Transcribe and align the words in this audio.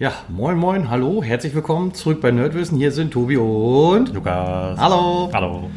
Ja, 0.00 0.14
moin 0.30 0.56
moin, 0.56 0.88
hallo, 0.88 1.22
herzlich 1.22 1.54
willkommen 1.54 1.92
zurück 1.92 2.22
bei 2.22 2.30
Nerdwissen. 2.30 2.78
Hier 2.78 2.90
sind 2.90 3.10
Tobi 3.12 3.36
und 3.36 4.14
Lukas. 4.14 4.78
Hallo. 4.78 5.28
Hallo. 5.30 5.70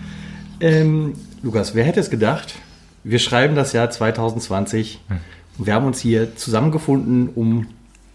Ähm, 0.61 1.13
Lukas, 1.41 1.75
wer 1.75 1.83
hätte 1.83 1.99
es 1.99 2.09
gedacht? 2.09 2.55
Wir 3.03 3.19
schreiben 3.19 3.53
das 3.55 3.73
Jahr 3.73 3.89
2020 3.89 5.01
Hm. 5.09 5.17
und 5.57 5.67
wir 5.67 5.73
haben 5.73 5.85
uns 5.85 5.99
hier 5.99 6.37
zusammengefunden, 6.37 7.27
um 7.35 7.67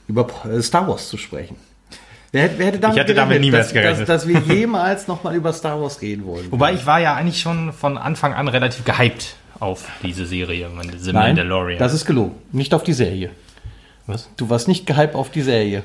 über 0.06 0.26
äh, 0.50 0.62
Star 0.62 0.88
Wars 0.88 1.10
zu 1.10 1.18
sprechen. 1.18 1.56
Wer 2.32 2.42
hätte, 2.44 2.58
wer 2.58 2.66
hätte 2.68 2.78
damit 2.78 2.96
Ich 2.96 3.02
hätte 3.02 3.14
damit 3.14 3.28
gerechnet, 3.42 3.44
niemals 3.52 3.66
dass, 3.66 3.74
dass, 3.74 3.82
gerechnet. 3.82 4.08
dass 4.08 4.48
wir 4.48 4.56
jemals 4.56 5.08
nochmal 5.08 5.36
über 5.36 5.52
Star 5.52 5.78
Wars 5.78 6.00
reden 6.00 6.24
wollen? 6.24 6.50
Wobei 6.50 6.72
ich 6.72 6.86
war 6.86 7.00
ja 7.00 7.16
eigentlich 7.16 7.38
schon 7.42 7.74
von 7.74 7.98
Anfang 7.98 8.32
an 8.32 8.48
relativ 8.48 8.82
gehypt 8.86 9.36
auf 9.60 9.86
diese 10.02 10.24
Serie, 10.24 10.68
The 10.98 11.12
Nein, 11.12 11.36
Mandalorian. 11.36 11.78
das 11.78 11.92
ist 11.92 12.06
gelogen. 12.06 12.34
Nicht 12.50 12.72
auf 12.72 12.82
die 12.82 12.94
Serie. 12.94 13.28
Was? 14.06 14.30
Du 14.38 14.48
warst 14.48 14.68
nicht 14.68 14.86
gehypt 14.86 15.14
auf 15.14 15.30
die 15.30 15.42
Serie. 15.42 15.82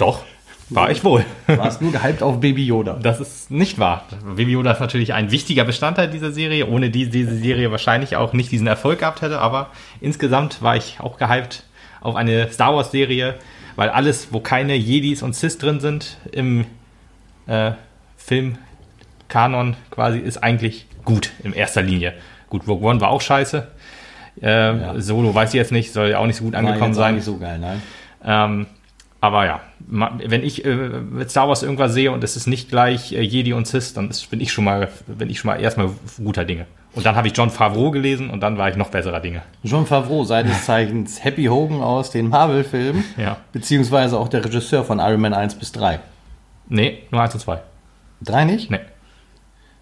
Doch, 0.00 0.24
war 0.70 0.90
ich 0.90 1.04
wohl. 1.04 1.24
Du 1.46 1.58
warst 1.58 1.82
nur 1.82 1.92
gehypt 1.92 2.22
auf 2.22 2.40
Baby 2.40 2.64
Yoda. 2.64 2.98
Das 3.02 3.20
ist 3.20 3.50
nicht 3.50 3.78
wahr. 3.78 4.04
Baby 4.36 4.52
Yoda 4.52 4.72
ist 4.72 4.80
natürlich 4.80 5.12
ein 5.12 5.30
wichtiger 5.30 5.64
Bestandteil 5.64 6.08
dieser 6.08 6.30
Serie, 6.32 6.66
ohne 6.66 6.90
die 6.90 7.10
diese 7.10 7.36
Serie 7.36 7.70
wahrscheinlich 7.70 8.16
auch 8.16 8.32
nicht 8.32 8.50
diesen 8.52 8.66
Erfolg 8.66 9.00
gehabt 9.00 9.20
hätte. 9.20 9.40
Aber 9.40 9.68
insgesamt 10.00 10.62
war 10.62 10.76
ich 10.76 10.98
auch 11.00 11.18
gehypt 11.18 11.64
auf 12.00 12.16
eine 12.16 12.50
Star 12.50 12.74
Wars 12.74 12.92
Serie, 12.92 13.34
weil 13.76 13.90
alles, 13.90 14.28
wo 14.32 14.40
keine 14.40 14.74
Jedis 14.74 15.22
und 15.22 15.34
Sith 15.34 15.58
drin 15.58 15.80
sind 15.80 16.16
im 16.32 16.64
äh, 17.46 17.72
Filmkanon 18.16 19.76
quasi, 19.90 20.18
ist 20.18 20.38
eigentlich 20.38 20.86
gut 21.04 21.32
in 21.42 21.52
erster 21.52 21.82
Linie. 21.82 22.14
Gut, 22.48 22.66
Rogue 22.66 22.88
One 22.88 23.00
war 23.00 23.10
auch 23.10 23.20
scheiße. 23.20 23.66
Äh, 24.40 25.00
Solo 25.00 25.34
weiß 25.34 25.50
ich 25.50 25.56
jetzt 25.56 25.72
nicht, 25.72 25.92
soll 25.92 26.10
ja 26.10 26.18
auch 26.18 26.26
nicht 26.26 26.36
so 26.36 26.44
gut 26.44 26.54
War 26.54 26.60
angekommen 26.60 26.94
sein. 26.94 27.16
nicht 27.16 27.24
so 27.24 27.36
geil, 27.36 27.58
nein. 27.58 27.82
Ähm, 28.24 28.66
aber 29.20 29.46
ja, 29.46 29.60
wenn 29.78 30.42
ich 30.42 30.64
äh, 30.64 30.74
mit 30.74 31.30
Star 31.30 31.48
Wars 31.48 31.62
irgendwas 31.62 31.92
sehe 31.92 32.10
und 32.12 32.24
es 32.24 32.36
ist 32.36 32.46
nicht 32.46 32.68
gleich 32.70 33.12
äh, 33.12 33.20
Jedi 33.20 33.52
und 33.52 33.66
Sith, 33.66 33.92
dann 33.94 34.08
ist, 34.08 34.30
bin 34.30 34.40
ich 34.40 34.52
schon 34.52 34.64
mal, 34.64 34.88
bin 35.06 35.28
ich 35.28 35.38
schon 35.40 35.50
mal 35.50 35.60
erstmal 35.60 35.90
guter 36.22 36.44
Dinge. 36.44 36.66
Und 36.92 37.06
dann 37.06 37.14
habe 37.14 37.28
ich 37.28 37.36
John 37.36 37.50
Favreau 37.50 37.90
gelesen 37.92 38.30
und 38.30 38.40
dann 38.40 38.58
war 38.58 38.68
ich 38.68 38.76
noch 38.76 38.88
besserer 38.88 39.20
Dinge. 39.20 39.42
John 39.62 39.86
Favreau, 39.86 40.24
seines 40.24 40.64
Zeichens 40.64 41.22
Happy 41.22 41.44
Hogan 41.44 41.82
aus 41.82 42.10
den 42.10 42.28
Marvel-Filmen, 42.30 43.04
Ja. 43.16 43.36
beziehungsweise 43.52 44.18
auch 44.18 44.28
der 44.28 44.44
Regisseur 44.44 44.84
von 44.84 44.98
Iron 44.98 45.20
Man 45.20 45.32
1 45.34 45.54
bis 45.54 45.70
3. 45.72 46.00
Nee, 46.68 47.04
nur 47.10 47.20
eins 47.20 47.34
und 47.34 47.40
zwei. 47.40 47.60
Drei 48.22 48.44
nicht? 48.44 48.70
Nee. 48.70 48.80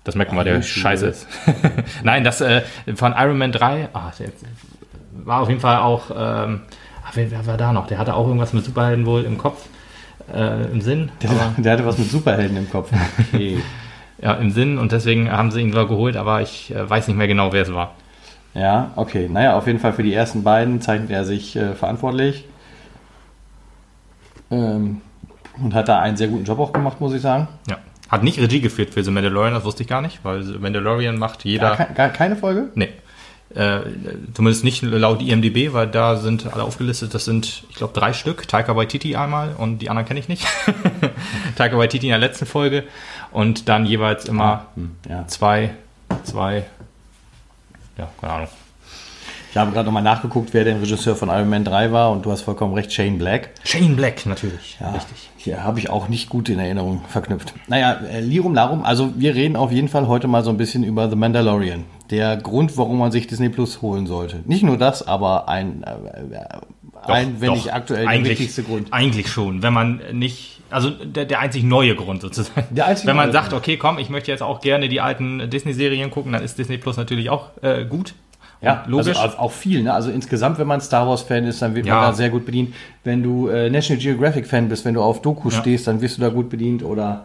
Das 0.05 0.15
merkt 0.15 0.33
man, 0.33 0.45
der 0.45 0.59
wie 0.59 0.63
schön. 0.63 0.83
scheiße 0.83 1.07
ist. 1.07 1.27
Nein, 2.03 2.25
das 2.25 2.41
äh, 2.41 2.63
von 2.95 3.15
Iron 3.17 3.39
Man 3.39 3.53
3, 3.53 3.91
ah, 3.93 4.11
der, 4.19 4.29
war 5.25 5.41
auf 5.43 5.49
jeden 5.49 5.61
Fall 5.61 5.79
auch, 5.79 6.11
ähm, 6.17 6.63
wer, 7.15 7.31
wer 7.31 7.47
war 7.47 7.57
da 7.57 7.73
noch? 7.73 7.87
Der 7.87 7.99
hatte 7.99 8.15
auch 8.15 8.27
irgendwas 8.27 8.53
mit 8.53 8.65
Superhelden 8.65 9.07
wohl 9.07 9.25
im 9.25 9.39
Kopf, 9.39 9.67
äh, 10.35 10.65
im 10.71 10.81
Sinn. 10.81 11.11
Der, 11.23 11.31
der 11.57 11.73
hatte 11.73 11.87
was 11.87 11.99
mit 11.99 12.11
Superhelden 12.11 12.57
im 12.57 12.71
Kopf. 12.71 12.91
Okay. 13.33 13.59
ja, 14.21 14.35
im 14.35 14.51
Sinn 14.51 14.79
und 14.79 14.91
deswegen 14.93 15.31
haben 15.31 15.51
sie 15.51 15.61
ihn 15.61 15.73
zwar 15.73 15.87
geholt, 15.87 16.17
aber 16.17 16.43
ich 16.43 16.75
äh, 16.75 16.89
weiß 16.89 17.07
nicht 17.09 17.17
mehr 17.17 17.29
genau, 17.29 17.53
wer 17.53 17.63
es 17.63 17.73
war. 17.73 17.95
ja, 18.55 18.91
okay. 18.97 19.29
Naja, 19.31 19.57
auf 19.57 19.67
jeden 19.67 19.79
Fall 19.79 19.93
für 19.93 20.03
die 20.03 20.13
ersten 20.15 20.43
beiden 20.43 20.81
zeichnet 20.81 21.11
er 21.11 21.25
sich 21.25 21.55
äh, 21.57 21.75
verantwortlich. 21.75 22.45
Ähm, 24.51 25.01
und 25.63 25.75
hat 25.75 25.89
da 25.89 26.01
einen 26.01 26.17
sehr 26.17 26.29
guten 26.29 26.45
Job 26.45 26.59
auch 26.59 26.73
gemacht, 26.73 27.01
muss 27.01 27.13
ich 27.15 27.21
sagen. 27.23 27.49
Ja. 27.69 27.79
Hat 28.09 28.23
nicht 28.23 28.39
Regie 28.41 28.61
geführt 28.61 28.91
für 28.95 29.05
The 29.05 29.11
Mandalorian, 29.11 29.53
das 29.53 29.65
wusste 29.65 29.83
ich 29.83 29.89
gar 29.89 30.01
nicht, 30.01 30.21
weil 30.25 30.43
The 30.43 30.59
Mandalorian 30.59 31.19
macht 31.19 31.45
jeder. 31.45 31.77
Gar, 31.77 31.87
ke- 31.87 31.95
gar 31.95 32.09
keine 32.09 32.37
Folge? 32.37 32.71
Nee. 32.75 32.89
Äh, 33.55 33.81
zumindest 34.35 34.63
nicht 34.63 34.83
laut 34.83 35.23
IMDb, 35.23 35.73
weil 35.73 35.87
da 35.87 36.17
sind 36.17 36.53
alle 36.53 36.63
aufgelistet. 36.65 37.15
Das 37.15 37.25
sind, 37.25 37.65
ich 37.71 37.77
glaube, 37.77 37.95
drei 37.99 38.13
Stück. 38.13 38.47
Taika 38.47 38.77
Waititi 38.77 39.17
einmal 39.17 39.55
und 39.57 39.79
die 39.79 39.89
anderen 39.89 40.07
kenne 40.07 40.21
ich 40.21 40.29
nicht. 40.29 40.47
Taika 41.57 41.79
Waititi 41.79 42.07
in 42.07 42.11
der 42.11 42.19
letzten 42.19 42.45
Folge 42.47 42.85
und 43.33 43.69
dann 43.69 43.87
jeweils 43.87 44.27
immer 44.27 44.67
Hm, 44.75 44.91
ja. 45.09 45.27
zwei, 45.29 45.71
zwei, 46.25 46.65
ja, 47.97 48.09
keine 48.21 48.33
Ahnung. 48.35 48.49
Ich 49.51 49.57
habe 49.57 49.73
gerade 49.73 49.87
nochmal 49.87 50.03
nachgeguckt, 50.03 50.53
wer 50.53 50.65
der 50.65 50.79
Regisseur 50.81 51.17
von 51.17 51.31
Iron 51.31 51.49
Man 51.49 51.65
3 51.65 51.91
war 51.91 52.11
und 52.13 52.27
du 52.27 52.31
hast 52.31 52.43
vollkommen 52.43 52.75
recht, 52.75 52.93
Shane 52.93 53.17
Black. 53.17 53.49
Shane 53.65 53.97
Black, 53.97 54.27
natürlich. 54.27 54.77
Ja, 54.79 54.91
richtig. 54.91 55.31
Hier 55.39 55.65
habe 55.65 55.79
ich 55.79 55.89
auch 55.89 56.09
nicht 56.09 56.29
gut 56.29 56.51
in 56.51 56.59
Erinnerung 56.59 57.03
verknüpft. 57.09 57.55
Naja, 57.67 57.95
äh, 58.13 58.21
Lirum 58.21 58.55
Larum, 58.55 58.85
also 58.85 59.11
wir 59.17 59.35
reden 59.35 59.57
auf 59.57 59.73
jeden 59.73 59.89
Fall 59.89 60.07
heute 60.07 60.29
mal 60.29 60.45
so 60.45 60.51
ein 60.51 60.59
bisschen 60.59 60.85
über 60.85 61.09
The 61.09 61.17
Mandalorian. 61.17 61.85
Der 62.11 62.37
Grund, 62.39 62.77
warum 62.79 62.99
man 62.99 63.13
sich 63.13 63.27
Disney 63.27 63.49
Plus 63.51 63.83
holen 63.83 64.07
sollte. 64.07 64.41
Nicht 64.47 64.63
nur 64.63 64.79
das, 64.79 65.07
aber 65.07 65.49
ein, 65.49 65.83
äh, 65.83 65.91
ein 67.07 67.41
wenn 67.41 67.49
Doch, 67.49 67.55
nicht 67.57 67.73
aktuell 67.73 68.07
der 68.07 68.25
wichtigste 68.25 68.63
Grund. 68.63 68.89
Eigentlich 68.93 69.29
schon, 69.29 69.63
wenn 69.63 69.73
man 69.73 70.01
nicht, 70.13 70.61
also 70.71 70.91
der, 70.91 71.25
der 71.27 71.41
einzig 71.41 71.65
neue 71.65 71.95
Grund 71.95 72.23
sozusagen. 72.23 72.67
Der 72.75 72.87
einzig 72.87 73.07
wenn 73.07 73.17
man 73.17 73.33
sagt, 73.33 73.53
okay, 73.53 73.77
komm, 73.77 73.99
ich 73.99 74.09
möchte 74.11 74.31
jetzt 74.31 74.43
auch 74.43 74.61
gerne 74.61 74.89
die 74.89 75.01
alten 75.01 75.51
Disney-Serien 75.51 76.11
gucken, 76.11 76.33
dann 76.33 76.43
ist 76.43 76.59
Disney 76.59 76.79
Plus 76.79 76.97
natürlich 76.97 77.31
auch 77.31 77.51
äh, 77.63 77.85
gut. 77.85 78.15
Ja, 78.61 78.83
Und 78.85 78.91
logisch. 78.91 79.17
Also 79.17 79.39
auch 79.39 79.53
viel. 79.53 79.85
Ne? 79.85 79.93
Also 79.95 80.11
insgesamt, 80.11 80.59
wenn 80.59 80.67
man 80.67 80.81
Star 80.81 81.07
Wars-Fan 81.07 81.45
ist, 81.45 81.63
dann 81.63 81.77
wird 81.77 81.87
man 81.87 81.95
Ja. 81.95 82.07
da 82.09 82.13
sehr 82.13 82.29
gut 82.29 82.45
bedient. 82.45 82.75
Wenn 83.05 83.23
du 83.23 83.47
äh, 83.49 83.71
National 83.71 84.03
Geographic-Fan 84.03 84.69
bist, 84.69 84.85
wenn 84.85 84.95
du 84.95 85.03
auf 85.03 85.23
Doku 85.23 85.51
Ja. 85.51 85.59
stehst, 85.61 85.87
dann 85.87 86.01
wirst 86.01 86.17
du 86.17 86.23
da 86.23 86.29
gut 86.29 86.51
bedient. 86.51 86.83
Oder 86.83 87.25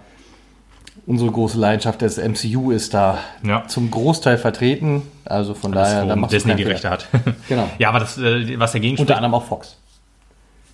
unsere 1.05 1.31
große 1.31 1.57
Leidenschaft 1.57 2.01
des 2.01 2.17
MCU 2.17 2.71
ist 2.71 2.93
da 2.93 3.19
Ja. 3.45 3.65
zum 3.67 3.91
Großteil 3.91 4.37
vertreten. 4.37 5.01
Also 5.25 5.53
von 5.53 5.71
das, 5.71 5.89
daher, 5.91 6.05
da 6.05 6.15
du 6.15 6.27
Disney 6.27 6.55
die. 6.55 6.63
Rechte 6.63 6.89
hat. 6.89 7.07
Genau. 7.49 7.69
ja, 7.77 7.89
aber 7.89 7.99
das, 7.99 8.17
äh, 8.17 8.57
was 8.59 8.71
dagegen 8.71 8.97
Unter 8.97 9.15
anderem 9.17 9.33
auch 9.35 9.43
Fox. 9.45 9.77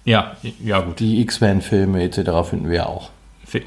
Ja, 0.06 0.34
ja, 0.64 0.80
gut. 0.82 1.00
Die 1.00 1.22
X-Men-Filme 1.22 2.04
etc. 2.04 2.20
finden 2.50 2.70
wir 2.70 2.78
ja 2.78 2.86
auch. 2.86 3.10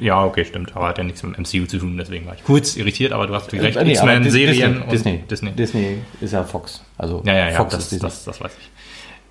Ja, 0.00 0.24
okay, 0.24 0.44
stimmt. 0.44 0.76
Aber 0.76 0.88
hat 0.88 0.98
ja 0.98 1.04
nichts 1.04 1.22
mit 1.24 1.36
dem 1.36 1.42
MCU 1.42 1.66
zu 1.66 1.78
tun, 1.78 1.96
deswegen 1.98 2.26
war 2.26 2.34
ich 2.34 2.44
kurz 2.44 2.76
irritiert, 2.76 3.12
aber 3.12 3.26
du 3.26 3.34
hast 3.34 3.46
natürlich 3.46 3.64
recht. 3.64 3.76
Äh, 3.76 3.84
nee, 3.84 3.98
aber 3.98 4.14
X-Men-Serien 4.14 4.74
Disney, 4.74 4.82
und 4.82 4.92
Disney. 4.92 5.18
Disney. 5.28 5.50
Disney 5.52 5.98
ist 6.20 6.32
ja 6.32 6.44
Fox. 6.44 6.82
Also 6.96 7.20
Ja, 7.26 7.34
ja, 7.34 7.48
ja, 7.50 7.56
Fox 7.56 7.74
das, 7.74 7.82
ist 7.84 7.92
Disney. 7.92 8.08
das, 8.08 8.24
das 8.24 8.40
weiß 8.40 8.52
ich. 8.60 8.70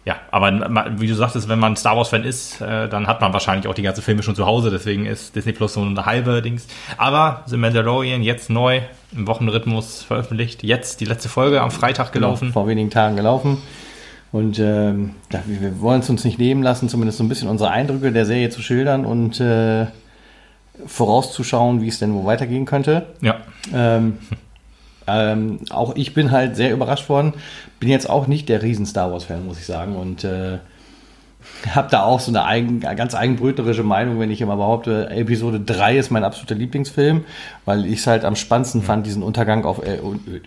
Ja, 0.03 0.16
aber 0.31 0.51
wie 0.97 1.06
du 1.06 1.13
sagtest, 1.13 1.47
wenn 1.47 1.59
man 1.59 1.75
Star 1.75 1.95
Wars-Fan 1.95 2.23
ist, 2.23 2.59
äh, 2.59 2.89
dann 2.89 3.06
hat 3.06 3.22
man 3.22 3.34
wahrscheinlich 3.34 3.67
auch 3.67 3.75
die 3.75 3.84
ganzen 3.84 4.01
Filme 4.01 4.23
schon 4.23 4.35
zu 4.35 4.47
Hause, 4.47 4.72
deswegen 4.72 5.06
ist 5.06 5.35
Disney 5.35 5.51
Plus 5.51 5.73
so 5.73 5.81
eine 5.81 6.06
halbe 6.06 6.41
Dings. 6.41 6.66
Aber 6.97 7.44
The 7.45 7.57
Mandalorian 7.57 8.23
jetzt 8.23 8.50
neu 8.50 8.81
im 9.16 9.28
Wochenrhythmus 9.28 10.01
veröffentlicht, 10.01 10.63
jetzt 10.63 11.01
die 11.01 11.06
letzte 11.06 11.29
Folge 11.29 11.61
am 11.61 11.69
Freitag 11.69 12.13
gelaufen. 12.13 12.45
Genau, 12.45 12.53
vor 12.53 12.67
wenigen 12.67 12.90
Tagen 12.90 13.16
gelaufen. 13.16 13.61
Und 14.31 14.57
ähm, 14.59 15.16
ja, 15.31 15.44
wir, 15.45 15.61
wir 15.61 15.81
wollen 15.81 16.00
es 16.00 16.09
uns 16.09 16.23
nicht 16.23 16.40
nehmen 16.40 16.63
lassen, 16.63 16.90
zumindest 16.90 17.19
so 17.19 17.23
ein 17.23 17.29
bisschen 17.29 17.50
unsere 17.50 17.69
Eindrücke 17.69 18.11
der 18.11 18.25
Serie 18.25 18.50
zu 18.50 18.61
schildern 18.63 19.06
und 19.06 19.40
äh, 19.40 19.85
vorauszuschauen, 20.85 21.81
wie 21.81 21.90
es 21.90 22.00
denn 22.00 22.13
wo 22.16 22.25
weitergehen 22.25 22.66
könnte. 22.66 23.07
Ja, 23.22 23.38
Ähm, 23.73 24.17
ähm, 25.07 25.59
auch 25.69 25.95
ich 25.95 26.13
bin 26.13 26.31
halt 26.31 26.56
sehr 26.56 26.72
überrascht 26.72 27.09
worden. 27.09 27.34
Bin 27.79 27.89
jetzt 27.89 28.09
auch 28.09 28.28
nicht 28.28 28.50
der 28.50 28.62
riesen 28.62 28.85
Star 28.85 29.12
Wars-Fan, 29.12 29.45
muss 29.45 29.59
ich 29.59 29.66
sagen. 29.66 29.95
Und 29.95 30.23
äh, 30.23 30.59
habe 31.75 31.88
da 31.89 32.03
auch 32.03 32.19
so 32.19 32.31
eine 32.31 32.45
eigen, 32.45 32.79
ganz 32.81 33.16
eigenbrötlerische 33.16 33.84
Meinung, 33.84 34.19
wenn 34.19 34.29
ich 34.29 34.41
immer 34.41 34.56
behaupte, 34.57 35.09
Episode 35.09 35.59
3 35.59 35.97
ist 35.97 36.11
mein 36.11 36.23
absoluter 36.23 36.53
Lieblingsfilm, 36.56 37.25
weil 37.66 37.85
ich 37.88 38.00
es 38.00 38.07
halt 38.07 38.25
am 38.25 38.35
spannendsten 38.35 38.84
fand, 38.84 39.06
diesen 39.07 39.23
Untergang 39.23 39.66
auf, 39.66 39.84
äh, 39.84 39.97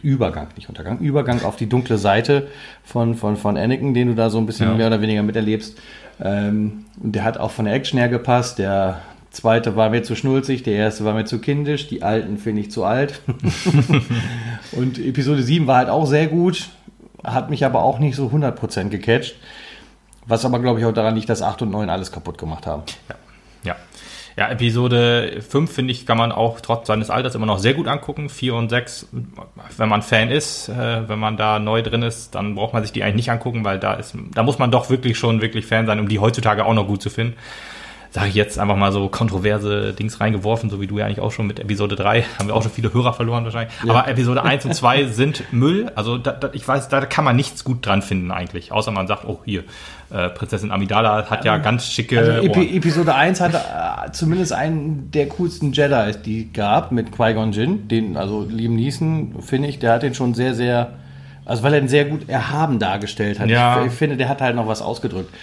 Übergang, 0.03 0.49
nicht 0.57 0.69
Untergang, 0.69 0.99
Übergang 0.99 1.43
auf 1.45 1.57
die 1.57 1.69
dunkle 1.69 1.99
Seite 1.99 2.47
von, 2.85 3.17
von, 3.17 3.37
von 3.37 3.57
Anakin, 3.57 3.93
den 3.93 4.09
du 4.09 4.15
da 4.15 4.31
so 4.31 4.39
ein 4.39 4.47
bisschen 4.47 4.69
Ja. 4.69 4.75
mehr 4.77 4.87
oder 4.87 5.01
weniger 5.01 5.23
miterlebst. 5.25 5.77
Ähm, 6.23 6.85
und 7.03 7.17
der 7.17 7.25
hat 7.25 7.39
auch 7.39 7.51
von 7.51 7.65
der 7.65 7.75
Action 7.75 7.99
her 7.99 8.09
gepasst. 8.09 8.61
Der 8.61 9.01
zweite 9.35 9.77
war 9.77 9.91
mir 9.91 10.03
zu 10.03 10.17
schnulzig, 10.17 10.63
der 10.63 10.75
erste 10.75 11.05
war 11.05 11.15
mir 11.15 11.25
zu 11.25 11.41
kindisch, 11.41 11.89
die 11.89 12.03
alten 12.03 12.39
finde 12.39 12.63
ich 12.63 12.71
zu 12.71 12.85
alt. 12.85 13.21
und 14.73 14.99
Episode 14.99 15.43
7 15.43 15.67
war 15.67 15.79
halt 15.79 15.89
auch 15.91 16.07
sehr 16.07 16.27
gut, 16.27 16.71
hat 17.23 17.51
mich 17.51 17.65
aber 17.65 17.83
auch 17.83 17.99
nicht 17.99 18.17
so 18.17 18.29
100% 18.29 18.89
gecatcht. 18.89 19.37
Was 20.27 20.45
aber, 20.45 20.59
glaube 20.59 20.81
ich, 20.81 20.87
auch 20.87 20.93
daran 20.93 21.15
liegt, 21.15 21.29
dass 21.29 21.43
8 21.43 21.63
und 21.63 21.71
9 21.71 21.91
alles 21.91 22.11
kaputt 22.11 22.39
gemacht 22.39 22.67
haben. 22.67 22.83
ja. 23.65 23.77
Ja, 24.37 24.49
Episode 24.49 25.43
5, 25.49 25.73
finde 25.73 25.93
ich, 25.93 26.07
kann 26.07 26.19
man 26.19 26.33
auch 26.33 26.61
trotz 26.61 26.89
seines 26.89 27.09
Alters 27.09 27.37
immer 27.37 27.47
noch 27.47 27.61
sehr 27.61 27.75
gut 27.75 27.87
angucken. 27.87 28.29
4 28.29 28.55
und 28.55 28.69
6, 28.69 29.09
wenn 29.77 29.89
man 29.89 30.03
Fan 30.03 30.29
ist, 30.29 30.69
äh, 30.69 31.09
wenn 31.09 31.21
man 31.21 31.37
da 31.37 31.61
neu 31.61 31.83
drin 31.83 32.03
ist, 32.03 32.35
dann 32.35 32.57
braucht 32.57 32.73
man 32.73 32.83
sich 32.83 32.91
die 32.91 33.05
eigentlich 33.05 33.15
nicht 33.15 33.31
angucken, 33.31 33.65
weil 33.65 33.79
da 33.79 33.95
ist, 33.95 34.17
da 34.35 34.43
muss 34.43 34.59
man 34.59 34.73
doch 34.73 34.91
wirklich 34.91 35.19
schon 35.19 35.41
wirklich 35.41 35.67
Fan 35.67 35.87
sein, 35.87 36.01
um 36.01 36.09
die 36.09 36.19
heutzutage 36.19 36.65
auch 36.65 36.75
noch 36.75 36.89
gut 36.89 37.01
zu 37.01 37.11
finden. 37.11 37.37
Sage 38.15 38.29
ich 38.29 38.37
jetzt 38.37 38.61
einfach 38.61 38.77
mal 38.77 38.93
so 38.93 39.09
kontroverse 39.09 39.93
Dings 39.93 40.21
reingeworfen, 40.21 40.71
so 40.71 40.81
wie 40.81 40.87
du 40.87 40.99
ja 40.99 41.05
eigentlich 41.05 41.19
auch 41.19 41.33
schon 41.33 41.49
mit 41.49 41.59
Episode 41.59 41.97
3. 41.97 42.23
Haben 42.39 42.47
wir 42.47 42.55
auch 42.55 42.63
schon 42.63 42.71
viele 42.71 42.95
Hörer 42.95 43.13
verloren 43.13 43.43
wahrscheinlich. 43.43 43.75
Aber 43.83 44.07
Episode 44.07 44.45
1 44.45 44.67
und 44.67 44.73
2 44.73 45.07
sind 45.11 45.53
Müll. 45.53 45.91
Also 45.97 46.17
da, 46.17 46.31
da, 46.31 46.51
ich 46.53 46.67
weiß, 46.67 46.89
da 46.89 47.07
kann 47.07 47.25
man 47.25 47.35
nichts 47.35 47.65
gut 47.65 47.85
dran 47.85 48.03
finden 48.03 48.31
eigentlich. 48.31 48.71
Außer 48.71 48.93
man 48.93 49.09
sagt, 49.09 49.25
oh 49.25 49.41
hier, 49.45 49.65
äh, 50.13 50.29
Prinzessin 50.29 50.71
Amidala 50.71 51.29
hat 51.29 51.45
ja 51.45 51.59
ganz 51.59 51.91
schicke 51.91 52.21
Also. 52.21 52.31
Epi 52.47 52.77
Episode 52.77 53.17
1 53.17 53.41
hatte 53.41 53.57
äh, 53.57 54.13
zumindest 54.13 54.53
einen 54.53 55.11
der 55.11 55.29
coolsten 55.31 55.73
Jedi, 55.73 56.13
die 56.25 56.53
gab, 56.53 56.93
mit 56.93 57.11
Qui-Gon 57.11 57.51
Jinn. 57.51 57.89
Den, 57.89 58.17
also 58.17 58.47
Liam 58.49 58.77
Neeson, 58.77 59.43
finde 59.43 59.67
ich, 59.67 59.81
der 59.81 59.93
hat 59.93 60.05
den 60.05 60.15
schon 60.15 60.35
sehr, 60.35 60.55
sehr, 60.55 60.93
also 61.45 61.65
weil 61.65 61.75
er 61.75 61.81
ihn 61.81 61.89
sehr 61.89 62.05
gut 62.05 62.29
erhaben 62.29 62.79
dargestellt 62.79 63.41
hat. 63.41 63.49
Ja. 63.49 63.81
Ich, 63.81 63.89
ich 63.89 63.93
finde, 63.93 64.17
der 64.17 64.29
hat 64.29 64.41
halt 64.41 64.55
noch 64.55 64.69
was 64.69 64.83
ausgedrückt. 64.83 65.35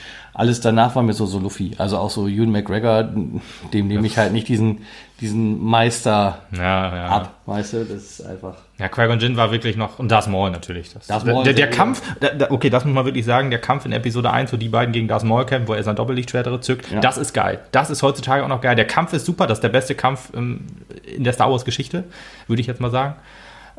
Alles 0.41 0.59
danach 0.59 0.95
war 0.95 1.03
mir 1.03 1.13
so, 1.13 1.27
so 1.27 1.37
Luffy. 1.37 1.73
Also 1.77 1.99
auch 1.99 2.09
so 2.09 2.27
Ewan 2.27 2.49
McGregor, 2.51 3.03
dem 3.03 3.87
nehme 3.87 4.07
ich 4.07 4.17
halt 4.17 4.33
nicht 4.33 4.47
diesen, 4.47 4.79
diesen 5.19 5.63
Meister 5.63 6.39
Ja, 6.51 6.95
ja. 6.95 7.05
ab, 7.09 7.33
weißt 7.45 7.73
du? 7.73 7.85
Das 7.85 8.01
ist 8.01 8.25
einfach. 8.25 8.55
Ja, 8.79 8.89
Qui-Gon 8.89 9.19
Jinn 9.19 9.37
war 9.37 9.51
wirklich 9.51 9.77
noch, 9.77 9.99
und 9.99 10.09
Darth 10.09 10.27
Maul 10.27 10.49
natürlich. 10.49 10.91
Das, 10.93 11.05
Darth 11.05 11.27
Maul 11.27 11.43
der, 11.43 11.53
der 11.53 11.67
sehr 11.67 11.75
Kampf, 11.77 12.01
der, 12.19 12.33
der, 12.33 12.51
okay, 12.51 12.71
das 12.71 12.85
muss 12.85 12.95
man 12.95 13.05
wirklich 13.05 13.23
sagen, 13.23 13.51
der 13.51 13.61
Kampf 13.61 13.85
in 13.85 13.91
Episode 13.91 14.31
1, 14.31 14.51
wo 14.51 14.57
die 14.57 14.69
beiden 14.69 14.91
gegen 14.93 15.07
Darth 15.07 15.23
Maul 15.23 15.45
kämpfen, 15.45 15.67
wo 15.67 15.75
er 15.75 15.83
sein 15.83 15.95
Doppellichtschwert 15.95 16.63
zückt, 16.63 16.89
Ja. 16.91 17.01
das 17.01 17.19
ist 17.19 17.33
geil. 17.33 17.59
Das 17.71 17.91
ist 17.91 18.01
heutzutage 18.01 18.43
auch 18.43 18.47
noch 18.49 18.61
geil. 18.61 18.75
Der 18.75 18.87
Kampf 18.87 19.13
ist 19.13 19.27
super, 19.27 19.45
das 19.45 19.59
ist 19.59 19.63
der 19.63 19.69
beste 19.69 19.93
Kampf 19.93 20.31
ähm, 20.35 20.61
in 21.05 21.23
der 21.23 21.33
Star 21.33 21.51
Wars 21.51 21.65
Geschichte, 21.65 22.05
würde 22.47 22.61
ich 22.61 22.67
jetzt 22.67 22.81
mal 22.81 22.89
sagen. 22.89 23.13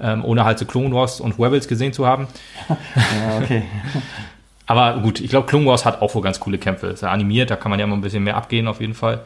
Ähm, 0.00 0.24
ohne 0.24 0.44
halt 0.44 0.58
so 0.60 0.64
Clone 0.64 0.94
Wars 0.94 1.20
und 1.20 1.38
Rebels 1.40 1.66
gesehen 1.66 1.92
zu 1.92 2.06
haben. 2.06 2.28
Ja, 2.94 3.38
okay. 3.42 3.62
Aber 4.66 5.00
gut, 5.00 5.20
ich 5.20 5.28
glaube, 5.30 5.46
Clone 5.46 5.66
Wars 5.66 5.84
hat 5.84 6.02
auch 6.02 6.14
wohl 6.14 6.22
ganz 6.22 6.40
coole 6.40 6.58
Kämpfe. 6.58 6.88
Ist 6.88 7.02
ja 7.02 7.10
animiert, 7.10 7.50
da 7.50 7.56
kann 7.56 7.70
man 7.70 7.80
ja 7.80 7.86
mal 7.86 7.96
ein 7.96 8.00
bisschen 8.00 8.22
mehr 8.24 8.36
abgehen 8.36 8.68
auf 8.68 8.80
jeden 8.80 8.94
Fall. 8.94 9.22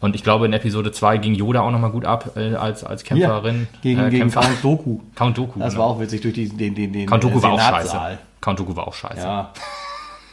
Und 0.00 0.14
ich 0.16 0.22
glaube, 0.22 0.46
in 0.46 0.52
Episode 0.54 0.92
2 0.92 1.18
ging 1.18 1.34
Yoda 1.34 1.60
auch 1.60 1.70
nochmal 1.70 1.90
gut 1.90 2.06
ab 2.06 2.32
äh, 2.36 2.54
als, 2.54 2.84
als 2.84 3.04
Kämpferin. 3.04 3.68
gegen, 3.82 4.00
äh, 4.00 4.10
gegen. 4.10 4.30
Count 4.30 4.64
Doku. 4.64 5.00
Count 5.14 5.36
Doku. 5.36 5.58
Das 5.60 5.74
genau. 5.74 5.84
war 5.84 5.90
auch 5.90 6.00
witzig 6.00 6.22
durch 6.22 6.34
die, 6.34 6.48
den, 6.48 6.74
den, 6.74 6.92
den 6.92 7.06
Count 7.06 7.22
Doku 7.22 7.38
äh, 7.38 7.42
war 7.42 7.52
auch 7.52 7.60
scheiße. 7.60 8.18
Count 8.40 8.58
Doku 8.58 8.74
war 8.74 8.88
auch 8.88 8.94
scheiße. 8.94 9.20
Ja, 9.20 9.52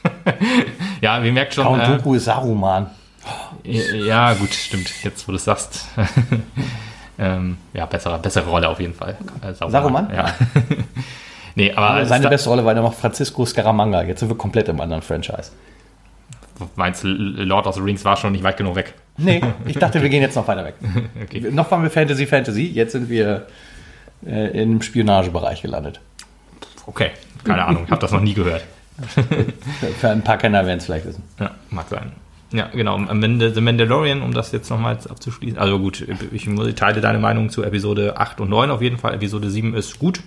Ja, 1.02 1.22
wir 1.22 1.32
merken 1.34 1.52
schon. 1.52 1.66
Count 1.66 1.84
Äh, 1.84 1.98
Doku 1.98 2.14
ist 2.16 2.26
Saruman. 2.26 2.90
ja, 3.64 4.34
gut, 4.36 4.54
stimmt. 4.54 4.90
Jetzt, 5.04 5.28
wo 5.28 5.34
du 5.34 5.36
es 5.36 5.44
sagst. 5.44 5.86
ähm, 7.20 7.58
ja, 7.74 7.86
bessere, 7.86 8.18
bessere 8.20 8.50
Rolle 8.50 8.70
auf 8.70 8.80
jeden 8.80 8.94
Fall. 8.94 9.18
Äh, 9.42 9.54
Saruman? 9.54 10.10
Ja. 10.16 10.34
Nee, 11.58 11.74
aber 11.74 12.06
Seine 12.06 12.24
Sta- 12.24 12.30
beste 12.30 12.50
Rolle 12.50 12.64
war 12.64 12.74
noch 12.74 12.94
Francisco 12.94 13.46
Scaramanga. 13.46 14.04
Jetzt 14.04 14.22
sind 14.22 14.30
wir 14.30 14.38
komplett 14.38 14.70
im 14.70 14.80
anderen 14.80 15.02
Franchise. 15.02 15.52
meinst 16.76 17.04
du, 17.04 17.08
Lord 17.10 17.68
of 17.68 17.76
the 17.76 17.82
Rings 17.82 18.04
war 18.06 18.16
schon 18.18 18.32
nicht 18.32 18.44
weit 18.44 18.58
genug 18.58 18.76
weg? 18.76 18.94
Nee, 19.18 19.42
ich 19.66 19.78
dachte, 19.78 20.02
wir 20.02 20.10
gehen 20.10 20.22
jetzt 20.22 20.36
noch 20.36 20.48
weiter 20.48 20.64
weg. 20.66 20.76
Okay. 21.24 21.42
Noch 21.52 21.70
waren 21.72 21.84
wir 21.84 21.90
Fantasy, 21.90 22.26
Fantasy. 22.26 22.66
Jetzt 22.68 22.94
sind 22.94 23.10
wir 23.10 23.48
äh, 24.26 24.62
im 24.62 24.82
Spionagebereich 24.82 25.62
gelandet. 25.62 26.00
Okay, 26.86 27.10
keine 27.44 27.66
Ahnung, 27.66 27.84
ich 27.86 27.92
habe 27.92 28.00
das 28.02 28.12
noch 28.12 28.22
nie 28.22 28.34
gehört. 28.34 28.64
Für- 30.00 30.10
ein 30.10 30.24
paar 30.24 30.38
Kenner 30.38 30.66
werden 30.66 30.78
es 30.80 30.86
vielleicht 30.86 31.06
wissen. 31.06 31.24
Ja, 31.40 31.52
mag 31.70 31.88
sein. 31.90 32.12
Ja, 32.54 32.68
genau. 32.74 32.96
Am 32.96 33.22
Ende 33.22 33.54
The 33.54 33.60
Mandalorian, 33.62 34.22
um 34.22 34.34
das 34.34 34.52
jetzt 34.54 34.70
nochmals 34.70 35.06
abzuschließen. 35.06 35.60
Also 35.60 35.80
gut, 35.80 36.08
ich 36.32 36.48
teile 36.76 37.02
deine 37.02 37.20
Meinung 37.20 37.50
zu 37.50 37.62
Episode 37.64 38.16
8 38.18 38.40
und 38.40 38.50
9 38.50 38.72
auf 38.72 38.82
jeden 38.82 38.98
Fall. 38.98 39.14
Episode 39.16 39.50
7 39.50 39.74
ist 39.76 40.00
gut. 40.00 40.22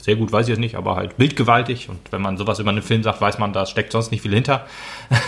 Sehr 0.00 0.16
gut, 0.16 0.32
weiß 0.32 0.46
ich 0.46 0.50
jetzt 0.50 0.60
nicht, 0.60 0.76
aber 0.76 0.96
halt 0.96 1.16
bildgewaltig. 1.18 1.88
Und 1.88 2.00
wenn 2.10 2.22
man 2.22 2.36
sowas 2.38 2.58
über 2.58 2.70
einen 2.70 2.82
Film 2.82 3.02
sagt, 3.02 3.20
weiß 3.20 3.38
man, 3.38 3.52
da 3.52 3.66
steckt 3.66 3.92
sonst 3.92 4.10
nicht 4.10 4.22
viel 4.22 4.32
hinter. 4.32 4.66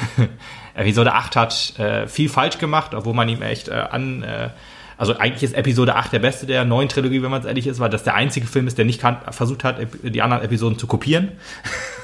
Episode 0.74 1.12
8 1.12 1.36
hat 1.36 1.78
äh, 1.78 2.06
viel 2.08 2.28
falsch 2.28 2.58
gemacht, 2.58 2.94
obwohl 2.94 3.14
man 3.14 3.28
ihm 3.28 3.42
echt 3.42 3.68
äh, 3.68 3.72
an. 3.72 4.22
Äh, 4.22 4.48
also 4.96 5.16
eigentlich 5.18 5.42
ist 5.42 5.54
Episode 5.54 5.96
8 5.96 6.12
der 6.12 6.20
beste 6.20 6.46
der 6.46 6.64
neuen 6.64 6.88
Trilogie, 6.88 7.22
wenn 7.22 7.30
man 7.30 7.40
es 7.40 7.46
ehrlich 7.46 7.66
ist, 7.66 7.80
weil 7.80 7.90
das 7.90 8.04
der 8.04 8.14
einzige 8.14 8.46
Film 8.46 8.66
ist, 8.68 8.78
der 8.78 8.84
nicht 8.84 9.00
kan- 9.00 9.18
versucht 9.30 9.64
hat, 9.64 9.76
die 10.02 10.22
anderen 10.22 10.44
Episoden 10.44 10.78
zu 10.78 10.86
kopieren. 10.86 11.32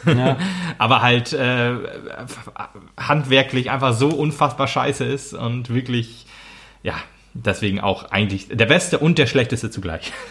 Ja. 0.05 0.37
aber 0.79 1.01
halt 1.01 1.33
äh, 1.33 1.75
handwerklich 2.99 3.71
einfach 3.71 3.93
so 3.95 4.09
unfassbar 4.09 4.67
scheiße 4.67 5.05
ist 5.05 5.33
und 5.33 5.73
wirklich, 5.73 6.27
ja, 6.83 6.95
deswegen 7.35 7.81
auch 7.81 8.11
eigentlich 8.11 8.49
der 8.49 8.67
beste 8.67 8.99
und 8.99 9.19
der 9.19 9.27
schlechteste 9.27 9.71
zugleich. 9.71 10.13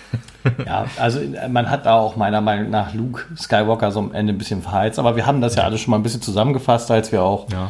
Ja, 0.66 0.86
also 0.98 1.20
man 1.50 1.70
hat 1.70 1.86
da 1.86 1.96
auch 2.00 2.16
meiner 2.16 2.40
Meinung 2.40 2.70
nach 2.70 2.94
Luke 2.94 3.24
Skywalker 3.38 3.92
so 3.92 4.00
am 4.00 4.14
Ende 4.14 4.32
ein 4.32 4.38
bisschen 4.38 4.62
verheizt. 4.62 4.98
Aber 4.98 5.18
wir 5.18 5.26
haben 5.26 5.42
das 5.42 5.56
ja 5.56 5.64
alles 5.64 5.82
schon 5.82 5.92
mal 5.92 5.98
ein 5.98 6.04
bisschen 6.04 6.22
zusammengefasst, 6.22 6.90
als 6.90 7.12
wir 7.12 7.22
auch 7.22 7.52
Ja. 7.52 7.70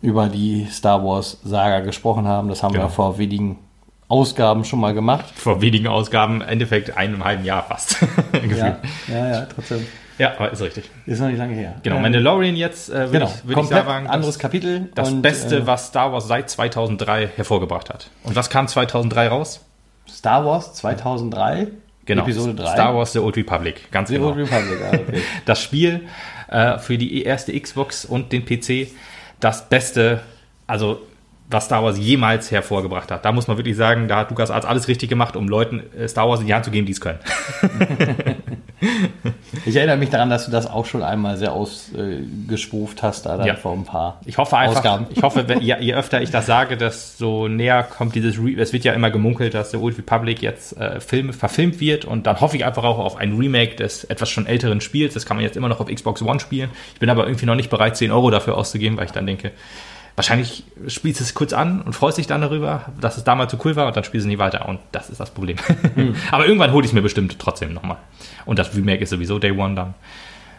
über 0.00 0.28
die 0.30 0.66
Star 0.70 1.04
Wars 1.04 1.38
Saga 1.44 1.80
gesprochen 1.80 2.26
haben. 2.26 2.48
Das 2.48 2.62
haben 2.62 2.72
Genau. 2.72 2.86
wir 2.86 2.88
vor 2.90 3.18
wenigen 3.18 3.58
Ausgaben 4.08 4.64
schon 4.64 4.80
mal 4.80 4.94
gemacht. 4.94 5.26
Vor 5.34 5.60
wenigen 5.60 5.88
Ausgaben, 5.88 6.36
im 6.40 6.48
Endeffekt 6.48 6.96
einem 6.96 7.22
halben 7.22 7.44
Jahr 7.44 7.64
fast. 7.64 7.98
Ja, 8.56 8.78
ja, 9.08 9.28
ja, 9.30 9.46
trotzdem. 9.54 9.86
Ja, 10.20 10.34
aber 10.36 10.52
ist 10.52 10.60
richtig. 10.62 10.90
Ist 11.06 11.18
noch 11.20 11.28
nicht 11.28 11.38
lange 11.38 11.54
her. 11.54 11.76
Genau, 11.82 11.96
Ja. 11.96 12.02
Mandalorian 12.02 12.54
jetzt, 12.56 12.90
äh, 12.90 12.92
würde 12.92 13.10
Genau, 13.10 13.26
ich, 13.26 13.32
würd 13.44 13.50
ich 13.50 13.54
komplett 13.54 13.84
sagen, 13.86 14.06
anderes 14.06 14.38
Kapitel. 14.38 14.88
das 14.94 15.10
und, 15.10 15.22
Beste, 15.22 15.56
äh, 15.58 15.66
was 15.66 15.88
Star 15.88 16.12
Wars 16.12 16.28
seit 16.28 16.50
2003 16.50 17.28
hervorgebracht 17.36 17.88
hat. 17.90 18.10
Und 18.24 18.36
was 18.36 18.50
kam 18.50 18.68
2003 18.68 19.28
raus? 19.28 19.64
Star 20.08 20.44
Wars 20.44 20.74
2003, 20.74 21.68
Genau, 22.04 22.22
Episode 22.22 22.54
3. 22.54 22.72
Star 22.72 22.94
Wars 22.94 23.12
The 23.12 23.20
Old 23.20 23.36
Republic, 23.36 23.90
ganz 23.92 24.08
The 24.08 24.16
genau. 24.16 24.28
Old 24.28 24.36
Republic, 24.38 24.78
ah, 24.82 24.94
okay. 24.94 25.22
das 25.44 25.62
Spiel 25.62 26.02
äh, 26.48 26.78
für 26.78 26.98
die 26.98 27.22
erste 27.22 27.58
Xbox 27.58 28.04
und 28.04 28.32
den 28.32 28.44
PC 28.44 28.88
das 29.38 29.68
Beste, 29.68 30.20
also 30.66 31.00
was 31.50 31.64
Star 31.66 31.82
Wars 31.82 31.98
jemals 31.98 32.50
hervorgebracht 32.50 33.10
hat. 33.10 33.24
Da 33.24 33.32
muss 33.32 33.48
man 33.48 33.56
wirklich 33.56 33.76
sagen, 33.76 34.06
da 34.08 34.16
hat 34.18 34.30
Lukas 34.30 34.50
alles 34.50 34.88
richtig 34.88 35.08
gemacht, 35.08 35.36
um 35.36 35.48
Leuten 35.48 35.82
äh, 35.98 36.06
Star 36.08 36.28
Wars 36.28 36.40
in 36.40 36.46
die 36.46 36.54
Hand 36.54 36.64
zu 36.64 36.70
geben, 36.70 36.86
die 36.86 36.92
es 36.92 37.00
können. 37.00 37.18
Ich 39.66 39.76
erinnere 39.76 39.98
mich 39.98 40.08
daran, 40.08 40.30
dass 40.30 40.46
du 40.46 40.50
das 40.50 40.66
auch 40.66 40.86
schon 40.86 41.02
einmal 41.02 41.36
sehr 41.36 41.52
ausgeschwuft 41.52 43.02
hast, 43.02 43.26
da 43.26 43.44
Ja. 43.44 43.56
vor 43.56 43.72
ein 43.72 43.84
paar 43.84 44.20
Ich 44.24 44.38
hoffe 44.38 44.56
einfach, 44.56 44.76
Ausgaben. 44.78 45.06
ich 45.10 45.22
hoffe, 45.22 45.48
wenn, 45.48 45.60
je, 45.60 45.76
je 45.80 45.94
öfter 45.94 46.22
ich 46.22 46.30
das 46.30 46.46
sage, 46.46 46.76
desto 46.78 47.46
näher 47.48 47.82
kommt 47.82 48.14
dieses, 48.14 48.38
Re 48.38 48.54
es 48.58 48.72
wird 48.72 48.84
ja 48.84 48.94
immer 48.94 49.10
gemunkelt, 49.10 49.52
dass 49.52 49.70
The 49.72 49.76
Old 49.76 49.98
Republic 49.98 50.40
jetzt 50.40 50.78
äh, 50.78 51.00
Film, 51.00 51.32
verfilmt 51.34 51.78
wird 51.80 52.04
und 52.06 52.26
dann 52.26 52.40
hoffe 52.40 52.56
ich 52.56 52.64
einfach 52.64 52.84
auch 52.84 52.98
auf 52.98 53.16
ein 53.16 53.36
Remake 53.36 53.76
des 53.76 54.04
etwas 54.04 54.30
schon 54.30 54.46
älteren 54.46 54.80
Spiels. 54.80 55.12
Das 55.14 55.26
kann 55.26 55.36
man 55.36 55.44
jetzt 55.44 55.56
immer 55.56 55.68
noch 55.68 55.80
auf 55.80 55.88
Xbox 55.88 56.22
One 56.22 56.40
spielen. 56.40 56.70
Ich 56.94 57.00
bin 57.00 57.10
aber 57.10 57.26
irgendwie 57.26 57.46
noch 57.46 57.54
nicht 57.56 57.68
bereit, 57.70 57.96
10 57.98 58.12
Euro 58.12 58.30
dafür 58.30 58.56
auszugeben, 58.56 58.96
weil 58.96 59.06
ich 59.06 59.12
dann 59.12 59.26
denke, 59.26 59.50
wahrscheinlich 60.20 60.64
spielst 60.86 61.20
du 61.20 61.24
es 61.24 61.32
kurz 61.32 61.54
an 61.54 61.80
und 61.80 61.94
freust 61.94 62.18
dich 62.18 62.26
dann 62.26 62.42
darüber, 62.42 62.84
dass 63.00 63.16
es 63.16 63.24
damals 63.24 63.50
so 63.52 63.58
cool 63.64 63.74
war 63.74 63.86
und 63.86 63.96
dann 63.96 64.04
spielst 64.04 64.26
du 64.26 64.28
nie 64.28 64.36
weiter 64.36 64.68
und 64.68 64.78
das 64.92 65.08
ist 65.08 65.18
das 65.18 65.30
Problem. 65.30 65.56
aber 66.30 66.44
irgendwann 66.44 66.72
hole 66.72 66.84
ich 66.84 66.90
es 66.90 66.92
mir 66.92 67.00
bestimmt 67.00 67.38
trotzdem 67.38 67.72
nochmal. 67.72 67.96
Und 68.44 68.58
das 68.58 68.76
Remake 68.76 69.02
ist 69.02 69.08
sowieso 69.08 69.38
Day 69.38 69.52
One 69.52 69.74
dann. 69.74 69.94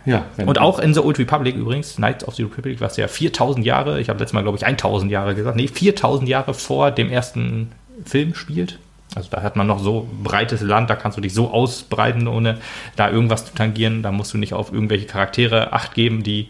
Ja, 0.03 0.25
Und 0.43 0.57
auch 0.57 0.79
in 0.79 0.95
The 0.95 1.01
Old 1.01 1.19
Republic 1.19 1.55
übrigens, 1.55 1.97
Knights 1.97 2.27
of 2.27 2.33
the 2.33 2.41
Republic, 2.41 2.81
was 2.81 2.97
ja 2.97 3.07
4000 3.07 3.63
Jahre, 3.63 4.01
ich 4.01 4.09
habe 4.09 4.17
letztes 4.17 4.33
Mal 4.33 4.41
glaube 4.41 4.57
ich 4.57 4.65
1000 4.65 5.11
Jahre 5.11 5.35
gesagt, 5.35 5.55
nee, 5.55 5.67
4000 5.67 6.27
Jahre 6.27 6.55
vor 6.55 6.89
dem 6.89 7.11
ersten 7.11 7.71
Film 8.03 8.33
spielt. 8.33 8.79
Also 9.13 9.29
da 9.29 9.43
hat 9.43 9.55
man 9.55 9.67
noch 9.67 9.77
so 9.77 10.09
breites 10.23 10.61
Land, 10.61 10.89
da 10.89 10.95
kannst 10.95 11.19
du 11.19 11.21
dich 11.21 11.35
so 11.35 11.51
ausbreiten, 11.51 12.27
ohne 12.27 12.57
da 12.95 13.11
irgendwas 13.11 13.45
zu 13.45 13.53
tangieren. 13.53 14.01
Da 14.01 14.11
musst 14.11 14.33
du 14.33 14.39
nicht 14.39 14.55
auf 14.55 14.73
irgendwelche 14.73 15.05
Charaktere 15.05 15.71
Acht 15.71 15.93
geben, 15.93 16.23
die 16.23 16.49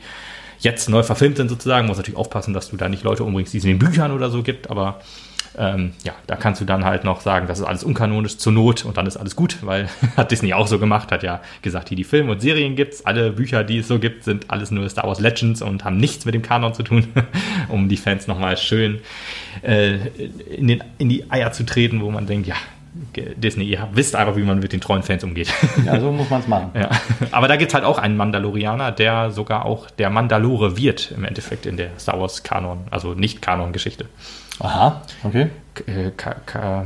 jetzt 0.61 0.89
neu 0.89 1.03
verfilmt 1.03 1.37
sind 1.37 1.49
sozusagen. 1.49 1.87
Muss 1.87 1.97
natürlich 1.97 2.19
aufpassen, 2.19 2.53
dass 2.53 2.69
du 2.69 2.77
da 2.77 2.89
nicht 2.89 3.03
Leute 3.03 3.23
umbringst, 3.23 3.53
die 3.53 3.57
es 3.57 3.63
in 3.63 3.71
den 3.71 3.79
Büchern 3.79 4.11
oder 4.11 4.29
so 4.29 4.43
gibt, 4.43 4.69
aber 4.69 4.99
ähm, 5.57 5.91
ja, 6.03 6.13
da 6.27 6.37
kannst 6.37 6.61
du 6.61 6.65
dann 6.65 6.85
halt 6.85 7.03
noch 7.03 7.19
sagen, 7.19 7.47
das 7.47 7.59
ist 7.59 7.65
alles 7.65 7.83
unkanonisch 7.83 8.37
zur 8.37 8.53
Not 8.53 8.85
und 8.85 8.95
dann 8.95 9.05
ist 9.05 9.17
alles 9.17 9.35
gut, 9.35 9.57
weil 9.63 9.89
hat 10.17 10.31
Disney 10.31 10.53
auch 10.53 10.67
so 10.67 10.79
gemacht, 10.79 11.11
hat 11.11 11.23
ja 11.23 11.41
gesagt, 11.61 11.89
hier 11.89 11.97
die 11.97 12.05
Filme 12.05 12.31
und 12.31 12.41
Serien 12.41 12.75
gibt's, 12.75 13.05
alle 13.05 13.31
Bücher, 13.31 13.63
die 13.63 13.79
es 13.79 13.87
so 13.87 13.99
gibt, 13.99 14.23
sind 14.23 14.49
alles 14.49 14.71
nur 14.71 14.87
Star 14.87 15.07
Wars 15.07 15.19
Legends 15.19 15.61
und 15.61 15.83
haben 15.83 15.97
nichts 15.97 16.23
mit 16.25 16.35
dem 16.35 16.41
Kanon 16.41 16.73
zu 16.73 16.83
tun, 16.83 17.07
um 17.67 17.89
die 17.89 17.97
Fans 17.97 18.27
nochmal 18.27 18.55
schön 18.55 19.01
äh, 19.61 19.95
in, 20.55 20.67
den, 20.67 20.83
in 20.97 21.09
die 21.09 21.29
Eier 21.29 21.51
zu 21.51 21.65
treten, 21.65 22.01
wo 22.01 22.09
man 22.11 22.27
denkt, 22.27 22.47
ja, 22.47 22.55
Disney, 23.37 23.65
ihr 23.65 23.87
wisst 23.93 24.15
einfach, 24.15 24.35
wie 24.35 24.43
man 24.43 24.59
mit 24.59 24.73
den 24.73 24.81
treuen 24.81 25.01
Fans 25.03 25.23
umgeht. 25.23 25.51
ja, 25.85 25.99
so 25.99 26.11
muss 26.11 26.29
man 26.29 26.41
es 26.41 26.47
machen. 26.47 26.71
Ja. 26.73 26.89
Aber 27.31 27.47
da 27.47 27.55
gibt 27.55 27.71
es 27.71 27.75
halt 27.75 27.85
auch 27.85 27.97
einen 27.97 28.17
Mandalorianer, 28.17 28.91
der 28.91 29.31
sogar 29.31 29.65
auch 29.65 29.89
der 29.89 30.09
Mandalore 30.09 30.75
wird 30.77 31.11
im 31.11 31.23
Endeffekt 31.23 31.65
in 31.65 31.77
der 31.77 31.89
Star 31.99 32.19
Wars 32.19 32.43
Kanon, 32.43 32.79
also 32.91 33.13
nicht 33.13 33.41
Kanon-Geschichte. 33.41 34.05
Aha, 34.59 35.01
okay. 35.23 35.47
K- 35.73 35.83
äh, 35.91 36.11
Ka 36.11 36.85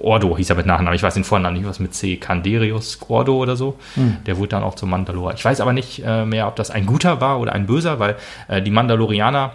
Ordo 0.00 0.36
hieß 0.36 0.50
er 0.50 0.56
mit 0.56 0.66
Nachnamen, 0.66 0.94
ich 0.96 1.04
weiß 1.04 1.14
den 1.14 1.22
Vornamen 1.22 1.56
nicht, 1.56 1.68
was 1.68 1.78
mit 1.78 1.94
C, 1.94 2.16
Canderius 2.16 2.98
Ordo 3.08 3.36
oder 3.36 3.54
so. 3.54 3.78
Der 4.26 4.36
wurde 4.38 4.48
dann 4.48 4.64
auch 4.64 4.74
zum 4.74 4.90
Mandalore. 4.90 5.34
Ich 5.34 5.44
weiß 5.44 5.60
aber 5.60 5.72
nicht 5.72 6.02
äh, 6.04 6.24
mehr, 6.26 6.48
ob 6.48 6.56
das 6.56 6.72
ein 6.72 6.84
guter 6.84 7.20
war 7.20 7.38
oder 7.38 7.52
ein 7.52 7.66
böser, 7.66 8.00
weil 8.00 8.16
äh, 8.48 8.60
die 8.60 8.72
Mandalorianer 8.72 9.52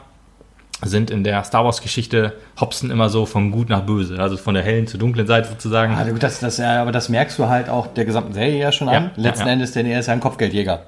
sind 0.83 1.11
in 1.11 1.23
der 1.23 1.43
Star 1.43 1.65
Wars 1.65 1.81
Geschichte 1.81 2.33
hopsen 2.59 2.89
immer 2.91 3.09
so 3.09 3.25
von 3.25 3.51
gut 3.51 3.69
nach 3.69 3.81
böse, 3.81 4.19
also 4.19 4.37
von 4.37 4.53
der 4.53 4.63
hellen 4.63 4.87
zur 4.87 4.99
dunklen 4.99 5.27
Seite 5.27 5.49
sozusagen. 5.49 5.93
Ah, 5.93 6.03
gut, 6.09 6.23
das, 6.23 6.39
das, 6.39 6.57
ja, 6.57 6.81
aber 6.81 6.91
das 6.91 7.09
merkst 7.09 7.37
du 7.37 7.47
halt 7.47 7.69
auch 7.69 7.87
der 7.87 8.05
gesamten 8.05 8.33
Serie 8.33 8.59
ja 8.59 8.71
schon 8.71 8.87
Ja, 8.87 8.93
an. 8.93 9.11
Letzten 9.15 9.41
ja, 9.41 9.47
ja. 9.47 9.53
Endes, 9.53 9.71
denn 9.73 9.85
er 9.85 9.99
ist 9.99 10.07
ja 10.07 10.13
ein 10.13 10.19
Kopfgeldjäger. 10.19 10.81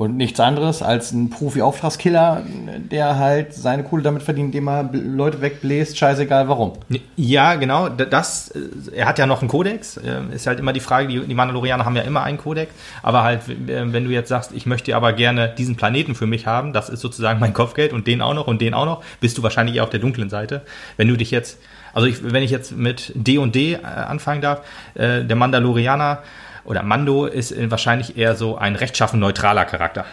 Und 0.00 0.16
nichts 0.16 0.40
anderes 0.40 0.80
als 0.80 1.12
ein 1.12 1.28
Profi-Auftragskiller, 1.28 2.42
der 2.90 3.18
halt 3.18 3.52
seine 3.52 3.84
Kohle 3.84 4.02
damit 4.02 4.22
verdient, 4.22 4.46
indem 4.46 4.66
er 4.70 4.88
Leute 4.94 5.42
wegbläst, 5.42 5.98
scheißegal 5.98 6.48
warum. 6.48 6.72
Ja, 7.16 7.56
genau. 7.56 7.90
Das, 7.90 8.48
äh, 8.48 8.60
er 8.96 9.04
hat 9.04 9.18
ja 9.18 9.26
noch 9.26 9.42
einen 9.42 9.50
Kodex. 9.50 9.98
äh, 9.98 10.22
Ist 10.34 10.46
halt 10.46 10.58
immer 10.58 10.72
die 10.72 10.80
Frage, 10.80 11.08
die, 11.08 11.34
Mandalorianer 11.34 11.84
haben 11.84 11.96
ja 11.96 12.02
immer 12.02 12.22
einen 12.22 12.38
Kodex. 12.38 12.72
Aber 13.02 13.24
halt, 13.24 13.46
äh, 13.50 13.92
wenn 13.92 14.04
du 14.06 14.10
jetzt 14.10 14.30
sagst, 14.30 14.52
ich 14.54 14.64
möchte 14.64 14.96
aber 14.96 15.12
gerne 15.12 15.50
diesen 15.50 15.76
Planeten 15.76 16.14
für 16.14 16.26
mich 16.26 16.46
haben, 16.46 16.72
das 16.72 16.88
ist 16.88 17.00
sozusagen 17.00 17.38
mein 17.38 17.52
Kopfgeld 17.52 17.92
und 17.92 18.06
den 18.06 18.22
auch 18.22 18.32
noch 18.32 18.46
und 18.46 18.62
den 18.62 18.72
auch 18.72 18.86
noch, 18.86 19.04
bist 19.20 19.36
du 19.36 19.42
wahrscheinlich 19.42 19.76
eher 19.76 19.84
auf 19.84 19.90
der 19.90 20.00
dunklen 20.00 20.30
Seite. 20.30 20.62
Wenn 20.96 21.08
du 21.08 21.16
dich 21.18 21.30
jetzt, 21.30 21.58
also 21.92 22.06
ich, 22.06 22.22
wenn 22.22 22.42
ich 22.42 22.50
jetzt 22.50 22.74
mit 22.74 23.12
D 23.14 23.36
und 23.36 23.54
D 23.54 23.74
äh, 23.74 23.84
anfangen 23.84 24.40
darf, 24.40 24.62
der 24.94 25.36
Mandalorianer 25.36 26.22
oder 26.70 26.84
Mando 26.84 27.26
ist 27.26 27.50
äh, 27.50 27.68
wahrscheinlich 27.68 28.16
eher 28.16 28.36
so 28.36 28.56
ein 28.56 28.76
rechtschaffen 28.76 29.18
neutraler 29.18 29.64
Charakter. 29.64 30.04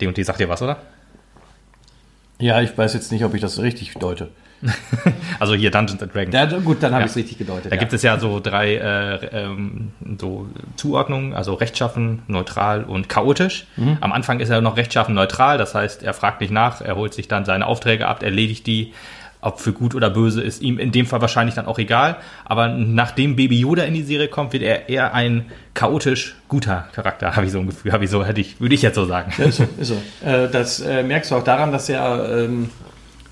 D 0.00 0.08
und 0.08 0.16
D 0.16 0.24
sagt 0.24 0.40
dir 0.40 0.48
was, 0.48 0.60
oder? 0.60 0.78
Ja, 2.40 2.60
ich 2.60 2.76
weiß 2.76 2.92
jetzt 2.94 3.12
nicht, 3.12 3.24
ob 3.24 3.34
ich 3.34 3.40
das 3.40 3.60
richtig 3.60 3.94
deute. 3.94 4.30
also 5.38 5.54
hier 5.54 5.70
Dungeons 5.70 6.02
and 6.02 6.12
Dragons. 6.12 6.34
Ja, 6.34 6.58
gut, 6.58 6.82
dann 6.82 6.92
habe 6.92 7.02
ja. 7.02 7.06
ich 7.06 7.12
es 7.12 7.16
richtig 7.16 7.38
gedeutet. 7.38 7.70
Da 7.70 7.76
ja. 7.76 7.80
gibt 7.80 7.92
es 7.92 8.02
ja 8.02 8.18
so 8.18 8.40
drei 8.40 8.74
äh, 8.74 9.44
ähm, 9.44 9.92
so 10.20 10.48
Zuordnungen, 10.74 11.34
also 11.34 11.54
rechtschaffen, 11.54 12.22
neutral 12.26 12.82
und 12.82 13.08
chaotisch. 13.08 13.66
Mhm. 13.76 13.98
Am 14.00 14.12
Anfang 14.12 14.40
ist 14.40 14.50
er 14.50 14.60
noch 14.60 14.76
rechtschaffen 14.76 15.14
neutral, 15.14 15.56
das 15.56 15.76
heißt, 15.76 16.02
er 16.02 16.14
fragt 16.14 16.40
nicht 16.40 16.52
nach, 16.52 16.80
er 16.80 16.96
holt 16.96 17.14
sich 17.14 17.28
dann 17.28 17.44
seine 17.44 17.66
Aufträge 17.66 18.08
ab, 18.08 18.24
erledigt 18.24 18.66
die. 18.66 18.92
Ob 19.42 19.60
für 19.60 19.72
gut 19.72 19.94
oder 19.94 20.08
böse 20.08 20.40
ist 20.40 20.62
ihm 20.62 20.78
in 20.78 20.92
dem 20.92 21.04
Fall 21.04 21.20
wahrscheinlich 21.20 21.54
dann 21.54 21.66
auch 21.66 21.78
egal. 21.78 22.16
Aber 22.44 22.68
nachdem 22.68 23.36
Baby 23.36 23.60
Yoda 23.60 23.82
in 23.82 23.92
die 23.92 24.02
Serie 24.02 24.28
kommt, 24.28 24.52
wird 24.54 24.62
er 24.62 24.88
eher 24.88 25.12
ein 25.12 25.46
chaotisch 25.74 26.36
guter 26.48 26.88
Charakter, 26.94 27.36
habe 27.36 27.46
ich 27.46 27.52
so 27.52 27.58
ein 27.58 27.66
Gefühl, 27.66 27.92
habe 27.92 28.04
ich 28.04 28.10
so, 28.10 28.24
hätte 28.24 28.40
ich, 28.40 28.60
würde 28.60 28.74
ich 28.74 28.82
jetzt 28.82 28.94
so 28.94 29.04
sagen. 29.04 29.32
Ja, 29.36 29.44
ist 29.44 29.56
so, 29.56 29.64
ist 29.78 29.88
so. 29.88 30.26
Äh, 30.26 30.48
das 30.48 30.80
äh, 30.80 31.02
merkst 31.02 31.30
du 31.32 31.34
auch 31.34 31.44
daran, 31.44 31.72
dass 31.72 31.88
er 31.88 32.44
ähm, 32.44 32.70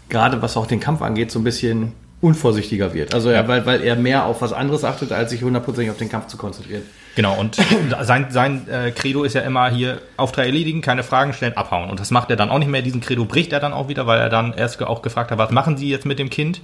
gerade 0.09 0.43
was 0.43 0.57
auch 0.57 0.67
den 0.67 0.81
Kampf 0.81 1.01
angeht, 1.01 1.31
so 1.31 1.39
ein 1.39 1.45
bisschen 1.45 1.93
unvorsichtiger 2.21 2.93
wird. 2.93 3.15
Also 3.15 3.31
ja. 3.31 3.47
weil, 3.49 3.65
weil 3.65 3.83
er 3.83 3.97
mehr 3.97 4.27
auf 4.27 4.43
was 4.43 4.53
anderes 4.53 4.85
achtet, 4.85 5.13
als 5.13 5.31
sich 5.31 5.43
hundertprozentig 5.43 5.91
auf 5.91 5.97
den 5.97 6.09
Kampf 6.09 6.27
zu 6.27 6.37
konzentrieren. 6.37 6.83
Genau, 7.17 7.39
und 7.39 7.57
sein, 8.03 8.27
sein 8.31 8.69
äh, 8.69 8.93
Credo 8.93 9.25
ist 9.25 9.35
ja 9.35 9.43
immer 9.43 9.69
hier 9.71 10.01
Auftrag 10.17 10.47
erledigen, 10.47 10.81
keine 10.81 11.03
Fragen 11.03 11.33
stellen, 11.33 11.57
abhauen. 11.57 11.91
Und 11.91 12.01
das 12.01 12.11
macht 12.11 12.31
er 12.31 12.37
dann 12.37 12.51
auch 12.51 12.59
nicht 12.59 12.71
mehr. 12.71 12.83
Diesen 12.83 13.01
Credo 13.01 13.25
bricht 13.25 13.53
er 13.53 13.61
dann 13.61 13.73
auch 13.73 13.89
wieder, 13.89 14.07
weil 14.07 14.21
er 14.21 14.29
dann 14.29 14.53
erst 14.53 14.83
auch 14.83 15.03
gefragt 15.03 15.31
hat, 15.31 15.39
was 15.39 15.51
machen 15.51 15.77
Sie 15.77 15.89
jetzt 15.89 16.07
mit 16.07 16.19
dem 16.19 16.31
Kind? 16.31 16.61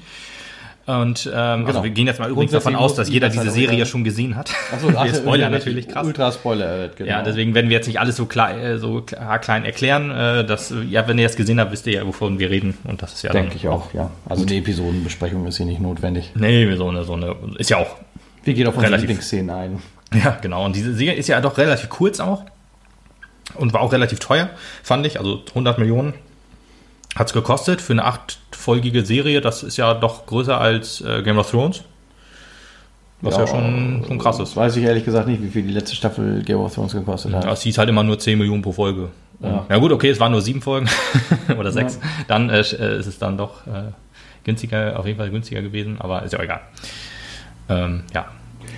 Und 0.87 1.26
ähm, 1.26 1.35
also 1.35 1.57
genau. 1.57 1.67
also 1.67 1.83
wir 1.83 1.91
gehen 1.91 2.07
jetzt 2.07 2.21
mal 2.21 2.31
übrigens 2.31 2.53
davon 2.53 2.76
aus, 2.76 2.95
dass 2.95 3.09
jeder 3.09 3.29
diese 3.29 3.50
Serie 3.50 3.76
ja 3.76 3.87
schon 3.87 4.05
gesehen 4.05 4.37
hat. 4.37 4.53
Achso, 4.73 4.88
wir 5.05 5.15
Spoiler 5.15 5.50
natürlich 5.50 5.88
krass. 5.88 6.07
Ultra 6.07 6.31
Spoiler, 6.31 6.91
genau. 6.97 7.11
Ja, 7.11 7.23
deswegen 7.23 7.55
werden 7.55 7.69
wir 7.71 7.76
jetzt 7.76 7.88
nicht 7.88 7.99
alles 7.99 8.15
so 8.15 8.26
klar, 8.26 8.57
äh, 8.57 8.79
so 8.79 9.03
klein 9.03 9.65
erklären. 9.65 10.12
Äh, 10.12 10.45
dass, 10.45 10.73
ja, 10.88 11.09
wenn 11.09 11.19
ihr 11.19 11.26
es 11.26 11.35
gesehen 11.35 11.59
habt, 11.59 11.73
wisst 11.73 11.88
ihr 11.88 11.95
ja, 11.95 12.07
wovon 12.07 12.38
wir 12.38 12.50
reden. 12.50 12.79
Und 12.85 13.03
das 13.03 13.15
ist 13.15 13.23
ja 13.23 13.33
denke 13.33 13.57
ich 13.57 13.67
auch. 13.67 13.93
Ja, 13.95 14.12
also 14.29 14.43
gut. 14.43 14.50
die 14.50 14.59
Episodenbesprechung 14.59 15.45
ist 15.49 15.57
hier 15.57 15.67
nicht 15.67 15.81
notwendig. 15.81 16.31
Nee, 16.37 16.73
so 16.76 16.88
eine, 16.88 17.03
so 17.03 17.15
eine 17.15 17.35
ist 17.59 17.69
ja 17.69 17.79
auch. 17.79 17.97
Wir 18.45 18.55
gehen 18.55 18.69
auf 18.69 18.76
unsere 18.76 18.97
Lieblingsszenen 18.97 19.50
ein. 19.50 19.83
Ja, 20.13 20.39
genau. 20.41 20.65
Und 20.65 20.77
diese 20.77 20.95
Serie 20.95 21.15
ist 21.15 21.29
ja 21.29 21.41
doch 21.41 21.59
relativ 21.59 21.89
kurz 21.89 22.21
auch 22.21 22.45
und 23.55 23.73
war 23.73 23.81
auch 23.81 23.93
relativ 23.93 24.19
teuer, 24.19 24.51
fand 24.83 25.07
ich. 25.07 25.19
Also 25.19 25.43
100 25.49 25.79
Millionen 25.79 26.15
hat 27.15 27.29
es 27.29 27.33
gekostet 27.33 27.81
für 27.81 27.93
eine 27.93 28.05
achtfolgige 28.05 29.05
Serie. 29.05 29.41
Das 29.41 29.63
ist 29.63 29.77
ja 29.77 29.95
doch 29.95 30.27
größer 30.27 30.61
als 30.61 31.01
äh, 31.01 31.23
Game 31.23 31.39
of 31.39 31.51
Thrones. 31.51 31.83
Was 33.23 33.35
ja, 33.35 33.41
ja 33.41 33.47
schon, 33.47 34.05
schon 34.07 34.19
krass 34.19 34.39
ist. 34.39 34.57
Weiß 34.57 34.77
ich 34.77 34.85
ehrlich 34.85 35.05
gesagt 35.05 35.27
nicht, 35.27 35.43
wie 35.43 35.49
viel 35.49 35.63
die 35.63 35.73
letzte 35.73 35.97
Staffel 35.97 36.43
Game 36.43 36.59
of 36.59 36.75
Thrones 36.75 36.93
gekostet 36.93 37.33
hat. 37.35 37.47
Es 37.47 37.63
hieß 37.63 37.79
halt 37.79 37.89
immer 37.89 38.03
nur 38.03 38.19
10 38.19 38.39
Millionen 38.39 38.63
pro 38.63 38.73
Folge. 38.73 39.09
Ja, 39.41 39.67
ja 39.69 39.79
gut, 39.79 39.93
okay, 39.93 40.11
es 40.11 40.21
waren 40.21 40.33
nur 40.33 40.43
sieben 40.43 40.63
Folgen 40.63 40.89
oder 41.59 41.73
sechs. 41.73 41.99
Ja. 42.03 42.09
Dann 42.29 42.51
äh, 42.51 42.61
äh, 42.61 42.99
ist 42.99 43.07
es 43.07 43.19
dann 43.19 43.39
doch 43.39 43.67
äh, 43.67 43.93
günstiger, 44.45 44.99
auf 44.99 45.07
jeden 45.07 45.19
Fall 45.19 45.31
günstiger 45.31 45.63
gewesen, 45.63 45.97
aber 45.99 46.23
ist 46.23 46.33
ja 46.33 46.39
auch 46.39 46.45
egal. 46.45 46.61
Ähm, 47.69 48.05
ja, 48.15 48.27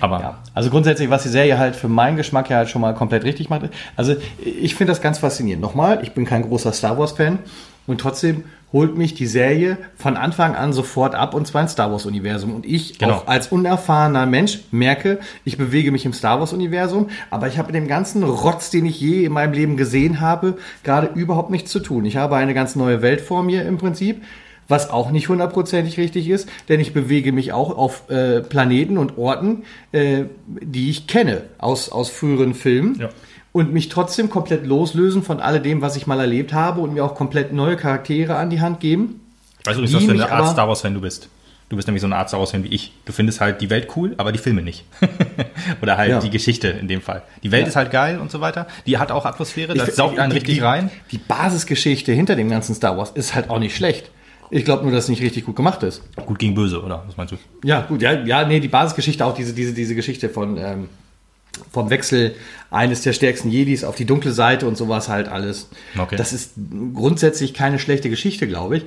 aber 0.01 0.19
ja. 0.19 0.37
Also 0.53 0.69
grundsätzlich, 0.69 1.09
was 1.09 1.23
die 1.23 1.29
Serie 1.29 1.57
halt 1.57 1.75
für 1.75 1.87
meinen 1.87 2.17
Geschmack 2.17 2.49
ja 2.49 2.57
halt 2.57 2.69
schon 2.69 2.81
mal 2.81 2.93
komplett 2.93 3.23
richtig 3.23 3.49
macht. 3.49 3.69
Also 3.95 4.15
ich 4.43 4.75
finde 4.75 4.91
das 4.91 5.01
ganz 5.01 5.19
faszinierend. 5.19 5.61
Nochmal, 5.61 5.99
ich 6.03 6.13
bin 6.13 6.25
kein 6.25 6.43
großer 6.43 6.73
Star 6.73 6.97
Wars-Fan 6.97 7.39
und 7.87 7.99
trotzdem 8.01 8.43
holt 8.71 8.97
mich 8.97 9.15
die 9.15 9.25
Serie 9.25 9.77
von 9.95 10.15
Anfang 10.15 10.55
an 10.55 10.73
sofort 10.73 11.15
ab 11.15 11.33
und 11.33 11.47
zwar 11.47 11.63
ins 11.63 11.71
Star 11.71 11.91
Wars 11.91 12.05
Universum. 12.05 12.53
Und 12.53 12.65
ich 12.65 12.99
genau. 12.99 13.15
auch 13.15 13.27
als 13.27 13.47
unerfahrener 13.47 14.25
Mensch 14.25 14.59
merke, 14.71 15.19
ich 15.43 15.57
bewege 15.57 15.91
mich 15.91 16.05
im 16.05 16.13
Star 16.13 16.39
Wars 16.39 16.53
Universum, 16.53 17.09
aber 17.31 17.47
ich 17.47 17.57
habe 17.57 17.67
mit 17.67 17.75
dem 17.75 17.87
ganzen 17.87 18.23
Rotz, 18.23 18.69
den 18.69 18.85
ich 18.85 18.99
je 19.01 19.25
in 19.25 19.31
meinem 19.31 19.53
Leben 19.53 19.75
gesehen 19.75 20.21
habe, 20.21 20.57
gerade 20.83 21.07
überhaupt 21.07 21.49
nichts 21.49 21.71
zu 21.71 21.79
tun. 21.79 22.05
Ich 22.05 22.17
habe 22.17 22.35
eine 22.35 22.53
ganz 22.53 22.75
neue 22.75 23.01
Welt 23.01 23.21
vor 23.21 23.43
mir 23.43 23.65
im 23.65 23.77
Prinzip 23.77 24.21
was 24.69 24.89
auch 24.89 25.11
nicht 25.11 25.27
hundertprozentig 25.27 25.97
richtig 25.97 26.29
ist, 26.29 26.47
denn 26.69 26.79
ich 26.79 26.93
bewege 26.93 27.31
mich 27.33 27.51
auch 27.51 27.77
auf 27.77 28.09
äh, 28.09 28.41
Planeten 28.41 28.97
und 28.97 29.17
Orten, 29.17 29.63
äh, 29.91 30.23
die 30.47 30.89
ich 30.89 31.07
kenne 31.07 31.43
aus, 31.57 31.89
aus 31.89 32.09
früheren 32.09 32.53
Filmen. 32.53 32.97
Ja 32.99 33.09
und 33.51 33.73
mich 33.73 33.89
trotzdem 33.89 34.29
komplett 34.29 34.65
loslösen 34.65 35.23
von 35.23 35.39
alledem, 35.39 35.81
was 35.81 35.95
ich 35.95 36.07
mal 36.07 36.19
erlebt 36.19 36.53
habe 36.53 36.81
und 36.81 36.93
mir 36.93 37.03
auch 37.03 37.15
komplett 37.15 37.51
neue 37.51 37.77
Charaktere 37.77 38.35
an 38.35 38.49
die 38.49 38.61
Hand 38.61 38.79
geben. 38.79 39.21
Weißt 39.63 39.77
du 39.79 39.83
was 39.83 40.03
für 40.03 40.11
eine 40.11 40.31
Art 40.31 40.49
Star 40.49 40.67
Wars-Fan 40.67 40.93
du 40.93 41.01
bist? 41.01 41.29
Du 41.67 41.75
bist 41.75 41.87
nämlich 41.87 42.01
so 42.01 42.07
eine 42.07 42.15
Art 42.15 42.29
Star 42.29 42.39
Wars-Fan 42.39 42.63
wie 42.63 42.69
ich. 42.69 42.93
Du 43.05 43.11
findest 43.11 43.41
halt 43.41 43.61
die 43.61 43.69
Welt 43.69 43.89
cool, 43.95 44.15
aber 44.17 44.31
die 44.31 44.39
Filme 44.39 44.63
nicht. 44.63 44.85
Oder 45.81 45.97
halt 45.97 46.09
ja. 46.09 46.19
die 46.19 46.31
Geschichte 46.31 46.67
in 46.67 46.87
dem 46.87 47.01
Fall. 47.01 47.21
Die 47.43 47.51
Welt 47.51 47.63
ja. 47.63 47.67
ist 47.69 47.75
halt 47.75 47.91
geil 47.91 48.19
und 48.19 48.31
so 48.31 48.41
weiter. 48.41 48.67
Die 48.87 48.97
hat 48.97 49.11
auch 49.11 49.25
Atmosphäre, 49.25 49.75
das 49.75 49.89
ich, 49.89 49.95
saugt 49.95 50.17
einen 50.17 50.31
die, 50.31 50.37
richtig 50.37 50.55
die, 50.55 50.61
rein. 50.61 50.89
Die 51.11 51.19
Basisgeschichte 51.19 52.11
hinter 52.11 52.35
dem 52.35 52.49
ganzen 52.49 52.73
Star 52.73 52.97
Wars 52.97 53.11
ist 53.11 53.35
halt 53.35 53.49
auch 53.49 53.59
nicht 53.59 53.75
schlecht. 53.75 54.09
Ich 54.51 54.65
glaube 54.65 54.83
nur, 54.83 54.91
dass 54.91 55.05
es 55.05 55.09
nicht 55.09 55.21
richtig 55.21 55.45
gut 55.45 55.55
gemacht 55.55 55.83
ist. 55.83 56.01
Gut 56.25 56.39
gegen 56.39 56.55
böse, 56.55 56.81
oder? 56.81 57.03
Was 57.07 57.17
meinst 57.17 57.33
du? 57.33 57.37
Ja, 57.67 57.81
gut, 57.81 58.01
ja, 58.01 58.13
ja, 58.23 58.45
nee, 58.45 58.59
die 58.59 58.67
Basisgeschichte, 58.67 59.25
auch 59.25 59.35
diese, 59.35 59.53
diese, 59.53 59.73
diese 59.73 59.95
Geschichte 59.95 60.29
von, 60.29 60.57
ähm, 60.57 60.89
vom 61.71 61.89
Wechsel 61.89 62.35
eines 62.71 63.01
der 63.01 63.13
stärksten 63.13 63.49
Jedis 63.49 63.83
auf 63.83 63.95
die 63.95 64.05
dunkle 64.05 64.31
Seite 64.31 64.67
und 64.67 64.77
sowas 64.77 65.09
halt 65.09 65.27
alles. 65.27 65.69
Okay. 65.97 66.15
Das 66.15 66.33
ist 66.33 66.53
grundsätzlich 66.93 67.53
keine 67.53 67.79
schlechte 67.79 68.09
Geschichte, 68.09 68.47
glaube 68.47 68.77
ich, 68.77 68.85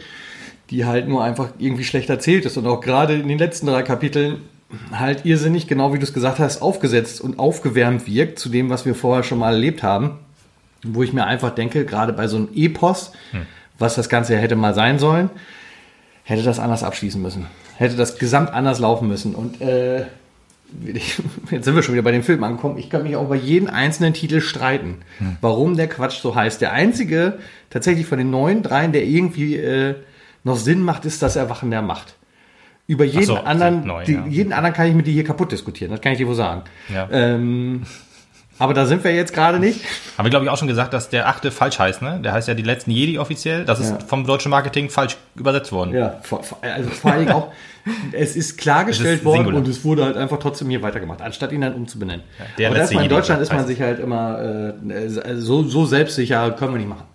die 0.71 0.85
halt 0.85 1.09
nur 1.09 1.23
einfach 1.23 1.51
irgendwie 1.59 1.85
schlecht 1.85 2.11
erzählt 2.11 2.45
ist 2.45 2.57
und 2.57 2.67
auch 2.67 2.81
gerade 2.81 3.15
in 3.15 3.29
den 3.29 3.39
letzten 3.39 3.67
drei 3.67 3.83
Kapiteln 3.83 4.39
halt 4.93 5.27
irrsinnig, 5.27 5.67
genau 5.67 5.93
wie 5.93 5.99
du 5.99 6.05
es 6.05 6.15
gesagt 6.15 6.39
hast, 6.39 6.63
aufgesetzt 6.63 7.21
und 7.21 7.39
aufgewärmt 7.39 8.07
wirkt 8.07 8.39
zu 8.39 8.49
dem, 8.49 8.71
was 8.71 8.87
wir 8.87 8.95
vorher 8.95 9.23
schon 9.23 9.39
mal 9.39 9.53
erlebt 9.53 9.83
haben. 9.83 10.19
Wo 10.85 11.03
ich 11.03 11.13
mir 11.13 11.27
einfach 11.27 11.55
denke, 11.55 11.85
gerade 11.85 12.13
bei 12.13 12.27
so 12.27 12.37
einem 12.37 12.49
Epos, 12.55 13.13
hm. 13.31 13.47
Was 13.83 13.97
das 13.97 14.09
Ganze 14.09 14.39
hätte 14.39 14.57
mal 14.57 14.75
sein 14.75 14.99
sollen, 14.99 15.29
hätte 16.25 16.43
das 16.43 16.59
anders 16.59 16.83
abschließen 16.83 17.21
müssen. 17.21 17.47
Hätte 17.77 17.97
das 17.97 18.19
gesamt 18.19 18.51
anders 18.53 18.79
laufen 18.79 19.09
müssen. 19.09 19.35
Und 19.35 19.61
äh, 19.61 20.07
jetzt 21.51 21.65
sind 21.65 21.75
wir 21.75 21.83
schon 21.83 21.95
wieder 21.95 22.03
bei 22.03 22.13
dem 22.13 22.23
Film 22.23 22.43
angekommen, 22.45 22.79
ich 22.79 22.89
kann 22.89 23.03
mich 23.03 23.17
auch 23.17 23.27
über 23.27 23.37
jeden 23.37 23.69
einzelnen 23.69 24.15
Titel 24.15 24.41
streiten, 24.41 25.03
hm. 25.19 25.37
warum 25.41 25.77
der 25.77 25.89
Quatsch 25.89 26.21
so 26.21 26.35
heißt. 26.35 26.61
Der 26.61 26.73
einzige, 26.73 27.39
tatsächlich 27.71 28.07
von 28.07 28.19
den 28.19 28.31
neuen 28.31 28.63
dreien, 28.63 28.93
der 28.93 29.05
irgendwie 29.05 29.57
äh, 29.57 29.97
noch 30.45 30.57
Sinn 30.57 30.81
macht, 30.81 31.05
ist 31.05 31.23
das 31.23 31.37
Erwachen 31.37 31.71
der 31.71 31.83
Macht. 31.83 32.15
Über 32.87 33.05
jeden 33.05 33.27
so, 33.27 33.37
anderen, 33.37 33.87
neu, 33.87 34.05
die, 34.05 34.15
ja. 34.15 34.27
jeden 34.27 34.53
anderen 34.53 34.75
kann 34.75 34.89
ich 34.89 34.95
mit 34.95 35.07
dir 35.07 35.13
hier 35.13 35.25
kaputt 35.25 35.53
diskutieren, 35.53 35.93
das 35.93 36.01
kann 36.01 36.13
ich 36.13 36.19
dir 36.19 36.27
wohl 36.27 36.35
sagen. 36.35 36.63
Ja. 36.93 37.09
Ähm, 37.11 37.83
aber 38.63 38.75
da 38.75 38.87
sind 38.87 39.03
wir 39.03 39.13
jetzt 39.13 39.35
gerade 39.35 39.59
nicht. 39.59 39.81
Haben 40.17 40.25
wir, 40.25 40.31
glaube 40.31 40.45
ich, 40.45 40.51
auch 40.51 40.57
schon 40.57 40.69
gesagt, 40.69 40.95
dass 40.95 41.09
der 41.09 41.27
achte 41.27 41.51
falsch 41.51 41.81
heißt, 41.81 42.01
ne? 42.01 42.21
Der 42.23 42.33
heißt 42.33 42.47
ja 42.47 42.55
die 42.55 42.63
letzten 42.63 42.93
Jedi 42.93 43.19
offiziell. 43.19 43.65
Das 43.65 43.81
ist 43.81 43.91
ja. 43.91 43.99
vom 44.07 44.25
deutschen 44.25 44.51
Marketing 44.51 44.89
falsch 44.89 45.17
übersetzt 45.35 45.73
worden. 45.73 45.93
Ja, 45.93 46.21
also 46.61 46.91
vor 46.91 47.11
allem 47.11 47.29
auch, 47.31 47.53
es 48.13 48.37
ist 48.37 48.59
klargestellt 48.59 49.19
ist 49.19 49.25
worden 49.25 49.39
singular. 49.39 49.63
und 49.63 49.69
es 49.69 49.85
wurde 49.85 50.05
halt 50.05 50.17
einfach 50.17 50.39
trotzdem 50.39 50.71
hier 50.71 50.81
weitergemacht, 50.81 51.21
anstatt 51.23 51.51
ihn 51.51 51.63
dann 51.63 51.75
umzubenennen. 51.75 52.23
Ja, 52.39 52.45
der 52.57 52.69
Aber 52.69 52.79
erstmal 52.79 53.03
in 53.03 53.11
Deutschland 53.11 53.43
ist 53.43 53.53
man 53.53 53.67
sich 53.67 53.81
halt 53.81 53.99
immer 53.99 54.41
äh, 54.41 55.09
so, 55.09 55.65
so 55.65 55.85
selbstsicher, 55.85 56.53
können 56.53 56.75
wir 56.75 56.79
nicht 56.79 56.89
machen. 56.89 57.07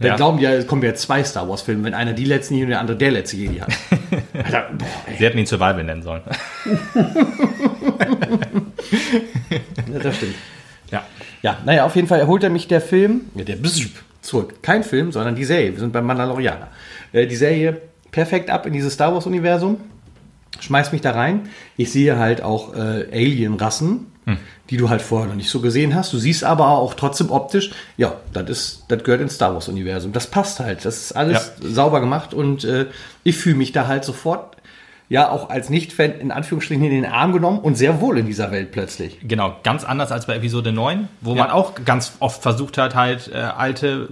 Wir 0.00 0.08
ja. 0.08 0.16
glauben 0.16 0.40
ja, 0.40 0.50
es 0.54 0.66
kommen 0.66 0.82
ja 0.82 0.92
zwei 0.94 1.22
Star 1.22 1.48
Wars 1.48 1.62
Filme, 1.62 1.84
wenn 1.84 1.94
einer 1.94 2.14
die 2.14 2.24
letzten 2.24 2.54
Jedi 2.54 2.64
und 2.64 2.70
der 2.70 2.80
andere 2.80 2.96
der 2.96 3.12
letzte 3.12 3.36
Jedi 3.36 3.60
hat. 3.60 3.70
Alter, 4.44 4.70
boah, 4.76 4.86
Sie 5.16 5.24
hätten 5.24 5.38
ihn 5.38 5.46
Survival 5.46 5.84
nennen 5.84 6.02
sollen. 6.02 6.22
ja, 9.92 9.98
das 10.02 10.16
stimmt. 10.16 10.34
Ja. 10.90 11.04
Ja, 11.42 11.58
naja, 11.64 11.84
auf 11.84 11.96
jeden 11.96 12.08
Fall 12.08 12.20
erholt 12.20 12.42
er 12.42 12.50
mich 12.50 12.68
der 12.68 12.80
Film, 12.80 13.22
ja, 13.34 13.44
der 13.44 13.56
zurück. 14.22 14.62
Kein 14.62 14.84
Film, 14.84 15.12
sondern 15.12 15.34
die 15.34 15.44
Serie. 15.44 15.72
Wir 15.72 15.80
sind 15.80 15.92
beim 15.92 16.06
Mandalorianer. 16.06 16.68
Äh, 17.12 17.26
die 17.26 17.36
Serie 17.36 17.80
perfekt 18.10 18.50
ab 18.50 18.66
in 18.66 18.72
dieses 18.72 18.94
Star 18.94 19.14
Wars-Universum. 19.14 19.78
Schmeiß 20.60 20.92
mich 20.92 21.00
da 21.00 21.12
rein. 21.12 21.48
Ich 21.76 21.92
sehe 21.92 22.18
halt 22.18 22.42
auch 22.42 22.74
äh, 22.74 23.06
Alien-Rassen, 23.12 24.06
hm. 24.26 24.36
die 24.68 24.76
du 24.76 24.90
halt 24.90 25.00
vorher 25.00 25.28
noch 25.28 25.36
nicht 25.36 25.48
so 25.48 25.60
gesehen 25.60 25.94
hast. 25.94 26.12
Du 26.12 26.18
siehst 26.18 26.44
aber 26.44 26.68
auch 26.68 26.94
trotzdem 26.94 27.30
optisch, 27.30 27.70
ja, 27.96 28.16
das 28.32 28.50
ist, 28.50 28.84
das 28.88 29.02
gehört 29.02 29.22
ins 29.22 29.34
Star 29.34 29.54
Wars-Universum. 29.54 30.12
Das 30.12 30.26
passt 30.26 30.60
halt. 30.60 30.84
Das 30.84 30.98
ist 30.98 31.12
alles 31.12 31.52
ja. 31.62 31.68
sauber 31.68 32.00
gemacht 32.00 32.34
und 32.34 32.64
äh, 32.64 32.86
ich 33.24 33.36
fühle 33.36 33.56
mich 33.56 33.72
da 33.72 33.86
halt 33.86 34.04
sofort 34.04 34.56
ja 35.10 35.28
auch 35.28 35.50
als 35.50 35.68
Nicht-Fan 35.68 36.12
in 36.20 36.30
Anführungsstrichen 36.30 36.84
in 36.84 36.90
den 36.90 37.04
Arm 37.04 37.32
genommen 37.32 37.58
und 37.58 37.74
sehr 37.74 38.00
wohl 38.00 38.16
in 38.16 38.26
dieser 38.26 38.52
Welt 38.52 38.70
plötzlich. 38.70 39.18
Genau, 39.24 39.56
ganz 39.64 39.82
anders 39.84 40.12
als 40.12 40.26
bei 40.26 40.36
Episode 40.36 40.72
9, 40.72 41.08
wo 41.20 41.34
ja. 41.34 41.42
man 41.42 41.50
auch 41.50 41.74
ganz 41.84 42.12
oft 42.20 42.40
versucht 42.40 42.78
hat, 42.78 42.94
halt 42.94 43.28
äh, 43.34 43.38
alte 43.38 44.08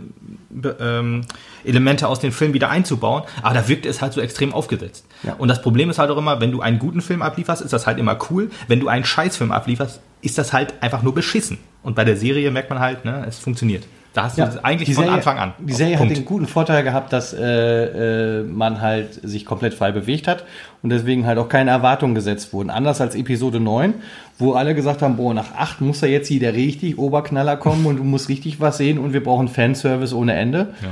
ähm, 0.81 1.25
Elemente 1.64 2.09
aus 2.09 2.19
den 2.19 2.33
Filmen 2.33 2.52
wieder 2.52 2.69
einzubauen, 2.69 3.23
aber 3.43 3.55
da 3.55 3.69
wirkt 3.69 3.87
es 3.87 4.02
halt 4.02 4.12
so 4.12 4.21
extrem 4.21 4.52
aufgesetzt. 4.52 5.07
Ja. 5.23 5.35
Und 5.35 5.47
das 5.47 5.62
Problem 5.62 5.88
ist 5.88 6.00
halt 6.00 6.11
auch 6.11 6.19
immer, 6.19 6.40
wenn 6.40 6.50
du 6.50 6.61
einen 6.62 6.81
guten 6.81 7.00
Film 7.00 7.23
ablieferst, 7.23 7.62
ist 7.62 7.73
das 7.73 7.87
halt 7.87 7.99
immer 7.99 8.19
cool. 8.31 8.50
Wenn 8.67 8.81
du 8.81 8.88
einen 8.88 9.05
Scheißfilm 9.05 9.52
ablieferst, 9.52 10.00
ist 10.21 10.37
das 10.37 10.52
halt 10.52 10.75
einfach 10.81 11.02
nur 11.02 11.14
beschissen. 11.14 11.59
Und 11.85 11.95
bei 11.95 12.05
der 12.05 12.17
Serie 12.17 12.50
merkt 12.50 12.71
man 12.71 12.81
halt, 12.81 13.05
ne, 13.05 13.25
es 13.28 13.38
funktioniert. 13.38 13.87
Da 14.15 14.25
hast 14.25 14.38
du 14.38 14.43
ja, 14.43 14.50
eigentlich 14.62 14.95
Serie, 14.95 15.11
von 15.11 15.15
Anfang 15.15 15.38
an. 15.38 15.53
Die 15.59 15.73
Serie 15.73 15.97
Punkt. 15.97 16.11
hat 16.11 16.19
den 16.19 16.25
guten 16.25 16.47
Vorteil 16.47 16.83
gehabt, 16.83 17.12
dass 17.12 17.33
äh, 17.35 18.41
äh, 18.41 18.43
man 18.43 18.81
halt 18.81 19.15
sich 19.23 19.45
komplett 19.45 19.75
frei 19.75 19.93
bewegt 19.93 20.27
hat 20.27 20.45
und 20.83 20.91
deswegen 20.91 21.27
halt 21.27 21.38
auch 21.38 21.49
keine 21.49 21.71
Erwartungen 21.71 22.15
gesetzt 22.15 22.53
wurden. 22.53 22.71
Anders 22.71 23.00
als 23.00 23.15
Episode 23.15 23.61
9, 23.61 23.95
wo 24.38 24.55
alle 24.55 24.75
gesagt 24.75 25.03
haben, 25.03 25.17
boah, 25.17 25.35
nach 25.35 25.55
8 25.57 25.83
muss 25.83 26.00
da 26.00 26.07
jetzt 26.07 26.29
hier 26.29 26.41
der 26.41 26.55
richtig 26.55 26.99
Oberknaller 26.99 27.57
kommen 27.57 27.87
und 27.87 27.99
du 27.99 28.05
musst 28.05 28.29
richtig 28.29 28.61
was 28.61 28.79
sehen 28.79 28.99
und 28.99 29.12
wir 29.12 29.23
brauchen 29.23 29.47
Fanservice 29.49 30.15
ohne 30.15 30.33
Ende. 30.35 30.75
Ja. 30.83 30.88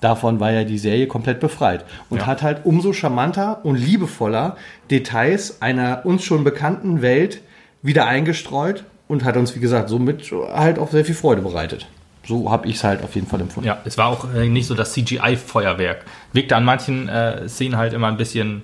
Davon 0.00 0.40
war 0.40 0.50
ja 0.52 0.64
die 0.64 0.78
Serie 0.78 1.06
komplett 1.06 1.40
befreit 1.40 1.84
und 2.08 2.18
Ja. 2.20 2.26
hat 2.26 2.42
halt 2.42 2.60
umso 2.64 2.92
charmanter 2.94 3.60
und 3.64 3.76
liebevoller 3.76 4.56
Details 4.90 5.60
einer 5.60 6.02
uns 6.04 6.24
schon 6.24 6.44
bekannten 6.44 7.02
Welt 7.02 7.42
wieder 7.82 8.06
eingestreut 8.06 8.84
und 9.08 9.24
hat 9.24 9.36
uns, 9.36 9.54
wie 9.56 9.60
gesagt, 9.60 9.88
somit 9.90 10.32
halt 10.54 10.78
auch 10.78 10.90
sehr 10.90 11.04
viel 11.04 11.14
Freude 11.14 11.42
bereitet. 11.42 11.86
So 12.26 12.50
habe 12.50 12.68
ich 12.68 12.76
es 12.76 12.84
halt 12.84 13.02
auf 13.02 13.14
jeden 13.14 13.26
Fall 13.26 13.40
empfunden. 13.40 13.66
Ja, 13.66 13.78
es 13.84 13.96
war 13.98 14.06
auch 14.08 14.32
äh, 14.34 14.46
nicht 14.48 14.66
so 14.66 14.74
das 14.74 14.92
CGI-Feuerwerk. 14.92 16.04
Wirkte 16.32 16.54
an 16.56 16.64
manchen 16.64 17.08
äh, 17.08 17.48
Szenen 17.48 17.76
halt 17.76 17.92
immer 17.92 18.08
ein 18.08 18.16
bisschen, 18.18 18.62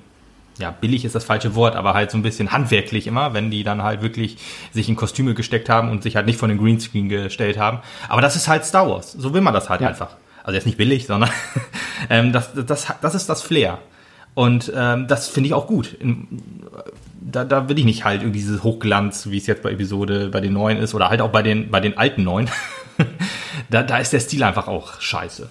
ja, 0.59 0.71
billig 0.71 1.05
ist 1.05 1.15
das 1.15 1.25
falsche 1.25 1.55
Wort, 1.55 1.75
aber 1.75 1.95
halt 1.95 2.11
so 2.11 2.19
ein 2.19 2.23
bisschen 2.23 2.53
handwerklich 2.53 3.07
immer, 3.07 3.33
wenn 3.35 3.51
die 3.51 3.65
dann 3.65 3.83
halt 3.83 4.03
wirklich 4.03 4.37
sich 4.73 4.89
in 4.89 4.97
Kostüme 4.97 5.35
gesteckt 5.35 5.69
haben 5.69 5.91
und 5.91 6.03
sich 6.03 6.17
halt 6.17 6.27
nicht 6.27 6.39
von 6.39 6.49
den 6.51 6.59
Greenscreen 6.59 7.09
gestellt 7.09 7.59
haben. 7.59 7.79
Aber 8.09 8.21
das 8.21 8.37
ist 8.37 8.47
halt 8.47 8.65
Star 8.65 8.89
Wars. 8.89 9.13
So 9.13 9.33
will 9.35 9.41
man 9.41 9.55
das 9.55 9.69
halt 9.71 9.81
Ja. 9.81 9.89
einfach. 9.89 10.17
Also 10.45 10.55
jetzt 10.55 10.67
nicht 10.67 10.79
billig, 10.79 11.07
sondern 11.07 11.31
ähm, 12.11 12.33
das, 12.33 12.51
das, 12.55 12.87
das 13.01 13.15
ist 13.15 13.29
das 13.29 13.43
Flair. 13.43 13.79
Und 14.35 14.71
ähm, 14.77 15.07
das 15.09 15.29
finde 15.29 15.49
ich 15.49 15.55
auch 15.55 15.67
gut. 15.67 15.97
Da, 17.21 17.45
da 17.45 17.69
will 17.71 17.79
ich 17.79 17.87
nicht 17.87 18.05
halt 18.05 18.21
irgendwie 18.21 18.39
dieses 18.41 18.63
Hochglanz, 18.63 19.29
wie 19.31 19.39
es 19.39 19.47
jetzt 19.47 19.63
bei 19.63 19.71
Episode 19.73 20.29
bei 20.29 20.41
den 20.41 20.53
neuen 20.53 20.77
ist, 20.77 20.95
oder 20.95 21.09
halt 21.09 21.21
auch 21.23 21.31
bei 21.31 21.43
den, 21.43 21.71
bei 21.71 21.81
den 21.81 21.97
alten 21.99 22.23
neuen. 22.23 22.49
da, 23.70 23.82
da 23.82 23.99
ist 23.99 24.12
der 24.12 24.20
Stil 24.20 24.42
einfach 24.42 24.68
auch 24.68 25.00
scheiße. 25.00 25.50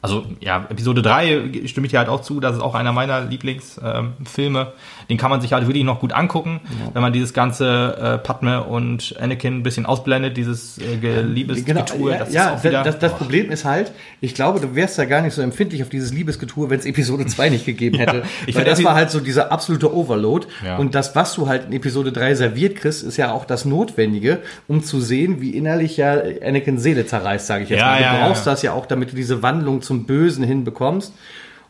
Also 0.00 0.24
ja, 0.40 0.64
Episode 0.70 1.02
3 1.02 1.66
stimme 1.66 1.86
ich 1.86 1.90
dir 1.90 1.98
halt 1.98 2.08
auch 2.08 2.22
zu, 2.22 2.38
das 2.38 2.54
ist 2.54 2.62
auch 2.62 2.76
einer 2.76 2.92
meiner 2.92 3.22
Lieblingsfilme. 3.22 4.72
Den 5.10 5.16
kann 5.16 5.30
man 5.30 5.40
sich 5.40 5.52
halt 5.52 5.66
wirklich 5.66 5.82
noch 5.82 5.98
gut 5.98 6.12
angucken, 6.12 6.60
wenn 6.92 7.02
man 7.02 7.12
dieses 7.12 7.34
ganze 7.34 7.96
äh, 8.00 8.18
Padme 8.18 8.62
und 8.62 9.16
Anakin 9.20 9.56
ein 9.56 9.62
bisschen 9.64 9.86
ausblendet, 9.86 10.36
dieses 10.36 10.78
äh, 10.78 10.98
Geliebesgetue. 10.98 11.96
Genau, 11.96 12.10
ja, 12.10 12.18
das 12.18 12.32
ja 12.32 12.54
auch 12.54 12.62
wieder, 12.62 12.82
das, 12.84 12.98
das. 13.00 13.18
Problem 13.18 13.50
ist 13.50 13.64
halt, 13.64 13.90
ich 14.20 14.34
glaube, 14.34 14.60
du 14.60 14.76
wärst 14.76 14.98
ja 14.98 15.04
gar 15.04 15.22
nicht 15.22 15.34
so 15.34 15.42
empfindlich 15.42 15.82
auf 15.82 15.88
dieses 15.88 16.12
Liebesgetue, 16.12 16.70
wenn 16.70 16.78
es 16.78 16.86
Episode 16.86 17.26
2 17.26 17.48
nicht 17.48 17.66
gegeben 17.66 17.98
hätte. 17.98 18.22
ich 18.46 18.54
Weil 18.54 18.64
das 18.64 18.84
war 18.84 18.94
halt 18.94 19.10
so 19.10 19.18
dieser 19.18 19.50
absolute 19.50 19.92
Overload. 19.92 20.46
Ja. 20.64 20.76
Und 20.76 20.94
das, 20.94 21.16
was 21.16 21.34
du 21.34 21.48
halt 21.48 21.66
in 21.66 21.72
Episode 21.72 22.12
3 22.12 22.36
serviert 22.36 22.76
kriegst, 22.76 23.02
ist 23.02 23.16
ja 23.16 23.32
auch 23.32 23.44
das 23.44 23.64
Notwendige, 23.64 24.38
um 24.68 24.84
zu 24.84 25.00
sehen, 25.00 25.40
wie 25.40 25.50
innerlich 25.50 25.96
ja 25.96 26.22
Anakin 26.44 26.78
Seele 26.78 27.06
zerreißt, 27.06 27.46
sage 27.48 27.64
ich 27.64 27.70
jetzt 27.70 27.80
Ja, 27.80 27.86
mal. 27.86 27.98
Du 27.98 28.04
ja, 28.04 28.26
brauchst 28.28 28.46
ja. 28.46 28.52
das 28.52 28.62
ja 28.62 28.72
auch, 28.72 28.86
damit 28.86 29.10
du 29.10 29.16
diese 29.16 29.42
Wandlung 29.42 29.82
zum 29.88 30.04
Bösen 30.04 30.44
hinbekommst. 30.44 31.12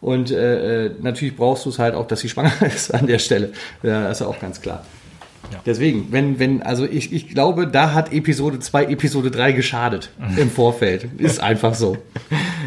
Und 0.00 0.30
äh, 0.30 0.86
äh, 0.86 0.90
natürlich 1.00 1.34
brauchst 1.36 1.64
du 1.64 1.70
es 1.70 1.78
halt 1.78 1.94
auch, 1.94 2.06
dass 2.06 2.20
sie 2.20 2.28
schwanger 2.28 2.52
ist 2.66 2.94
an 2.94 3.06
der 3.06 3.18
Stelle. 3.18 3.52
Ja, 3.82 4.02
das 4.04 4.18
ist 4.18 4.20
ja 4.20 4.26
auch 4.26 4.38
ganz 4.38 4.60
klar. 4.60 4.84
Ja. 5.50 5.60
Deswegen, 5.64 6.08
wenn, 6.12 6.38
wenn, 6.38 6.62
also 6.62 6.84
ich, 6.84 7.10
ich 7.12 7.28
glaube, 7.28 7.66
da 7.66 7.94
hat 7.94 8.12
Episode 8.12 8.58
2, 8.58 8.84
Episode 8.86 9.30
3 9.30 9.52
geschadet 9.52 10.10
im 10.36 10.50
Vorfeld. 10.50 11.08
Ist 11.16 11.40
einfach 11.40 11.74
so. 11.74 11.96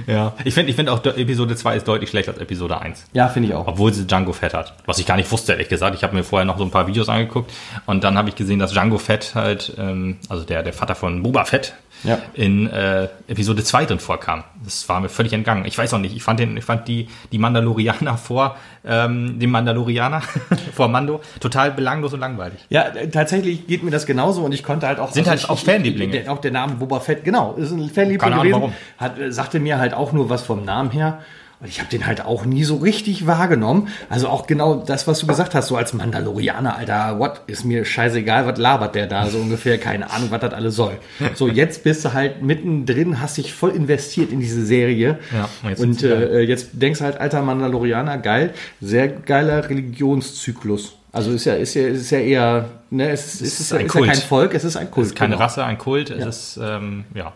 Ja, 0.08 0.34
ich 0.46 0.55
finde 0.55 0.72
ich 0.72 0.75
find 0.75 0.89
auch 0.89 0.98
de- 1.00 1.22
Episode 1.22 1.55
2 1.55 1.75
ist 1.75 1.88
deutlich 1.88 2.10
schlechter 2.10 2.31
als 2.31 2.41
Episode 2.41 2.81
1. 2.81 3.03
Ja, 3.13 3.27
finde 3.27 3.50
ich 3.50 3.55
auch. 3.55 3.67
Obwohl 3.67 3.93
sie 3.93 4.08
Django 4.08 4.34
Fett 4.34 4.55
hat. 4.55 4.74
Was 4.88 4.98
ich 4.98 5.05
gar 5.05 5.15
nicht 5.17 5.31
wusste, 5.31 5.51
ehrlich 5.51 5.70
gesagt. 5.70 5.96
Ich 5.96 6.03
habe 6.03 6.15
mir 6.15 6.24
vorher 6.24 6.46
noch 6.46 6.58
so 6.58 6.63
ein 6.63 6.72
paar 6.72 6.88
Videos 6.88 7.08
angeguckt 7.08 7.51
und 7.86 8.03
dann 8.03 8.17
habe 8.17 8.29
ich 8.29 8.36
gesehen, 8.36 8.58
dass 8.58 8.72
Django 8.72 8.98
Fett 8.98 9.36
halt, 9.36 9.74
ähm, 9.77 10.17
also 10.27 10.43
der, 10.43 10.63
der 10.63 10.74
Vater 10.74 10.96
von 10.96 11.22
Boba 11.22 11.46
Fett, 11.46 11.75
Ja. 12.03 12.20
in 12.34 12.67
äh, 12.67 13.08
Episode 13.27 13.63
2 13.63 13.86
drin 13.86 14.00
vorkam. 14.00 14.43
Das 14.63 14.88
war 14.89 15.00
mir 15.00 15.10
völlig 15.10 15.34
entgangen. 15.34 15.65
Ich 15.65 15.77
weiß 15.77 15.93
auch 15.93 16.00
nicht, 16.00 16.15
ich 16.15 16.24
fand, 16.24 16.39
den, 16.39 16.58
ich 16.58 16.63
fand 16.63 16.87
die, 16.87 17.07
die 17.31 17.37
Mandalorianer 17.37 18.18
vor 18.18 18.57
ähm, 18.83 19.40
dem 19.40 19.51
Mandalorianer, 19.51 20.22
vor 20.74 20.87
Mando, 20.87 21.22
total 21.40 21.72
belanglos 21.72 22.14
und 22.14 22.20
langweilig. 22.20 22.59
Ja, 22.70 22.83
äh, 22.83 23.09
tatsächlich 23.09 23.68
geht 23.68 23.83
mir 23.83 23.92
das 23.92 24.05
genauso 24.05 24.44
und 24.44 24.53
ich 24.53 24.64
konnte 24.64 24.87
halt 24.87 25.00
auch. 25.00 25.11
Sind 25.11 25.27
halt 25.27 25.50
auch 25.50 25.59
Fanlieblinge. 25.59 26.11
Der, 26.11 26.31
auch 26.31 26.40
der 26.40 26.51
Name 26.51 26.75
Boba 26.75 27.00
Fett, 27.00 27.24
genau, 27.24 27.53
ist 27.53 27.72
ein 27.72 27.90
Fanliebling 27.90 28.20
Keine 28.20 28.35
Ahnung, 28.35 28.44
gewesen. 28.46 28.61
warum. 28.61 28.74
Hat, 28.98 29.20
äh, 29.20 29.31
sagte 29.31 29.59
mir 29.59 29.77
halt 29.77 29.94
auch 29.94 30.11
nur 30.11 30.29
was 30.29 30.42
vom 30.42 30.66
Namen 30.66 30.92
her. 30.92 31.20
Und 31.61 31.67
ich 31.67 31.79
habe 31.79 31.89
den 31.89 32.07
halt 32.07 32.25
auch 32.25 32.43
nie 32.43 32.63
so 32.63 32.77
richtig 32.77 33.27
wahrgenommen. 33.27 33.89
Also 34.09 34.27
auch 34.27 34.47
genau 34.47 34.83
das, 34.83 35.07
was 35.07 35.19
du 35.19 35.27
gesagt 35.27 35.53
hast, 35.53 35.67
so 35.67 35.75
als 35.75 35.93
Mandalorianer, 35.93 36.75
Alter, 36.75 37.19
what, 37.19 37.41
ist 37.45 37.65
mir 37.65 37.85
scheißegal, 37.85 38.47
was 38.47 38.57
labert 38.57 38.95
der 38.95 39.05
da 39.05 39.27
so 39.27 39.37
ungefähr, 39.37 39.77
keine 39.77 40.09
Ahnung, 40.09 40.31
was 40.31 40.41
das 40.41 40.53
alles 40.53 40.75
soll. 40.75 40.97
So, 41.35 41.47
jetzt 41.47 41.83
bist 41.83 42.03
du 42.03 42.13
halt 42.13 42.41
mittendrin, 42.41 43.21
hast 43.21 43.37
dich 43.37 43.53
voll 43.53 43.71
investiert 43.71 44.31
in 44.31 44.39
diese 44.39 44.65
Serie. 44.65 45.19
Ja, 45.31 45.50
und 45.61 45.69
jetzt 45.69 45.79
und 45.81 46.03
äh, 46.03 46.41
jetzt 46.41 46.69
denkst 46.74 47.00
du 47.00 47.05
halt, 47.05 47.19
alter 47.19 47.43
Mandalorianer, 47.43 48.17
geil, 48.17 48.53
sehr 48.79 49.07
geiler 49.07 49.69
Religionszyklus. 49.69 50.97
Also 51.13 51.31
ist 51.31 51.45
ja, 51.45 51.53
ist 51.55 51.74
ja, 51.75 51.87
ist 51.87 52.09
ja 52.09 52.19
eher, 52.19 52.69
ne, 52.89 53.09
es 53.09 53.35
ist, 53.35 53.41
es 53.41 53.59
ist, 53.59 53.74
ein 53.74 53.85
ist 53.85 53.93
ja 53.93 54.00
Kult. 54.00 54.11
kein 54.11 54.21
Volk, 54.21 54.53
es 54.55 54.63
ist 54.63 54.77
ein 54.77 54.89
Kult. 54.89 55.05
Es 55.05 55.11
ist 55.11 55.17
keine 55.17 55.35
genau. 55.35 55.43
Rasse, 55.43 55.63
ein 55.63 55.77
Kult. 55.77 56.09
Es 56.09 56.25
ist, 56.25 56.59
ähm, 56.61 57.03
ja. 57.13 57.33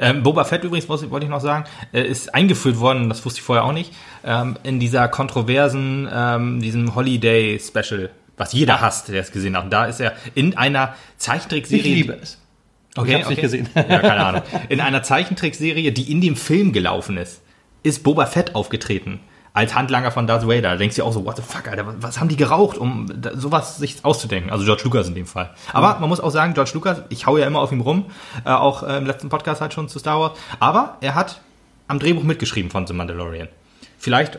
Ähm, 0.00 0.22
Boba 0.22 0.44
Fett 0.44 0.64
übrigens, 0.64 0.88
wollte 0.88 1.24
ich 1.24 1.30
noch 1.30 1.40
sagen, 1.40 1.64
äh, 1.92 2.02
ist 2.02 2.34
eingeführt 2.34 2.78
worden, 2.78 3.08
das 3.08 3.24
wusste 3.24 3.40
ich 3.40 3.44
vorher 3.44 3.64
auch 3.64 3.72
nicht, 3.72 3.92
ähm, 4.24 4.56
in 4.62 4.78
dieser 4.80 5.08
kontroversen, 5.08 6.08
ähm, 6.12 6.60
diesem 6.60 6.94
Holiday-Special, 6.94 8.10
was 8.36 8.52
jeder 8.52 8.80
hasst, 8.80 9.08
der 9.08 9.20
es 9.20 9.32
gesehen 9.32 9.56
hat. 9.56 9.64
Und 9.64 9.70
da 9.70 9.86
ist 9.86 10.00
er 10.00 10.14
in 10.34 10.56
einer 10.56 10.94
Zeichentrickserie. 11.16 11.80
Ich 11.80 11.84
liebe 11.86 12.18
es. 12.22 12.38
Okay, 12.96 13.10
Ich 13.10 13.14
hab's 13.16 13.28
nicht 13.28 13.38
okay. 13.38 13.46
gesehen. 13.46 13.68
Ja, 13.74 13.98
keine 14.00 14.24
Ahnung. 14.24 14.42
In 14.68 14.80
einer 14.80 15.02
Zeichentrickserie, 15.02 15.92
die 15.92 16.10
in 16.10 16.20
dem 16.20 16.36
Film 16.36 16.72
gelaufen 16.72 17.16
ist, 17.16 17.42
ist 17.82 18.02
Boba 18.02 18.26
Fett 18.26 18.54
aufgetreten. 18.54 19.20
Als 19.52 19.74
Handlanger 19.74 20.10
von 20.10 20.26
Darth 20.26 20.46
Vader. 20.46 20.70
Da 20.70 20.76
denkst 20.76 20.96
du 20.96 21.04
auch 21.04 21.12
so, 21.12 21.24
what 21.24 21.36
the 21.36 21.42
fuck, 21.42 21.68
Alter, 21.68 21.84
was 22.00 22.20
haben 22.20 22.28
die 22.28 22.36
geraucht, 22.36 22.78
um 22.78 23.06
sowas 23.34 23.78
sich 23.78 24.04
auszudenken? 24.04 24.50
Also 24.50 24.64
George 24.64 24.82
Lucas 24.84 25.08
in 25.08 25.14
dem 25.14 25.26
Fall. 25.26 25.50
Aber 25.72 25.98
man 25.98 26.08
muss 26.08 26.20
auch 26.20 26.30
sagen, 26.30 26.54
George 26.54 26.70
Lucas, 26.74 27.02
ich 27.08 27.26
hau 27.26 27.36
ja 27.36 27.46
immer 27.46 27.60
auf 27.60 27.72
ihm 27.72 27.80
rum, 27.80 28.06
äh, 28.44 28.50
auch 28.50 28.82
äh, 28.82 28.98
im 28.98 29.06
letzten 29.06 29.28
Podcast 29.28 29.60
halt 29.60 29.72
schon 29.72 29.88
zu 29.88 29.98
Star 29.98 30.20
Wars, 30.20 30.38
aber 30.60 30.98
er 31.00 31.14
hat 31.14 31.40
am 31.88 31.98
Drehbuch 31.98 32.22
mitgeschrieben 32.22 32.70
von 32.70 32.86
The 32.86 32.92
Mandalorian. 32.92 33.48
Vielleicht 33.98 34.38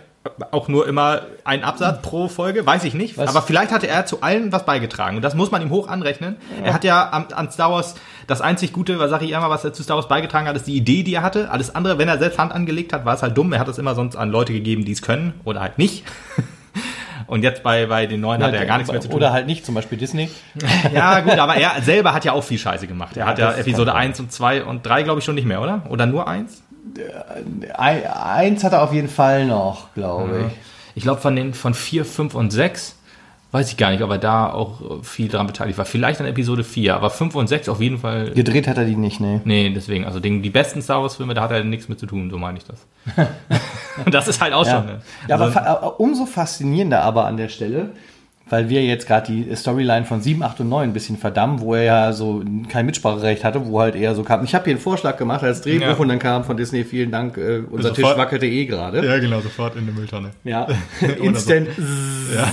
auch 0.52 0.68
nur 0.68 0.88
immer 0.88 1.22
ein 1.46 1.64
Absatz 1.64 2.02
pro 2.02 2.28
Folge, 2.28 2.66
weiß 2.66 2.84
ich 2.84 2.94
nicht. 2.94 3.18
Was? 3.18 3.30
Aber 3.30 3.42
vielleicht 3.42 3.72
hatte 3.72 3.88
er 3.88 4.06
zu 4.06 4.22
allen 4.22 4.52
was 4.52 4.66
beigetragen. 4.66 5.16
Und 5.16 5.22
das 5.22 5.34
muss 5.34 5.50
man 5.52 5.62
ihm 5.62 5.70
hoch 5.70 5.88
anrechnen. 5.88 6.36
Er 6.64 6.74
hat 6.74 6.84
ja 6.84 7.10
an, 7.10 7.28
an 7.34 7.52
Star 7.52 7.72
Wars 7.72 7.96
das 8.28 8.42
einzig 8.42 8.74
Gute, 8.74 9.00
was 9.00 9.10
sage 9.10 9.26
ich 9.26 9.32
immer, 9.32 9.50
was 9.50 9.64
er 9.64 9.74
zu 9.74 9.82
Star 9.82 9.96
Wars 9.96 10.08
beigetragen 10.08 10.48
hat, 10.48 10.56
ist 10.56 10.68
die 10.68 10.76
Idee, 10.76 11.04
die 11.04 11.14
er 11.16 11.24
hatte. 11.24 11.50
Alles 11.52 11.74
andere, 11.74 11.98
wenn 11.98 12.08
er 12.08 12.18
selbst 12.20 12.38
Hand 12.38 12.52
angelegt 12.52 12.92
hat, 12.94 13.06
war 13.06 13.16
es 13.16 13.24
halt 13.24 13.38
dumm. 13.38 13.54
Er 13.54 13.60
hat 13.60 13.70
es 13.70 13.78
immer 13.78 13.96
sonst 13.96 14.16
an 14.16 14.30
Leute 14.30 14.52
gegeben, 14.54 14.84
die 14.86 14.92
es 14.92 15.02
können 15.02 15.34
oder 15.46 15.62
halt 15.62 15.78
nicht. 15.78 16.04
Und 17.28 17.44
jetzt 17.44 17.62
bei, 17.62 17.86
bei 17.86 18.08
den 18.08 18.22
neuen 18.22 18.42
hat 18.42 18.54
er 18.54 18.62
ja 18.62 18.66
gar 18.66 18.78
nichts 18.78 18.92
mehr 18.92 19.02
zu 19.02 19.08
tun. 19.08 19.18
Oder 19.18 19.32
halt 19.32 19.46
nicht, 19.46 19.64
zum 19.64 19.76
Beispiel 19.76 20.00
Disney. 20.00 20.30
Ja, 20.94 21.20
gut, 21.20 21.38
aber 21.38 21.56
er 21.56 21.80
selber 21.82 22.14
hat 22.14 22.26
ja 22.26 22.32
auch 22.34 22.44
viel 22.44 22.58
Scheiße 22.58 22.88
gemacht. 22.88 23.16
Er 23.18 23.26
Ja, 23.26 23.26
hat 23.28 23.38
ja 23.38 23.52
Episode 23.54 23.92
sein. 23.92 24.02
1 24.10 24.20
und 24.20 24.32
2 24.32 24.64
und 24.64 24.84
3, 24.86 25.04
glaube 25.04 25.20
ich, 25.20 25.26
schon 25.26 25.36
nicht 25.36 25.46
mehr, 25.46 25.62
oder? 25.62 25.84
Oder 25.90 26.08
nur 26.08 26.28
1? 26.28 26.64
Ein, 27.78 28.06
eins 28.12 28.64
hat 28.64 28.74
er 28.74 28.82
auf 28.84 28.94
jeden 28.94 29.10
Fall 29.10 29.46
noch, 29.46 29.94
glaube 29.94 30.46
ich. 30.48 30.54
Ich 30.96 31.04
glaube, 31.04 31.22
von 31.22 31.36
den 31.36 31.54
von 31.54 31.74
4, 31.74 32.04
5 32.06 32.36
und 32.36 32.52
6 32.52 32.96
weiß 33.52 33.72
ich 33.72 33.78
gar 33.78 33.90
nicht, 33.92 34.04
ob 34.04 34.12
er 34.12 34.20
da 34.20 34.52
auch 34.52 34.82
äh, 34.82 35.04
viel 35.04 35.28
dran 35.28 35.48
beteiligt 35.48 35.78
war. 35.80 35.86
Vielleicht 35.86 36.20
an 36.22 36.28
Episode 36.28 36.64
4, 36.64 36.96
aber 36.96 37.10
5 37.10 37.34
und 37.36 37.48
6 37.48 37.68
auf 37.70 37.82
jeden 37.82 37.98
Fall. 37.98 38.32
Gedreht 38.32 38.68
hat 38.68 38.78
er 38.78 38.86
die 38.86 38.96
nicht, 38.96 39.20
nee. 39.20 39.42
Nee, 39.44 39.72
deswegen, 39.74 40.06
also 40.06 40.20
den, 40.20 40.44
die 40.44 40.52
besten 40.52 40.82
Star 40.84 41.02
Wars 41.02 41.16
Filme, 41.16 41.34
da 41.34 41.42
hat 41.44 41.52
er 41.52 41.64
nichts 41.64 41.90
mit 41.90 42.00
zu 42.00 42.06
tun, 42.06 42.30
so 42.30 42.38
meine 42.38 42.60
ich 42.60 42.66
das. 42.66 42.86
Und 44.06 44.14
das 44.14 44.28
ist 44.28 44.40
halt 44.42 44.54
auch 44.54 44.66
Ja, 44.68 44.72
schon. 44.78 44.86
Ne? 44.86 45.02
ja 45.28 45.36
aber 45.36 45.46
Also, 45.46 45.54
fa- 45.60 45.82
äh, 45.84 46.02
umso 46.02 46.26
faszinierender 46.28 47.02
aber 47.02 47.26
an 47.26 47.38
der 47.38 47.50
Stelle, 47.50 47.90
weil 48.50 48.70
wir 48.70 48.84
jetzt 48.84 49.08
gerade 49.08 49.32
die 49.32 49.56
Storyline 49.56 50.06
von 50.06 50.22
7, 50.22 50.42
8 50.44 50.60
und 50.62 50.70
9 50.70 50.90
ein 50.90 50.94
bisschen 50.94 51.18
verdammen, 51.18 51.62
wo 51.62 51.76
er 51.76 51.84
ja 51.84 52.14
so 52.14 52.44
kein 52.70 52.86
Mitspracherecht 52.86 53.44
hatte, 53.44 53.66
wo 53.68 53.80
halt 53.82 53.96
eher 53.96 54.16
so 54.16 54.24
kam. 54.24 54.44
Ich 54.44 54.54
habe 54.56 54.66
hier 54.66 54.74
einen 54.74 54.82
Vorschlag 54.82 55.18
gemacht 55.18 55.44
als 55.44 55.62
Drehbuch 55.62 55.86
Ja. 55.88 55.94
und 55.94 56.08
dann 56.10 56.20
kam 56.20 56.44
von 56.44 56.58
Disney, 56.58 56.84
vielen 56.84 57.12
Dank, 57.12 57.38
äh, 57.38 57.60
unser 57.70 57.90
Sofort- 57.90 57.96
Tisch 58.14 58.18
wackelte 58.18 58.46
eh 58.48 58.66
gerade. 58.66 59.06
ja, 59.06 59.18
genau, 59.20 59.40
sofort 59.42 59.76
in 59.76 59.86
die 59.86 59.92
Mülltonne. 59.92 60.32
Ja, 60.44 60.68
instant. 61.22 61.68
Ja. 62.36 62.52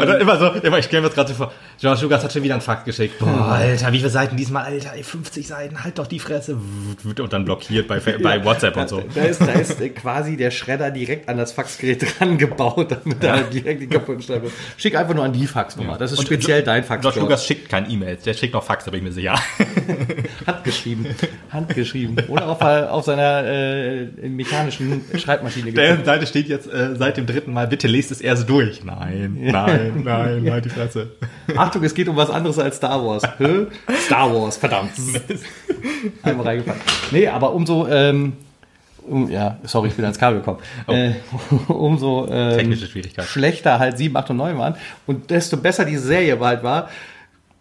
Und 0.00 0.06
dann 0.08 0.20
immer 0.20 0.36
so, 0.38 0.48
immer, 0.62 0.78
ich 0.78 0.86
stelle 0.86 1.02
mir 1.02 1.08
das 1.08 1.14
gerade 1.14 1.28
so 1.28 1.34
vor, 1.34 1.52
George 1.80 2.02
Lucas 2.02 2.24
hat 2.24 2.32
schon 2.32 2.42
wieder 2.42 2.54
einen 2.54 2.60
Fakt 2.60 2.84
geschickt. 2.84 3.18
Boah, 3.18 3.52
Alter, 3.52 3.92
wie 3.92 3.98
viele 3.98 4.10
Seiten 4.10 4.36
diesmal, 4.36 4.64
Alter, 4.64 4.92
ey, 4.94 5.02
50 5.02 5.46
Seiten, 5.46 5.84
halt 5.84 5.98
doch 5.98 6.06
die 6.06 6.18
Fresse. 6.18 6.58
Und 7.04 7.32
dann 7.32 7.44
blockiert 7.44 7.88
bei, 7.88 8.00
bei 8.00 8.44
WhatsApp 8.44 8.76
und 8.76 8.88
so. 8.88 9.02
Da 9.14 9.22
ist, 9.22 9.40
da 9.40 9.52
ist 9.52 9.80
äh, 9.80 9.90
quasi 9.90 10.36
der 10.36 10.50
Schredder 10.50 10.90
direkt 10.90 11.28
an 11.28 11.36
das 11.36 11.52
Faxgerät 11.52 12.04
dran 12.18 12.38
gebaut, 12.38 12.90
damit 12.90 13.22
er 13.22 13.32
halt 13.32 13.52
direkt 13.52 13.82
die 13.82 13.86
kaputten 13.86 14.22
Schreibe. 14.22 14.50
Schick 14.76 14.96
einfach 14.96 15.14
nur 15.14 15.24
an 15.24 15.32
die 15.32 15.46
Faxnummer. 15.46 15.98
Das 15.98 16.12
ist 16.12 16.18
Und 16.18 16.26
speziell 16.26 16.62
dein 16.62 16.84
Fax. 16.84 17.02
George 17.02 17.20
Lucas 17.20 17.46
schickt 17.46 17.68
keine 17.68 17.88
E-Mails, 17.88 18.22
der 18.22 18.34
schickt 18.34 18.54
noch 18.54 18.64
Fax, 18.64 18.84
da 18.84 18.90
bin 18.90 18.98
ich 18.98 19.04
mir 19.04 19.12
sicher. 19.12 19.34
Handgeschrieben. 20.46 21.06
Handgeschrieben. 21.50 22.28
Oder 22.28 22.48
auf, 22.48 22.60
auf 22.60 23.04
seiner 23.04 23.44
äh, 23.44 24.04
mechanischen 24.28 25.04
Schreibmaschine. 25.16 25.72
Der 25.72 26.04
Seite 26.04 26.26
steht 26.26 26.48
jetzt 26.48 26.66
äh, 26.66 26.94
seit 26.96 27.16
dem 27.16 27.26
dritten 27.26 27.52
Mal, 27.52 27.66
bitte 27.66 27.88
lest 27.88 28.10
es 28.10 28.20
erst 28.20 28.48
durch. 28.48 28.84
Nein, 28.84 29.38
nein, 29.40 30.02
nein, 30.04 30.50
halt 30.50 30.64
die 30.64 30.70
Fresse. 30.70 31.12
Achtung, 31.64 31.82
es 31.82 31.94
geht 31.94 32.08
um 32.08 32.16
was 32.16 32.28
anderes 32.28 32.58
als 32.58 32.76
Star 32.76 33.04
Wars. 33.04 33.22
Hä? 33.38 33.66
Star 34.06 34.32
Wars, 34.34 34.58
verdammt. 34.58 34.92
Einmal 36.22 36.46
reingefallen. 36.46 36.80
Nee, 37.10 37.26
aber 37.26 37.54
umso, 37.54 37.88
ähm, 37.88 38.34
um, 39.06 39.30
ja, 39.30 39.56
sorry, 39.64 39.88
ich 39.88 39.94
bin 39.94 40.04
ans 40.04 40.18
Kabel 40.18 40.40
gekommen. 40.40 40.58
Äh, 40.88 41.12
umso 41.72 42.28
ähm, 42.30 42.76
schlechter 43.22 43.78
halt 43.78 43.96
7, 43.96 44.14
8 44.14 44.30
und 44.30 44.36
9 44.36 44.58
waren 44.58 44.74
und 45.06 45.30
desto 45.30 45.56
besser 45.56 45.86
diese 45.86 46.02
Serie 46.02 46.38
halt 46.38 46.62
war, 46.62 46.90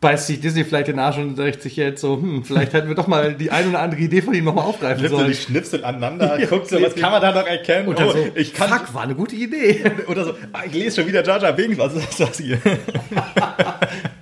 beißt 0.04 0.28
sich 0.28 0.40
Disney 0.40 0.64
vielleicht 0.64 0.90
den 0.90 1.00
Arsch 1.00 1.18
und 1.18 1.36
sagt 1.36 1.64
sich 1.64 1.76
jetzt 1.76 2.02
so, 2.02 2.18
hm, 2.18 2.44
vielleicht 2.44 2.74
hätten 2.74 2.88
wir 2.90 2.96
doch 2.96 3.08
mal 3.08 3.34
die 3.34 3.50
ein 3.50 3.70
oder 3.70 3.80
andere 3.80 4.00
Idee 4.02 4.22
von 4.22 4.36
ihm 4.36 4.44
nochmal 4.44 4.66
aufgreifen 4.66 5.08
so 5.08 5.16
sollen. 5.18 5.30
die 5.30 5.34
Schnipsel 5.36 5.84
aneinander, 5.84 6.38
guckt 6.50 6.68
so, 6.70 6.80
was 6.80 6.94
kann 6.96 7.12
man 7.12 7.22
da 7.22 7.32
noch 7.32 7.48
erkennen? 7.48 7.92
Dann 7.96 8.08
Oh, 8.08 8.12
so, 8.12 8.18
ich 8.36 8.54
kann, 8.54 8.70
fuck, 8.70 8.94
war 8.94 9.02
eine 9.04 9.16
gute 9.16 9.36
Idee. 9.36 9.84
oder 10.08 10.26
so, 10.26 10.34
ah, 10.52 10.60
ich 10.68 10.74
lese 10.74 11.02
schon 11.02 11.08
wieder 11.08 11.24
Jar 11.24 11.42
Jar 11.42 11.54
Binks, 11.54 11.78
was 11.80 11.94
ist 11.96 12.20
das 12.20 12.38
hier? 12.38 12.60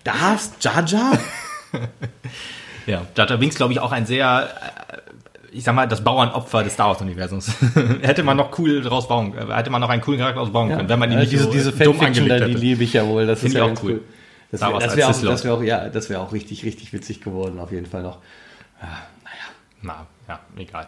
Das, 0.03 0.53
Jar 0.59 0.83
Jar? 0.85 1.17
Ja, 2.87 3.05
Jar 3.15 3.27
Jar 3.29 3.37
Binks, 3.37 3.55
glaube 3.55 3.73
ich, 3.73 3.79
auch 3.79 3.91
ein 3.91 4.05
sehr, 4.05 4.49
äh, 4.91 4.97
ich 5.55 5.63
sag 5.63 5.75
mal, 5.75 5.87
das 5.87 6.03
Bauernopfer 6.03 6.63
des 6.63 6.73
Star 6.73 6.87
Wars-Universums. 6.89 7.51
hätte 8.01 8.23
man 8.23 8.37
noch 8.37 8.57
cool 8.59 8.81
draus 8.81 9.07
bauen, 9.07 9.33
äh, 9.37 9.53
hätte 9.53 9.69
man 9.69 9.81
noch 9.81 9.89
einen 9.89 10.01
coolen 10.01 10.19
Charakter 10.19 10.41
ausbauen 10.41 10.69
können, 10.69 10.89
wenn 10.89 10.99
man 10.99 11.09
ihn 11.09 11.15
Ja, 11.15 11.19
nicht 11.21 11.31
diese, 11.31 11.43
so 11.45 11.51
diese 11.51 11.71
dumm 11.71 11.99
angelegt 11.99 12.29
die 12.29 12.49
hätte. 12.51 12.57
liebe 12.57 12.83
ich 12.83 12.93
ja 12.93 13.05
wohl. 13.05 13.25
Das 13.27 13.39
Find 13.39 13.53
ist 13.53 13.57
ja 13.59 13.65
auch 13.65 13.83
cool. 13.83 13.91
cool. 13.91 14.01
Das 14.51 14.61
wäre 14.61 14.79
das 14.79 14.95
wär 14.95 15.07
auch, 15.07 15.21
das 15.21 15.43
wär 15.43 15.53
auch, 15.53 15.63
ja, 15.63 15.89
das 15.89 16.09
wär 16.09 16.21
auch 16.21 16.33
richtig, 16.33 16.65
richtig 16.65 16.91
witzig 16.93 17.21
geworden, 17.21 17.59
auf 17.59 17.71
jeden 17.71 17.85
Fall 17.85 18.03
noch. 18.03 18.17
Na, 19.81 20.05
ja, 20.27 20.39
egal. 20.57 20.87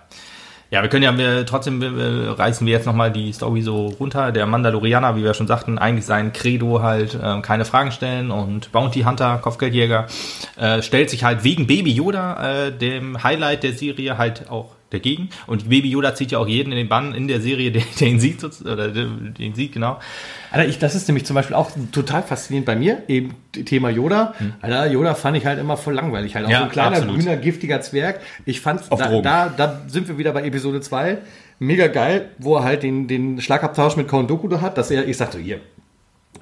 Ja, 0.73 0.81
wir 0.81 0.89
können 0.89 1.03
ja 1.03 1.15
wir, 1.15 1.45
trotzdem 1.45 1.81
wir 1.81 2.35
reißen 2.37 2.65
wir 2.65 2.73
jetzt 2.73 2.87
nochmal 2.87 3.11
die 3.11 3.31
Story 3.31 3.61
so 3.61 3.93
runter. 3.99 4.31
Der 4.31 4.47
Mandalorianer, 4.47 5.15
wie 5.15 5.23
wir 5.23 5.35
schon 5.35 5.45
sagten, 5.45 5.77
eigentlich 5.77 6.05
sein 6.05 6.33
Credo 6.33 6.81
halt 6.81 7.13
äh, 7.13 7.41
keine 7.41 7.63
Fragen 7.63 7.91
stellen 7.91 8.31
und 8.31 8.71
Bounty 8.71 9.01
Hunter, 9.03 9.37
Kopfgeldjäger, 9.37 10.07
äh, 10.57 10.81
stellt 10.81 11.11
sich 11.11 11.23
halt 11.23 11.43
wegen 11.43 11.67
Baby 11.67 11.91
Yoda, 11.91 12.65
äh, 12.65 12.71
dem 12.71 13.23
Highlight 13.23 13.61
der 13.61 13.73
Serie, 13.73 14.17
halt 14.17 14.49
auch 14.49 14.72
dagegen. 14.93 15.29
Und 15.47 15.69
Baby 15.69 15.89
Yoda 15.89 16.15
zieht 16.15 16.31
ja 16.31 16.39
auch 16.39 16.47
jeden 16.47 16.71
in 16.71 16.77
den 16.77 16.89
Bann 16.89 17.13
in 17.13 17.27
der 17.27 17.41
Serie, 17.41 17.71
der, 17.71 17.83
der 17.99 18.07
ihn 18.07 18.19
sieht, 18.19 18.39
sozusagen, 18.39 18.73
oder 18.73 18.89
der, 18.89 19.05
den 19.05 19.55
sieht, 19.55 19.73
genau. 19.73 19.99
Alter, 20.51 20.69
ich, 20.69 20.77
das 20.79 20.95
ist 20.95 21.07
nämlich 21.07 21.25
zum 21.25 21.33
Beispiel 21.35 21.55
auch 21.55 21.71
total 21.91 22.23
faszinierend 22.23 22.65
bei 22.65 22.75
mir, 22.75 23.03
eben 23.07 23.35
Thema 23.51 23.89
Yoda. 23.89 24.35
Alter, 24.61 24.91
Yoda 24.91 25.15
fand 25.15 25.37
ich 25.37 25.45
halt 25.45 25.59
immer 25.59 25.77
voll 25.77 25.95
langweilig. 25.95 26.35
Halt 26.35 26.45
auch 26.45 26.49
Ja, 26.49 26.59
so 26.59 26.63
ein 26.65 26.69
kleiner, 26.71 26.97
absolut. 26.97 27.15
grüner, 27.17 27.35
giftiger 27.37 27.81
Zwerg. 27.81 28.21
Ich 28.45 28.61
fand, 28.61 28.91
Auf 28.91 28.99
da, 28.99 29.19
da, 29.19 29.49
da 29.49 29.81
sind 29.87 30.07
wir 30.07 30.17
wieder 30.17 30.31
bei 30.31 30.43
Episode 30.43 30.81
2. 30.81 31.17
Mega 31.59 31.87
geil, 31.87 32.29
wo 32.37 32.57
er 32.57 32.63
halt 32.63 32.83
den, 32.83 33.07
den 33.07 33.41
Schlagabtausch 33.41 33.95
mit 33.95 34.07
Count 34.07 34.29
Dooku 34.29 34.47
da 34.47 34.61
hat, 34.61 34.77
dass 34.77 34.91
er, 34.91 35.07
ich 35.07 35.17
sagte, 35.17 35.39
hier, 35.39 35.59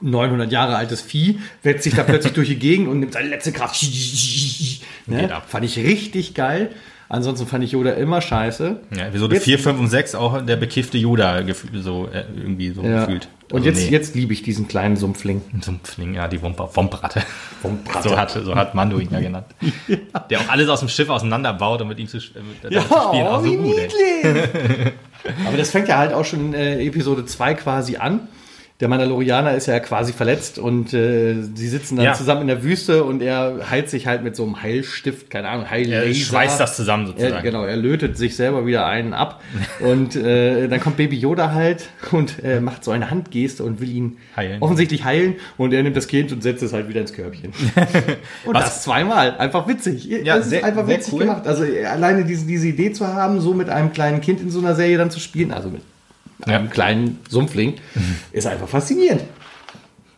900 0.02 0.52
Jahre 0.52 0.76
altes 0.76 1.02
Vieh, 1.02 1.40
wetzt 1.64 1.84
sich 1.84 1.94
da 1.94 2.04
plötzlich 2.04 2.34
durch 2.34 2.48
die 2.48 2.60
Gegend 2.60 2.88
und 2.88 3.00
nimmt 3.00 3.14
seine 3.14 3.30
letzte 3.30 3.52
Kraft. 3.52 3.82
Ne? 5.08 5.30
Fand 5.48 5.66
ich 5.66 5.78
richtig 5.78 6.34
geil. 6.34 6.72
Ansonsten 7.14 7.46
fand 7.46 7.62
ich 7.66 7.74
Yoda 7.74 7.92
immer 7.92 8.22
scheiße. 8.22 8.80
Ja, 8.98 9.08
Episode 9.08 9.36
Jetzt- 9.36 9.44
4, 9.44 9.60
5 9.60 9.80
und 9.82 9.88
6 9.90 10.16
auch 10.16 10.42
der 10.46 10.56
bekiffte 10.56 10.98
Yoda 10.98 11.42
gefühl, 11.42 11.82
so 11.82 12.08
äh, 12.08 12.24
irgendwie 12.38 12.72
so 12.72 12.82
Ja. 12.84 13.02
gefühlt. 13.02 13.28
Und 13.52 13.58
Also, 13.58 13.70
jetzt, 13.70 13.80
nee, 13.84 13.90
jetzt 13.92 14.16
liebe 14.16 14.32
ich 14.32 14.44
diesen 14.44 14.70
kleinen 14.70 14.96
Sumpfling. 14.96 15.42
Sumpfling, 15.62 16.14
ja, 16.14 16.30
die 16.30 16.42
Womper, 16.42 16.70
Wompratte. 16.74 17.22
Wompratte. 17.64 18.08
So 18.08 18.18
hat, 18.18 18.30
so 18.32 18.56
hat 18.56 18.76
Mando 18.76 18.98
ihn 18.98 19.10
ja 19.12 19.20
genannt. 19.28 19.48
Der 20.30 20.40
auch 20.40 20.48
alles 20.48 20.70
aus 20.70 20.80
dem 20.80 20.88
Schiff 20.88 21.10
auseinanderbaut, 21.10 21.82
um 21.82 21.90
mit 21.90 22.00
ihm 22.00 22.08
zu, 22.08 22.16
äh, 22.16 22.22
damit 22.62 22.78
zu 22.82 22.88
spielen. 22.88 23.28
Auch 23.28 23.40
so 23.44 23.46
wie 23.52 23.58
gut. 23.58 23.76
Aber 25.48 25.58
das 25.58 25.70
fängt 25.70 25.90
ja 25.90 25.98
halt 25.98 26.14
auch 26.14 26.24
schon 26.24 26.40
in 26.48 26.54
äh, 26.54 26.82
Episode 26.86 27.26
2 27.26 27.56
quasi 27.56 27.98
an. 27.98 28.22
Der 28.82 28.88
Mandalorianer 28.90 29.54
ist 29.56 29.68
ja 29.68 29.80
quasi 29.80 30.12
verletzt 30.12 30.58
und 30.60 30.92
äh, 30.94 31.36
sie 31.54 31.68
sitzen 31.68 31.98
dann 31.98 32.06
Ja. 32.06 32.14
zusammen 32.14 32.42
in 32.42 32.48
der 32.48 32.64
Wüste 32.64 33.04
und 33.04 33.22
er 33.22 33.70
heilt 33.70 33.90
sich 33.92 34.08
halt 34.08 34.24
mit 34.24 34.36
so 34.36 34.44
einem 34.44 34.62
Heilstift, 34.62 35.30
keine 35.30 35.50
Ahnung, 35.50 35.66
Er 35.66 35.72
Heillaser. 35.72 36.14
schweißt 36.14 36.60
das 36.60 36.76
zusammen 36.76 37.06
sozusagen. 37.06 37.36
Er, 37.36 37.42
genau, 37.44 37.64
er 37.64 37.78
lötet 37.78 38.18
sich 38.18 38.36
selber 38.36 38.66
wieder 38.66 38.88
einen 38.88 39.14
ab 39.14 39.42
und 39.80 40.16
äh, 40.16 40.68
dann 40.68 40.80
kommt 40.80 40.98
Baby 40.98 41.16
Yoda 41.18 41.52
halt 41.54 41.90
und 42.12 42.44
äh, 42.44 42.60
macht 42.60 42.84
so 42.84 42.90
eine 42.92 43.12
Handgeste 43.12 43.64
und 43.64 43.80
will 43.80 43.90
ihn 43.92 44.18
Heilen. 44.36 44.62
offensichtlich 44.62 45.04
heilen 45.06 45.36
und 45.58 45.74
er 45.74 45.84
nimmt 45.84 45.96
das 45.96 46.08
Kind 46.08 46.32
und 46.32 46.42
setzt 46.42 46.64
es 46.64 46.74
halt 46.74 46.90
wieder 46.90 47.02
ins 47.02 47.14
Körbchen. 47.14 47.52
und 48.46 48.56
Was- 48.56 48.64
das 48.66 48.84
zweimal, 48.84 49.38
einfach 49.38 49.68
witzig. 49.68 50.06
Ja, 50.06 50.38
das 50.38 50.46
ist 50.46 50.50
sehr- 50.50 50.66
einfach 50.66 50.88
sehr 50.88 50.98
witzig 50.98 51.14
cool. 51.14 51.20
gemacht. 51.20 51.46
Also 51.46 51.64
alleine 51.88 52.26
diese, 52.26 52.48
diese 52.48 52.68
Idee 52.68 52.92
zu 52.92 53.06
haben, 53.08 53.40
so 53.42 53.54
mit 53.54 53.70
einem 53.70 53.94
kleinen 53.94 54.22
Kind 54.22 54.42
in 54.42 54.50
so 54.50 54.58
einer 54.60 54.74
Serie 54.74 54.98
dann 54.98 55.12
zu 55.12 55.20
spielen, 55.20 55.52
also 55.52 55.70
mit 55.70 55.82
einem 56.48 56.70
kleinen 56.70 57.20
Sumpfling, 57.30 57.76
ist 58.32 58.48
einfach 58.48 58.68
faszinierend. 58.68 59.22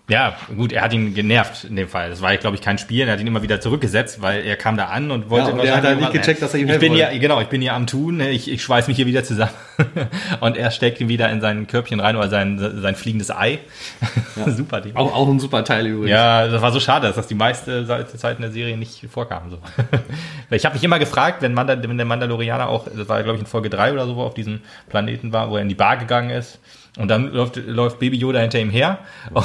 Ja, 0.09 0.35
gut, 0.57 0.73
er 0.73 0.81
hat 0.81 0.91
ihn 0.91 1.13
genervt 1.13 1.63
in 1.63 1.77
dem 1.77 1.87
Fall. 1.87 2.09
Das 2.09 2.21
war, 2.21 2.35
glaube 2.35 2.57
ich, 2.57 2.61
kein 2.61 2.77
Spiel. 2.77 3.07
Er 3.07 3.13
hat 3.13 3.21
ihn 3.21 3.27
immer 3.27 3.41
wieder 3.41 3.61
zurückgesetzt, 3.61 4.21
weil 4.21 4.43
er 4.43 4.57
kam 4.57 4.75
da 4.75 4.87
an 4.87 5.11
und 5.11 5.29
wollte 5.29 5.47
Ja, 5.47 5.53
und 5.53 5.59
er 5.65 5.77
hat 5.77 5.83
halt 5.85 5.99
nicht 6.01 6.11
gecheckt, 6.11 6.41
dass 6.41 6.53
er 6.53 6.59
ihm 6.59 6.69
ich 6.69 6.77
bin 6.77 6.91
wollte. 6.91 7.13
ja, 7.13 7.17
Genau, 7.17 7.39
ich 7.39 7.47
bin 7.47 7.61
ja 7.61 7.73
am 7.73 7.87
Tun. 7.87 8.19
Ich, 8.19 8.51
ich 8.51 8.61
schweiß 8.61 8.89
mich 8.89 8.97
hier 8.97 9.05
wieder 9.05 9.23
zusammen. 9.23 9.53
und 10.41 10.57
er 10.57 10.71
steckt 10.71 10.99
ihn 10.99 11.07
wieder 11.07 11.29
in 11.31 11.39
sein 11.39 11.67
Körbchen 11.67 12.01
rein 12.01 12.17
oder 12.17 12.27
sein, 12.27 12.59
sein 12.59 12.95
fliegendes 12.95 13.31
Ei. 13.31 13.59
Super 14.47 14.81
Ding. 14.81 14.93
Auch, 14.97 15.15
auch 15.15 15.29
ein 15.29 15.39
super 15.39 15.63
Teil 15.63 15.87
übrigens. 15.87 16.09
Ja, 16.11 16.47
das 16.47 16.61
war 16.61 16.73
so 16.73 16.81
schade, 16.81 17.07
dass 17.07 17.15
das 17.15 17.27
die 17.27 17.35
meiste 17.35 17.87
Zeit 18.17 18.35
in 18.35 18.41
der 18.41 18.51
Serie 18.51 18.75
nicht 18.75 19.07
vorkam. 19.09 19.51
So. 19.51 19.59
Ich 20.49 20.65
habe 20.65 20.75
mich 20.75 20.83
immer 20.83 20.99
gefragt, 20.99 21.41
wenn, 21.41 21.53
Mandal 21.53 21.81
wenn 21.81 21.97
der 21.97 22.05
Mandalorianer 22.05 22.67
auch, 22.67 22.87
das 22.93 23.09
war 23.09 23.23
glaube 23.23 23.37
ich 23.37 23.41
in 23.41 23.47
Folge 23.47 23.69
3 23.69 23.93
oder 23.93 24.05
so, 24.05 24.15
auf 24.17 24.33
diesem 24.35 24.61
Planeten 24.89 25.33
war, 25.33 25.49
wo 25.49 25.55
er 25.55 25.61
in 25.61 25.69
die 25.69 25.75
Bar 25.75 25.97
gegangen 25.97 26.29
ist. 26.29 26.59
Und 26.95 27.07
dann 27.07 27.33
läuft, 27.33 27.55
läuft 27.55 27.97
Baby 27.97 28.17
Yoda 28.17 28.39
hinter 28.39 28.59
ihm 28.59 28.69
her 28.69 28.99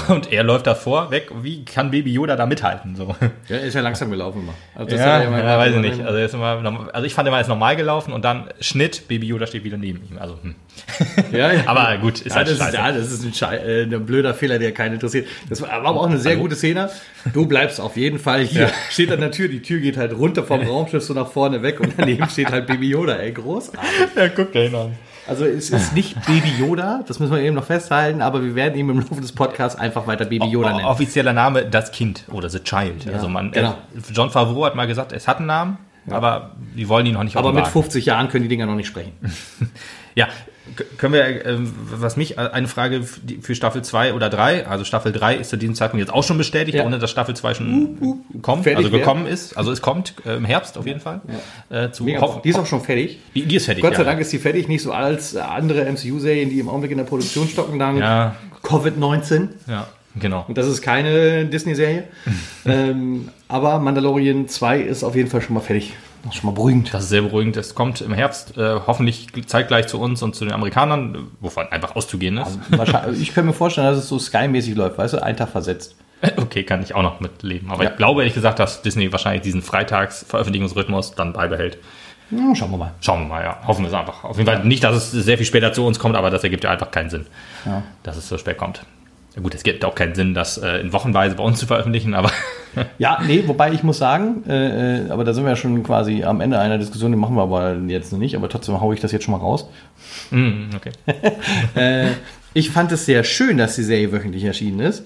und 0.09 0.31
er 0.31 0.43
läuft 0.43 0.67
davor 0.67 1.11
weg. 1.11 1.31
Wie 1.41 1.65
kann 1.65 1.91
Baby 1.91 2.13
Yoda 2.13 2.37
da 2.37 2.45
mithalten? 2.45 2.95
So. 2.95 3.17
Ja, 3.49 3.57
er 3.57 3.63
ist 3.63 3.73
ja 3.73 3.81
langsam 3.81 4.11
gelaufen 4.11 4.43
immer. 4.43 4.53
Also 4.75 4.95
Ja, 4.95 5.23
immer 5.23 5.43
ja, 5.43 5.57
weiß 5.57 5.75
ich 5.75 5.81
nicht. 5.81 6.03
Also, 6.03 6.19
ist 6.19 6.35
immer, 6.35 6.91
also 6.93 7.07
ich 7.07 7.15
fand, 7.15 7.27
er 7.27 7.33
war 7.33 7.39
jetzt 7.39 7.49
normal 7.49 7.75
gelaufen 7.77 8.13
und 8.13 8.23
dann 8.23 8.51
Schnitt, 8.61 9.09
Baby 9.09 9.29
Yoda 9.29 9.47
steht 9.47 9.65
wieder 9.65 9.79
neben 9.79 10.01
ihm. 10.11 10.19
Also, 10.19 10.39
hm. 10.43 10.57
Ja, 11.33 11.51
ja. 11.51 11.63
Aber 11.65 11.97
gut, 11.97 12.21
ist 12.21 12.27
ja, 12.27 12.37
halt 12.37 12.49
das 12.49 12.61
ist, 12.61 12.75
ja, 12.75 12.93
das 12.93 13.13
ist 13.13 13.25
ein, 13.25 13.33
Schei 13.33 13.57
äh, 13.57 13.83
ein 13.85 14.05
blöder 14.05 14.35
Fehler, 14.35 14.59
der 14.59 14.73
keinen 14.73 14.95
interessiert. 14.95 15.27
Das 15.49 15.63
war 15.63 15.71
aber 15.71 15.89
auch 15.89 16.07
eine 16.07 16.19
sehr 16.19 16.37
gute 16.37 16.55
Szene. 16.55 16.91
Du 17.33 17.47
bleibst 17.47 17.81
auf 17.81 17.97
jeden 17.97 18.19
Fall 18.19 18.43
hier. 18.43 18.63
Ja. 18.63 18.71
Steht 18.91 19.11
an 19.11 19.21
der 19.21 19.31
Tür, 19.31 19.49
die 19.49 19.63
Tür 19.63 19.81
geht 19.81 19.97
halt 19.97 20.13
runter 20.13 20.45
vom 20.45 20.61
Raumschiff 20.67 21.03
so 21.03 21.15
nach 21.15 21.31
vorne 21.31 21.63
weg 21.63 21.81
und 21.81 21.95
daneben 21.97 22.29
steht 22.29 22.51
halt 22.51 22.67
Baby 22.67 22.91
Yoda. 22.91 23.17
Ey, 23.17 23.33
großartig. 23.33 23.81
Ja, 24.15 24.29
guck 24.29 24.53
da 24.53 24.59
hin 24.61 24.75
an. 24.75 25.08
Also 25.29 25.45
es 25.45 25.71
ist 25.71 25.93
nicht 25.95 26.15
Baby 26.27 26.51
Yoda, 26.59 27.03
das 27.07 27.21
müssen 27.21 27.33
wir 27.33 27.41
eben 27.43 27.55
noch 27.55 27.65
festhalten, 27.65 28.23
aber 28.23 28.43
wir 28.43 28.55
werden 28.55 28.79
ihn 28.79 28.89
im 28.89 29.01
Laufe 29.01 29.21
des 29.21 29.33
Podcasts 29.33 29.79
einfach 29.79 30.07
weiter 30.07 30.25
Baby 30.25 30.47
Yoda 30.47 30.73
nennen. 30.73 30.87
Offizieller 30.87 31.33
Name, 31.33 31.67
das 31.67 31.93
Kind 31.93 32.25
oder 32.33 32.49
The 32.49 32.61
Child. 32.61 33.09
also 33.13 33.29
man, 33.29 33.53
genau. 33.53 33.71
äh, 33.73 34.13
John 34.13 34.31
Favreau 34.31 34.65
hat 34.65 34.75
mal 34.75 34.87
gesagt, 34.87 35.13
es 35.13 35.29
hat 35.29 35.39
einen 35.39 35.47
Namen, 35.47 35.79
aber 36.11 36.53
die 36.77 36.89
wollen 36.89 37.07
ihn 37.07 37.15
noch 37.15 37.23
nicht 37.25 37.37
Aber 37.37 37.53
mit 37.53 37.63
offenbaren. 37.65 37.85
50 37.85 38.07
Jahren 38.07 38.29
können 38.29 38.45
die 38.45 38.49
Dinger 38.49 38.67
noch 38.67 38.75
nicht 38.77 38.87
sprechen. 38.89 39.13
Ja, 40.15 40.27
können 40.97 41.13
wir, 41.15 41.47
ähm, 41.47 41.73
was 41.91 42.17
mich, 42.17 42.39
äh, 42.39 42.41
eine 42.41 42.69
Frage 42.69 43.03
für 43.03 43.55
Staffel 43.55 43.83
2 43.83 44.15
oder 44.15 44.29
3, 44.31 44.67
also 44.67 44.85
Staffel 44.85 45.13
3 45.13 45.37
ist 45.37 45.51
zu 45.51 45.57
diesem 45.57 45.75
Zeitpunkt 45.75 46.01
jetzt 46.05 46.13
auch 46.15 46.23
schon 46.25 46.39
bestätigt, 46.39 46.77
Ja. 46.79 46.85
ohne 46.85 46.99
dass 46.99 47.11
Staffel 47.11 47.35
2 47.35 47.55
schon 47.55 47.99
kommt, 48.43 48.65
fertig 48.65 48.79
also 48.79 48.93
wär. 48.93 48.99
gekommen 49.01 49.27
ist. 49.27 49.57
Also 49.57 49.73
es 49.73 49.83
kommt 49.83 50.15
äh, 50.27 50.37
im 50.37 50.45
Herbst 50.45 50.79
auf 50.79 50.87
jeden 50.87 51.01
Fall. 51.01 51.21
Äh, 51.71 51.91
zu 51.91 52.05
Mega. 52.05 52.41
Die 52.45 52.49
ist 52.49 52.59
auch 52.59 52.67
schon 52.67 52.81
fertig. 52.81 53.19
die, 53.35 53.43
die 53.47 53.57
ist 53.57 53.67
fertig. 53.67 53.83
Gott 53.83 53.95
sei 53.95 54.03
ja. 54.03 54.09
Dank 54.09 54.21
ist 54.21 54.33
die 54.33 54.39
fertig, 54.39 54.69
nicht 54.69 54.83
so 54.83 54.93
als 54.93 55.37
andere 55.37 55.85
MCU-Serien, 55.91 56.51
die 56.51 56.61
im 56.61 56.69
Augenblick 56.69 56.91
in 56.93 56.99
der 56.99 57.05
Produktion 57.05 57.49
stocken, 57.49 57.79
dank 57.79 58.01
Ja. 58.01 58.37
Covid-19. 58.63 59.49
Ja, 59.69 59.87
genau. 60.19 60.45
Und 60.49 60.59
das 60.59 60.67
ist 60.67 60.83
keine 60.83 61.47
Disney-Serie. 61.47 62.05
ähm, 62.67 63.29
aber 63.49 63.79
Mandalorian 63.79 64.49
2 64.49 64.81
ist 64.81 65.05
auf 65.05 65.15
jeden 65.17 65.31
Fall 65.31 65.41
schon 65.41 65.55
mal 65.55 65.61
fertig. 65.61 65.95
Das 66.25 66.35
ist 66.35 66.41
schon 66.41 66.51
mal 66.51 66.55
beruhigend. 66.55 66.93
Das 66.93 67.05
ist 67.05 67.09
sehr 67.11 67.23
beruhigend. 67.23 67.57
Es 67.57 67.75
kommt 67.75 68.01
im 68.01 68.13
Herbst, 68.13 68.57
äh, 68.57 68.81
hoffentlich 68.87 69.29
zeitgleich 69.47 69.87
zu 69.87 70.01
uns 70.01 70.23
und 70.23 70.35
zu 70.35 70.45
den 70.45 70.53
Amerikanern, 70.53 71.29
wovon 71.41 71.67
einfach 71.69 71.95
auszugehen 71.97 72.39
ist. 72.39 72.59
Wahrscheinlich, 72.71 73.21
ich 73.23 73.35
kann 73.35 73.47
mir 73.47 73.53
vorstellen, 73.53 73.87
dass 73.89 73.99
es 73.99 74.09
so 74.09 74.19
Sky-mäßig 74.19 74.75
läuft, 74.75 74.99
weißt 74.99 75.15
du, 75.15 75.23
ein 75.23 75.37
Tag 75.37 75.49
versetzt. 75.51 75.95
Okay, 76.37 76.65
kann 76.65 76.83
ich 76.83 76.97
auch 76.97 77.03
noch 77.03 77.21
mitleben. 77.21 77.71
Aber 77.71 77.85
Ja. 77.85 77.91
ich 77.91 77.97
glaube 77.97 78.23
ehrlich 78.23 78.35
gesagt, 78.35 78.59
dass 78.59 78.83
Disney 78.83 79.13
wahrscheinlich 79.13 79.43
diesen 79.43 79.63
Freitags-Veröffentlichungsrhythmus 79.63 81.15
dann 81.15 81.33
beibehält. 81.33 81.79
Ja, 82.31 82.55
schauen 82.55 82.73
wir 82.73 82.77
mal. 82.79 82.91
Schauen 83.01 83.21
wir 83.23 83.29
mal, 83.29 83.45
ja. 83.45 83.57
Hoffen 83.67 83.85
wir 83.85 83.89
es 83.89 83.95
einfach. 83.95 84.25
Auf 84.25 84.37
jeden 84.37 84.51
Fall 84.51 84.65
nicht, 84.65 84.83
dass 84.85 84.97
es 84.97 85.13
sehr 85.13 85.37
viel 85.39 85.47
später 85.47 85.73
zu 85.73 85.87
uns 85.87 85.99
kommt, 85.99 86.17
aber 86.17 86.31
das 86.31 86.43
ergibt 86.45 86.65
ja 86.65 86.71
einfach 86.71 86.91
keinen 86.91 87.09
Sinn, 87.09 87.27
Ja. 87.65 87.83
dass 88.03 88.17
es 88.17 88.29
so 88.29 88.37
spät 88.37 88.59
kommt. 88.59 88.83
Ja 89.39 89.43
gut, 89.45 89.55
es 89.55 89.63
gibt 89.63 89.85
auch 89.85 89.95
keinen 89.95 90.17
Sinn, 90.17 90.35
das 90.35 90.59
äh, 90.59 90.81
in 90.81 90.93
Wochenweise 90.93 91.37
bei 91.37 91.45
uns 91.45 91.61
zu 91.61 91.67
veröffentlichen, 91.67 92.13
aber 92.15 92.33
Ja, 92.99 93.21
nee, 93.25 93.45
wobei 93.47 93.73
ich 93.73 93.85
muss 93.85 93.99
sagen, 93.99 94.43
äh, 94.49 95.05
äh, 95.07 95.11
aber 95.11 95.23
da 95.23 95.33
sind 95.33 95.45
wir 95.45 95.51
ja 95.51 95.57
schon 95.57 95.81
quasi 95.85 96.25
am 96.25 96.41
Ende 96.41 96.59
einer 96.59 96.77
Diskussion, 96.77 97.13
die 97.13 97.17
machen 97.17 97.37
wir 97.37 97.43
aber 97.43 97.77
jetzt 97.87 98.11
noch 98.11 98.19
nicht, 98.19 98.35
aber 98.35 98.49
trotzdem 98.49 98.81
haue 98.81 98.97
ich 98.97 99.01
das 99.01 99.13
jetzt 99.13 99.23
schon 99.23 99.31
mal 99.31 99.39
raus. 99.39 99.69
mm, 100.33 100.71
okay. 100.75 100.91
Äh, 101.77 102.15
ich 102.53 102.71
fand 102.71 102.91
es 102.91 103.07
sehr 103.07 103.23
schön, 103.23 103.59
dass 103.59 103.77
die 103.77 103.85
Serie 103.85 104.11
wöchentlich 104.11 104.43
erschienen 104.43 104.81
ist, 104.81 105.05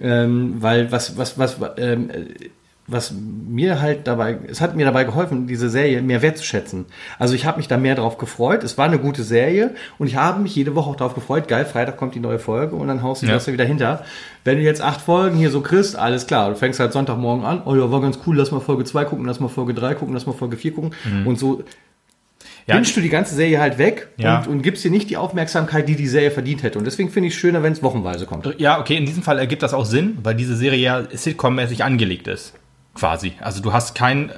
ähm, 0.00 0.56
weil 0.58 0.90
was, 0.90 1.16
was, 1.16 1.38
was, 1.38 1.56
ähm, 1.76 2.10
äh, 2.10 2.50
was 2.90 3.12
mir 3.12 3.80
halt 3.82 4.06
dabei, 4.06 4.38
es 4.48 4.60
hat 4.62 4.74
mir 4.74 4.86
dabei 4.86 5.04
geholfen, 5.04 5.46
diese 5.46 5.68
Serie 5.68 6.00
mehr 6.02 6.22
wertzuschätzen. 6.22 6.86
Also 7.18 7.34
ich 7.34 7.44
habe 7.46 7.58
mich 7.58 7.68
da 7.68 7.76
mehr 7.76 7.94
drauf 7.94 8.16
gefreut. 8.18 8.64
Es 8.64 8.78
war 8.78 8.86
eine 8.86 8.98
gute 8.98 9.22
Serie 9.22 9.74
und 9.98 10.06
ich 10.06 10.16
habe 10.16 10.40
mich 10.40 10.56
jede 10.56 10.74
Woche 10.74 10.90
auch 10.90 10.96
darauf 10.96 11.14
gefreut. 11.14 11.48
Geil, 11.48 11.66
Freitag 11.66 11.98
kommt 11.98 12.14
die 12.14 12.20
neue 12.20 12.38
Folge 12.38 12.74
und 12.76 12.88
dann 12.88 13.02
haust 13.02 13.22
du 13.22 13.26
Ja. 13.26 13.34
das 13.34 13.46
wieder 13.46 13.64
hinter. 13.66 14.04
Wenn 14.44 14.56
du 14.56 14.62
jetzt 14.64 14.80
acht 14.80 15.02
Folgen 15.02 15.36
hier 15.36 15.50
so 15.50 15.60
kriegst, 15.60 15.96
alles 15.96 16.26
klar. 16.26 16.48
Du 16.48 16.56
fängst 16.56 16.80
halt 16.80 16.92
Sonntagmorgen 16.94 17.44
an. 17.44 17.62
Oh 17.66 17.74
ja, 17.76 17.90
war 17.90 18.00
ganz 18.00 18.18
cool. 18.26 18.36
Lass 18.38 18.50
mal 18.50 18.60
Folge 18.60 18.84
2 18.84 19.04
gucken, 19.04 19.26
lass 19.26 19.38
mal 19.38 19.48
Folge 19.48 19.74
3 19.74 19.94
gucken, 19.94 20.14
lass 20.14 20.24
mal 20.26 20.32
Folge 20.32 20.56
4 20.56 20.72
gucken. 20.72 20.90
Und 21.26 21.38
so 21.38 21.58
Mhm. 21.58 21.64
Ja, 22.66 22.74
wünschst 22.76 22.94
du 22.96 23.00
die 23.00 23.08
ganze 23.08 23.34
Serie 23.34 23.60
halt 23.60 23.78
weg 23.78 24.08
Ja. 24.18 24.40
und, 24.40 24.48
und 24.48 24.62
gibst 24.62 24.84
dir 24.84 24.90
nicht 24.90 25.08
die 25.08 25.16
Aufmerksamkeit, 25.16 25.88
die 25.88 25.96
die 25.96 26.06
Serie 26.06 26.30
verdient 26.30 26.62
hätte. 26.62 26.78
Und 26.78 26.84
deswegen 26.84 27.08
finde 27.08 27.28
ich 27.28 27.34
es 27.34 27.40
schöner, 27.40 27.62
wenn 27.62 27.72
es 27.72 27.82
wochenweise 27.82 28.26
kommt. 28.26 28.46
ja, 28.58 28.78
okay, 28.78 28.96
in 28.96 29.06
diesem 29.06 29.22
Fall 29.22 29.38
ergibt 29.38 29.62
das 29.62 29.72
auch 29.72 29.86
Sinn, 29.86 30.18
weil 30.22 30.34
diese 30.34 30.54
Serie 30.54 30.78
ja 30.78 30.98
Sitcom-mäßig 31.00 31.82
angelegt 31.82 32.28
ist. 32.28 32.52
Quasi. 32.98 33.34
Also 33.40 33.60
du 33.62 33.72
hast 33.72 33.94
kein, 33.94 34.30
äh, 34.30 34.32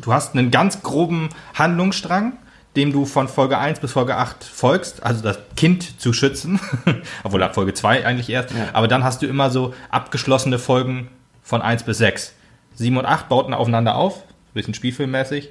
du 0.00 0.12
hast 0.12 0.34
einen 0.34 0.50
ganz 0.50 0.82
groben 0.82 1.28
Handlungsstrang, 1.54 2.34
dem 2.76 2.92
du 2.92 3.04
von 3.06 3.28
Folge 3.28 3.58
1 3.58 3.80
bis 3.80 3.92
Folge 3.92 4.16
8 4.16 4.44
folgst, 4.44 5.02
also 5.02 5.22
das 5.22 5.38
Kind 5.56 6.00
zu 6.00 6.12
schützen, 6.12 6.60
obwohl 7.24 7.42
ab 7.42 7.54
Folge 7.54 7.74
2 7.74 8.06
eigentlich 8.06 8.30
erst, 8.30 8.50
Ja. 8.52 8.68
aber 8.72 8.88
dann 8.88 9.02
hast 9.04 9.22
du 9.22 9.26
immer 9.26 9.50
so 9.50 9.74
abgeschlossene 9.90 10.58
Folgen 10.58 11.08
von 11.42 11.60
1 11.62 11.82
bis 11.82 11.98
6. 11.98 12.34
7 12.76 12.96
und 12.96 13.06
8 13.06 13.28
bauten 13.28 13.54
aufeinander 13.54 13.96
auf, 13.96 14.22
bisschen 14.54 14.74
spielfilmmäßig. 14.74 15.50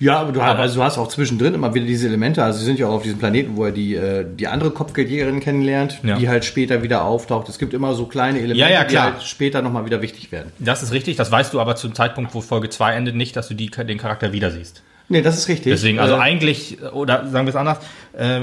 Ja, 0.00 0.18
aber 0.18 0.32
du, 0.32 0.40
hast, 0.42 0.50
Aber- 0.52 0.58
also 0.60 0.74
du 0.76 0.82
hast 0.82 0.98
auch 0.98 1.08
zwischendrin 1.08 1.52
immer 1.54 1.74
wieder 1.74 1.84
diese 1.86 2.06
Elemente. 2.08 2.42
Also 2.42 2.58
sie 2.58 2.64
sind 2.64 2.78
ja 2.78 2.86
auch 2.88 2.94
auf 2.94 3.02
diesem 3.02 3.18
Planeten, 3.18 3.56
wo 3.56 3.66
er 3.66 3.72
die, 3.72 3.94
äh, 3.94 4.24
die 4.28 4.48
andere 4.48 4.70
Kopfgeldjägerin 4.70 5.40
kennenlernt, 5.40 6.00
Ja. 6.02 6.16
die 6.16 6.28
halt 6.28 6.44
später 6.46 6.82
wieder 6.82 7.04
auftaucht. 7.04 7.48
Es 7.50 7.58
gibt 7.58 7.74
immer 7.74 7.92
so 7.94 8.06
kleine 8.06 8.38
Elemente, 8.38 8.58
Ja, 8.60 8.68
ja, 8.70 8.84
die 8.84 8.98
halt 8.98 9.22
später 9.22 9.60
nochmal 9.62 9.84
wieder 9.84 10.00
wichtig 10.02 10.32
werden. 10.32 10.50
Das 10.58 10.82
ist 10.82 10.92
richtig, 10.92 11.16
das 11.16 11.30
weißt 11.30 11.52
du 11.52 11.60
aber 11.60 11.76
zum 11.76 11.94
Zeitpunkt, 11.94 12.34
wo 12.34 12.40
Folge 12.40 12.70
2 12.70 12.94
endet, 12.94 13.14
nicht, 13.14 13.36
dass 13.36 13.48
du 13.48 13.54
die, 13.54 13.70
den 13.70 13.98
Charakter 13.98 14.32
wieder 14.32 14.50
siehst. 14.50 14.82
Nee, 15.10 15.20
das 15.22 15.36
ist 15.36 15.48
richtig. 15.48 15.72
Deswegen, 15.72 15.98
also 15.98 16.14
Äh, 16.14 16.18
eigentlich, 16.20 16.78
oder 16.92 17.26
sagen 17.28 17.46
wir 17.46 17.50
es 17.50 17.56
anders, 17.56 17.78
äh, 18.16 18.40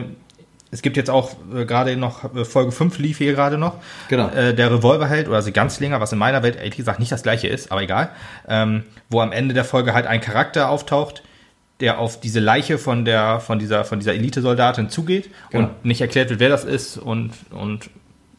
es 0.70 0.82
gibt 0.82 0.98
jetzt 0.98 1.10
auch 1.10 1.32
äh, 1.56 1.66
gerade 1.66 1.96
noch, 1.96 2.36
äh, 2.36 2.44
Folge 2.46 2.72
5 2.74 3.00
lief 3.00 3.18
hier 3.18 3.34
gerade 3.34 3.58
noch. 3.58 3.76
Genau. 4.10 4.28
Äh, 4.30 4.54
der 4.54 4.70
Revolverheld 4.72 5.28
oder 5.28 5.38
also 5.38 5.52
Ganzlinger, 5.52 6.02
was 6.02 6.12
in 6.12 6.20
meiner 6.20 6.44
Welt 6.44 6.58
ehrlich 6.58 6.76
gesagt 6.76 7.00
nicht 7.00 7.12
das 7.12 7.24
gleiche 7.24 7.48
ist, 7.48 7.72
aber 7.72 7.82
egal. 7.82 8.10
Ähm, 8.48 8.84
wo 9.10 9.22
am 9.22 9.32
Ende 9.32 9.54
der 9.56 9.64
Folge 9.64 9.94
halt 9.94 10.06
ein 10.06 10.20
Charakter 10.22 10.70
auftaucht, 10.70 11.24
der 11.80 12.00
auf 12.00 12.20
diese 12.20 12.40
Leiche 12.40 12.78
von 12.78 13.06
der, 13.06 13.40
von 13.40 13.60
dieser, 13.60 13.86
von 13.86 14.00
dieser 14.00 14.14
Elite-Soldatin 14.14 14.90
zugeht 14.90 15.30
Genau. 15.52 15.66
und 15.68 15.86
nicht 15.86 16.02
erklärt 16.02 16.30
wird, 16.30 16.40
wer 16.40 16.50
das 16.50 16.64
ist 16.64 16.98
und, 16.98 17.32
und 17.52 17.90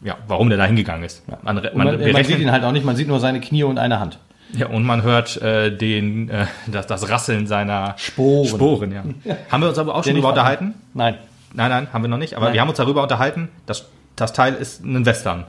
ja, 0.02 0.16
warum 0.26 0.48
der 0.48 0.58
da 0.58 0.64
hingegangen 0.66 1.04
ist. 1.04 1.22
Man, 1.28 1.56
man, 1.56 1.70
man, 1.74 1.98
berechnet- 1.98 2.26
sieht 2.26 2.38
ihn 2.40 2.50
halt 2.52 2.64
auch 2.64 2.72
nicht, 2.72 2.84
man 2.84 2.96
sieht 2.96 3.08
nur 3.08 3.20
seine 3.20 3.40
Knie 3.40 3.62
und 3.64 3.78
eine 3.78 4.00
Hand. 4.00 4.18
ja, 4.52 4.66
und 4.68 4.84
man 4.84 5.02
hört 5.02 5.40
äh, 5.42 5.70
den, 5.76 6.28
äh, 6.30 6.46
das, 6.66 6.86
das 6.86 7.08
Rasseln 7.08 7.46
seiner 7.46 7.94
Sporen. 7.96 8.48
Sporen 8.48 8.92
ja. 8.92 9.36
Haben 9.50 9.62
wir 9.62 9.68
uns 9.68 9.78
aber 9.78 9.94
auch 9.94 10.04
schon 10.04 10.14
nicht 10.14 10.24
unterhalten? 10.24 10.74
Nein. 10.94 11.14
Nein, 11.54 11.70
nein, 11.70 11.88
haben 11.92 12.02
wir 12.02 12.08
noch 12.08 12.18
nicht. 12.18 12.34
Aber 12.34 12.46
Nein. 12.46 12.54
wir 12.54 12.60
haben 12.60 12.68
uns 12.68 12.76
darüber 12.76 13.02
unterhalten, 13.02 13.48
dass 13.64 13.86
das 14.16 14.34
Teil 14.34 14.52
ist 14.54 14.84
ein 14.84 15.06
Western. 15.06 15.44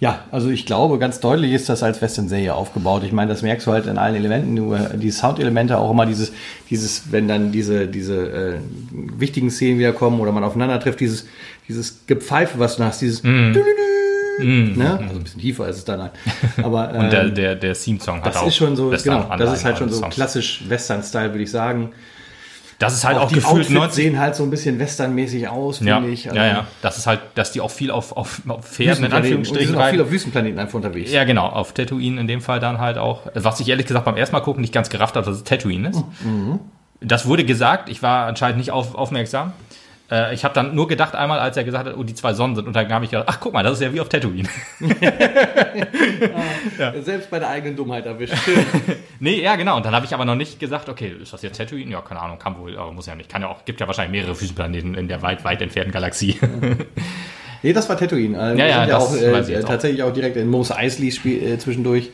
Ja, 0.00 0.20
also 0.30 0.48
ich 0.48 0.64
glaube, 0.64 0.98
ganz 0.98 1.18
deutlich 1.18 1.52
ist 1.52 1.68
das 1.68 1.82
als 1.82 2.00
Western-Serie 2.00 2.54
aufgebaut. 2.54 3.02
Ich 3.04 3.10
meine, 3.10 3.30
das 3.30 3.42
merkst 3.42 3.66
du 3.66 3.72
halt 3.72 3.86
in 3.86 3.98
allen 3.98 4.14
Elementen, 4.14 4.54
nur 4.54 4.78
die 4.78 5.10
Soundelemente 5.10 5.76
auch 5.76 5.90
immer 5.90 6.06
dieses, 6.06 6.32
dieses, 6.70 7.10
wenn 7.10 7.26
dann 7.26 7.50
diese, 7.50 7.88
diese 7.88 8.14
äh, 8.16 8.54
wichtigen 8.92 9.50
Szenen 9.50 9.78
wieder 9.80 9.92
kommen 9.92 10.20
oder 10.20 10.30
man 10.30 10.44
aufeinander 10.44 10.78
trifft, 10.78 11.00
dieses, 11.00 11.26
dieses 11.66 12.06
Gepfeife, 12.06 12.60
was 12.60 12.76
du 12.76 12.84
hast, 12.84 13.00
dieses 13.02 13.24
Mhm. 13.24 14.74
ne? 14.76 14.98
Also 15.02 15.16
ein 15.16 15.24
bisschen 15.24 15.40
tiefer 15.40 15.68
ist 15.68 15.78
es 15.78 15.84
dann 15.84 16.00
halt. 16.00 16.12
Aber 16.62 16.90
Und 16.94 17.12
der, 17.12 17.24
ähm, 17.24 17.34
der, 17.34 17.54
der 17.56 17.74
Theme-Song 17.74 18.18
hat 18.18 18.26
das 18.26 18.36
auch 18.36 18.46
ist 18.46 18.54
schon 18.56 18.76
so, 18.76 18.92
Western- 18.92 19.22
genau, 19.24 19.36
das 19.36 19.52
ist 19.52 19.64
halt 19.64 19.78
schon 19.78 19.90
so 19.90 20.00
klassisch 20.02 20.62
Western-Style, 20.68 21.30
würde 21.32 21.42
ich 21.42 21.50
sagen. 21.50 21.90
Das 22.78 22.94
ist 22.94 23.04
halt 23.04 23.16
Auch, 23.16 23.22
auch, 23.22 23.28
die 23.28 23.34
gefühlt 23.36 23.52
Outfits 23.52 23.70
90. 23.70 24.04
sehen 24.04 24.18
halt 24.20 24.36
so 24.36 24.44
ein 24.44 24.50
bisschen 24.50 24.78
westernmäßig 24.78 25.48
aus, 25.48 25.80
Ja, 25.80 25.96
finde 25.96 26.12
ich. 26.12 26.28
Also 26.28 26.36
ja, 26.40 26.46
ja. 26.46 26.66
Das 26.80 26.96
ist 26.96 27.08
halt, 27.08 27.20
dass 27.34 27.50
die 27.50 27.60
auch 27.60 27.72
viel 27.72 27.90
auf, 27.90 28.16
auf, 28.16 28.40
auf 28.46 28.64
Pferden 28.64 29.04
in 29.04 29.10
Wüstenplaneten. 29.10 29.10
Und 29.10 29.10
die 29.10 29.16
Anführungsstrichen 29.16 29.66
sind 29.66 29.76
auch 29.76 29.88
viel 29.90 30.00
auf 30.00 30.10
Wüstenplaneten 30.12 30.58
einfach 30.60 30.74
unterwegs. 30.74 31.12
Ja, 31.12 31.24
genau, 31.24 31.46
auf 31.46 31.72
Tatooine 31.72 32.20
in 32.20 32.28
dem 32.28 32.40
Fall 32.40 32.60
dann 32.60 32.78
halt 32.78 32.96
auch. 32.96 33.22
Was 33.34 33.58
ich 33.58 33.68
ehrlich 33.68 33.86
gesagt 33.86 34.04
beim 34.04 34.16
ersten 34.16 34.34
Mal 34.36 34.42
gucken 34.42 34.60
nicht 34.60 34.72
ganz 34.72 34.90
gerafft 34.90 35.16
habe, 35.16 35.26
dass 35.26 35.36
es 35.36 35.44
Tatooine 35.44 35.88
ist. 35.88 36.04
Mhm. 36.24 36.60
Das 37.00 37.26
wurde 37.26 37.44
gesagt, 37.44 37.88
ich 37.88 38.02
war 38.02 38.26
anscheinend 38.26 38.58
nicht 38.58 38.70
auf, 38.70 38.94
aufmerksam. 38.94 39.52
Äh, 40.10 40.34
ich 40.34 40.42
habe 40.44 40.54
dann 40.54 40.74
nur 40.74 40.88
gedacht 40.88 41.14
einmal, 41.14 41.38
als 41.38 41.56
er 41.56 41.64
gesagt 41.64 41.86
hat, 41.86 41.96
oh, 41.96 42.02
die 42.02 42.14
zwei 42.14 42.32
Sonnen 42.32 42.56
sind. 42.56 42.66
Und 42.66 42.74
dann 42.74 42.90
habe 42.92 43.04
ich 43.04 43.10
gedacht, 43.10 43.28
ach 43.28 43.40
guck 43.40 43.52
mal, 43.52 43.62
das 43.62 43.74
ist 43.74 43.82
ja 43.82 43.92
wie 43.92 44.00
auf 44.00 44.08
Tatooine. 44.08 44.48
Selbst 47.02 47.30
bei 47.30 47.38
der 47.38 47.48
eigenen 47.48 47.76
Dummheit 47.76 48.06
erwischt. 48.06 48.34
Nee, 49.20 49.42
ja, 49.42 49.56
genau. 49.56 49.76
Und 49.76 49.84
dann 49.84 49.94
habe 49.96 50.06
ich 50.06 50.14
aber 50.14 50.24
noch 50.24 50.36
nicht 50.36 50.60
gesagt, 50.60 50.88
okay, 50.88 51.12
ist 51.20 51.32
das 51.32 51.42
jetzt 51.42 51.56
Tatooine? 51.56 51.90
Ja, 51.90 52.00
keine 52.02 52.20
Ahnung, 52.20 52.38
kann 52.38 52.56
wohl, 52.56 52.78
aber 52.78 52.92
muss 52.92 53.06
ja 53.06 53.16
nicht. 53.16 53.28
Kann 53.28 53.42
ja 53.42 53.48
auch, 53.48 53.64
gibt 53.64 53.80
ja 53.80 53.86
wahrscheinlich 53.88 54.12
mehrere 54.20 54.40
Wüstenplaneten 54.40 54.94
in 54.94 55.08
der 55.08 55.22
weit, 55.22 55.42
weit 55.44 55.60
entfernten 55.60 55.92
Galaxie. 55.92 56.38
Nee, 57.60 57.72
das 57.72 57.88
war 57.88 57.96
Tatooine. 57.96 58.38
Äh, 58.38 58.56
wir 58.56 58.66
Ja, 58.66 58.66
ja, 58.68 58.80
sind 58.82 58.90
das 58.92 59.02
auch, 59.02 59.16
äh, 59.48 59.52
jetzt 59.52 59.64
auch. 59.64 59.68
tatsächlich 59.70 60.04
auch 60.04 60.12
direkt 60.12 60.36
in 60.36 60.46
Mos 60.48 60.70
Eisley 60.70 61.10
spiel, 61.10 61.42
äh, 61.42 61.58
zwischendurch. 61.58 62.10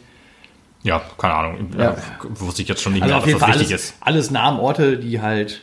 ja, 0.85 1.03
keine 1.19 1.35
Ahnung. 1.35 1.69
Ja. 1.77 1.85
Ja. 1.85 1.97
Wusste 2.23 2.63
ich 2.63 2.69
jetzt 2.69 2.81
schon 2.81 2.95
nicht 2.95 3.03
Also 3.03 3.15
mehr, 3.15 3.21
dass 3.35 3.41
das 3.41 3.49
wichtig 3.51 3.69
alles, 3.69 3.85
ist. 3.91 3.95
alles 4.01 4.31
Namen, 4.31 4.59
Orte, 4.59 4.97
die 4.97 5.21
halt 5.21 5.61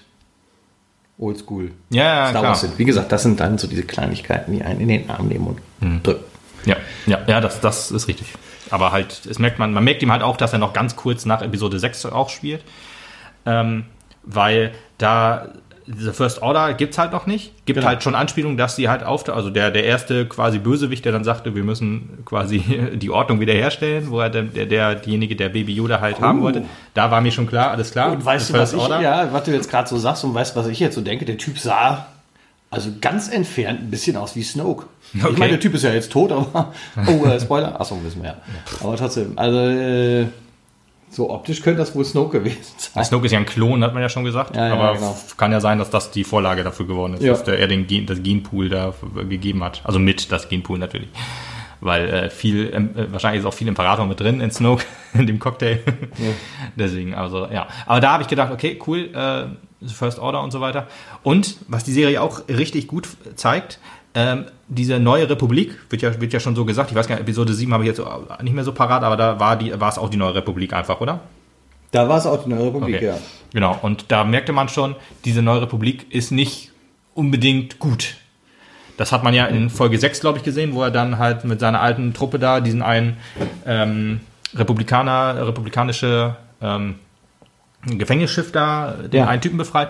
oldschool 1.22 1.72
Ja, 1.92 2.04
ja, 2.04 2.28
Star 2.28 2.32
klar. 2.42 2.44
Wars 2.52 2.62
sind. 2.62 2.78
Wie 2.78 2.86
gesagt, 2.86 3.12
das 3.12 3.24
sind 3.24 3.40
dann 3.40 3.58
so 3.58 3.68
diese 3.68 3.84
Kleinigkeiten, 3.84 4.52
die 4.52 4.64
einen 4.64 4.82
in 4.82 4.88
den 4.90 5.10
Arm 5.10 5.28
nehmen 5.28 5.48
und 5.48 5.60
Hm. 5.80 6.04
drücken. 6.04 6.24
Ja, 6.66 6.76
ja, 7.08 7.20
ja, 7.28 7.42
das, 7.42 7.60
das 7.62 7.90
ist 7.92 8.08
richtig. 8.08 8.28
Aber 8.70 8.92
halt, 8.92 9.26
es 9.26 9.40
merkt 9.40 9.58
man, 9.60 9.74
man 9.74 9.84
merkt 9.84 10.04
ihm 10.04 10.12
halt 10.12 10.22
auch, 10.24 10.38
dass 10.38 10.54
er 10.54 10.60
noch 10.60 10.74
ganz 10.74 10.96
kurz 10.96 11.26
nach 11.26 11.42
Episode 11.42 11.80
6 11.80 12.06
auch 12.08 12.30
spielt. 12.30 12.64
Ähm, 13.46 13.86
weil 14.24 14.72
da 14.98 15.48
diese 15.88 16.14
First 16.14 16.42
Order 16.42 16.74
gibt's 16.74 16.98
halt 16.98 17.12
noch 17.12 17.26
nicht. 17.26 17.54
Gibt 17.66 17.78
Genau. 17.78 17.88
halt 17.90 18.04
schon 18.04 18.16
Anspielungen, 18.16 18.58
dass 18.58 18.76
sie 18.76 18.90
halt 18.90 19.04
auf, 19.04 19.28
also 19.30 19.50
der, 19.50 19.72
der 19.72 19.84
erste 19.86 20.26
quasi 20.26 20.60
Bösewicht, 20.60 21.06
der 21.06 21.12
dann 21.12 21.24
sagte, 21.24 21.56
wir 21.56 21.64
müssen 21.64 22.20
quasi 22.26 22.60
die 22.96 23.10
Ordnung 23.10 23.40
wiederherstellen, 23.40 24.10
wo 24.10 24.20
er 24.20 24.30
dann, 24.30 24.54
der, 24.54 24.66
der, 24.66 24.96
diejenige, 24.96 25.36
der 25.36 25.50
Baby 25.50 25.74
Yoda 25.74 26.00
halt 26.02 26.20
haben 26.22 26.42
wollte. 26.42 26.64
Da 26.94 27.12
war 27.12 27.22
mir 27.22 27.32
schon 27.32 27.48
klar, 27.48 27.72
alles 27.72 27.92
klar. 27.92 28.12
Und 28.12 28.24
weißt 28.24 28.50
die 28.50 28.54
du, 28.54 28.60
was 28.60 28.72
First 28.74 28.86
ich, 28.96 29.02
ja, 29.02 29.32
was 29.32 29.44
du 29.44 29.52
jetzt 29.52 29.70
gerade 29.70 29.88
so 29.90 29.98
sagst 29.98 30.24
und 30.24 30.34
weißt, 30.34 30.56
was 30.56 30.68
ich 30.68 30.80
jetzt 30.80 30.96
so 30.96 31.02
denke? 31.02 31.26
Der 31.26 31.38
Typ 31.38 31.58
sah 31.60 32.08
also 32.72 32.90
ganz 33.02 33.28
entfernt 33.28 33.82
ein 33.82 33.92
bisschen 33.92 34.16
aus 34.16 34.36
wie 34.36 34.44
Snoke. 34.44 34.86
Okay. 35.14 35.32
Ich 35.34 35.38
meine, 35.38 35.52
der 35.52 35.60
Typ 35.60 35.74
ist 35.74 35.84
ja 35.84 35.92
jetzt 35.92 36.12
tot, 36.12 36.32
aber. 36.32 36.72
Oh, 37.06 37.26
äh, 37.26 37.38
Spoiler. 37.40 37.80
Achso, 37.80 38.02
wissen 38.02 38.24
wir 38.24 38.30
ja. 38.30 38.38
Aber 38.82 38.96
trotzdem, 38.96 39.38
also 39.38 39.60
äh, 39.60 40.28
so 41.12 41.30
optisch 41.30 41.62
könnte 41.62 41.80
das 41.80 41.94
wohl 41.94 42.06
Snoke 42.06 42.40
gewesen 42.40 42.62
sein. 42.78 43.04
Snoke 43.04 43.26
ist 43.26 43.34
ja 43.34 43.40
ein 43.40 43.46
Klon, 43.46 43.84
hat 43.84 43.94
man 43.94 44.02
ja 44.02 44.10
schon 44.10 44.24
gesagt. 44.24 44.56
Ja, 44.56 44.68
ja, 44.70 44.74
aber 44.74 44.94
genau. 44.94 45.18
kann 45.38 45.52
ja 45.52 45.60
sein, 45.60 45.78
dass 45.78 45.90
das 45.90 46.10
die 46.12 46.24
Vorlage 46.24 46.64
dafür 46.64 46.88
geworden 46.88 47.16
ist, 47.16 47.22
Ja. 47.24 47.34
dass 47.34 47.44
der, 47.44 47.60
er 47.60 47.68
den 47.68 47.86
Gen, 47.86 48.06
das 48.06 48.24
Genpool 48.24 48.70
da 48.70 48.94
gegeben 49.28 49.64
hat. 49.64 49.82
Also 49.84 50.00
mit 50.00 50.32
das 50.32 50.48
Genpool 50.48 50.80
natürlich. 50.80 51.10
Weil 51.82 52.10
äh, 52.10 52.30
viel, 52.30 52.72
ähm, 52.74 52.92
äh, 52.96 53.12
wahrscheinlich 53.12 53.42
ist 53.42 53.46
auch 53.46 53.54
viel 53.54 53.68
Imperator 53.68 54.06
mit 54.06 54.20
drin 54.20 54.40
in 54.40 54.52
Snoke, 54.52 54.86
in 55.14 55.28
dem 55.28 55.40
Cocktail. 55.40 55.80
Deswegen, 56.76 57.14
also 57.14 57.48
ja. 57.48 57.68
Aber 57.86 58.00
da 58.00 58.14
habe 58.14 58.24
ich 58.24 58.30
gedacht, 58.30 58.52
okay, 58.52 58.80
cool, 58.88 59.10
äh, 59.14 59.88
First 59.88 60.20
Order 60.20 60.42
und 60.44 60.52
so 60.52 60.62
weiter. 60.62 60.88
Und 61.24 61.58
was 61.68 61.84
die 61.84 61.92
Serie 61.92 62.22
auch 62.22 62.48
richtig 62.48 62.88
gut 62.88 63.10
zeigt, 63.36 63.80
ähm, 64.14 64.46
diese 64.74 65.00
neue 65.00 65.30
Republik, 65.30 65.76
wird 65.90 66.02
ja, 66.02 66.22
wird 66.22 66.32
ja 66.32 66.40
schon 66.40 66.56
so 66.56 66.64
gesagt, 66.64 66.92
ich 66.92 66.96
weiß 66.96 67.06
gar 67.08 67.16
nicht, 67.16 67.24
Episode 67.24 67.54
7 67.54 67.74
habe 67.74 67.84
ich 67.84 67.90
jetzt 67.90 68.02
nicht 68.42 68.54
mehr 68.54 68.64
so 68.64 68.72
parat, 68.72 69.04
aber 69.04 69.18
da 69.18 69.38
war 69.40 69.58
die, 69.58 69.78
war 69.80 69.90
es 69.90 69.98
auch 69.98 70.10
die 70.10 70.16
neue 70.18 70.34
Republik 70.36 70.72
einfach, 70.74 71.02
oder? 71.02 71.20
Da 71.92 72.08
war 72.08 72.18
es 72.20 72.26
auch 72.26 72.42
die 72.46 72.50
Neue 72.50 72.68
Republik, 72.68 72.96
Okay. 72.96 73.06
ja. 73.08 73.18
Genau, 73.54 73.78
und 73.82 74.06
da 74.14 74.24
merkte 74.24 74.54
man 74.54 74.70
schon, 74.70 74.96
diese 75.26 75.42
neue 75.42 75.64
Republik 75.64 76.06
ist 76.10 76.32
nicht 76.32 76.72
unbedingt 77.16 77.80
gut. 77.80 78.16
Das 78.96 79.12
hat 79.12 79.26
man 79.26 79.34
ja 79.34 79.46
in 79.48 79.70
Folge 79.70 80.00
6, 80.00 80.22
glaube 80.22 80.38
ich, 80.38 80.46
gesehen, 80.46 80.74
wo 80.74 80.84
er 80.84 80.92
dann 80.92 81.18
halt 81.18 81.44
mit 81.44 81.60
seiner 81.60 81.82
alten 81.82 82.14
Truppe 82.14 82.40
da 82.40 82.62
diesen 82.62 82.82
einen 82.82 83.18
ähm, 83.66 84.22
Republikaner, 84.56 85.48
republikanische 85.48 86.38
ähm, 86.62 86.96
Gefängnisschiff 87.86 88.52
da, 88.54 88.96
den 89.12 89.22
Ja. 89.22 89.28
einen 89.28 89.42
Typen 89.42 89.58
befreit. 89.58 89.90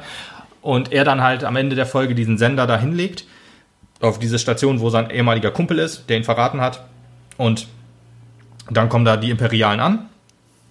Und 0.63 0.91
er 0.91 1.03
dann 1.03 1.21
halt 1.21 1.43
am 1.43 1.55
Ende 1.55 1.75
der 1.75 1.85
Folge 1.85 2.15
diesen 2.15 2.37
Sender 2.39 2.65
da 2.67 2.77
hinlegt, 2.79 3.25
auf 4.01 4.19
diese 4.19 4.39
Station, 4.39 4.79
wo 4.79 4.89
sein 4.89 5.09
ehemaliger 5.09 5.51
Kumpel 5.51 5.79
ist, 5.79 6.09
der 6.09 6.17
ihn 6.17 6.23
verraten 6.23 6.61
hat. 6.61 6.83
Und 7.37 7.67
dann 8.69 8.89
kommen 8.89 9.05
da 9.05 9.17
die 9.17 9.29
Imperialen 9.29 9.79
an. 9.79 10.05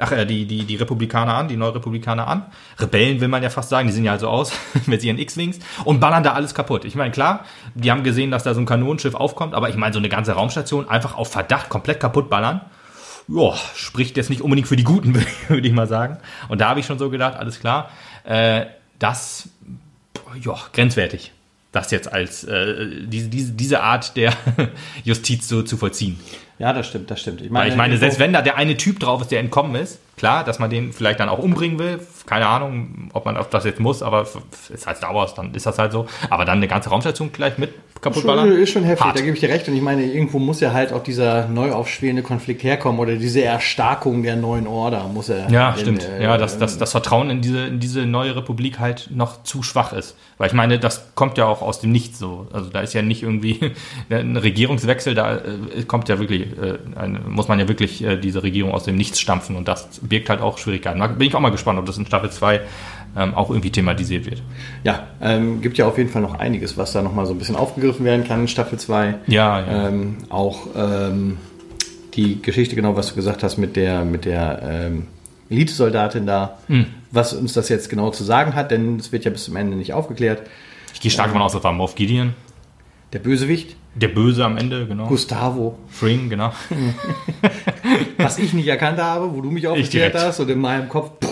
Ach, 0.02 0.12
äh, 0.12 0.24
die, 0.24 0.46
die, 0.46 0.64
die 0.64 0.76
Republikaner 0.76 1.34
an, 1.34 1.48
die 1.48 1.56
Neurepublikaner 1.58 2.26
an. 2.26 2.46
Rebellen 2.78 3.20
will 3.20 3.28
man 3.28 3.42
ja 3.42 3.50
fast 3.50 3.68
sagen, 3.68 3.86
die 3.88 3.92
sehen 3.92 4.04
ja 4.04 4.12
halt 4.12 4.20
so 4.22 4.28
aus 4.28 4.52
mit 4.86 5.04
ihren 5.04 5.18
X-Wings 5.18 5.58
und 5.84 6.00
ballern 6.00 6.22
da 6.22 6.32
alles 6.32 6.54
kaputt. 6.54 6.84
Ich 6.86 6.94
meine, 6.94 7.10
klar, 7.10 7.44
die 7.74 7.90
haben 7.90 8.02
gesehen, 8.02 8.30
dass 8.30 8.42
da 8.42 8.54
so 8.54 8.60
ein 8.60 8.66
Kanonenschiff 8.66 9.14
aufkommt, 9.14 9.52
aber 9.54 9.68
ich 9.68 9.76
meine, 9.76 9.92
so 9.92 9.98
eine 9.98 10.08
ganze 10.08 10.32
Raumstation 10.32 10.88
einfach 10.88 11.16
auf 11.18 11.30
Verdacht 11.30 11.68
komplett 11.68 12.00
kaputt 12.00 12.30
ballern, 12.30 12.62
ja, 13.28 13.52
spricht 13.74 14.16
jetzt 14.16 14.30
nicht 14.30 14.40
unbedingt 14.40 14.66
für 14.68 14.76
die 14.76 14.84
Guten, 14.84 15.14
würde 15.14 15.26
ich- 15.42 15.50
würde 15.50 15.68
ich 15.68 15.74
mal 15.74 15.86
sagen. 15.86 16.16
Und 16.48 16.62
da 16.62 16.70
habe 16.70 16.80
ich 16.80 16.86
schon 16.86 16.98
so 16.98 17.10
gedacht, 17.10 17.36
alles 17.36 17.60
klar, 17.60 17.90
äh, 18.24 18.64
das, 18.98 19.50
ja, 20.40 20.54
grenzwertig. 20.72 21.32
Das 21.72 21.90
jetzt 21.90 22.12
als 22.12 22.44
äh, 22.44 23.06
diese, 23.06 23.28
diese, 23.28 23.52
diese 23.52 23.80
Art 23.82 24.16
der 24.16 24.32
Justiz 25.04 25.48
so 25.48 25.62
zu 25.62 25.76
vollziehen. 25.76 26.18
Ja, 26.60 26.74
das 26.74 26.88
stimmt, 26.88 27.10
das 27.10 27.18
stimmt. 27.20 27.40
Ich 27.40 27.50
Weil 27.50 27.70
ich 27.70 27.76
meine, 27.76 27.96
selbst 27.96 28.18
wenn 28.18 28.34
da 28.34 28.42
der 28.42 28.56
eine 28.58 28.76
Typ 28.76 29.00
drauf 29.00 29.22
ist, 29.22 29.30
der 29.30 29.40
entkommen 29.40 29.74
ist, 29.76 29.98
klar, 30.18 30.44
dass 30.44 30.58
man 30.58 30.68
den 30.68 30.92
vielleicht 30.92 31.18
dann 31.18 31.30
auch 31.30 31.38
umbringen 31.38 31.78
will. 31.78 32.00
Keine 32.26 32.46
Ahnung, 32.46 33.08
ob 33.14 33.24
man 33.24 33.38
auf 33.38 33.48
das 33.48 33.64
jetzt 33.64 33.80
muss, 33.80 34.02
aber 34.02 34.26
es 34.72 34.86
heißt 34.86 34.98
Star 34.98 35.14
Wars, 35.14 35.34
dann 35.34 35.54
ist 35.54 35.64
das 35.64 35.78
halt 35.78 35.92
so. 35.92 36.04
Aber 36.28 36.44
dann 36.44 36.58
eine 36.58 36.68
ganze 36.68 36.90
Raumstation 36.90 37.32
gleich 37.32 37.56
mit 37.56 37.72
kaputt 38.02 38.26
ballern. 38.26 38.52
Ist 38.52 38.70
schon 38.70 38.84
heftig, 38.84 39.06
Hart. 39.06 39.16
da 39.16 39.22
gebe 39.22 39.32
ich 39.32 39.40
dir 39.40 39.48
recht. 39.48 39.66
Und 39.68 39.74
ich 39.74 39.80
meine, 39.80 40.04
irgendwo 40.04 40.38
muss 40.38 40.60
ja 40.60 40.72
halt 40.72 40.92
auch 40.92 41.02
dieser 41.02 41.48
neu 41.48 41.72
aufschwelende 41.72 42.22
Konflikt 42.22 42.62
herkommen 42.62 43.00
oder 43.00 43.16
diese 43.16 43.42
Erstarkung 43.42 44.22
der 44.22 44.36
neuen 44.36 44.66
Order 44.66 45.08
muss 45.08 45.30
er. 45.30 45.50
Ja, 45.50 45.70
in, 45.70 45.80
stimmt. 45.80 46.06
Äh, 46.06 46.22
ja, 46.22 46.36
dass, 46.36 46.58
dass 46.58 46.76
das 46.76 46.90
Vertrauen 46.90 47.30
in 47.30 47.40
diese, 47.40 47.66
in 47.66 47.80
diese 47.80 48.04
neue 48.04 48.36
Republik 48.36 48.78
halt 48.78 49.08
noch 49.10 49.42
zu 49.42 49.62
schwach 49.62 49.94
ist. 49.94 50.16
Weil 50.36 50.48
ich 50.48 50.54
meine, 50.54 50.78
das 50.78 51.14
kommt 51.14 51.38
ja 51.38 51.46
auch 51.46 51.62
aus 51.62 51.80
dem 51.80 51.92
Nichts 51.92 52.18
so. 52.18 52.46
Also 52.52 52.68
da 52.68 52.80
ist 52.80 52.92
ja 52.92 53.00
nicht 53.00 53.22
irgendwie 53.22 53.72
ein 54.10 54.36
Regierungswechsel, 54.36 55.14
da 55.14 55.36
äh, 55.36 55.82
kommt 55.86 56.08
ja 56.08 56.18
wirklich, 56.18 56.46
eine, 56.96 57.20
muss 57.20 57.48
man 57.48 57.58
ja 57.58 57.68
wirklich 57.68 58.02
äh, 58.04 58.16
diese 58.16 58.42
Regierung 58.42 58.72
aus 58.72 58.84
dem 58.84 58.96
Nichts 58.96 59.20
stampfen 59.20 59.56
und 59.56 59.68
das 59.68 60.00
birgt 60.02 60.30
halt 60.30 60.40
auch 60.40 60.58
Schwierigkeiten. 60.58 61.00
Da 61.00 61.06
bin 61.06 61.26
ich 61.26 61.34
auch 61.34 61.40
mal 61.40 61.50
gespannt, 61.50 61.78
ob 61.78 61.86
das 61.86 61.98
in 61.98 62.06
Staffel 62.06 62.30
2 62.30 62.60
ähm, 63.16 63.34
auch 63.34 63.50
irgendwie 63.50 63.70
thematisiert 63.70 64.26
wird. 64.26 64.42
Ja, 64.84 65.08
ähm, 65.20 65.60
gibt 65.60 65.78
ja 65.78 65.86
auf 65.86 65.98
jeden 65.98 66.10
Fall 66.10 66.22
noch 66.22 66.38
einiges, 66.38 66.76
was 66.76 66.92
da 66.92 67.02
nochmal 67.02 67.26
so 67.26 67.32
ein 67.32 67.38
bisschen 67.38 67.56
aufgegriffen 67.56 68.04
werden 68.04 68.24
kann 68.26 68.42
in 68.42 68.48
Staffel 68.48 68.78
2. 68.78 69.14
Ja, 69.26 69.60
ja. 69.60 69.88
Ähm, 69.88 70.18
auch 70.28 70.68
ähm, 70.76 71.38
die 72.14 72.40
Geschichte, 72.42 72.76
genau 72.76 72.96
was 72.96 73.08
du 73.08 73.14
gesagt 73.14 73.42
hast, 73.42 73.56
mit 73.56 73.76
der, 73.76 74.04
mit 74.04 74.24
der 74.24 74.60
ähm, 74.62 75.06
Elitesoldatin 75.48 76.26
da, 76.26 76.58
hm. 76.66 76.86
was 77.10 77.32
uns 77.32 77.52
das 77.52 77.68
jetzt 77.68 77.90
genau 77.90 78.10
zu 78.10 78.24
sagen 78.24 78.54
hat, 78.54 78.70
denn 78.70 78.96
es 78.96 79.12
wird 79.12 79.24
ja 79.24 79.30
bis 79.30 79.44
zum 79.44 79.56
Ende 79.56 79.76
nicht 79.76 79.92
aufgeklärt. 79.92 80.42
Ich 80.94 81.00
gehe 81.00 81.10
stark 81.10 81.28
davon 81.28 81.42
aus, 81.42 81.52
das 81.52 81.64
war 81.64 81.72
Moff 81.72 81.94
Gideon. 81.94 82.34
Der 83.12 83.18
Bösewicht? 83.18 83.76
Der 83.96 84.08
Böse 84.08 84.44
am 84.44 84.56
Ende, 84.56 84.86
genau. 84.86 85.06
Gustavo. 85.06 85.76
Fring, 85.88 86.30
genau. 86.30 86.52
Was 88.18 88.38
ich 88.38 88.52
nicht 88.52 88.68
erkannt 88.68 89.00
habe, 89.00 89.34
wo 89.34 89.40
du 89.40 89.50
mich 89.50 89.66
aufgeklärt 89.66 90.14
hast 90.14 90.38
und 90.38 90.48
in 90.48 90.60
meinem 90.60 90.88
Kopf. 90.88 91.10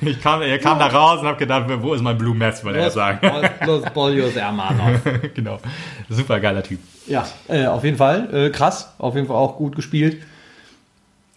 Ich 0.00 0.22
kam, 0.22 0.42
er 0.42 0.58
kam 0.60 0.78
da 0.78 0.86
raus 0.86 1.20
und 1.20 1.26
habe 1.26 1.38
gedacht, 1.38 1.64
wo 1.82 1.92
ist 1.92 2.00
mein 2.00 2.16
Blue 2.16 2.36
Mess, 2.36 2.64
wollte 2.64 2.78
er 2.78 2.88
sagen. 2.88 3.18
Los 3.66 3.82
Polios 3.92 4.36
Hermanos. 4.36 5.00
genau. 5.34 5.58
Super 6.08 6.38
geiler 6.38 6.62
Typ. 6.62 6.78
Ja, 7.08 7.26
äh, 7.48 7.66
auf 7.66 7.82
jeden 7.82 7.96
Fall. 7.96 8.32
Äh, 8.32 8.50
krass. 8.50 8.94
Auf 8.96 9.16
jeden 9.16 9.26
Fall 9.26 9.34
auch 9.34 9.56
gut 9.56 9.74
gespielt 9.74 10.18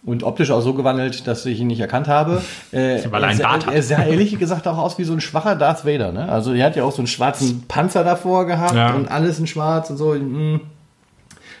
und 0.04 0.22
optisch 0.22 0.50
auch 0.50 0.62
so 0.62 0.74
gewandelt, 0.74 1.26
dass 1.26 1.44
ich 1.44 1.60
ihn 1.60 1.66
nicht 1.66 1.80
erkannt 1.80 2.08
habe. 2.08 2.42
Äh, 2.72 3.00
Weil 3.10 3.22
er 3.22 3.28
einen 3.28 3.38
Bart 3.38 3.66
hat. 3.66 3.74
Er 3.74 3.82
sah 3.82 4.02
ehrlich 4.02 4.38
gesagt 4.38 4.66
auch 4.66 4.78
aus 4.78 4.98
wie 4.98 5.04
so 5.04 5.12
ein 5.12 5.20
schwacher 5.20 5.56
Darth 5.56 5.84
Vader. 5.84 6.12
Ne? 6.12 6.28
Also 6.28 6.52
er 6.52 6.66
hat 6.66 6.76
ja 6.76 6.84
auch 6.84 6.92
so 6.92 6.98
einen 6.98 7.06
schwarzen 7.06 7.64
Panzer 7.68 8.02
davor 8.04 8.46
gehabt 8.46 8.74
ja. 8.74 8.94
und 8.94 9.10
alles 9.10 9.38
in 9.38 9.46
schwarz 9.46 9.90
und 9.90 9.98
so. 9.98 10.14
Hm. 10.14 10.60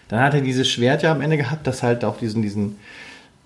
Dann 0.08 0.20
hat 0.20 0.34
er 0.34 0.40
dieses 0.40 0.68
Schwert 0.68 1.02
ja 1.02 1.12
am 1.12 1.20
Ende 1.20 1.36
gehabt, 1.36 1.66
das 1.66 1.82
halt 1.82 2.04
auch 2.04 2.16
diesen, 2.16 2.42
diesen 2.42 2.78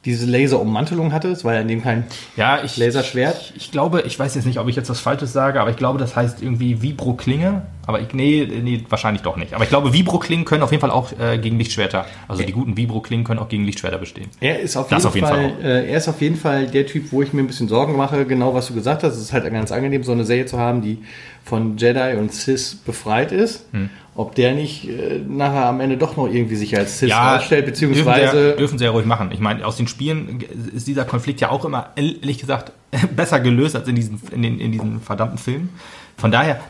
diese 0.04 0.26
Laserummantelung 0.26 1.12
hatte. 1.12 1.28
Es 1.28 1.44
war 1.44 1.54
ja 1.54 1.60
in 1.60 1.68
dem 1.68 1.82
kein 1.82 2.04
ja, 2.36 2.62
ich, 2.62 2.76
Laserschwert. 2.76 3.52
Ich, 3.54 3.56
ich, 3.56 3.70
glaube, 3.70 4.02
ich 4.02 4.18
weiß 4.18 4.34
jetzt 4.34 4.44
nicht, 4.44 4.58
ob 4.58 4.68
ich 4.68 4.76
jetzt 4.76 4.90
was 4.90 5.00
Falsches 5.00 5.32
sage, 5.32 5.60
aber 5.60 5.70
ich 5.70 5.76
glaube, 5.76 5.98
das 5.98 6.14
heißt 6.16 6.42
irgendwie 6.42 6.82
Vibro-Klinge. 6.82 7.62
Aber 7.86 8.00
ich, 8.00 8.14
nee, 8.14 8.48
nee, 8.62 8.84
wahrscheinlich 8.88 9.22
doch 9.22 9.36
nicht. 9.36 9.52
Aber 9.52 9.64
ich 9.64 9.70
glaube, 9.70 9.92
Vibro-Klingen 9.92 10.44
können 10.44 10.62
auf 10.62 10.70
jeden 10.70 10.80
Fall 10.80 10.90
auch 10.90 11.12
äh, 11.18 11.38
gegen 11.38 11.58
Lichtschwerter, 11.58 12.06
also 12.28 12.42
die 12.42 12.52
guten 12.52 12.76
Vibro-Klingen 12.76 13.24
können 13.24 13.40
auch 13.40 13.48
gegen 13.48 13.64
Lichtschwerter 13.64 13.98
bestehen. 13.98 14.30
Er 14.40 14.60
ist 14.60 14.76
auf, 14.76 14.90
jeden, 14.90 15.04
auf 15.04 15.14
jeden, 15.14 15.26
Fall, 15.26 15.52
Fall 15.60 15.64
äh, 15.64 15.90
er 15.90 15.98
ist 15.98 16.08
auf 16.08 16.20
jeden 16.22 16.36
Fall 16.36 16.66
der 16.66 16.86
Typ, 16.86 17.12
wo 17.12 17.20
ich 17.22 17.32
mir 17.34 17.42
ein 17.42 17.46
bisschen 17.46 17.68
Sorgen 17.68 17.96
mache, 17.96 18.24
genau 18.24 18.54
was 18.54 18.68
du 18.68 18.74
gesagt 18.74 19.02
hast. 19.02 19.14
Es 19.14 19.20
ist 19.20 19.32
halt 19.32 19.50
ganz 19.50 19.70
angenehm, 19.70 20.02
so 20.02 20.12
eine 20.12 20.24
Serie 20.24 20.46
zu 20.46 20.58
haben, 20.58 20.80
die 20.80 20.98
von 21.44 21.76
Jedi 21.76 22.16
und 22.18 22.32
Sith 22.32 22.76
befreit 22.86 23.32
ist. 23.32 23.66
Hm 23.72 23.90
ob 24.16 24.34
der 24.34 24.54
nicht 24.54 24.88
äh, 24.88 25.18
nachher 25.26 25.66
am 25.66 25.80
Ende 25.80 25.96
doch 25.96 26.16
noch 26.16 26.28
irgendwie 26.28 26.54
sich 26.54 26.76
als 26.76 26.98
Cis 26.98 27.10
ja, 27.10 27.32
darstellt, 27.32 27.66
beziehungsweise. 27.66 28.20
Dürfen 28.20 28.38
sie, 28.38 28.48
ja, 28.48 28.56
dürfen 28.56 28.78
sie 28.78 28.84
ja 28.84 28.90
ruhig 28.90 29.06
machen. 29.06 29.30
Ich 29.32 29.40
meine, 29.40 29.66
aus 29.66 29.76
den 29.76 29.88
Spielen 29.88 30.44
ist 30.74 30.86
dieser 30.86 31.04
Konflikt 31.04 31.40
ja 31.40 31.50
auch 31.50 31.64
immer, 31.64 31.90
ehrlich 31.96 32.38
gesagt, 32.38 32.72
besser 33.16 33.40
gelöst 33.40 33.74
als 33.74 33.88
in 33.88 33.96
diesen, 33.96 34.20
in 34.30 34.42
den, 34.42 34.60
in 34.60 34.72
diesen 34.72 35.00
verdammten 35.00 35.38
Filmen. 35.38 35.70
Von 36.16 36.30
daher, 36.30 36.60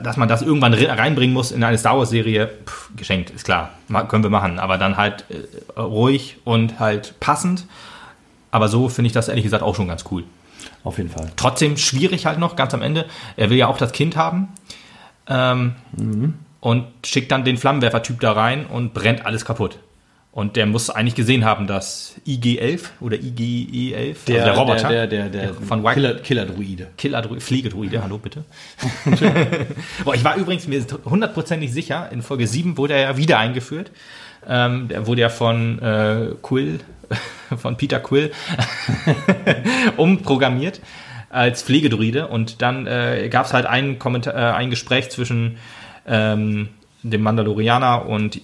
dass 0.00 0.16
man 0.16 0.28
das 0.28 0.42
irgendwann 0.42 0.72
reinbringen 0.72 1.34
muss 1.34 1.50
in 1.50 1.64
eine 1.64 1.76
Star 1.76 1.98
Wars-Serie, 1.98 2.50
geschenkt, 2.96 3.30
ist 3.30 3.44
klar, 3.44 3.70
können 4.08 4.22
wir 4.22 4.30
machen. 4.30 4.60
Aber 4.60 4.78
dann 4.78 4.96
halt 4.96 5.24
äh, 5.28 5.80
ruhig 5.80 6.36
und 6.44 6.78
halt 6.78 7.18
passend. 7.18 7.66
Aber 8.52 8.68
so 8.68 8.88
finde 8.88 9.08
ich 9.08 9.12
das 9.12 9.26
ehrlich 9.26 9.42
gesagt 9.42 9.64
auch 9.64 9.74
schon 9.74 9.88
ganz 9.88 10.04
cool. 10.12 10.22
Auf 10.84 10.98
jeden 10.98 11.10
Fall. 11.10 11.32
Trotzdem 11.34 11.76
schwierig 11.76 12.26
halt 12.26 12.38
noch, 12.38 12.54
ganz 12.54 12.74
am 12.74 12.82
Ende. 12.82 13.06
Er 13.36 13.50
will 13.50 13.56
ja 13.56 13.66
auch 13.66 13.76
das 13.76 13.90
Kind 13.90 14.16
haben. 14.16 14.48
Ähm, 15.28 15.74
mhm 15.96 16.34
und 16.66 16.84
schickt 17.04 17.30
dann 17.30 17.44
den 17.44 17.58
Flammenwerfer-Typ 17.58 18.18
da 18.18 18.32
rein 18.32 18.66
und 18.66 18.92
brennt 18.92 19.24
alles 19.24 19.44
kaputt. 19.44 19.78
Und 20.32 20.56
der 20.56 20.66
muss 20.66 20.90
eigentlich 20.90 21.14
gesehen 21.14 21.44
haben, 21.44 21.68
dass 21.68 22.16
IG-11 22.26 22.80
oder 23.00 23.16
IGE-11, 23.18 24.16
der, 24.26 24.34
also 24.34 24.46
der 24.46 24.52
Roboter, 24.52 24.88
der, 24.88 25.06
der, 25.06 25.28
der, 25.28 25.54
von 25.54 25.84
Killer, 25.84 26.16
Killer-Druide. 26.16 26.88
Killer-Druide, 26.98 27.40
Fliegedruide, 27.40 28.02
hallo 28.02 28.18
bitte. 28.18 28.42
Boah, 30.04 30.16
ich 30.16 30.24
war 30.24 30.34
übrigens 30.34 30.66
mir 30.66 30.84
hundertprozentig 31.04 31.72
sicher, 31.72 32.10
in 32.10 32.20
Folge 32.20 32.48
7 32.48 32.76
wurde 32.76 32.94
er 32.94 33.00
ja 33.00 33.16
wieder 33.16 33.38
eingeführt. 33.38 33.92
Ähm, 34.48 34.88
der 34.88 35.06
wurde 35.06 35.20
ja 35.20 35.28
von 35.28 35.78
äh, 35.78 36.30
Quill, 36.42 36.80
von 37.56 37.76
Peter 37.76 38.00
Quill 38.00 38.32
umprogrammiert 39.96 40.80
als 41.30 41.62
Pflegedruide. 41.62 42.26
Und 42.26 42.60
dann 42.60 42.88
äh, 42.88 43.28
gab 43.30 43.46
es 43.46 43.52
halt 43.52 43.66
ein, 43.66 44.00
Kommentar, 44.00 44.34
äh, 44.34 44.56
ein 44.56 44.70
Gespräch 44.70 45.10
zwischen 45.10 45.58
ähm, 46.06 46.68
dem 47.02 47.22
Mandalorianer 47.22 48.06
und 48.06 48.40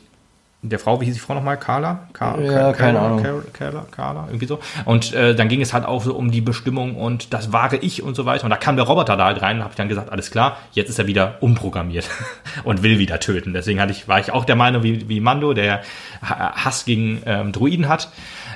der 0.65 0.79
Frau, 0.79 1.01
wie 1.01 1.07
hieß 1.07 1.15
die 1.15 1.21
Frau 1.21 1.35
nochmal? 1.35 1.59
Carla? 1.59 2.07
Car 2.13 2.41
ja, 2.41 2.73
keine 2.73 3.01
Ahnung. 3.01 3.21
Carla, 3.21 3.43
Carla, 3.53 3.87
Carla, 3.91 4.27
irgendwie 4.29 4.47
so. 4.47 4.61
Und 4.85 5.13
äh, 5.13 5.35
dann 5.35 5.49
ging 5.49 5.61
es 5.61 5.73
halt 5.73 5.85
auch 5.85 6.05
so 6.05 6.15
um 6.15 6.31
die 6.31 6.41
Bestimmung 6.41 6.95
und 6.95 7.35
das 7.35 7.53
wahre 7.53 7.79
Ich 7.79 8.01
und 8.01 8.15
so 8.15 8.27
weiter. 8.27 8.45
Und 8.45 8.51
da 8.51 8.57
kam 8.57 8.77
der 8.77 8.85
Roboter 8.85 9.17
da 9.17 9.25
halt 9.25 9.43
rein 9.43 9.57
und 9.57 9.65
habe 9.65 9.73
ich 9.73 9.77
dann 9.77 9.89
gesagt, 9.89 10.13
alles 10.13 10.31
klar, 10.31 10.59
jetzt 10.71 10.89
ist 10.89 11.01
er 11.01 11.09
wieder 11.09 11.39
umprogrammiert 11.41 12.09
und 12.65 12.85
will 12.85 13.01
wieder 13.01 13.19
töten. 13.19 13.53
Deswegen 13.55 13.81
hatte 13.81 13.91
ich, 13.91 14.07
war 14.07 14.21
ich 14.21 14.31
auch 14.31 14.45
der 14.45 14.55
Meinung, 14.55 14.85
wie, 14.85 15.09
wie 15.09 15.19
Mando, 15.19 15.53
der 15.53 15.83
Hass 16.23 16.85
gegen 16.85 17.23
ähm, 17.27 17.51
Druiden 17.51 17.89
hat, 17.89 18.11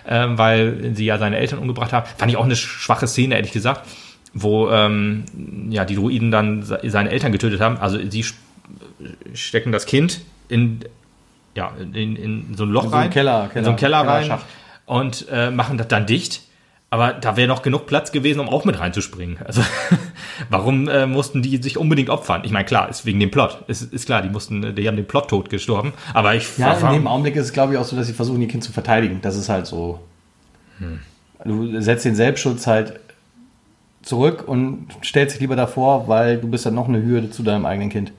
ähm, 0.07 0.39
weil 0.39 0.95
sie 0.95 1.07
ja 1.07 1.19
seine 1.19 1.39
Eltern 1.39 1.59
umgebracht 1.59 1.93
haben. 1.93 2.07
Fand 2.17 2.31
ich 2.31 2.37
auch 2.37 2.45
eine 2.45 2.55
schwache 2.55 3.09
Szene, 3.09 3.35
ehrlich 3.35 3.53
gesagt, 3.53 3.85
wo 4.33 4.71
ähm, 4.71 5.25
ja 5.71 5.85
die 5.85 5.97
Druiden 5.97 6.31
dann 6.31 6.63
seine 6.63 7.11
Eltern 7.11 7.33
getötet 7.33 7.61
haben. 7.61 7.79
Also 7.79 7.99
sie 8.09 8.25
stecken 9.35 9.73
das 9.73 9.87
Kind 9.87 10.21
in, 10.49 10.81
ja, 11.55 11.73
in, 11.79 12.17
in 12.17 12.55
so 12.57 12.65
ein 12.65 12.71
Loch 12.71 12.85
in 12.85 12.91
so 12.91 12.97
rein. 12.97 13.11
Keller, 13.11 13.49
Keller, 13.49 13.57
in 13.57 13.65
so 13.65 13.71
einen 13.71 13.79
Keller, 13.79 14.03
Keller 14.03 14.35
rein 14.35 14.41
und 14.87 15.27
äh, 15.31 15.51
machen 15.51 15.79
das 15.79 15.89
dann 15.89 16.07
dicht. 16.07 16.43
Aber 16.89 17.13
da 17.15 17.37
wäre 17.37 17.49
noch 17.49 17.63
genug 17.63 17.87
Platz 17.87 18.13
gewesen, 18.13 18.39
um 18.39 18.49
auch 18.49 18.65
mit 18.65 18.79
reinzuspringen. 18.79 19.39
Also 19.45 19.63
warum 20.51 20.89
äh, 20.89 21.07
mussten 21.07 21.43
die 21.43 21.57
sich 21.57 21.79
unbedingt 21.79 22.11
opfern? 22.11 22.43
Ich 22.45 22.53
meine, 22.53 22.65
klar, 22.65 22.89
ist 22.89 23.05
wegen 23.05 23.19
dem 23.19 23.31
Plot. 23.31 23.65
Ist, 23.67 23.93
ist 23.93 24.07
klar, 24.07 24.23
die 24.23 24.29
mussten, 24.29 24.75
die 24.75 24.87
haben 24.87 24.97
den 24.97 25.07
Plot 25.07 25.29
tot 25.29 25.51
gestorben. 25.51 25.93
Aber 26.15 26.35
ich 26.35 26.57
ja, 26.59 26.75
in 26.75 26.95
dem 26.95 27.07
Augenblick 27.07 27.35
ist 27.37 27.47
es, 27.47 27.53
glaube 27.53 27.73
ich, 27.73 27.79
auch 27.79 27.85
so, 27.85 27.97
dass 27.97 28.07
sie 28.07 28.13
versuchen, 28.13 28.41
ihr 28.41 28.49
Kind 28.49 28.63
zu 28.63 28.73
verteidigen. 28.73 29.21
Das 29.21 29.37
ist 29.37 29.49
halt 29.49 29.67
so. 29.67 30.01
Hm. 30.79 31.01
Du 31.45 31.81
setzt 31.81 32.05
den 32.05 32.15
Selbstschutz 32.15 32.67
halt 32.67 33.01
zurück 34.03 34.45
und 34.47 34.87
stellst 35.05 35.35
dich 35.35 35.41
lieber 35.41 35.57
davor, 35.57 36.07
weil 36.09 36.39
du 36.39 36.49
bist 36.49 36.65
dann 36.67 36.75
noch 36.75 36.89
eine 36.89 37.03
Hürde 37.03 37.31
zu 37.31 37.43
deinem 37.43 37.67
eigenen 37.67 37.91
Kind. 37.91 38.13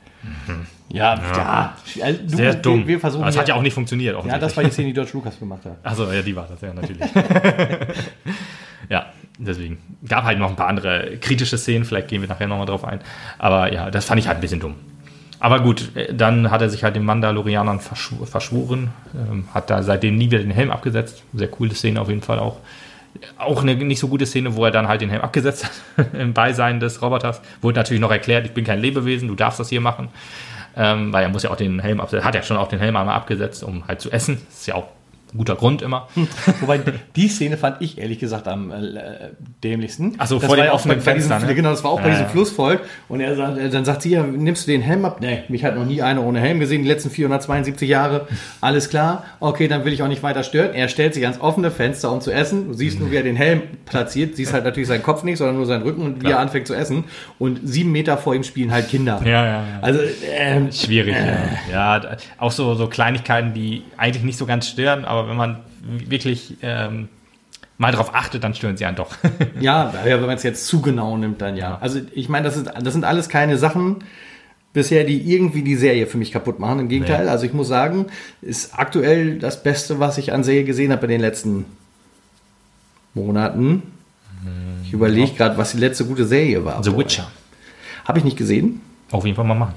Ja, 0.89 1.15
ja. 1.15 1.75
ja. 1.95 2.11
Du, 2.13 2.35
Sehr 2.35 2.55
dumm. 2.55 2.79
Wir, 2.81 2.87
wir 2.87 2.99
versuchen 2.99 3.25
das 3.25 3.37
hat 3.37 3.47
ja 3.47 3.55
auch 3.55 3.61
nicht 3.61 3.73
funktioniert. 3.73 4.17
Ja, 4.25 4.39
das 4.39 4.55
war 4.55 4.63
die 4.63 4.71
Szene, 4.71 4.87
die 4.87 4.93
George 4.93 5.11
Lucas 5.13 5.37
gemacht 5.37 5.65
hat. 5.65 5.77
Achso, 5.83 6.11
ja, 6.11 6.21
die 6.21 6.35
war 6.35 6.47
das, 6.49 6.61
ja, 6.61 6.73
natürlich. 6.73 7.01
ja, 8.89 9.07
deswegen. 9.37 9.79
Gab 10.07 10.23
halt 10.23 10.39
noch 10.39 10.49
ein 10.49 10.55
paar 10.55 10.67
andere 10.67 11.17
kritische 11.17 11.57
Szenen, 11.57 11.83
vielleicht 11.83 12.07
gehen 12.07 12.21
wir 12.21 12.29
nachher 12.29 12.47
nochmal 12.47 12.67
drauf 12.67 12.85
ein. 12.85 12.99
Aber 13.37 13.73
ja, 13.73 13.91
das 13.91 14.05
fand 14.05 14.19
ich 14.19 14.27
halt 14.27 14.37
ein 14.37 14.41
bisschen 14.41 14.59
dumm. 14.59 14.75
Aber 15.39 15.59
gut, 15.59 15.91
dann 16.11 16.49
hat 16.49 16.61
er 16.61 16.69
sich 16.69 16.83
halt 16.83 16.95
den 16.95 17.03
Mandalorianern 17.03 17.79
verschworen, 17.79 18.89
ähm, 19.13 19.47
hat 19.53 19.69
da 19.69 19.83
seitdem 19.83 20.15
nie 20.15 20.31
wieder 20.31 20.39
den 20.39 20.51
Helm 20.51 20.71
abgesetzt. 20.71 21.23
Sehr 21.33 21.47
coole 21.47 21.75
Szene 21.75 22.01
auf 22.01 22.09
jeden 22.09 22.23
Fall 22.23 22.39
auch 22.39 22.57
auch 23.37 23.61
eine 23.61 23.75
nicht 23.75 23.99
so 23.99 24.07
gute 24.07 24.25
Szene, 24.25 24.55
wo 24.55 24.65
er 24.65 24.71
dann 24.71 24.87
halt 24.87 25.01
den 25.01 25.09
Helm 25.09 25.21
abgesetzt 25.21 25.65
hat 25.97 26.13
im 26.13 26.33
Beisein 26.33 26.79
des 26.79 27.01
Roboters. 27.01 27.41
Wurde 27.61 27.79
natürlich 27.79 28.01
noch 28.01 28.11
erklärt, 28.11 28.45
ich 28.45 28.53
bin 28.53 28.65
kein 28.65 28.79
Lebewesen, 28.79 29.27
du 29.27 29.35
darfst 29.35 29.59
das 29.59 29.69
hier 29.69 29.81
machen. 29.81 30.09
Ähm, 30.75 31.11
weil 31.11 31.23
er 31.23 31.29
muss 31.29 31.41
ja 31.41 31.49
auch 31.49 31.55
den 31.55 31.79
Helm 31.79 31.99
absetzen, 31.99 32.23
hat 32.23 32.35
ja 32.35 32.43
schon 32.43 32.57
auch 32.57 32.67
den 32.67 32.77
Helm 32.77 32.95
einmal 32.95 33.15
abgesetzt, 33.15 33.63
um 33.63 33.87
halt 33.87 33.99
zu 33.99 34.11
essen. 34.11 34.39
Das 34.47 34.59
ist 34.59 34.67
ja 34.67 34.75
auch 34.75 34.85
guter 35.35 35.55
Grund 35.55 35.81
immer. 35.81 36.07
Wobei 36.61 36.79
die 37.15 37.27
Szene 37.27 37.57
fand 37.57 37.81
ich 37.81 37.97
ehrlich 37.97 38.19
gesagt 38.19 38.47
am 38.47 38.71
äh, 38.71 39.31
dämlichsten. 39.63 40.15
Also 40.17 40.39
vor 40.39 40.55
dem 40.55 40.69
offenen 40.69 41.01
Fenster. 41.01 41.35
Diesem, 41.35 41.49
ne? 41.49 41.55
Genau, 41.55 41.71
das 41.71 41.83
war 41.83 41.91
auch 41.91 41.99
ja, 41.99 42.05
bei 42.05 42.09
diesem 42.11 42.25
ja. 42.25 42.29
Flussvolk. 42.29 42.81
Und 43.09 43.19
er 43.19 43.35
sagt, 43.35 43.73
dann 43.73 43.85
sagt 43.85 44.01
sie, 44.03 44.11
ja, 44.11 44.23
nimmst 44.23 44.67
du 44.67 44.71
den 44.71 44.81
Helm 44.81 45.05
ab? 45.05 45.19
Nee, 45.21 45.43
mich 45.49 45.63
hat 45.63 45.75
noch 45.75 45.85
nie 45.85 46.01
einer 46.01 46.23
ohne 46.23 46.39
Helm 46.39 46.59
gesehen, 46.59 46.83
die 46.83 46.87
letzten 46.87 47.09
472 47.09 47.89
Jahre. 47.89 48.27
Alles 48.61 48.89
klar, 48.89 49.25
okay, 49.39 49.67
dann 49.67 49.85
will 49.85 49.93
ich 49.93 50.03
auch 50.03 50.07
nicht 50.07 50.23
weiter 50.23 50.43
stören. 50.43 50.73
Er 50.73 50.87
stellt 50.87 51.13
sich 51.13 51.23
ans 51.23 51.41
offene 51.41 51.71
Fenster, 51.71 52.11
um 52.11 52.21
zu 52.21 52.31
essen. 52.31 52.67
Du 52.67 52.73
siehst 52.73 52.99
nur, 52.99 53.11
wie 53.11 53.15
er 53.15 53.23
den 53.23 53.35
Helm 53.35 53.63
platziert. 53.85 54.35
Siehst 54.35 54.53
halt 54.53 54.63
natürlich 54.63 54.87
seinen 54.87 55.03
Kopf 55.03 55.23
nicht, 55.23 55.37
sondern 55.37 55.57
nur 55.57 55.65
seinen 55.65 55.83
Rücken 55.83 56.03
und 56.03 56.23
wie 56.23 56.31
er 56.31 56.39
anfängt 56.39 56.67
zu 56.67 56.73
essen. 56.73 57.05
Und 57.39 57.59
sieben 57.63 57.91
Meter 57.91 58.17
vor 58.17 58.35
ihm 58.35 58.43
spielen 58.43 58.71
halt 58.71 58.89
Kinder. 58.89 59.21
Ja, 59.23 59.45
ja, 59.45 59.45
ja. 59.45 59.63
Also, 59.81 59.99
ähm, 60.35 60.71
Schwierig, 60.71 61.15
äh, 61.15 61.71
ja. 61.71 61.97
ja. 61.97 62.17
Auch 62.37 62.51
so, 62.51 62.75
so 62.75 62.87
Kleinigkeiten, 62.87 63.53
die 63.53 63.83
eigentlich 63.97 64.23
nicht 64.23 64.37
so 64.37 64.45
ganz 64.45 64.67
stören, 64.67 65.05
aber 65.05 65.16
wenn 65.27 65.37
man 65.37 65.57
wirklich 65.81 66.57
ähm, 66.61 67.07
mal 67.77 67.91
drauf 67.91 68.13
achtet, 68.13 68.43
dann 68.43 68.53
stören 68.53 68.77
sie 68.77 68.85
einen 68.85 68.97
doch. 68.97 69.15
Ja, 69.59 69.93
wenn 70.03 70.21
man 70.21 70.31
es 70.35 70.43
jetzt 70.43 70.67
zu 70.67 70.81
genau 70.81 71.17
nimmt, 71.17 71.41
dann 71.41 71.55
ja. 71.55 71.71
Ja. 71.71 71.77
Also 71.79 71.99
ich 72.13 72.29
meine, 72.29 72.45
das, 72.45 72.57
ist, 72.57 72.67
das 72.81 72.93
sind 72.93 73.03
alles 73.05 73.29
keine 73.29 73.57
Sachen 73.57 73.97
bisher, 74.73 75.03
die 75.03 75.19
irgendwie 75.33 75.63
die 75.63 75.75
Serie 75.75 76.05
für 76.07 76.17
mich 76.17 76.31
kaputt 76.31 76.59
machen. 76.59 76.79
Im 76.79 76.87
Gegenteil, 76.89 77.25
Nee. 77.25 77.31
also 77.31 77.45
ich 77.45 77.53
muss 77.53 77.67
sagen, 77.67 78.07
ist 78.41 78.77
aktuell 78.77 79.39
das 79.39 79.63
Beste, 79.63 79.99
was 79.99 80.17
ich 80.17 80.33
an 80.33 80.43
Serie 80.43 80.65
gesehen 80.65 80.91
habe 80.91 81.05
in 81.05 81.11
den 81.11 81.21
letzten 81.21 81.65
Monaten. 83.13 83.83
Ich 84.83 84.93
überlege 84.93 85.31
gerade, 85.33 85.57
was 85.57 85.71
die 85.71 85.79
letzte 85.79 86.05
gute 86.05 86.25
Serie 86.25 86.63
war. 86.63 86.83
The 86.83 86.95
Witcher. 86.95 87.27
Habe 88.05 88.19
ich 88.19 88.25
nicht 88.25 88.37
gesehen. 88.37 88.81
Auf 89.11 89.25
jeden 89.25 89.35
Fall 89.35 89.45
mal 89.45 89.55
machen. 89.55 89.73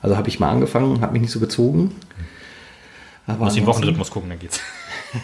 Also 0.00 0.16
habe 0.16 0.28
ich 0.28 0.40
mal 0.40 0.50
angefangen, 0.50 1.00
habe 1.00 1.12
mich 1.12 1.22
nicht 1.22 1.30
so 1.32 1.40
gezogen. 1.40 1.92
Aber 3.26 3.44
Muss 3.44 3.54
den 3.54 3.60
ansonsten- 3.62 3.66
Wochenrhythmus 3.66 4.10
gucken, 4.10 4.30
dann 4.30 4.38
geht's. 4.38 4.60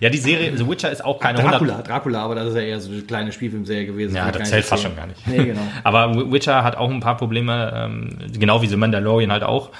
ja, 0.00 0.08
die 0.08 0.18
Serie 0.18 0.56
The 0.56 0.68
Witcher 0.68 0.90
ist 0.90 1.04
auch 1.04 1.18
keine 1.20 1.38
100 1.38 1.60
Dracula, 1.60 1.82
Dracula, 1.82 2.22
aber 2.24 2.34
das 2.34 2.48
ist 2.48 2.54
ja 2.56 2.62
eher 2.62 2.80
so 2.80 2.90
eine 2.92 3.02
kleine 3.02 3.32
Spielfilmserie 3.32 3.86
gewesen. 3.86 4.16
Ja, 4.16 4.30
das 4.30 4.42
ich 4.42 4.48
zählt 4.48 4.64
fast 4.64 4.82
schon 4.82 4.96
gar 4.96 5.06
nicht. 5.06 5.26
Nee, 5.26 5.44
genau. 5.44 5.60
Aber 5.84 6.14
Wi- 6.14 6.32
Witcher 6.32 6.62
hat 6.64 6.76
auch 6.76 6.90
ein 6.90 7.00
paar 7.00 7.16
Probleme, 7.16 7.72
ähm, 7.74 8.18
genau 8.38 8.62
wie 8.62 8.66
The 8.66 8.76
Mandalorian 8.76 9.32
halt 9.32 9.42
auch, 9.42 9.70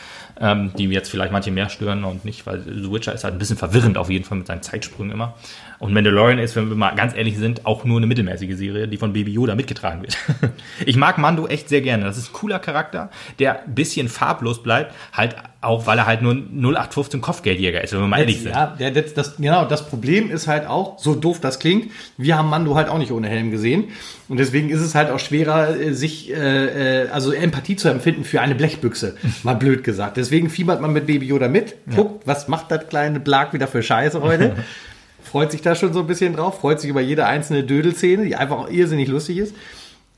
ähm, 0.41 0.73
die 0.77 0.85
jetzt 0.87 1.11
vielleicht 1.11 1.33
manche 1.33 1.51
mehr 1.51 1.69
stören 1.69 2.05
und 2.05 2.25
nicht, 2.25 2.47
weil 2.47 2.61
The 2.63 2.91
Witcher 2.91 3.13
ist 3.13 3.25
halt 3.25 3.35
ein 3.35 3.39
bisschen 3.39 3.57
verwirrend 3.57 3.97
auf 3.99 4.11
jeden 4.11 4.25
Fall 4.25 4.39
mit 4.39 4.47
seinen 4.47 4.63
Zeitsprüngen 4.63 5.13
immer. 5.13 5.35
Und 5.79 5.93
Mandalorian 5.93 6.39
ist, 6.39 6.57
wenn 6.57 6.69
wir 6.69 6.77
mal 6.77 6.95
ganz 6.95 7.15
ehrlich 7.15 7.39
sind, 7.39 7.67
auch 7.67 7.85
nur 7.85 7.99
eine 7.99 8.07
mittelmäßige 8.07 8.57
Serie, 8.57 8.89
die 8.89 8.97
von 8.97 9.13
Baby 9.13 9.33
Yoda 9.33 9.55
mitgetragen 9.55 10.03
wird. 10.03 10.17
ich 10.87 10.97
mag 10.97 11.19
Mando 11.19 11.47
echt 11.47 11.69
sehr 11.69 11.81
gerne. 11.81 12.05
Das 12.05 12.17
ist 12.17 12.31
ein 12.31 12.33
cooler 12.33 12.59
Charakter, 12.59 13.11
der 13.39 13.65
ein 13.65 13.75
bisschen 13.75 14.09
farblos 14.09 14.63
bleibt, 14.63 14.95
halt 15.13 15.37
auch, 15.65 15.87
weil 15.87 15.99
er 15.99 16.07
halt 16.07 16.23
nur 16.23 16.35
0815 16.35 17.21
Kopfgeldjäger 17.21 17.83
ist, 17.83 17.93
wenn 17.93 18.01
wir 18.01 18.07
mal 18.07 18.21
ehrlich 18.21 18.43
sind. 18.43 18.53
Ja, 18.53 18.67
der, 18.79 18.91
das, 18.91 19.15
das, 19.15 19.37
genau, 19.37 19.65
das 19.65 19.89
Problem 19.89 20.31
ist 20.31 20.47
halt 20.47 20.67
auch, 20.67 20.99
so 20.99 21.15
doof 21.15 21.41
das 21.41 21.59
klingt, 21.59 21.91
wir 22.17 22.37
haben 22.37 22.49
Mando 22.51 22.75
halt 22.75 22.89
auch 22.89 22.99
nicht 22.99 23.13
ohne 23.13 23.29
Helm 23.29 23.51
gesehen. 23.51 23.85
Und 24.29 24.39
deswegen 24.39 24.71
ist 24.71 24.81
es 24.81 24.95
halt 24.95 25.11
auch 25.11 25.19
schwerer, 25.19 25.77
äh, 25.77 25.93
sich, 25.93 26.33
äh, 26.33 27.03
äh, 27.05 27.09
also 27.09 27.33
Empathie 27.33 27.77
zu 27.77 27.89
empfinden 27.89 28.25
für 28.25 28.41
eine 28.41 28.55
Blechbüchse. 28.55 29.17
Mal 29.43 29.55
blöd 29.55 29.85
gesagt. 29.85 30.17
Deswegen 30.17 30.51
fiebert 30.51 30.81
man 30.81 30.93
mit 30.93 31.07
Baby 31.07 31.27
Yoda 31.27 31.49
mit, 31.49 31.75
guckt, 31.95 32.27
was 32.27 32.49
macht 32.49 32.71
das 32.71 32.89
kleine 32.89 33.21
Blag 33.21 33.53
wieder 33.53 33.67
für 33.67 33.83
Scheiße 33.83 34.21
heute. 34.21 34.57
freut 35.25 35.51
sich 35.51 35.63
da 35.63 35.75
schon 35.75 35.93
so 35.93 36.01
ein 36.01 36.07
bisschen 36.07 36.35
drauf, 36.37 36.61
freut 36.61 36.81
sich 36.81 36.89
über 36.91 37.01
jede 37.01 37.27
einzelne 37.27 37.65
Dödelszene, 37.65 38.25
die 38.25 38.37
einfach 38.37 38.59
auch 38.59 38.71
irrsinnig 38.71 39.09
lustig 39.09 39.39
ist. 39.39 39.55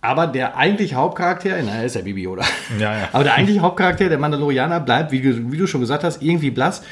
Aber 0.02 0.26
der 0.26 0.56
eigentliche 0.56 0.94
Hauptcharakter, 0.96 1.56
na, 1.64 1.82
ist 1.82 1.96
ja 1.96 2.02
Baby 2.02 2.22
Yoda. 2.22 2.44
Ja, 2.78 2.92
ja. 2.98 3.08
Aber 3.12 3.24
der 3.24 3.34
eigentliche 3.34 3.60
Hauptcharakter, 3.60 4.08
der 4.08 4.18
Mandalorianer, 4.18 4.78
bleibt, 4.80 5.10
wie, 5.10 5.20
du- 5.22 5.50
wie 5.50 5.56
du 5.56 5.66
schon 5.66 5.80
gesagt 5.80 6.04
hast, 6.04 6.22
irgendwie 6.22 6.50
blass. 6.50 6.82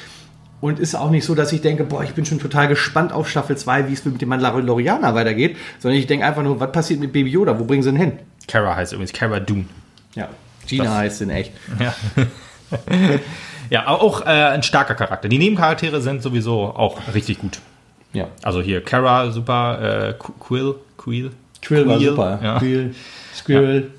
Und 0.61 0.81
ist 0.81 0.95
auch 0.95 1.11
nicht 1.11 1.25
so, 1.27 1.35
dass 1.35 1.53
ich 1.53 1.61
denke, 1.61 1.85
boah, 1.85 2.03
ich 2.03 2.15
bin 2.15 2.25
schon 2.25 2.39
total 2.41 2.69
gespannt 2.69 3.12
auf 3.12 3.29
Staffel 3.29 3.57
2, 3.59 3.89
wie 3.89 3.93
es 3.93 4.05
mit 4.07 4.21
dem 4.23 4.31
Mandalorianer 4.31 5.15
weitergeht. 5.15 5.59
Sondern 5.79 5.99
ich 6.01 6.07
denke 6.07 6.25
einfach 6.25 6.43
nur, 6.43 6.59
was 6.59 6.73
passiert 6.73 7.01
mit 7.01 7.12
Baby 7.12 7.31
Yoda? 7.31 7.59
Wo 7.59 7.65
bringen 7.65 7.83
sie 7.83 7.91
ihn 7.91 7.97
hin? 7.97 8.12
Kara 8.49 8.75
heißt 8.75 8.95
übrigens 8.95 9.12
Kara 9.12 9.41
Dune. 9.41 9.67
Ja. 10.15 10.29
Gina 10.67 10.85
Das- 10.85 10.95
heißt 10.95 11.21
in 11.23 11.31
echt. 11.31 11.53
Ja. 11.79 11.95
ja, 13.71 13.87
auch 13.89 14.23
äh, 14.23 14.31
ein 14.31 14.62
starker 14.62 14.95
Charakter. 14.95 15.29
Die 15.29 15.39
Nebencharaktere 15.39 16.01
sind 16.01 16.23
sowieso 16.23 16.62
auch 16.75 16.99
richtig 17.15 17.39
gut. 17.39 17.59
Ja. 18.15 18.29
Also 18.43 18.62
hier 18.62 18.81
Kara, 18.83 19.31
super, 19.31 20.09
äh, 20.09 20.15
Qu- 20.19 20.33
Quill, 20.41 20.75
Quill. 20.97 21.31
Quill 21.61 21.87
war 21.87 21.99
super. 22.01 22.39
Ja. 22.43 22.59
Quill, 22.59 22.95
Squirrel. 23.35 23.91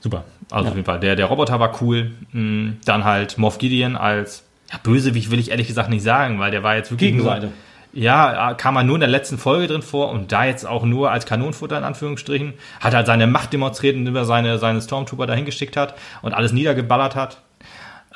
Super. 0.00 0.24
Also 0.50 0.68
auf 0.68 0.74
jeden 0.74 0.84
Fall. 0.86 1.00
Der, 1.00 1.16
der 1.16 1.26
Roboter 1.26 1.60
war 1.60 1.80
cool. 1.82 2.12
Mm, 2.32 2.70
Dann 2.84 3.04
halt 3.04 3.38
Moff 3.38 3.58
Gideon 3.58 3.96
als 3.96 4.44
ja, 4.72 4.78
Bösewicht 4.82 5.30
will 5.30 5.38
ich 5.38 5.50
ehrlich 5.50 5.66
gesagt 5.66 5.90
nicht 5.90 6.02
sagen, 6.02 6.38
weil 6.38 6.50
der 6.50 6.62
war 6.62 6.76
jetzt 6.76 6.90
wirklich 6.90 7.10
Gegenseite. 7.12 7.46
Nur, 7.46 7.54
ja, 7.92 8.54
kam 8.54 8.76
er 8.76 8.84
nur 8.84 8.94
in 8.96 9.00
der 9.00 9.08
letzten 9.08 9.36
Folge 9.38 9.66
drin 9.66 9.82
vor 9.82 10.10
und 10.10 10.30
da 10.32 10.44
jetzt 10.44 10.64
auch 10.66 10.84
nur 10.84 11.10
als 11.10 11.26
Kanonenfutter 11.26 11.76
in 11.76 11.84
Anführungsstrichen. 11.84 12.54
Hat 12.80 12.94
halt 12.94 13.06
seine 13.06 13.26
Macht 13.26 13.52
demonstriert, 13.52 13.96
indem 13.96 14.14
er 14.16 14.24
seine, 14.24 14.58
seine 14.58 14.80
Stormtrooper 14.80 15.26
dahin 15.26 15.44
geschickt 15.44 15.76
hat 15.76 15.94
und 16.22 16.32
alles 16.32 16.52
niedergeballert 16.52 17.14
hat. 17.16 17.38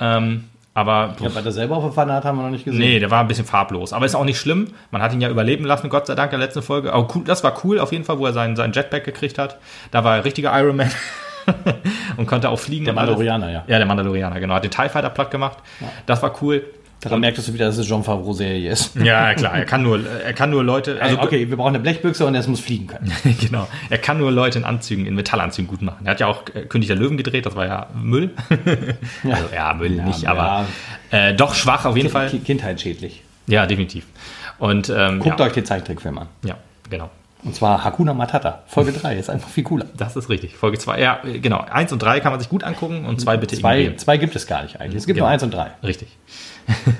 Ähm, 0.01 0.45
aber 0.75 1.15
Ja, 1.21 1.35
was 1.35 1.45
er 1.45 1.53
selber 1.53 1.77
auf 1.77 1.85
der 1.85 1.93
Pfanne 1.93 2.15
hat, 2.15 2.25
haben 2.25 2.37
wir 2.37 2.43
noch 2.43 2.51
nicht 2.51 2.65
gesehen. 2.65 2.81
Nee, 2.81 2.99
der 2.99 3.11
war 3.11 3.21
ein 3.21 3.29
bisschen 3.29 3.45
farblos. 3.45 3.93
Aber 3.93 4.05
ist 4.05 4.17
auch 4.17 4.25
nicht 4.25 4.39
schlimm. 4.39 4.75
Man 4.91 5.01
hat 5.01 5.13
ihn 5.13 5.21
ja 5.21 5.31
überleben 5.31 5.65
lassen, 5.65 5.89
Gott 5.89 6.07
sei 6.07 6.17
Dank, 6.17 6.33
in 6.33 6.41
der 6.41 6.47
letzten 6.47 6.63
Folge. 6.63 6.93
Aber 6.93 7.09
cool, 7.15 7.23
das 7.25 7.45
war 7.45 7.55
cool 7.65 7.79
auf 7.79 7.93
jeden 7.93 8.05
Fall, 8.05 8.19
wo 8.19 8.27
er 8.27 8.33
seinen, 8.33 8.57
seinen 8.57 8.73
Jetpack 8.73 9.05
gekriegt 9.05 9.39
hat. 9.39 9.59
Da 9.93 10.03
war 10.03 10.17
er 10.17 10.25
richtiger 10.25 10.59
Iron 10.59 10.77
Man. 10.77 10.91
und 12.17 12.27
konnte 12.27 12.49
auch 12.49 12.59
fliegen. 12.59 12.87
Der. 12.87 12.95
Mandalorianer, 12.95 13.51
ja. 13.51 13.65
Ja, 13.67 13.79
der 13.79 13.87
Mandalorianer, 13.87 14.41
genau. 14.41 14.55
Hat 14.55 14.65
den 14.65 14.71
TIE 14.71 14.89
Fighter 14.89 15.11
platt 15.11 15.31
gemacht. 15.31 15.59
Das 16.07 16.23
war 16.23 16.35
cool. 16.43 16.65
Daran 17.01 17.21
merktest 17.21 17.49
du 17.49 17.53
wieder, 17.53 17.67
dass 17.67 17.77
es 17.77 17.87
John 17.87 18.03
Favreau-Serie 18.03 18.71
ist. 18.71 18.97
Ja, 18.97 19.35
klar. 19.35 19.55
Er 19.55 19.67
kann 19.67 19.83
nur, 19.83 20.01
er 20.09 20.33
kann 20.33 20.49
nur 20.51 20.65
Leute, 20.65 20.93
also, 21.03 21.17
Also, 21.17 21.29
okay, 21.29 21.51
wir 21.51 21.57
brauchen 21.59 21.75
eine 21.75 21.81
Blechbüchse 21.81 22.25
und 22.25 22.35
es 22.35 22.47
muss 22.49 22.61
fliegen 22.61 22.87
können. 22.87 23.13
genau. 23.41 23.69
Er 23.91 23.99
kann 23.99 24.17
nur 24.19 24.33
Leute 24.33 24.59
in 24.59 24.65
Anzügen, 24.65 25.05
in 25.05 25.15
Metallanzügen 25.15 25.69
gut 25.69 25.83
machen. 25.83 26.07
Er 26.07 26.13
hat 26.13 26.21
ja 26.21 26.29
auch 26.29 26.45
äh, 26.55 26.63
König 26.63 26.87
der 26.89 26.97
Löwen 26.97 27.19
gedreht, 27.19 27.45
das 27.45 27.57
war 27.57 27.67
ja 27.67 27.89
Müll. 27.95 28.31
also, 29.31 29.45
ja, 29.55 29.75
Müll 29.75 29.91
nicht, 29.91 30.23
ja. 30.23 30.31
aber 30.31 30.67
äh, 31.11 31.35
doch 31.35 31.55
schwach 31.55 31.85
auf 31.85 31.97
jeden 31.97 32.09
Fall. 32.09 32.31
Ki- 32.31 32.39
Kindheitsschädlich. 32.39 33.23
Ja, 33.47 33.67
definitiv. 33.67 34.07
Und 34.59 34.89
ähm, 34.89 35.19
Guckt 35.21 35.39
ja, 35.41 35.47
euch 35.47 35.53
den 35.53 35.67
Zeichentrickfilm 35.67 36.17
an. 36.19 36.29
ja, 36.43 36.57
genau. 36.89 37.11
Und 37.45 37.55
zwar 37.55 37.85
Hakuna 37.85 38.15
Matata. 38.15 38.63
Folge 38.67 38.93
3 38.93 39.17
ist 39.17 39.29
einfach 39.29 39.49
viel 39.51 39.65
cooler. 39.65 39.85
Das 39.97 40.17
ist 40.17 40.31
richtig. 40.31 40.57
Folge 40.57 40.79
2. 40.79 40.99
Ja, 41.01 41.21
genau. 41.23 41.59
Eins 41.59 41.93
und 41.93 42.03
drei 42.03 42.21
kann 42.21 42.33
man 42.33 42.41
sich 42.41 42.49
gut 42.49 42.65
angucken 42.65 43.05
und 43.05 43.21
zwei 43.21 43.37
bitte 43.37 43.55
Zwei, 43.57 43.77
ignorieren. 43.81 43.99
zwei 43.99 44.17
gibt 44.17 44.35
es 44.35 44.47
gar 44.47 44.63
nicht 44.63 44.81
eigentlich. 44.81 44.97
Es 44.97 45.07
gibt 45.07 45.17
Genau. 45.17 45.27
nur 45.27 45.33
eins 45.33 45.43
und 45.43 45.53
drei. 45.53 45.73
Richtig. 45.83 46.09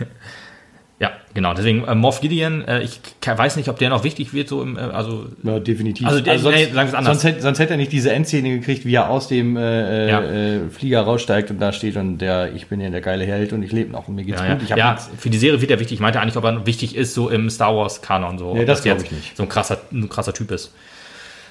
ja, 1.05 1.13
genau. 1.35 1.55
Deswegen 1.55 1.85
äh, 1.85 1.95
Moff 1.95 2.21
Gideon, 2.21 2.63
äh, 2.67 2.83
ich 2.83 3.01
weiß 3.25 3.57
nicht, 3.57 3.69
ob 3.69 3.79
der 3.79 3.91
noch 3.91 4.05
wichtig 4.05 4.33
wird, 4.33 4.49
so 4.49 4.63
im, 4.63 4.77
äh, 4.77 4.81
also 4.81 5.27
Ja, 5.43 5.59
definitiv. 5.61 6.07
Also, 6.07 6.21
der- 6.21 6.35
nee, 6.35 6.41
sagen 6.41 6.75
wir's 6.75 6.95
anders. 6.95 7.05
Sonst, 7.21 7.25
hätte, 7.25 7.43
sonst 7.43 7.59
hätte 7.59 7.73
er 7.75 7.77
nicht 7.77 7.93
diese 7.93 8.13
Endszene 8.13 8.51
gekriegt, 8.51 8.85
wie 8.87 8.95
er 8.95 9.11
aus 9.11 9.29
dem 9.29 9.57
äh, 9.57 10.09
Ja. 10.09 10.23
äh, 10.23 10.61
Flieger 10.71 11.03
raussteigt 11.03 11.51
und 11.51 11.61
da 11.61 11.73
steht 11.73 11.97
und 11.97 12.19
der, 12.19 12.55
ich 12.55 12.67
bin 12.69 12.81
ja 12.81 12.91
der 12.91 13.01
geile 13.01 13.25
Held 13.27 13.53
und 13.53 13.63
ich 13.63 13.73
lebe 13.73 13.93
noch 13.93 14.09
und 14.09 14.15
mir 14.15 14.25
geht's 14.25 14.41
ja, 14.41 14.47
ja. 14.49 14.55
gut. 14.55 14.69
Ja 14.71 14.93
nix. 14.93 15.11
für 15.19 15.31
die 15.31 15.39
Serie 15.39 15.61
wird 15.61 15.71
er 15.71 15.79
wichtig. 15.81 15.95
Ich 15.97 16.01
meinte 16.01 16.21
eigentlich, 16.21 16.37
ob 16.37 16.45
er 16.45 16.67
wichtig 16.67 16.97
ist, 16.97 17.15
so 17.15 17.29
im 17.29 17.51
Star 17.51 17.77
Wars 17.77 18.01
Kanon, 18.03 18.39
so. 18.39 18.55
Nee, 18.55 18.65
das 18.65 18.83
glaub 18.83 18.97
jetzt 18.99 19.07
ich 19.07 19.13
nicht. 19.13 19.37
So 19.37 19.43
ein 19.43 19.49
krasser, 19.49 19.79
ein 19.93 20.09
krasser 20.09 20.33
Typ 20.33 20.51
ist. 20.51 20.73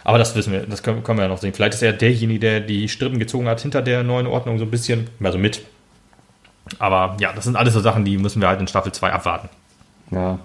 Aber 0.05 0.17
das 0.17 0.35
wissen 0.35 0.51
wir, 0.51 0.61
das 0.61 0.83
können, 0.83 1.03
können 1.03 1.17
wir 1.19 1.23
ja 1.23 1.29
noch 1.29 1.37
sehen. 1.37 1.53
Vielleicht 1.53 1.75
ist 1.75 1.81
er 1.81 1.93
derjenige, 1.93 2.39
der 2.39 2.59
die 2.59 2.89
Strippen 2.89 3.19
gezogen 3.19 3.47
hat 3.47 3.61
hinter 3.61 3.81
der 3.81 4.03
neuen 4.03 4.27
Ordnung 4.27 4.57
so 4.59 4.65
ein 4.65 4.71
bisschen, 4.71 5.07
also 5.23 5.37
mit. 5.37 5.61
Aber 6.79 7.17
ja, 7.19 7.33
das 7.33 7.43
sind 7.43 7.55
alles 7.55 7.73
so 7.73 7.79
Sachen, 7.79 8.05
die 8.05 8.17
müssen 8.17 8.41
wir 8.41 8.47
halt 8.47 8.59
in 8.59 8.67
Staffel 8.67 8.91
2 8.91 9.11
abwarten. 9.11 9.49
Ja. 10.11 10.39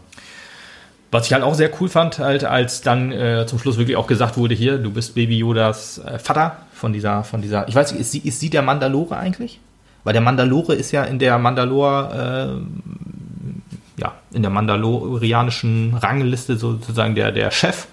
Was 1.11 1.27
ich 1.27 1.33
halt 1.33 1.43
auch 1.43 1.55
sehr 1.55 1.71
cool 1.81 1.89
fand, 1.89 2.19
halt, 2.19 2.45
als 2.45 2.83
dann 2.83 3.13
äh, 3.13 3.47
zum 3.47 3.59
Schluss 3.59 3.79
wirklich 3.79 3.97
auch 3.97 4.07
gesagt 4.07 4.37
wurde, 4.37 4.55
hier, 4.55 4.77
du 4.79 4.91
bist 4.91 5.15
Baby 5.15 5.39
Yodas 5.39 5.99
äh, 5.99 6.19
Vater 6.19 6.59
von 6.75 6.93
dieser, 6.93 7.25
von 7.25 7.41
dieser, 7.41 7.67
ich 7.67 7.75
weiß 7.75 7.93
nicht, 7.93 8.01
ist 8.01 8.13
sie, 8.13 8.19
ist 8.19 8.41
sie 8.41 8.51
der 8.51 8.63
Mandalore 8.63 9.17
eigentlich? 9.17 9.59
Weil 10.05 10.13
der 10.13 10.21
Mandalore 10.23 10.75
ist 10.75 10.93
ja 10.93 11.05
in 11.05 11.19
der 11.19 11.39
Mandalor, 11.39 12.13
äh, 12.13 14.01
ja, 14.01 14.15
in 14.33 14.43
der 14.43 14.51
mandalorianischen 14.51 15.95
Rangliste 15.95 16.57
sozusagen 16.57 17.15
der, 17.15 17.33
der 17.33 17.51
Chef. 17.51 17.87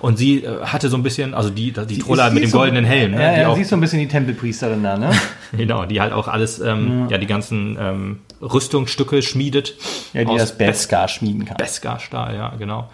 Und 0.00 0.18
sie 0.18 0.44
äh, 0.44 0.62
hatte 0.64 0.88
so 0.88 0.96
ein 0.96 1.02
bisschen, 1.02 1.34
also 1.34 1.50
die, 1.50 1.72
die 1.72 1.98
Troller 1.98 2.28
Ist- 2.28 2.32
mit 2.34 2.34
sie 2.34 2.40
dem 2.40 2.44
ist 2.44 2.50
so- 2.52 2.58
goldenen 2.58 2.84
Helm, 2.84 3.12
ne? 3.12 3.22
Ja, 3.22 3.34
die 3.34 3.40
ja, 3.40 3.48
auch, 3.48 3.56
siehst 3.56 3.70
so 3.70 3.76
ein 3.76 3.80
bisschen 3.80 3.98
die 4.00 4.08
Tempelpriesterin 4.08 4.82
da, 4.82 4.96
ne? 4.98 5.10
genau, 5.56 5.84
die 5.84 6.00
halt 6.00 6.12
auch 6.12 6.28
alles, 6.28 6.58
ähm, 6.60 7.08
ja. 7.08 7.18
die 7.18 7.26
ganzen 7.26 7.76
ähm, 7.80 8.18
Rüstungsstücke 8.42 9.22
schmiedet. 9.22 9.74
Ja, 10.12 10.22
die 10.24 10.30
aus 10.30 10.40
das 10.40 10.58
Beskar 10.58 11.08
schmieden 11.08 11.44
kann. 11.44 11.56
Beskar-Stahl, 11.56 12.34
ja, 12.34 12.52
genau. 12.58 12.88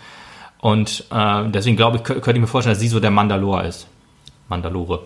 Und 0.61 1.05
äh, 1.11 1.45
deswegen 1.49 1.77
glaube 1.77 1.97
ich, 1.99 2.03
kö- 2.05 2.21
könnte 2.21 2.33
ich 2.33 2.41
mir 2.41 2.47
vorstellen, 2.47 2.75
dass 2.75 2.81
sie 2.81 2.89
so 2.89 3.01
der 3.01 3.11
Mandalore 3.11 3.67
ist. 3.67 3.87
Mandalore. 4.49 5.01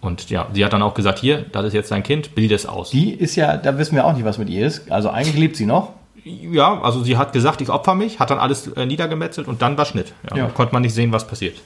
Und 0.00 0.28
ja, 0.28 0.48
sie 0.52 0.62
hat 0.64 0.72
dann 0.74 0.82
auch 0.82 0.92
gesagt, 0.92 1.18
hier, 1.18 1.46
das 1.52 1.64
ist 1.64 1.72
jetzt 1.72 1.90
dein 1.90 2.02
Kind, 2.02 2.34
bild 2.34 2.52
es 2.52 2.66
aus. 2.66 2.90
Die 2.90 3.10
ist 3.12 3.36
ja, 3.36 3.56
da 3.56 3.78
wissen 3.78 3.94
wir 3.94 4.04
auch 4.04 4.12
nicht, 4.12 4.24
was 4.26 4.36
mit 4.36 4.50
ihr 4.50 4.66
ist. 4.66 4.90
Also 4.92 5.08
eigentlich 5.08 5.36
lebt 5.38 5.56
sie 5.56 5.64
noch. 5.64 5.92
Ja, 6.24 6.80
also 6.80 7.02
sie 7.02 7.18
hat 7.18 7.32
gesagt, 7.34 7.60
ich 7.60 7.68
opfer 7.68 7.94
mich, 7.94 8.18
hat 8.18 8.30
dann 8.30 8.38
alles 8.38 8.68
äh, 8.68 8.86
niedergemetzelt 8.86 9.46
und 9.46 9.60
dann 9.60 9.76
war 9.76 9.84
Schnitt. 9.84 10.14
Ja, 10.30 10.36
Ja. 10.36 10.46
Da 10.46 10.52
konnte 10.52 10.72
man 10.72 10.82
nicht 10.82 10.94
sehen, 10.94 11.12
was 11.12 11.26
passiert. 11.26 11.56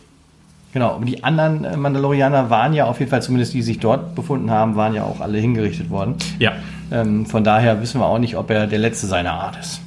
Genau, 0.73 0.91
aber 0.97 1.05
die 1.05 1.25
anderen 1.25 1.65
äh, 1.65 1.77
Mandalorianer 1.77 2.51
waren 2.51 2.75
ja 2.75 2.87
auf 2.87 2.99
jeden 2.99 3.11
Fall, 3.11 3.23
zumindest 3.23 3.55
die 3.55 3.63
sich 3.63 3.79
dort 3.79 4.15
befunden 4.15 4.51
haben, 4.51 4.77
waren 4.77 4.95
ja 4.95 5.05
auch 5.05 5.21
alle 5.21 5.39
hingerichtet 5.39 5.91
worden. 5.91 6.17
Ja. 6.39 6.53
Ähm, 6.91 7.25
von 7.25 7.45
daher 7.45 7.81
wissen 7.81 8.01
wir 8.01 8.07
auch 8.07 8.19
nicht, 8.19 8.37
ob 8.37 8.51
er 8.51 8.67
der 8.67 8.79
Letzte 8.79 9.07
seiner 9.07 9.33
Art 9.33 9.57
ist. 9.59 9.81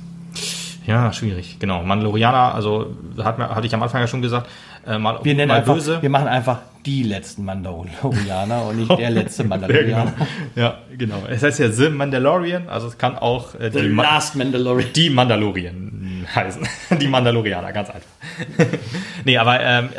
Ja, 0.88 1.13
schwierig. 1.13 1.57
Genau. 1.59 1.84
Mandalorianer, 1.84 2.55
also 2.55 2.95
hat, 3.17 3.38
hatte 3.38 3.67
ich 3.67 3.74
am 3.74 3.84
Anfang 3.84 4.01
ja 4.01 4.07
schon 4.07 4.22
gesagt, 4.22 4.47
äh, 4.88 4.98
mal, 4.98 5.20
Wir 5.24 5.36
nennen 5.36 5.50
mal 5.50 5.60
einfach, 5.60 5.74
böse. 5.76 6.02
wir 6.02 6.10
machen 6.10 6.28
einfach 6.28 6.60
die 6.86 7.04
letzten 7.04 7.46
Mandalorianer 7.46 8.66
und 8.66 8.78
nicht 8.78 8.98
der 8.98 9.10
letzte 9.20 9.44
Mandalorianer. 9.44 10.14
Ja, 10.56 10.80
genau. 10.98 11.24
Es 11.30 11.44
heißt 11.44 11.60
ja 11.60 11.70
The 11.70 11.90
Mandalorian, 11.90 12.70
also 12.70 12.88
es 12.88 12.98
kann 12.98 13.18
auch 13.18 13.54
äh, 13.56 13.70
die, 13.70 13.88
Ma 13.90 14.04
Last 14.04 14.36
Mandalorian. 14.36 14.90
die 14.94 15.10
Mandalorian 15.10 16.02
heißen. 16.36 16.68
Die 17.00 17.08
Mandalorianer, 17.08 17.72
ganz 17.74 17.90
einfach. 17.90 18.68
nee, 19.26 19.38
aber 19.38 19.60
ähm, 19.60 19.90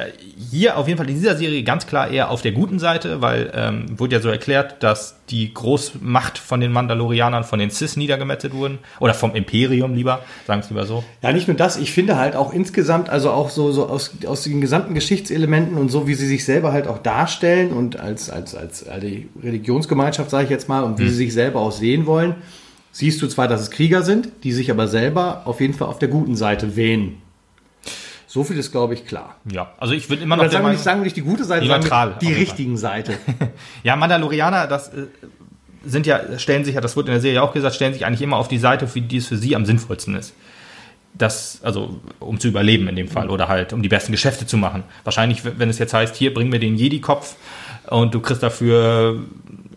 hier 0.53 0.77
auf 0.77 0.87
jeden 0.87 0.99
Fall 0.99 1.09
in 1.09 1.17
dieser 1.17 1.35
Serie 1.35 1.63
ganz 1.63 1.87
klar 1.87 2.11
eher 2.11 2.31
auf 2.31 2.43
der 2.43 2.53
guten 2.53 2.79
Seite, 2.79 3.23
weil 3.23 3.51
ähm, 3.55 3.99
wurde 3.99 4.17
ja 4.17 4.21
so 4.21 4.29
erklärt, 4.29 4.83
dass 4.83 5.17
die 5.31 5.53
Großmacht 5.55 6.37
von 6.37 6.61
den 6.61 6.73
Mandalorianern 6.73 7.43
von 7.45 7.59
den 7.59 7.71
Cis 7.71 7.97
niedergemetzelt 7.97 8.53
wurden. 8.53 8.79
Oder 9.01 9.15
vom 9.15 9.35
Imperium 9.35 9.95
lieber, 9.95 10.21
sagen 10.47 10.61
wir 10.61 10.65
es 10.65 10.69
lieber 10.69 10.87
so. 10.87 11.05
Ja, 11.23 11.33
nicht 11.33 11.49
nur 11.49 11.57
das, 11.57 11.79
ich 11.79 11.93
finde 11.93 12.19
halt 12.19 12.37
auch 12.37 12.53
insgesamt, 12.53 13.09
also 13.09 13.31
auch 13.31 13.49
so, 13.49 13.73
so 13.73 13.87
aus, 13.87 14.11
aus 14.27 14.43
den 14.43 14.61
gesamten 14.61 14.93
Geschichtselementen 14.93 15.79
und 15.79 15.91
so, 15.91 16.07
wie 16.07 16.15
sie 16.15 16.27
sich 16.27 16.45
selber 16.45 16.73
halt 16.73 16.87
auch 16.87 16.99
darstellen 16.99 17.73
und 17.73 17.99
als, 17.99 18.29
als, 18.29 18.55
als, 18.55 18.87
als 18.87 19.03
die 19.03 19.31
Religionsgemeinschaft, 19.43 20.29
sage 20.29 20.45
ich 20.45 20.51
jetzt 20.51 20.69
mal, 20.69 20.83
und 20.83 20.99
wie 20.99 21.05
hm. 21.05 21.09
sie 21.09 21.17
sich 21.17 21.33
selber 21.33 21.61
auch 21.61 21.73
sehen 21.73 22.05
wollen, 22.05 22.35
siehst 22.91 23.23
du 23.23 23.27
zwar, 23.27 23.49
dass 23.49 23.63
es 23.63 23.71
Krieger 23.71 24.03
sind, 24.03 24.29
die 24.45 24.53
sich 24.53 24.71
aber 24.71 24.87
selber 24.87 25.47
auf 25.47 25.63
jeden 25.63 25.73
Fall 25.73 25.89
auf 25.89 25.99
der 25.99 26.09
guten 26.09 26.37
Seite 26.37 26.77
wähnen. 26.77 27.23
So 28.33 28.45
viel 28.45 28.57
ist, 28.57 28.73
glaube 28.73 28.95
ich, 28.95 29.05
klar. 29.05 29.37
Ja, 29.53 29.75
also 29.79 29.93
ich 29.93 30.09
würde 30.09 30.23
immer 30.23 30.39
noch. 30.39 30.51
sagen, 30.51 30.65
wir 30.65 30.73
nicht, 30.73 30.83
sagen 30.83 31.01
wir 31.01 31.05
nicht 31.05 31.19
die 31.19 31.21
gute 31.21 31.45
Seite, 31.45 31.65
die, 31.65 31.69
neutral, 31.69 32.17
die 32.19 32.33
richtigen 32.33 32.79
Seite. 32.79 33.13
ja, 33.83 33.95
Mandalorianer, 33.95 34.67
das 34.69 34.89
äh, 34.89 35.09
sind 35.85 36.07
ja, 36.07 36.39
stellen 36.39 36.65
sich 36.65 36.75
ja, 36.75 36.81
das 36.81 36.97
wurde 36.97 37.09
in 37.09 37.13
der 37.13 37.21
Serie 37.21 37.43
auch 37.43 37.53
gesagt, 37.53 37.75
stellen 37.75 37.93
sich 37.93 38.07
eigentlich 38.07 38.23
immer 38.23 38.39
auf 38.39 38.49
die 38.49 38.57
Seite, 38.57 38.89
für 38.89 39.03
die 39.03 39.19
es 39.19 39.27
für 39.27 39.37
sie 39.37 39.55
am 39.55 39.67
sinnvollsten 39.67 40.15
ist. 40.15 40.33
Das, 41.13 41.61
also, 41.63 42.01
um 42.21 42.41
zu 42.41 42.49
überleben 42.49 42.89
in 42.89 42.97
dem 42.97 43.09
Fall 43.09 43.29
oder 43.29 43.49
halt, 43.49 43.75
um 43.75 43.83
die 43.83 43.91
besten 43.91 44.13
Geschäfte 44.13 44.47
zu 44.47 44.57
machen. 44.57 44.85
Wahrscheinlich, 45.05 45.43
wenn 45.45 45.69
es 45.69 45.79
jetzt 45.79 45.93
heißt, 45.93 46.17
hier, 46.17 46.33
bring 46.33 46.49
mir 46.49 46.59
den 46.59 46.77
Jedi-Kopf 46.77 47.37
und 47.91 48.15
du 48.15 48.21
kriegst 48.21 48.43
dafür 48.43 49.27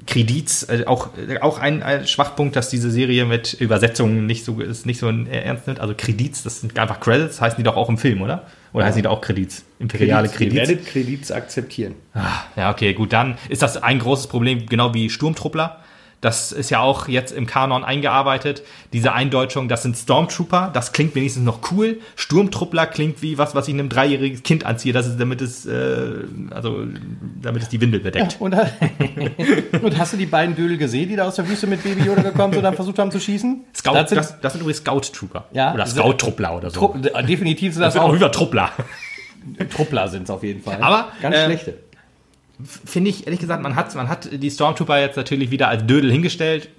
Kredits, 0.07 0.63
äh, 0.63 0.83
auch, 0.85 1.09
auch 1.41 1.59
ein, 1.59 1.81
ein, 1.81 2.05
Schwachpunkt, 2.05 2.55
dass 2.55 2.69
diese 2.69 2.91
Serie 2.91 3.25
mit 3.25 3.53
Übersetzungen 3.53 4.25
nicht 4.25 4.45
so 4.45 4.59
ist, 4.59 4.85
nicht 4.85 4.99
so 4.99 5.09
ernst 5.09 5.67
nimmt. 5.67 5.79
Also 5.79 5.93
Kredits, 5.97 6.43
das 6.43 6.61
sind 6.61 6.77
einfach 6.77 6.99
Credits, 6.99 7.41
heißen 7.41 7.57
die 7.57 7.63
doch 7.63 7.75
auch 7.75 7.89
im 7.89 7.97
Film, 7.97 8.21
oder? 8.21 8.45
Oder 8.73 8.83
ja. 8.83 8.87
heißen 8.87 8.99
die 8.99 9.03
da 9.03 9.09
auch 9.09 9.21
Kredits? 9.21 9.63
Imperiale 9.79 10.27
Kredits. 10.27 10.55
Ihr 10.55 10.67
werdet 10.67 10.85
Kredits 10.85 11.31
akzeptieren. 11.31 11.95
Ah, 12.13 12.43
ja, 12.55 12.71
okay, 12.71 12.93
gut, 12.93 13.13
dann 13.13 13.37
ist 13.49 13.61
das 13.61 13.81
ein 13.81 13.99
großes 13.99 14.27
Problem, 14.27 14.65
genau 14.67 14.93
wie 14.93 15.09
Sturmtruppler. 15.09 15.79
Das 16.25 16.51
ist 16.51 16.71
ja 16.71 16.79
auch 16.79 17.07
jetzt 17.07 17.31
im 17.31 17.45
Kanon 17.45 17.83
eingearbeitet. 17.83 18.63
Diese 18.93 19.13
Eindeutschung, 19.13 19.67
das 19.67 19.83
sind 19.83 19.95
Stormtrooper, 19.95 20.71
das 20.73 20.91
klingt 20.91 21.13
wenigstens 21.13 21.43
noch 21.43 21.59
cool. 21.71 21.99
Sturmtruppler 22.15 22.87
klingt 22.87 23.21
wie 23.21 23.37
was, 23.37 23.53
was 23.53 23.67
ich 23.67 23.75
einem 23.75 23.89
dreijährigen 23.89 24.41
Kind 24.41 24.65
anziehe, 24.65 24.91
das 24.91 25.05
ist, 25.05 25.19
damit 25.19 25.39
es, 25.41 25.67
äh, 25.67 26.23
also, 26.49 26.83
damit 27.43 27.61
es 27.61 27.69
die 27.69 27.79
Windel 27.79 27.99
bedeckt. 27.99 28.33
Ja, 28.33 28.39
und, 28.39 28.55
und, 29.83 29.99
hast 29.99 30.13
du 30.13 30.17
die 30.17 30.25
beiden 30.25 30.55
Dödel 30.55 30.79
gesehen, 30.79 31.09
die 31.09 31.15
da 31.15 31.27
aus 31.27 31.35
der 31.35 31.47
Wüste 31.47 31.67
mit 31.67 31.83
Baby 31.83 32.05
Yoda 32.05 32.23
gekommen 32.23 32.53
sind 32.53 32.57
und 32.57 32.63
dann 32.63 32.75
versucht 32.75 32.97
haben 32.97 33.11
zu 33.11 33.19
schießen? 33.19 33.63
Scout, 33.75 33.93
das, 33.93 34.09
sind, 34.09 34.17
das, 34.17 34.41
das 34.41 34.53
sind 34.53 34.61
übrigens 34.61 34.79
Scout-Trooper. 34.79 35.45
Ja, 35.53 35.75
oder 35.75 35.85
Scout-Truppler 35.85 36.57
oder 36.57 36.71
so. 36.71 36.87
Tru 36.87 36.97
definitiv 36.97 37.73
sind 37.73 37.83
das, 37.83 37.93
das 37.93 38.01
sind 38.01 38.11
auch. 38.11 38.15
Über 38.15 38.31
Truppler. 38.31 38.71
Truppler 39.69 40.07
sind 40.07 40.23
es 40.23 40.31
auf 40.31 40.41
jeden 40.41 40.63
Fall. 40.63 40.81
Aber 40.81 41.09
ganz 41.21 41.35
äh, 41.35 41.45
schlechte 41.45 41.84
finde 42.63 43.09
ich, 43.09 43.25
ehrlich 43.25 43.39
gesagt, 43.39 43.61
man 43.61 43.75
hat, 43.75 43.93
man 43.95 44.09
hat 44.09 44.29
die 44.31 44.49
Stormtrooper 44.49 44.99
jetzt 44.99 45.17
natürlich 45.17 45.51
wieder 45.51 45.67
als 45.67 45.85
Dödel 45.85 46.11
hingestellt. 46.11 46.69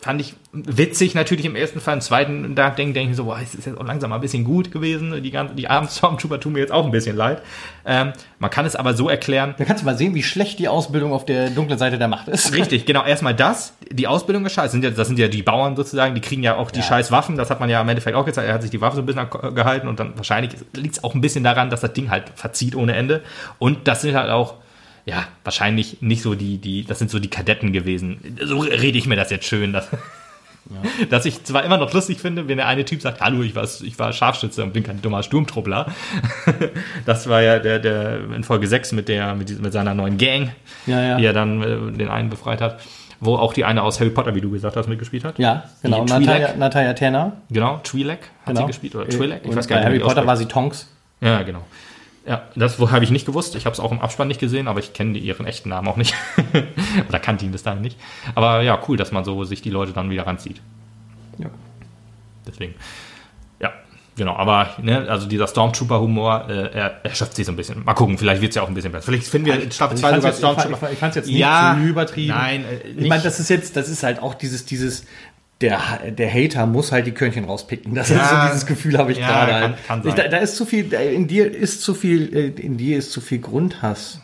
Fand 0.00 0.20
ich 0.20 0.34
witzig 0.52 1.16
natürlich 1.16 1.46
im 1.46 1.56
ersten 1.56 1.80
Fall. 1.80 1.94
Im 1.94 2.00
zweiten 2.00 2.54
da 2.54 2.70
denke 2.70 2.92
denk 2.92 3.10
ich 3.10 3.16
so, 3.16 3.24
boah, 3.24 3.40
es 3.42 3.56
ist 3.56 3.66
jetzt 3.66 3.76
auch 3.76 3.84
langsam 3.84 4.10
mal 4.10 4.16
ein 4.16 4.20
bisschen 4.20 4.44
gut 4.44 4.70
gewesen. 4.70 5.20
Die, 5.20 5.30
ganzen, 5.32 5.56
die 5.56 5.66
armen 5.68 5.88
Stormtrooper 5.88 6.38
tun 6.38 6.52
mir 6.52 6.60
jetzt 6.60 6.70
auch 6.70 6.84
ein 6.84 6.92
bisschen 6.92 7.16
leid. 7.16 7.42
Ähm, 7.84 8.12
man 8.38 8.50
kann 8.50 8.66
es 8.66 8.76
aber 8.76 8.94
so 8.94 9.08
erklären. 9.08 9.56
Da 9.58 9.64
kannst 9.64 9.82
du 9.82 9.86
mal 9.86 9.98
sehen, 9.98 10.14
wie 10.14 10.22
schlecht 10.22 10.60
die 10.60 10.68
Ausbildung 10.68 11.12
auf 11.12 11.24
der 11.24 11.50
dunklen 11.50 11.78
Seite 11.78 11.98
der 11.98 12.06
Macht 12.06 12.28
ist. 12.28 12.52
Richtig, 12.52 12.86
genau. 12.86 13.04
Erstmal 13.04 13.34
das. 13.34 13.74
Die 13.90 14.06
Ausbildung 14.06 14.46
ist 14.46 14.52
scheiße. 14.52 14.66
Das 14.66 14.72
sind 14.72 14.84
ja, 14.84 14.90
das 14.90 15.08
sind 15.08 15.18
ja 15.18 15.26
die 15.26 15.42
Bauern 15.42 15.74
sozusagen, 15.74 16.14
die 16.14 16.20
kriegen 16.20 16.42
ja 16.44 16.56
auch 16.56 16.70
die 16.70 16.80
ja. 16.80 16.84
scheiß 16.84 17.10
Waffen. 17.10 17.36
Das 17.36 17.50
hat 17.50 17.58
man 17.58 17.68
ja 17.68 17.80
im 17.80 17.88
Endeffekt 17.88 18.16
auch 18.16 18.24
gezeigt. 18.24 18.46
Er 18.46 18.54
hat 18.54 18.62
sich 18.62 18.70
die 18.70 18.80
Waffe 18.80 18.96
so 18.96 19.02
ein 19.02 19.06
bisschen 19.06 19.28
gehalten 19.56 19.88
und 19.88 19.98
dann 19.98 20.16
wahrscheinlich 20.16 20.52
liegt 20.74 20.98
es 20.98 21.04
auch 21.04 21.14
ein 21.14 21.20
bisschen 21.20 21.42
daran, 21.42 21.68
dass 21.68 21.80
das 21.80 21.92
Ding 21.94 22.10
halt 22.10 22.30
verzieht 22.36 22.76
ohne 22.76 22.94
Ende. 22.94 23.22
Und 23.58 23.88
das 23.88 24.02
sind 24.02 24.14
halt 24.14 24.30
auch 24.30 24.54
ja, 25.06 25.28
wahrscheinlich 25.44 26.02
nicht 26.02 26.20
so 26.20 26.34
die, 26.34 26.58
die, 26.58 26.84
das 26.84 26.98
sind 26.98 27.10
so 27.10 27.20
die 27.20 27.30
Kadetten 27.30 27.72
gewesen. 27.72 28.36
So 28.42 28.58
rede 28.58 28.98
ich 28.98 29.06
mir 29.06 29.14
das 29.14 29.30
jetzt 29.30 29.46
schön, 29.46 29.72
dass, 29.72 29.88
ja. 29.92 31.06
dass 31.10 31.24
ich 31.24 31.44
zwar 31.44 31.64
immer 31.64 31.78
noch 31.78 31.92
lustig 31.92 32.18
finde, 32.18 32.48
wenn 32.48 32.56
der 32.56 32.66
eine 32.66 32.84
Typ 32.84 33.00
sagt, 33.00 33.20
hallo, 33.20 33.42
ich 33.42 33.54
war, 33.54 33.64
ich 33.64 33.98
war 34.00 34.12
Scharfschütze 34.12 34.64
und 34.64 34.72
bin 34.72 34.82
kein 34.82 35.00
dummer 35.00 35.22
Sturmtruppler. 35.22 35.86
das 37.06 37.28
war 37.28 37.40
ja 37.40 37.60
der, 37.60 37.78
der 37.78 38.18
in 38.34 38.42
Folge 38.42 38.66
6 38.66 38.92
mit 38.92 39.08
der, 39.08 39.36
mit, 39.36 39.62
mit 39.62 39.72
seiner 39.72 39.94
neuen 39.94 40.18
Gang, 40.18 40.50
ja, 40.86 41.00
ja. 41.00 41.16
die 41.18 41.24
er 41.24 41.32
dann 41.32 41.62
äh, 41.62 41.96
den 41.96 42.08
einen 42.08 42.28
befreit 42.28 42.60
hat. 42.60 42.80
Wo 43.18 43.36
auch 43.36 43.54
die 43.54 43.64
eine 43.64 43.82
aus 43.82 43.98
Harry 44.00 44.10
Potter, 44.10 44.34
wie 44.34 44.42
du 44.42 44.50
gesagt 44.50 44.76
hast, 44.76 44.88
mitgespielt 44.88 45.24
hat. 45.24 45.38
Ja, 45.38 45.64
genau. 45.82 46.04
Natalia, 46.04 46.54
Natalia 46.54 46.92
Tanner. 46.92 47.32
Genau, 47.48 47.80
Twi'lek 47.82 48.10
hat 48.10 48.46
genau. 48.46 48.60
sie 48.62 48.66
gespielt. 48.66 48.94
Oder 48.94 49.06
Twi'lek, 49.06 49.40
ich 49.42 49.56
weiß 49.56 49.68
gar 49.68 49.76
nicht. 49.76 49.84
Bei 49.84 49.90
Harry 49.90 49.98
Potter 50.00 50.26
war 50.26 50.36
sie 50.36 50.44
Tonks. 50.44 50.90
Ja, 51.22 51.42
genau. 51.42 51.64
Ja, 52.26 52.42
das 52.56 52.78
habe 52.80 53.04
ich 53.04 53.10
nicht 53.12 53.24
gewusst. 53.24 53.54
Ich 53.54 53.66
habe 53.66 53.74
es 53.74 53.78
auch 53.78 53.92
im 53.92 54.00
Abspann 54.00 54.26
nicht 54.26 54.40
gesehen, 54.40 54.66
aber 54.66 54.80
ich 54.80 54.92
kenne 54.92 55.16
ihren 55.16 55.46
echten 55.46 55.68
Namen 55.68 55.86
auch 55.86 55.96
nicht. 55.96 56.12
Oder 57.08 57.20
kannte 57.20 57.44
ihn 57.44 57.52
bis 57.52 57.62
dahin 57.62 57.82
nicht. 57.82 57.96
Aber 58.34 58.62
ja, 58.62 58.80
cool, 58.88 58.96
dass 58.96 59.12
man 59.12 59.24
so 59.24 59.44
sich 59.44 59.62
die 59.62 59.70
Leute 59.70 59.92
dann 59.92 60.10
wieder 60.10 60.26
ranzieht. 60.26 60.60
Ja. 61.38 61.50
Deswegen. 62.44 62.74
Ja, 63.60 63.72
genau. 64.16 64.34
Aber 64.34 64.70
ne, 64.82 65.08
also 65.08 65.28
dieser 65.28 65.46
Stormtrooper-Humor, 65.46 66.46
äh, 66.48 66.72
er 66.72 67.04
erschöpft 67.04 67.36
sich 67.36 67.46
so 67.46 67.52
ein 67.52 67.56
bisschen. 67.56 67.84
Mal 67.84 67.94
gucken, 67.94 68.18
vielleicht 68.18 68.42
wird 68.42 68.50
es 68.50 68.56
ja 68.56 68.62
auch 68.62 68.68
ein 68.68 68.74
bisschen 68.74 68.90
besser. 68.90 69.04
Vielleicht 69.04 69.28
finden 69.28 69.46
wir 69.46 69.62
in 69.62 69.70
Staffel 69.70 69.96
2 69.96 70.16
sogar 70.16 70.32
Stormtrooper. 70.32 70.90
Ich 70.90 70.98
fand 70.98 71.10
es 71.10 71.16
jetzt 71.16 71.26
nicht 71.28 71.38
ja, 71.38 71.76
zu 71.80 71.86
übertrieben. 71.86 72.34
Nein, 72.34 72.64
äh, 72.64 72.88
ich 72.88 73.08
meine, 73.08 73.22
das 73.22 73.38
ist 73.38 73.50
jetzt, 73.50 73.76
das 73.76 73.88
ist 73.88 74.02
halt 74.02 74.20
auch 74.20 74.34
dieses, 74.34 74.64
dieses 74.64 75.04
der, 75.60 76.10
der 76.10 76.32
Hater 76.32 76.66
muss 76.66 76.92
halt 76.92 77.06
die 77.06 77.12
Körnchen 77.12 77.44
rauspicken. 77.44 77.94
Das 77.94 78.10
ja, 78.10 78.22
ist 78.22 78.30
so 78.30 78.36
dieses 78.46 78.66
Gefühl 78.66 78.98
habe 78.98 79.12
ich 79.12 79.18
ja, 79.18 79.26
gerade. 79.26 79.60
Kann, 79.60 79.74
kann 79.86 80.08
ich, 80.08 80.14
da, 80.14 80.28
da, 80.28 80.36
ist 80.38 80.56
zu 80.56 80.66
viel, 80.66 80.92
in 80.92 81.26
dir 81.26 81.52
ist 81.52 81.82
zu 81.82 81.94
viel, 81.94 82.34
äh, 82.36 82.60
in 82.60 82.76
dir 82.76 82.98
ist 82.98 83.12
zu 83.12 83.20
viel 83.20 83.38
Grundhass, 83.38 84.20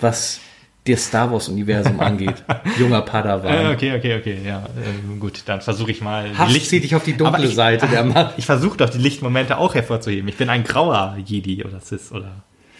was 0.00 0.40
der 0.86 0.98
Star 0.98 1.32
Wars 1.32 1.48
Universum 1.48 1.98
angeht. 1.98 2.44
Junger 2.78 3.02
Padawan. 3.02 3.74
Okay, 3.74 3.96
okay, 3.96 4.18
okay, 4.18 4.38
ja, 4.44 4.64
äh, 4.64 5.18
gut, 5.18 5.42
dann 5.46 5.62
versuche 5.62 5.90
ich 5.90 6.00
mal. 6.00 6.36
Hass 6.36 6.52
Licht 6.52 6.68
zieht 6.68 6.84
dich 6.84 6.94
auf 6.94 7.04
die 7.04 7.16
dunkle 7.16 7.46
ich, 7.46 7.54
Seite 7.54 7.86
der 7.88 8.04
Macht. 8.04 8.34
Ich 8.36 8.46
versuche 8.46 8.76
doch 8.76 8.90
die 8.90 8.98
Lichtmomente 8.98 9.56
auch 9.56 9.74
hervorzuheben. 9.74 10.28
Ich 10.28 10.36
bin 10.36 10.50
ein 10.50 10.62
grauer 10.62 11.16
Jedi 11.24 11.64
oder 11.64 11.80
Sis 11.80 12.12
oder 12.12 12.30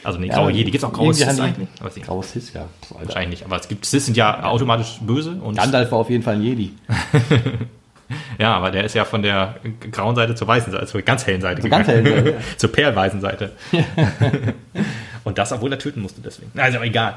also 0.04 0.20
nee, 0.20 0.28
graue 0.28 0.50
ja, 0.52 0.58
Jedi. 0.58 0.70
Gibt 0.70 0.84
es 0.84 0.88
auch 0.88 0.92
graue 0.92 1.14
Sis 1.14 1.40
eigentlich? 1.40 1.68
Graue 2.04 2.22
Sis, 2.22 2.52
ja. 2.52 2.68
Wahrscheinlich 2.90 3.40
nicht. 3.40 3.44
Aber 3.44 3.56
es 3.56 3.66
gibt 3.66 3.86
Sis 3.86 4.04
sind 4.04 4.16
ja 4.16 4.44
automatisch 4.44 4.98
böse. 5.00 5.32
Und 5.32 5.56
Gandalf 5.56 5.90
war 5.90 5.98
auf 5.98 6.10
jeden 6.10 6.22
Fall 6.22 6.34
ein 6.34 6.42
Jedi. 6.42 6.72
Ja, 8.38 8.54
aber 8.54 8.70
der 8.70 8.84
ist 8.84 8.94
ja 8.94 9.04
von 9.04 9.22
der 9.22 9.56
grauen 9.90 10.14
Seite 10.14 10.34
zur 10.34 10.46
weißen 10.46 10.72
Seite, 10.72 10.86
zur 10.86 11.02
ganz 11.02 11.26
hellen 11.26 11.40
Seite 11.40 11.62
zur 11.62 11.70
gegangen. 11.70 11.86
Ganz 11.86 12.06
hellen 12.06 12.24
Seite. 12.24 12.40
zur 12.56 12.72
perlweißen 12.72 13.20
Seite. 13.20 13.52
Und 15.24 15.38
das, 15.38 15.52
obwohl 15.52 15.72
er 15.72 15.78
töten 15.78 16.02
musste 16.02 16.20
deswegen. 16.20 16.52
Also 16.58 16.80
egal. 16.82 17.14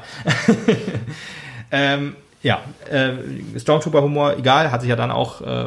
ähm, 1.70 2.16
ja, 2.42 2.60
äh, 2.90 3.12
Stormtrooper-Humor, 3.58 4.38
egal, 4.38 4.72
hat 4.72 4.80
sich 4.80 4.90
ja 4.90 4.96
dann 4.96 5.10
auch, 5.10 5.42
äh, 5.42 5.66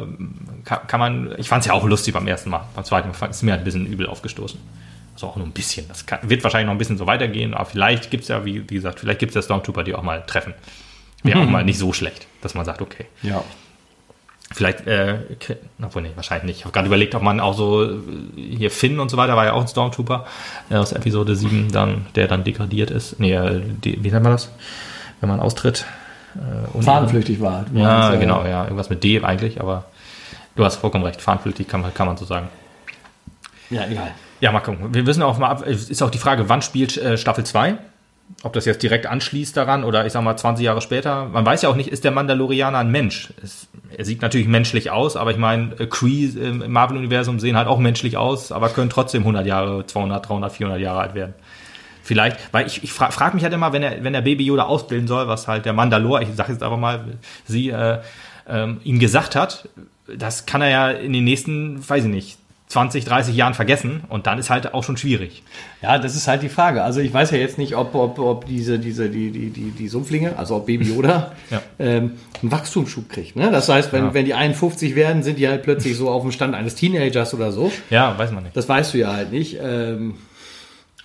kann, 0.64 0.86
kann, 0.86 1.00
man, 1.00 1.34
ich 1.38 1.48
fand 1.48 1.60
es 1.60 1.68
ja 1.68 1.72
auch 1.72 1.84
lustig 1.84 2.12
beim 2.14 2.26
ersten 2.26 2.50
Mal. 2.50 2.66
Beim 2.74 2.84
zweiten 2.84 3.08
Mal 3.08 3.30
ist 3.30 3.42
mir 3.42 3.52
halt 3.52 3.62
ein 3.62 3.64
bisschen 3.64 3.86
übel 3.86 4.06
aufgestoßen. 4.06 4.58
Also 5.14 5.28
auch 5.28 5.36
nur 5.36 5.46
ein 5.46 5.52
bisschen. 5.52 5.86
Das 5.86 6.04
kann, 6.04 6.18
wird 6.28 6.42
wahrscheinlich 6.42 6.66
noch 6.66 6.74
ein 6.74 6.78
bisschen 6.78 6.98
so 6.98 7.06
weitergehen, 7.06 7.54
aber 7.54 7.66
vielleicht 7.66 8.10
gibt 8.10 8.24
es 8.24 8.28
ja, 8.28 8.44
wie, 8.44 8.68
wie 8.68 8.74
gesagt, 8.74 8.98
vielleicht 8.98 9.20
gibt 9.20 9.30
es 9.30 9.36
ja 9.36 9.42
Stormtrooper, 9.42 9.84
die 9.84 9.94
auch 9.94 10.02
mal 10.02 10.22
treffen. 10.26 10.54
Wäre 11.22 11.40
auch 11.40 11.48
mal 11.48 11.64
nicht 11.64 11.78
so 11.78 11.94
schlecht, 11.94 12.26
dass 12.42 12.54
man 12.54 12.66
sagt, 12.66 12.82
okay. 12.82 13.06
Ja. 13.22 13.42
Vielleicht, 14.52 14.86
äh, 14.86 15.18
obwohl, 15.82 16.02
nee, 16.02 16.10
wahrscheinlich 16.14 16.44
nicht. 16.44 16.58
Ich 16.58 16.64
habe 16.64 16.72
gerade 16.72 16.86
überlegt, 16.86 17.14
ob 17.14 17.22
man 17.22 17.40
auch 17.40 17.54
so 17.54 17.84
äh, 17.84 17.96
hier 18.36 18.70
Finn 18.70 19.00
und 19.00 19.10
so 19.10 19.16
weiter, 19.16 19.36
war 19.36 19.44
ja 19.46 19.52
auch 19.52 19.62
ein 19.62 19.68
Stormtrooper 19.68 20.26
äh, 20.70 20.76
aus 20.76 20.92
Episode 20.92 21.34
7, 21.34 21.72
dann, 21.72 22.06
der 22.14 22.28
dann 22.28 22.44
degradiert 22.44 22.90
ist. 22.90 23.18
Nee, 23.18 23.32
äh, 23.32 23.60
die, 23.62 24.04
wie 24.04 24.10
nennt 24.10 24.22
man 24.22 24.32
das? 24.32 24.50
Wenn 25.20 25.28
man 25.28 25.40
austritt. 25.40 25.86
Äh, 26.36 26.82
Fahnenflüchtig 26.82 27.40
war. 27.40 27.64
Ja, 27.74 28.08
meinst, 28.10 28.20
genau, 28.20 28.44
ja. 28.44 28.64
Irgendwas 28.64 28.90
mit 28.90 29.02
D 29.02 29.22
eigentlich, 29.22 29.60
aber 29.60 29.86
du 30.56 30.64
hast 30.64 30.76
vollkommen 30.76 31.04
recht. 31.04 31.20
Fahnenflüchtig 31.20 31.66
kann 31.66 31.80
man, 31.80 31.92
kann 31.94 32.06
man 32.06 32.16
so 32.16 32.24
sagen. 32.24 32.48
Ja, 33.70 33.86
egal. 33.86 34.12
Ja, 34.40 34.52
mal 34.52 34.60
gucken. 34.60 34.94
Wir 34.94 35.06
wissen 35.06 35.22
auch 35.22 35.38
mal, 35.38 35.62
ist 35.62 36.02
auch 36.02 36.10
die 36.10 36.18
Frage, 36.18 36.48
wann 36.48 36.62
spielt 36.62 36.96
äh, 36.98 37.16
Staffel 37.16 37.44
2? 37.44 37.78
Ob 38.42 38.52
das 38.52 38.64
jetzt 38.64 38.82
direkt 38.82 39.06
anschließt 39.06 39.56
daran 39.56 39.84
oder 39.84 40.04
ich 40.06 40.12
sag 40.12 40.22
mal 40.22 40.36
20 40.36 40.64
Jahre 40.64 40.80
später. 40.80 41.26
Man 41.26 41.46
weiß 41.46 41.62
ja 41.62 41.68
auch 41.68 41.76
nicht, 41.76 41.88
ist 41.88 42.04
der 42.04 42.10
Mandalorianer 42.10 42.78
ein 42.78 42.90
Mensch? 42.90 43.32
Es, 43.42 43.68
er 43.96 44.04
sieht 44.04 44.22
natürlich 44.22 44.48
menschlich 44.48 44.90
aus, 44.90 45.16
aber 45.16 45.30
ich 45.30 45.38
meine, 45.38 45.74
Kree 45.88 46.26
im 46.26 46.70
Marvel-Universum 46.70 47.40
sehen 47.40 47.56
halt 47.56 47.68
auch 47.68 47.78
menschlich 47.78 48.16
aus, 48.16 48.52
aber 48.52 48.68
können 48.68 48.90
trotzdem 48.90 49.22
100 49.22 49.46
Jahre, 49.46 49.86
200, 49.86 50.28
300, 50.28 50.52
400 50.52 50.80
Jahre 50.80 51.00
alt 51.00 51.14
werden. 51.14 51.34
Vielleicht, 52.02 52.36
weil 52.52 52.66
ich, 52.66 52.84
ich 52.84 52.92
frage 52.92 53.12
frag 53.12 53.32
mich 53.32 53.44
halt 53.44 53.54
immer, 53.54 53.72
wenn 53.72 53.82
er, 53.82 54.04
wenn 54.04 54.12
er 54.12 54.20
Baby 54.20 54.44
Yoda 54.44 54.64
ausbilden 54.64 55.08
soll, 55.08 55.26
was 55.26 55.48
halt 55.48 55.64
der 55.64 55.72
Mandalor, 55.72 56.20
ich 56.20 56.28
sage 56.34 56.52
jetzt 56.52 56.62
aber 56.62 56.76
mal, 56.76 57.02
sie 57.46 57.70
äh, 57.70 58.00
ähm, 58.46 58.80
ihm 58.84 58.98
gesagt 58.98 59.34
hat, 59.36 59.68
das 60.06 60.44
kann 60.44 60.60
er 60.60 60.68
ja 60.68 60.90
in 60.90 61.14
den 61.14 61.24
nächsten, 61.24 61.88
weiß 61.88 62.04
ich 62.04 62.10
nicht, 62.10 62.38
20, 62.74 63.04
30 63.04 63.36
Jahren 63.36 63.54
vergessen 63.54 64.02
und 64.08 64.26
dann 64.26 64.38
ist 64.38 64.50
halt 64.50 64.74
auch 64.74 64.82
schon 64.82 64.96
schwierig. 64.96 65.44
Ja, 65.80 65.96
das 65.98 66.16
ist 66.16 66.26
halt 66.26 66.42
die 66.42 66.48
Frage. 66.48 66.82
Also 66.82 66.98
ich 67.00 67.14
weiß 67.14 67.30
ja 67.30 67.38
jetzt 67.38 67.56
nicht, 67.56 67.76
ob, 67.76 67.94
ob, 67.94 68.18
ob 68.18 68.46
diese, 68.46 68.80
diese, 68.80 69.08
die, 69.08 69.30
die, 69.30 69.50
die, 69.50 69.70
die 69.70 69.86
Sumpflinge, 69.88 70.36
also 70.36 70.56
ob 70.56 70.66
Baby 70.66 70.86
Yoda, 70.92 71.32
Ja. 71.50 71.62
ähm, 71.78 72.12
einen 72.42 72.50
Wachstumsschub 72.50 73.08
kriegt. 73.08 73.36
Ne? 73.36 73.50
Das 73.52 73.68
heißt, 73.68 73.92
wenn, 73.92 74.06
Ja. 74.06 74.14
wenn 74.14 74.24
die 74.24 74.34
51 74.34 74.96
werden, 74.96 75.22
sind 75.22 75.38
die 75.38 75.46
halt 75.48 75.62
plötzlich 75.62 75.96
so 75.96 76.10
auf 76.10 76.22
dem 76.22 76.32
Stand 76.32 76.54
eines 76.56 76.74
Teenagers 76.74 77.32
oder 77.32 77.52
so. 77.52 77.70
Ja, 77.90 78.18
weiß 78.18 78.32
man 78.32 78.42
nicht. 78.42 78.56
Das 78.56 78.68
weißt 78.68 78.92
du 78.92 78.98
ja 78.98 79.12
halt 79.12 79.30
nicht. 79.30 79.56
Ähm, 79.62 80.14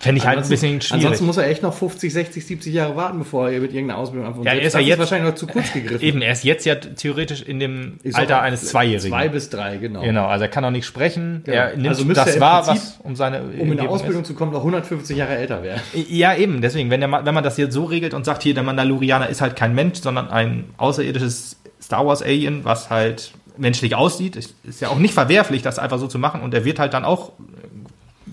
Fände 0.02 0.18
ich 0.18 0.24
halt 0.26 0.38
ein 0.38 0.42
ansonsten- 0.44 0.50
bisschen 0.50 0.80
schwierig. 0.80 1.04
Ansonsten 1.04 1.26
muss 1.26 1.36
er 1.36 1.46
echt 1.48 1.62
noch 1.62 1.74
50, 1.74 2.10
60, 2.10 2.46
70 2.46 2.72
Jahre 2.72 2.96
warten, 2.96 3.18
bevor 3.18 3.50
er 3.50 3.60
mit 3.60 3.74
irgendeiner 3.74 3.98
Ausbildung 4.00 4.26
anfängt. 4.28 4.46
Ja, 4.46 4.52
er 4.54 4.62
ist 4.62 4.72
ja 4.72 4.80
jetzt- 4.80 4.98
wahrscheinlich 4.98 5.28
noch 5.30 5.36
zu 5.36 5.46
kurz 5.46 5.72
gegriffen. 5.74 6.02
Eben, 6.02 6.22
er 6.22 6.32
ist 6.32 6.42
jetzt 6.42 6.64
ja 6.64 6.74
theoretisch 6.74 7.42
in 7.42 7.60
dem 7.60 7.98
Ist 8.02 8.16
Alter 8.16 8.40
eines 8.40 8.64
Zweijährigen. 8.64 9.10
Zwei 9.10 9.28
bis 9.28 9.50
drei, 9.50 9.76
genau. 9.76 10.00
Genau, 10.00 10.24
also 10.26 10.44
er 10.44 10.48
kann 10.48 10.62
noch 10.62 10.70
nicht 10.70 10.86
sprechen. 10.86 11.42
Genau. 11.44 11.54
Er 11.56 11.76
nimmt 11.76 11.88
Also 11.88 12.04
das 12.04 12.34
er 12.36 12.40
wahr, 12.40 12.64
Prinzip, 12.64 12.82
was 12.82 12.98
um 13.04 13.14
seine 13.14 13.42
Um 13.42 13.72
in 13.72 13.76
der 13.76 13.90
Ausbildung 13.90 14.22
ist. 14.22 14.28
zu 14.28 14.34
kommen, 14.34 14.52
noch 14.52 14.60
150 14.64 15.18
Jahre 15.18 15.36
älter 15.36 15.62
werden. 15.62 15.82
Ja, 16.08 16.34
eben. 16.34 16.62
Deswegen, 16.62 16.88
wenn, 16.88 17.00
der, 17.00 17.10
wenn 17.26 17.34
man 17.34 17.44
das 17.44 17.58
jetzt 17.58 17.74
so 17.74 17.84
regelt 17.84 18.14
und 18.14 18.24
sagt, 18.24 18.42
hier, 18.42 18.54
der 18.54 18.62
Mandalorianer 18.62 19.28
ist 19.28 19.42
halt 19.42 19.54
kein 19.54 19.74
Mensch, 19.74 19.98
sondern 20.00 20.28
ein 20.30 20.64
außerirdisches 20.78 21.56
Star 21.82 22.06
Wars 22.06 22.22
Alien, 22.22 22.64
was 22.64 22.88
halt 22.88 23.32
menschlich 23.58 23.94
aussieht, 23.94 24.36
ist, 24.36 24.54
ist 24.64 24.80
ja 24.80 24.88
auch 24.88 24.98
nicht 24.98 25.12
verwerflich, 25.12 25.60
das 25.60 25.78
einfach 25.78 25.98
so 25.98 26.06
zu 26.06 26.18
machen. 26.18 26.40
Und 26.40 26.54
er 26.54 26.64
wird 26.64 26.78
halt 26.78 26.94
dann 26.94 27.04
auch 27.04 27.32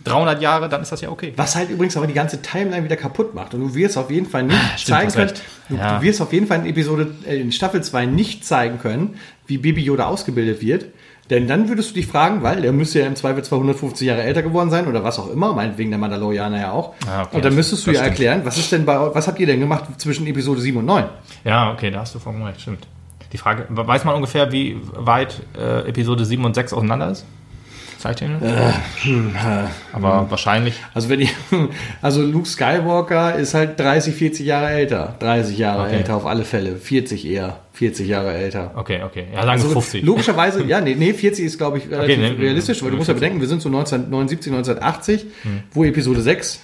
300 0.08 0.42
Jahre, 0.42 0.70
dann 0.70 0.82
ist 0.82 0.92
das 0.92 1.02
ja 1.02 1.10
okay. 1.10 1.34
Was 1.36 1.56
halt 1.56 1.70
übrigens 1.70 1.96
aber 1.98 2.08
die 2.08 2.14
ganze 2.14 2.42
Timeline 2.42 2.84
wieder 2.84 2.96
kaputt 2.98 3.34
macht. 3.36 3.54
Und 3.54 3.62
du 3.62 3.76
wirst 3.76 3.98
auf 3.98 4.10
jeden 4.12 4.26
Fall 4.28 4.44
nicht 4.44 4.58
Ah, 4.58 4.78
stimmt, 4.78 4.98
zeigen 4.98 5.12
können, 5.12 5.32
du, 5.70 5.76
Ja. 5.76 5.98
du 6.00 6.04
wirst 6.06 6.22
auf 6.22 6.34
jeden 6.34 6.48
Fall 6.48 6.60
in 6.60 6.66
Episode, 6.66 7.12
äh, 7.28 7.38
in 7.40 7.52
Staffel 7.52 7.84
2 7.84 8.06
nicht 8.06 8.46
zeigen 8.46 8.80
können, 8.80 9.16
wie 9.46 9.58
Baby 9.58 9.82
Yoda 9.84 10.06
ausgebildet 10.08 10.62
wird. 10.62 10.86
Denn 11.30 11.46
dann 11.46 11.68
würdest 11.68 11.90
du 11.90 11.96
dich 11.96 12.08
fragen, 12.08 12.42
weil 12.42 12.62
der 12.62 12.72
müsste 12.72 13.00
ja 13.02 13.06
im 13.06 13.18
Zweifel 13.18 13.44
250 13.44 14.08
Jahre 14.08 14.24
älter 14.24 14.42
geworden 14.42 14.70
sein 14.70 14.88
oder 14.88 15.04
was 15.04 15.20
auch 15.20 15.30
immer, 15.30 15.52
meinetwegen 15.52 15.90
der 15.90 16.00
Mandalorianer 16.00 16.58
ja 16.60 16.72
auch. 16.72 16.94
Ah, 17.06 17.24
okay, 17.24 17.36
und 17.36 17.44
dann 17.44 17.54
müsstest 17.54 17.86
du 17.86 17.92
ja 17.92 17.98
stimmt. 17.98 18.10
erklären, 18.12 18.42
was 18.46 18.58
ist 18.58 18.72
denn 18.72 18.86
bei, 18.86 18.98
was 19.14 19.28
habt 19.28 19.38
ihr 19.40 19.46
denn 19.46 19.60
gemacht 19.60 19.84
zwischen 19.98 20.26
Episode 20.26 20.62
7 20.62 20.78
und 20.78 20.86
9? 20.86 21.04
Ja, 21.44 21.74
okay, 21.74 21.92
da 21.92 22.00
hast 22.00 22.16
du 22.16 22.20
vollkommen 22.20 22.46
recht, 22.46 22.62
stimmt. 22.62 22.88
Die 23.34 23.38
Frage, 23.38 23.66
weiß 23.68 24.06
man 24.06 24.16
ungefähr, 24.16 24.54
wie 24.54 24.78
weit 24.94 25.42
äh, 25.58 25.90
Episode 25.90 26.24
7 26.24 26.46
und 26.46 26.54
6 26.56 26.72
auseinander 26.72 27.12
ist? 27.12 27.26
Zeichnen? 28.16 29.34
Aber 29.94 30.30
wahrscheinlich. 30.30 30.82
Also 30.94 31.10
wenn 31.10 31.20
ich, 31.22 31.34
also 32.02 32.22
Luke 32.22 32.48
Skywalker 32.48 33.36
ist 33.36 33.54
halt 33.54 33.80
30, 33.80 34.16
40 34.16 34.46
Jahre 34.46 34.70
älter. 34.70 35.16
30 35.20 35.58
Jahre 35.58 35.84
Okay. 35.88 35.98
älter 35.98 36.16
auf 36.16 36.26
alle 36.26 36.44
Fälle. 36.46 36.76
40 36.78 37.26
eher. 37.28 37.60
40 37.74 38.08
Jahre 38.08 38.34
älter. 38.34 38.72
Okay, 38.76 39.04
okay. 39.04 39.26
Ja, 39.32 39.42
sagen 39.42 39.52
Also 39.52 39.70
50. 39.70 40.04
logischerweise, 40.04 40.64
ja, 40.64 40.82
nee, 40.82 40.96
nee 40.98 41.14
40 41.14 41.46
ist, 41.46 41.58
glaube 41.58 41.78
ich, 41.78 41.90
relativ 41.90 42.18
nee, 42.18 42.28
realistisch, 42.30 42.82
weil 42.82 42.90
du 42.92 42.98
musst 42.98 43.08
ja 43.08 43.14
40. 43.14 43.20
bedenken, 43.20 43.42
wir 43.42 43.48
sind 43.48 43.62
so 43.62 43.70
1979, 43.70 44.52
1980, 44.52 45.26
Hm. 45.44 45.64
wo 45.74 45.84
Episode 45.84 46.22
6, 46.22 46.60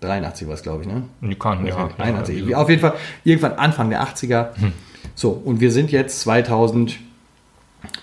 83 0.00 0.46
war 0.48 0.54
es, 0.54 0.62
glaube 0.62 0.84
ich, 0.84 0.88
ne? 0.88 1.02
Kann, 1.38 1.66
ja, 1.66 1.90
81. 1.98 2.46
ja, 2.48 2.56
Auf 2.56 2.70
jeden 2.70 2.80
Fall, 2.80 2.94
irgendwann 3.24 3.52
Anfang 3.54 3.90
der 3.90 4.02
80er. 4.02 4.54
Hm. 4.58 4.72
So, 5.14 5.30
und 5.30 5.60
wir 5.60 5.70
sind 5.70 5.90
jetzt 5.90 6.20
2000, 6.20 6.96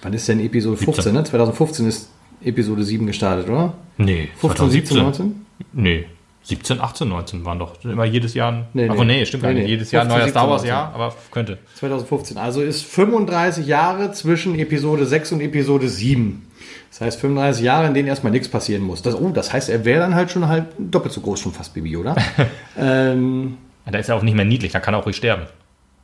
wann 0.03 0.13
ist 0.13 0.27
denn 0.27 0.39
Episode 0.39 0.77
15, 0.77 1.13
ne? 1.13 1.23
2015 1.23 1.87
ist 1.87 2.09
Episode 2.43 2.83
7 2.83 3.05
gestartet, 3.07 3.49
oder? 3.49 3.73
Nee, 3.97 4.29
15, 4.37 4.69
17, 4.69 4.97
19? 4.97 5.45
Nee. 5.73 6.05
17, 6.43 6.79
18, 6.79 7.07
19 7.09 7.43
waren 7.45 7.57
doch 7.57 7.83
immer 7.83 8.05
jedes 8.05 8.35
Jahr 8.35 8.51
ein. 8.51 8.65
Nee, 8.73 8.87
aber 8.87 9.03
nee. 9.03 9.19
nee, 9.19 9.25
stimmt 9.25 9.41
gar 9.43 9.49
Nee, 9.49 9.55
nicht. 9.61 9.65
nee. 9.65 9.71
Jedes 9.71 9.91
Jahr 9.91 10.03
ein 10.03 10.07
neuer 10.09 10.17
15, 10.19 10.31
Star 10.31 10.49
Wars, 10.49 10.61
17, 10.61 10.75
ja, 10.77 10.91
aber 10.93 11.15
könnte. 11.31 11.57
2015. 11.73 12.37
Also 12.37 12.61
ist 12.61 12.83
35 12.85 13.65
Jahre 13.65 14.11
zwischen 14.11 14.53
Episode 14.59 15.07
6 15.07 15.31
und 15.31 15.41
Episode 15.41 15.89
7. 15.89 16.45
Das 16.91 17.01
heißt 17.01 17.19
35 17.19 17.63
Jahre, 17.63 17.87
in 17.87 17.95
denen 17.95 18.07
erstmal 18.07 18.31
nichts 18.31 18.47
passieren 18.47 18.83
muss. 18.83 19.01
Das, 19.01 19.15
oh, 19.15 19.29
das 19.29 19.51
heißt, 19.51 19.69
er 19.69 19.85
wäre 19.85 20.01
dann 20.01 20.13
halt 20.13 20.29
schon 20.29 20.47
halt 20.47 20.65
doppelt 20.77 21.13
so 21.13 21.21
groß, 21.21 21.39
schon 21.39 21.51
fast 21.51 21.73
Baby, 21.73 21.97
oder? 21.97 22.15
ähm, 22.77 23.57
Da 23.89 23.97
ist 23.97 24.09
er 24.09 24.15
auch 24.15 24.21
nicht 24.23 24.35
mehr 24.35 24.45
niedlich, 24.45 24.71
da 24.71 24.79
kann 24.79 24.93
er 24.93 24.99
auch 24.99 25.05
ruhig 25.07 25.15
sterben. 25.15 25.47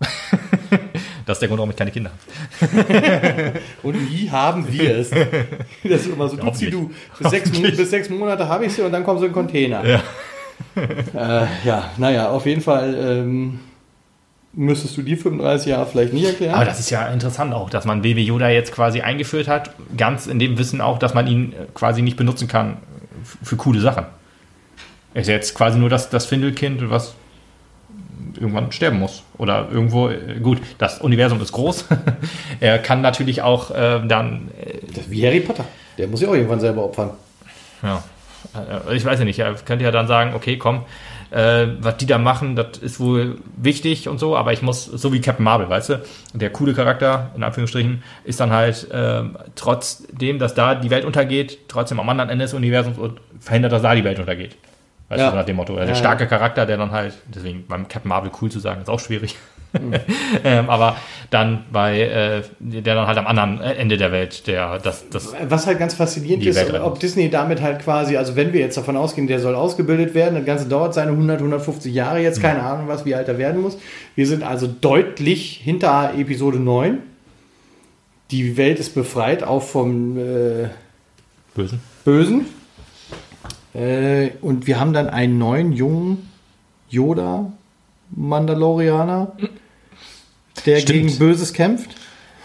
das 1.26 1.38
ist 1.38 1.42
der 1.42 1.50
Grund, 1.50 1.60
warum 1.60 1.72
ich 1.72 1.76
keine 1.76 1.92
Kinder 1.92 2.12
habe. 2.12 3.54
und 3.84 4.12
wie 4.12 4.30
haben 4.30 4.72
wir 4.72 4.98
es? 4.98 5.10
Das 5.10 6.02
ist 6.02 6.08
immer 6.08 6.28
so, 6.28 6.38
du, 6.38 6.46
Hoffentlich. 6.46 6.72
du. 6.72 6.92
Bis 7.20 7.30
sechs, 7.30 7.52
bis 7.52 7.90
sechs 7.90 8.10
Monate 8.10 8.48
habe 8.48 8.66
ich 8.66 8.74
sie 8.74 8.82
und 8.82 8.92
dann 8.92 9.04
kommen 9.04 9.20
sie 9.20 9.26
in 9.26 9.32
den 9.32 9.36
Container. 9.36 9.86
Ja. 9.86 10.02
äh, 11.44 11.48
ja, 11.66 11.92
naja, 11.98 12.30
auf 12.30 12.46
jeden 12.46 12.62
Fall 12.62 12.96
ähm, 13.00 13.60
müsstest 14.54 14.98
du 14.98 15.02
die 15.02 15.16
35 15.16 15.68
Jahre 15.68 15.86
vielleicht 15.86 16.14
nicht 16.14 16.26
erklären. 16.26 16.56
Aber 16.56 16.66
das 16.66 16.80
ist 16.80 16.90
ja 16.90 17.08
interessant 17.08 17.54
auch, 17.54 17.70
dass 17.70 17.86
man 17.86 18.02
Baby 18.02 18.24
Yoda 18.24 18.50
jetzt 18.50 18.72
quasi 18.72 19.02
eingeführt 19.02 19.48
hat, 19.48 19.72
ganz 19.98 20.28
in 20.28 20.40
dem 20.40 20.58
Wissen 20.58 20.82
auch, 20.82 21.00
dass 21.00 21.14
man 21.14 21.28
ihn 21.28 21.54
äh, 21.54 21.66
quasi 21.74 22.02
nicht 22.02 22.18
benutzen 22.18 22.48
kann 22.48 22.78
für 23.44 23.56
coole 23.56 23.80
Sachen. 23.80 24.06
Er 25.14 25.22
ist 25.22 25.28
jetzt 25.28 25.56
quasi 25.56 25.78
nur 25.78 25.90
das, 25.90 26.10
das 26.10 26.26
Findelkind, 26.26 26.90
was 26.90 27.16
irgendwann 28.42 28.72
sterben 28.72 29.00
muss. 29.00 29.24
Oder 29.38 29.68
irgendwo, 29.72 30.10
äh, 30.10 30.40
gut, 30.42 30.60
das 30.78 31.00
Universum 31.00 31.42
ist 31.42 31.52
groß. 31.52 31.86
er 32.60 32.80
kann 32.80 33.02
natürlich 33.02 33.42
auch 33.42 33.72
äh, 33.72 34.02
dann, 34.06 34.50
äh, 34.60 34.80
wie 35.08 35.26
Harry 35.26 35.40
Potter. 35.40 35.66
Der 35.98 36.08
muss 36.08 36.20
sich 36.20 36.28
auch 36.28 36.34
irgendwann 36.34 36.60
selber 36.60 36.84
opfern. 36.84 37.12
ja, 37.84 38.04
äh, 38.56 38.96
ich 38.96 39.06
weiß 39.06 39.20
ja 39.20 39.26
nicht, 39.26 39.40
er 39.40 39.54
könnte 39.54 39.86
ja 39.86 39.92
dann 39.92 40.08
sagen, 40.08 40.34
okay, 40.34 40.58
komm, 40.58 40.86
äh, 41.32 41.68
was 41.80 41.98
die 41.98 42.06
da 42.06 42.18
machen, 42.18 42.56
das 42.56 42.78
ist 42.80 43.00
wohl 43.00 43.38
wichtig 43.56 44.10
und 44.10 44.20
so, 44.20 44.36
aber 44.36 44.52
ich 44.52 44.62
muss, 44.62 44.86
so 44.86 45.14
wie 45.14 45.22
Captain 45.22 45.44
Marvel, 45.44 45.70
weißt 45.70 45.90
du, 45.90 46.04
der 46.34 46.50
coole 46.50 46.74
Charakter, 46.74 47.32
in 47.36 47.44
Anführungsstrichen, 47.44 48.04
ist 48.24 48.40
dann 48.40 48.52
halt 48.52 48.88
ähm, 48.92 49.38
trotzdem, 49.56 50.40
dass 50.40 50.54
da 50.54 50.76
die 50.76 50.90
Welt 50.90 51.06
untergeht, 51.06 51.60
trotzdem 51.68 52.00
am 52.00 52.10
anderen 52.10 52.30
Ende 52.30 52.46
des 52.46 52.54
Universums 52.54 52.98
und 52.98 53.22
verhindert, 53.40 53.72
dass 53.72 53.82
da 53.82 53.96
die 53.96 54.04
Welt 54.04 54.20
untergeht. 54.20 54.58
Weißt 55.12 55.20
Ja. 55.20 55.30
du, 55.32 55.36
nach 55.36 55.46
dem 55.46 55.58
Motto. 55.58 55.76
Der 55.76 55.88
Ja, 55.88 55.94
starke 55.96 56.26
Charakter, 56.26 56.66
der 56.66 56.78
dann 56.78 56.92
halt, 56.92 57.14
deswegen 57.28 57.66
beim 57.68 57.86
Captain 57.90 58.08
Marvel 58.08 58.32
cool 58.42 58.50
zu 58.50 58.60
sagen, 58.60 58.82
ist 58.82 58.88
auch 58.90 59.00
schwierig. 59.02 59.36
ähm, 60.46 60.70
aber 60.70 60.96
dann 61.32 61.66
bei, 61.72 62.00
äh, 62.02 62.42
der 62.60 62.96
dann 62.96 63.08
halt 63.08 63.18
am 63.18 63.28
anderen 63.28 63.60
Ende 63.62 63.98
der 63.98 64.14
Welt, 64.14 64.48
der 64.48 64.80
das, 64.80 65.10
das 65.10 65.34
Was 65.50 65.68
halt 65.68 65.80
ganz 65.80 65.94
faszinierend 65.96 66.46
ist, 66.46 66.56
Welt 66.56 66.82
ob 66.82 67.00
Disney 67.00 67.30
damit 67.30 67.62
halt 67.62 67.80
quasi, 67.80 68.16
also 68.18 68.36
wenn 68.38 68.54
wir 68.54 68.60
jetzt 68.62 68.78
davon 68.78 68.96
ausgehen, 68.98 69.28
der 69.28 69.40
soll 69.40 69.56
ausgebildet 69.56 70.14
werden, 70.14 70.36
das 70.36 70.46
Ganze 70.46 70.68
dauert 70.70 70.94
seine 70.94 71.12
100, 71.12 71.40
150 71.42 71.94
Jahre 71.94 72.20
jetzt, 72.20 72.38
Mhm. 72.40 72.42
keine 72.44 72.64
Ahnung 72.64 72.88
was, 72.88 73.04
wie 73.06 73.16
alt 73.16 73.28
er 73.28 73.38
werden 73.38 73.62
muss. 73.62 73.78
Wir 74.16 74.28
sind 74.28 74.44
also 74.44 74.68
deutlich 74.68 75.60
hinter 75.64 76.12
Episode 76.18 76.58
9. 76.60 77.00
Die 78.32 78.56
Welt 78.58 78.80
ist 78.80 78.94
befreit, 78.96 79.44
auch 79.44 79.64
vom 79.64 80.18
äh, 80.18 80.70
Bösen. 81.54 81.82
Bösen. 82.06 82.46
Äh, 83.74 84.32
und 84.42 84.68
wir 84.68 84.80
haben 84.80 84.94
dann 84.94 85.10
einen 85.10 85.38
neuen, 85.38 85.74
jungen 85.74 86.30
Yoda-Mandalorianer, 86.90 89.34
der 90.66 90.80
Stimmt. 90.80 90.88
gegen 91.08 91.18
Böses 91.20 91.52
kämpft. 91.54 91.90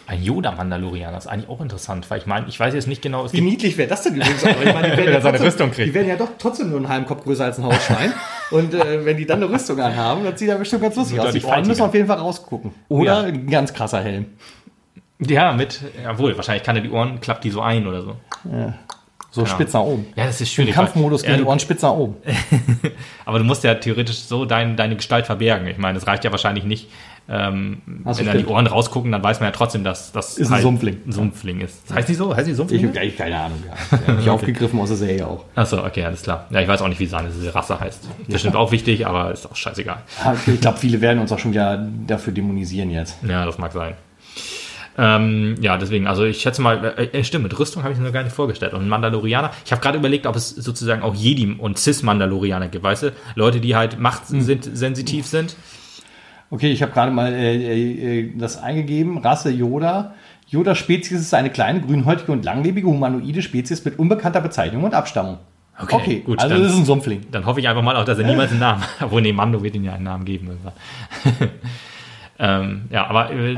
Ein 0.09 0.23
Yoda-Mandalorianer 0.23 1.19
ist 1.19 1.27
eigentlich 1.27 1.51
auch 1.51 1.61
interessant, 1.61 2.09
weil 2.11 2.19
ich 2.21 2.27
meine, 2.27 2.47
ich 2.47 2.61
weiß 2.61 2.73
jetzt 2.75 2.87
nicht 2.87 3.03
genau, 3.03 3.25
es 3.25 3.33
Wie 3.33 3.39
gibt 3.39 3.51
niedlich 3.51 3.77
wäre 3.77 3.89
das 3.89 4.03
denn 4.05 4.15
übrigens? 4.15 4.45
Aber 4.45 4.63
ich 4.63 4.73
meine, 4.73 4.91
die, 4.93 4.97
werden 4.99 5.07
Wenn 5.07 5.15
er 5.15 5.21
seine 5.21 5.39
trotzdem, 5.39 5.47
Rüstung 5.47 5.71
kriegt. 5.73 5.89
die 5.89 5.95
werden 5.95 6.09
ja 6.09 6.15
doch 6.17 6.29
trotzdem 6.39 6.69
nur 6.71 6.79
einen 6.79 6.89
halben 6.89 7.07
Kopf 7.07 7.25
größer 7.25 7.45
als 7.47 7.59
ein 7.59 7.65
Hausschwein. 7.65 8.13
Und 8.53 8.73
äh, 8.73 9.05
wenn 9.05 9.17
die 9.17 9.27
dann 9.27 9.43
eine 9.43 9.53
Rüstung 9.53 9.81
anhaben, 9.81 10.23
dann 10.23 10.37
sieht 10.37 10.49
er 10.49 10.59
bestimmt 10.59 10.83
ganz 10.83 10.95
lustig 10.95 11.19
aus. 11.19 11.33
Die 11.33 11.43
Ohren 11.43 11.67
müssen 11.67 11.83
auf 11.83 11.93
jeden 11.93 12.07
Fall 12.07 12.19
rausgucken. 12.19 12.71
Oder 12.89 13.23
Ja. 13.23 13.27
ein 13.27 13.51
ganz 13.51 13.75
krasser 13.75 14.01
Helm. 14.01 14.27
Ja, 15.19 15.53
mit, 15.55 15.81
jawohl, 16.05 16.37
wahrscheinlich 16.37 16.63
kann 16.63 16.77
er 16.77 16.83
die 16.83 16.91
Ohren, 16.91 17.21
klappt 17.21 17.43
die 17.43 17.51
so 17.51 17.61
ein 17.63 17.85
oder 17.89 18.03
so. 18.03 18.15
So 19.37 19.43
Genau. 19.43 19.55
spitz 19.55 19.73
nach 19.75 19.81
oben. 19.83 20.07
Ja, 20.17 20.25
das 20.25 20.37
ist 20.37 20.41
Im 20.41 20.47
schwierig. 20.47 20.75
Kampfmodus 20.75 21.21
weil- 21.23 21.27
gehen 21.29 21.35
ja, 21.37 21.43
die 21.43 21.47
Ohren 21.49 21.61
spitz 21.61 21.83
nach 21.83 21.91
oben. 21.93 22.17
Aber 23.27 23.39
du 23.39 23.45
musst 23.45 23.65
ja 23.65 23.75
theoretisch 23.75 24.17
so 24.21 24.47
dein, 24.47 24.77
deine 24.77 24.97
Gestalt 24.97 25.27
verbergen. 25.27 25.67
Ich 25.69 25.77
meine, 25.77 25.99
es 25.99 26.07
reicht 26.07 26.25
ja 26.25 26.31
wahrscheinlich 26.31 26.65
nicht, 26.65 26.89
ähm, 27.29 27.83
Ach 28.07 28.15
so, 28.15 28.21
wenn 28.21 28.27
da 28.27 28.33
die. 28.35 28.47
Ohren 28.47 28.67
rausgucken, 28.67 29.13
dann 29.13 29.23
weiß 29.23 29.41
man 29.41 29.49
ja 29.49 29.51
trotzdem, 29.51 29.85
dass 29.85 30.11
das 30.13 30.39
Ist 30.39 30.51
ein 30.51 30.63
Sumpfling. 30.63 31.03
ein 31.07 31.13
Sumpfling 31.13 31.61
ist. 31.61 31.83
Das 31.89 31.97
heißt 31.99 32.09
nicht 32.09 32.17
so? 32.19 32.35
Heißt 32.35 32.47
die 32.47 32.53
Ich 32.53 32.57
Sumpfling? 32.57 32.89
habe 32.89 32.99
eigentlich 33.01 33.19
keine 33.19 33.39
Ahnung. 33.39 33.63
Ja, 34.07 34.13
Nicht 34.15 34.29
aufgegriffen 34.31 34.81
aus 34.81 34.89
der 34.89 34.97
Serie 34.97 35.27
auch. 35.27 35.45
Achso, 35.55 35.85
okay, 35.85 36.05
alles 36.05 36.23
klar. 36.23 36.47
Ja, 36.51 36.61
ich 36.63 36.69
weiß 36.69 36.81
auch 36.81 36.89
nicht, 36.89 37.01
wie 37.01 37.07
seine 37.07 37.29
Rasse 37.55 37.79
heißt. 37.79 38.09
Bestimmt 38.29 38.57
auch 38.57 38.73
wichtig, 38.73 39.07
aber 39.07 39.33
ist 39.33 39.45
auch 39.45 39.55
scheißegal. 39.55 39.99
Ich 40.47 40.61
glaube, 40.63 40.79
viele 40.79 41.03
werden 41.03 41.19
uns 41.19 41.31
auch 41.31 41.39
schon 41.39 41.51
wieder 41.51 41.87
dafür 42.07 42.33
dämonisieren 42.33 42.91
jetzt. 42.91 43.17
Ja, 43.29 43.45
das 43.45 43.59
mag 43.59 43.73
sein. 43.73 43.93
Ähm, 44.99 45.57
ja, 45.61 45.77
deswegen, 45.77 46.07
also 46.07 46.25
ich 46.25 46.41
schätze 46.41 46.63
mal, 46.63 46.95
äh, 46.97 47.05
äh, 47.19 47.25
stimmt, 47.25 47.43
mit 47.45 47.59
Rüstung 47.59 47.83
habe 47.83 47.93
ich 47.93 47.99
mir 47.99 48.07
noch 48.07 48.13
gar 48.13 48.23
nicht 48.23 48.35
vorgestellt. 48.35 48.73
Und 48.73 48.89
Mandalorianer, 48.89 49.51
ich 49.65 49.73
habe 49.73 49.83
gerade 49.83 49.99
überlegt, 49.99 50.27
ob 50.27 50.37
es 50.37 50.51
sozusagen 50.51 51.03
auch 51.03 51.15
Jedi 51.15 51.55
und 51.59 51.79
Cis-Mandalorianer 51.79 52.69
gibt, 52.69 52.83
weißt 52.85 53.03
du? 53.05 53.13
Leute, 53.35 53.61
die 53.61 53.77
halt 53.77 53.99
machtsensitiv 54.01 55.27
sind. 55.27 55.57
Okay, 56.51 56.71
ich 56.71 56.81
habe 56.83 56.93
gerade 56.93 57.11
mal 57.13 57.33
äh, 57.33 58.21
äh, 58.21 58.33
das 58.39 58.57
eingegeben. 58.63 59.19
Rasse 59.19 59.51
Yoda. 59.51 60.15
Yoda-Spezies 60.49 61.21
ist 61.21 61.35
eine 61.35 61.51
kleine, 61.51 61.81
grünhäutige 61.81 62.31
und 62.33 62.45
langlebige 62.45 62.87
humanoide 62.87 63.43
Spezies 63.43 63.85
mit 63.85 63.99
unbekannter 63.99 64.41
Bezeichnung 64.41 64.85
und 64.85 64.95
Abstammung. 64.95 65.39
Okay, 65.79 66.23
gut, 66.25 66.39
Also 66.39 66.55
dann- 66.55 66.63
das 66.63 66.73
ist 66.73 66.79
ein 66.79 66.85
Sumpfling. 66.87 67.27
Dann 67.33 67.45
hoffe 67.45 67.61
ich 67.61 67.69
einfach 67.69 67.83
mal 67.83 67.97
auch, 67.97 68.05
dass 68.05 68.19
er 68.19 68.27
niemals 68.27 68.51
einen 68.53 68.61
Namen 68.61 68.83
Obwohl, 69.01 69.21
nee, 69.23 69.33
Mando 69.33 69.63
wird 69.63 69.75
ihm 69.75 69.85
ja 69.85 69.95
einen 69.95 70.05
Namen 70.05 70.25
geben 70.25 70.47
irgendwann. 70.49 70.73
Ähm, 72.39 72.83
ja, 72.91 73.07
aber 73.07 73.31
äh, 73.31 73.57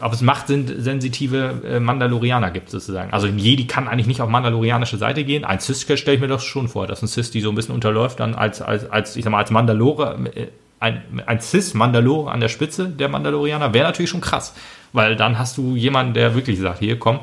ob 0.00 0.12
es 0.12 0.20
machtsensitive 0.20 1.62
äh, 1.66 1.80
Mandalorianer 1.80 2.50
gibt, 2.52 2.70
sozusagen. 2.70 3.12
Also 3.12 3.26
ein 3.26 3.38
Jedi 3.38 3.66
kann 3.66 3.88
eigentlich 3.88 4.06
nicht 4.06 4.20
auf 4.20 4.28
mandalorianische 4.28 4.98
Seite 4.98 5.24
gehen. 5.24 5.44
Ein 5.44 5.58
Cis 5.58 5.82
stelle 5.82 6.14
ich 6.14 6.20
mir 6.20 6.28
das 6.28 6.44
schon 6.44 6.68
vor, 6.68 6.86
dass 6.86 7.02
ein 7.02 7.08
Cis 7.08 7.32
die 7.32 7.40
so 7.40 7.48
ein 7.48 7.56
bisschen 7.56 7.74
unterläuft, 7.74 8.20
dann 8.20 8.34
als, 8.34 8.62
als, 8.62 8.88
als 8.88 9.16
ich 9.16 9.24
sag 9.24 9.30
mal, 9.30 9.38
als 9.38 9.50
Mandalore, 9.50 10.16
äh, 10.34 10.46
ein, 10.78 11.02
ein 11.26 11.40
Cis-Mandalore 11.40 12.30
an 12.30 12.40
der 12.40 12.48
Spitze 12.48 12.88
der 12.88 13.08
Mandalorianer 13.08 13.72
wäre 13.72 13.86
natürlich 13.86 14.10
schon 14.10 14.20
krass. 14.20 14.54
Weil 14.92 15.16
dann 15.16 15.38
hast 15.38 15.56
du 15.56 15.74
jemanden, 15.74 16.14
der 16.14 16.34
wirklich 16.36 16.60
sagt, 16.60 16.78
hier 16.78 16.98
komm, 16.98 17.18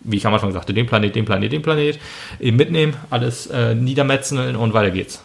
wie 0.00 0.18
ich 0.18 0.26
am 0.26 0.34
Anfang 0.34 0.52
sagte, 0.52 0.72
den 0.74 0.86
Planet, 0.86 1.16
den 1.16 1.24
Planet, 1.24 1.50
den 1.50 1.62
Planet, 1.62 1.98
eben 2.38 2.56
mitnehmen, 2.56 2.94
alles 3.10 3.48
äh, 3.48 3.74
niedermetzeln 3.74 4.54
und 4.54 4.74
weiter 4.74 4.92
geht's. 4.92 5.24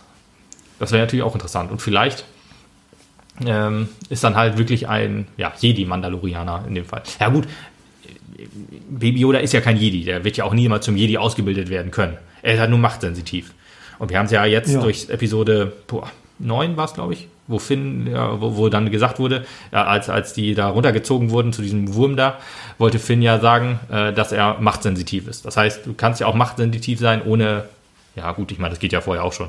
Das 0.80 0.92
wäre 0.92 1.04
natürlich 1.04 1.24
auch 1.24 1.36
interessant. 1.36 1.70
Und 1.70 1.80
vielleicht 1.80 2.26
ähm, 3.46 3.90
ist 4.10 4.24
dann 4.24 4.36
halt 4.36 4.58
wirklich 4.58 4.88
ein 4.88 5.28
ja, 5.38 5.54
Jedi-Mandalorianer 5.60 6.66
in 6.68 6.76
dem 6.76 6.86
Fall. 6.86 7.04
Ja 7.20 7.30
gut, 7.30 7.48
Baby 8.90 9.22
Yoda 9.22 9.40
ist 9.40 9.54
ja 9.54 9.62
kein 9.62 9.78
Jedi, 9.78 10.04
der 10.04 10.24
wird 10.24 10.38
ja 10.38 10.46
auch 10.46 10.54
nie 10.54 10.68
mal 10.68 10.82
zum 10.82 10.96
Jedi 10.98 11.18
ausgebildet 11.18 11.70
werden 11.70 11.92
können. 11.92 12.18
Er 12.42 12.56
ist 12.56 12.60
halt 12.60 12.70
nur 12.70 12.80
machtsensitiv. 12.80 13.54
Und 14.00 14.10
wir 14.10 14.18
haben 14.18 14.26
es 14.26 14.32
ja 14.32 14.46
jetzt 14.46 14.74
ja. 14.74 14.82
durch 14.82 15.10
Episode 15.10 15.74
boah, 15.88 16.10
9 16.40 16.76
war 16.76 16.86
es, 16.86 16.94
glaube 16.94 17.14
ich, 17.14 17.28
wo 17.48 17.60
Finn, 17.60 18.08
ja, 18.08 18.42
wo, 18.42 18.56
wo, 18.56 18.70
dann 18.70 18.90
gesagt 18.90 19.20
wurde, 19.20 19.46
ja, 19.72 19.86
als, 19.86 20.10
als 20.10 20.34
die 20.34 20.56
da 20.56 20.70
runtergezogen 20.70 21.30
wurden 21.30 21.54
zu 21.54 21.62
diesem 21.62 21.94
Wurm 21.94 22.16
da, 22.16 22.40
wollte 22.78 22.98
Finn 22.98 23.22
ja 23.22 23.40
sagen, 23.40 23.80
äh, 23.92 24.14
dass 24.14 24.32
er 24.32 24.58
machtsensitiv 24.60 25.28
ist. 25.28 25.46
Das 25.46 25.58
heißt, 25.58 25.86
du 25.86 25.94
kannst 25.94 26.20
ja 26.20 26.28
auch 26.28 26.34
machtsensitiv 26.34 27.00
sein, 27.00 27.22
ohne 27.24 27.66
ja, 28.14 28.30
gut, 28.34 28.52
ich 28.52 28.60
meine, 28.60 28.72
das 28.72 28.80
geht 28.80 28.92
ja 28.92 29.00
vorher 29.00 29.24
auch 29.24 29.32
schon. 29.32 29.48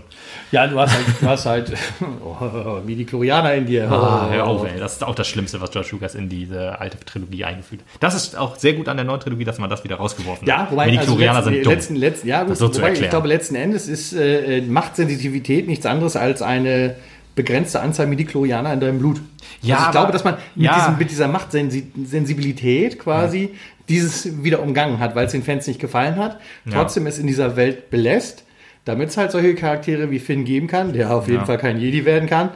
Ja, 0.53 0.69
du 0.69 0.79
hast 0.79 0.95
halt, 0.95 1.07
du 1.21 1.27
hast 1.27 1.47
halt 1.47 1.73
oh, 2.25 2.81
wie 2.87 2.95
die 2.95 3.05
Chlorianer 3.05 3.55
in 3.55 3.67
dir. 3.67 3.91
Ah, 3.91 4.29
hör 4.31 4.47
auf, 4.47 4.65
ey. 4.65 4.79
Das 4.79 4.93
ist 4.93 5.03
auch 5.03 5.17
das 5.17 5.27
Schlimmste, 5.27 5.61
was 5.61 5.73
George 5.73 5.89
Lucas 5.91 6.15
in 6.15 6.29
diese 6.29 6.79
alte 6.79 6.97
Trilogie 7.01 7.45
eingeführt 7.45 7.81
hat. 7.81 8.03
Das 8.03 8.15
ist 8.15 8.37
auch 8.37 8.57
sehr 8.57 8.75
gut 8.75 8.89
an 8.89 8.97
der 8.97 9.05
neuen 9.05 9.19
Trilogie, 9.19 9.45
dass 9.45 9.59
man 9.59 9.69
das 9.69 9.83
wieder 9.83 9.97
rausgeworfen 9.97 10.47
ja, 10.47 10.69
wobei, 10.71 10.85
hat. 10.85 10.93
Die 10.93 10.99
Chlorianer 10.99 11.39
also 11.39 11.51
sind 11.51 11.67
dumm. 11.67 11.73
Letzten, 11.73 11.97
letzten, 11.97 12.29
ja, 12.29 12.45
gut, 12.45 12.57
so 12.57 12.73
wobei, 12.73 12.93
ich 12.93 13.11
glaube, 13.11 13.27
letzten 13.27 13.57
Endes 13.57 13.89
ist 13.89 14.13
äh, 14.13 14.61
Machtsensitivität 14.61 15.67
nichts 15.67 15.85
anderes 15.85 16.15
als 16.15 16.41
eine 16.41 16.95
begrenzte 17.35 17.81
Anzahl 17.81 18.07
Midichlorianer 18.07 18.73
in 18.75 18.79
deinem 18.81 18.99
Blut. 19.01 19.21
Ja, 19.63 19.77
also 19.77 19.87
ich 19.87 19.93
glaube, 19.93 20.13
dass 20.13 20.23
man 20.23 20.37
mit, 20.55 20.67
ja. 20.67 20.75
diesem, 20.77 20.99
mit 20.99 21.11
dieser 21.11 21.27
Machtsensibilität 21.27 23.01
quasi 23.01 23.41
ja. 23.41 23.49
dieses 23.89 24.45
wieder 24.45 24.63
umgangen 24.63 25.01
hat, 25.01 25.17
weil 25.17 25.27
es 25.27 25.33
den 25.33 25.43
Fans 25.43 25.67
nicht 25.67 25.81
gefallen 25.81 26.15
hat. 26.17 26.39
Trotzdem 26.71 27.05
ja. 27.05 27.09
es 27.09 27.19
in 27.19 27.27
dieser 27.27 27.57
Welt 27.57 27.91
belässt 27.91 28.45
damit 28.85 29.11
es 29.11 29.17
halt 29.17 29.31
solche 29.31 29.55
Charaktere 29.55 30.11
wie 30.11 30.19
Finn 30.19 30.45
geben 30.45 30.67
kann, 30.67 30.93
der 30.93 31.15
auf 31.15 31.27
jeden 31.29 31.41
ja. 31.41 31.47
Fall 31.47 31.59
kein 31.59 31.79
Jedi 31.79 32.05
werden 32.05 32.29
kann, 32.29 32.51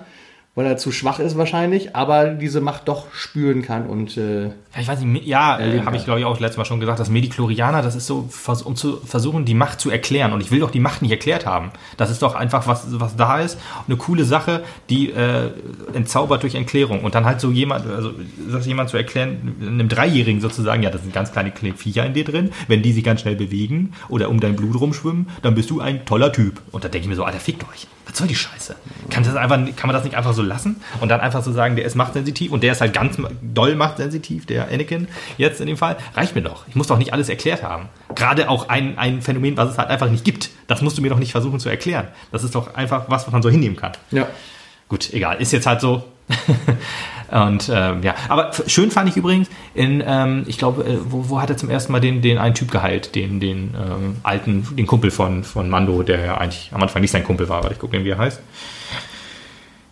weil 0.56 0.66
er 0.66 0.76
zu 0.78 0.90
schwach 0.90 1.20
ist 1.20 1.38
wahrscheinlich, 1.38 1.94
aber 1.94 2.30
diese 2.30 2.60
Macht 2.60 2.88
doch 2.88 3.12
spüren 3.12 3.62
kann 3.62 3.86
und 3.86 4.16
äh, 4.16 4.46
ja, 4.46 4.52
ich 4.80 4.88
weiß 4.88 5.00
nicht, 5.00 5.26
ja, 5.26 5.58
äh, 5.58 5.82
habe 5.82 5.96
ich 5.96 6.04
glaube 6.04 6.20
ich 6.20 6.26
auch 6.26 6.40
letztes 6.40 6.56
Mal 6.56 6.64
schon 6.64 6.80
gesagt, 6.80 6.98
dass 6.98 7.08
Mediklorianer, 7.08 7.82
das 7.82 7.94
ist 7.94 8.06
so, 8.06 8.28
um 8.64 8.74
zu 8.76 8.96
versuchen, 8.98 9.44
die 9.44 9.54
Macht 9.54 9.80
zu 9.80 9.90
erklären. 9.90 10.32
Und 10.32 10.42
ich 10.42 10.50
will 10.50 10.60
doch 10.60 10.70
die 10.70 10.80
Macht 10.80 11.02
nicht 11.02 11.10
erklärt 11.10 11.46
haben. 11.46 11.70
Das 11.96 12.10
ist 12.10 12.22
doch 12.22 12.34
einfach 12.34 12.66
was, 12.66 12.86
was 13.00 13.16
da 13.16 13.40
ist, 13.40 13.58
eine 13.86 13.96
coole 13.96 14.24
Sache, 14.24 14.64
die 14.90 15.10
äh, 15.10 15.50
entzaubert 15.94 16.42
durch 16.42 16.54
Erklärung 16.54 17.04
und 17.04 17.14
dann 17.14 17.24
halt 17.24 17.40
so 17.40 17.50
jemand, 17.50 17.86
also 17.86 18.12
das 18.50 18.66
jemand 18.66 18.90
zu 18.90 18.96
erklären, 18.96 19.56
einem 19.60 19.88
Dreijährigen 19.88 20.40
sozusagen, 20.40 20.82
ja, 20.82 20.90
das 20.90 21.02
sind 21.02 21.12
ganz 21.12 21.32
kleine 21.32 21.52
Viecher 21.52 22.04
in 22.04 22.14
dir 22.14 22.24
drin, 22.24 22.50
wenn 22.68 22.82
die 22.82 22.92
sich 22.92 23.04
ganz 23.04 23.22
schnell 23.22 23.36
bewegen 23.36 23.92
oder 24.08 24.28
um 24.28 24.40
dein 24.40 24.56
Blut 24.56 24.80
rumschwimmen, 24.80 25.28
dann 25.42 25.54
bist 25.54 25.70
du 25.70 25.80
ein 25.80 26.04
toller 26.04 26.32
Typ. 26.32 26.60
Und 26.70 26.84
da 26.84 26.88
denke 26.88 27.04
ich 27.04 27.08
mir 27.08 27.16
so, 27.16 27.24
Alter, 27.24 27.40
fickt 27.40 27.62
euch. 27.64 27.86
Was 28.06 28.18
soll 28.18 28.28
die 28.28 28.36
Scheiße? 28.36 28.76
Kann, 29.10 29.24
das 29.24 29.34
einfach, 29.34 29.56
kann 29.76 29.88
man 29.88 29.94
das 29.94 30.04
nicht 30.04 30.16
einfach 30.16 30.32
so 30.32 30.42
lassen 30.42 30.80
und 31.00 31.08
dann 31.08 31.20
einfach 31.20 31.42
so 31.42 31.52
sagen, 31.52 31.74
der 31.74 31.84
ist 31.84 31.96
machtsensitiv 31.96 32.52
und 32.52 32.62
der 32.62 32.72
ist 32.72 32.80
halt 32.80 32.92
ganz 32.92 33.18
doll 33.42 33.74
machtsensitiv, 33.74 34.46
der 34.46 34.68
Anakin 34.68 35.08
jetzt 35.38 35.60
in 35.60 35.66
dem 35.66 35.76
Fall? 35.76 35.96
Reicht 36.14 36.34
mir 36.34 36.42
doch. 36.42 36.68
Ich 36.68 36.76
muss 36.76 36.86
doch 36.86 36.98
nicht 36.98 37.12
alles 37.12 37.28
erklärt 37.28 37.64
haben. 37.64 37.88
Gerade 38.14 38.48
auch 38.48 38.68
ein, 38.68 38.96
ein 38.96 39.22
Phänomen, 39.22 39.56
was 39.56 39.70
es 39.70 39.78
halt 39.78 39.90
einfach 39.90 40.08
nicht 40.08 40.24
gibt. 40.24 40.50
Das 40.68 40.82
musst 40.82 40.96
du 40.96 41.02
mir 41.02 41.08
doch 41.08 41.18
nicht 41.18 41.32
versuchen 41.32 41.58
zu 41.58 41.68
erklären. 41.68 42.08
Das 42.30 42.44
ist 42.44 42.54
doch 42.54 42.74
einfach 42.74 43.06
was, 43.08 43.26
was 43.26 43.32
man 43.32 43.42
so 43.42 43.50
hinnehmen 43.50 43.76
kann. 43.76 43.92
Ja. 44.12 44.28
Gut, 44.88 45.12
egal. 45.12 45.40
Ist 45.40 45.52
jetzt 45.52 45.66
halt 45.66 45.80
so. 45.80 46.04
Und 47.30 47.70
ähm, 47.72 48.02
ja, 48.02 48.14
aber 48.28 48.52
schön 48.66 48.90
fand 48.90 49.08
ich 49.08 49.16
übrigens, 49.16 49.48
in, 49.74 50.02
ähm, 50.06 50.44
ich 50.46 50.58
glaube, 50.58 50.84
äh, 50.84 50.98
wo, 51.08 51.28
wo 51.28 51.40
hat 51.40 51.50
er 51.50 51.56
zum 51.56 51.70
ersten 51.70 51.92
Mal 51.92 52.00
den, 52.00 52.22
den 52.22 52.38
einen 52.38 52.54
Typ 52.54 52.70
geheilt, 52.70 53.14
den, 53.14 53.40
den 53.40 53.74
ähm, 53.74 54.16
alten, 54.22 54.76
den 54.76 54.86
Kumpel 54.86 55.10
von, 55.10 55.42
von 55.42 55.68
Mando, 55.68 56.02
der 56.02 56.24
ja 56.24 56.38
eigentlich 56.38 56.70
am 56.72 56.82
Anfang 56.82 57.02
nicht 57.02 57.10
sein 57.10 57.24
Kumpel 57.24 57.48
war, 57.48 57.64
weil 57.64 57.72
ich 57.72 57.78
gucke, 57.78 58.04
wie 58.04 58.10
er 58.10 58.18
heißt. 58.18 58.40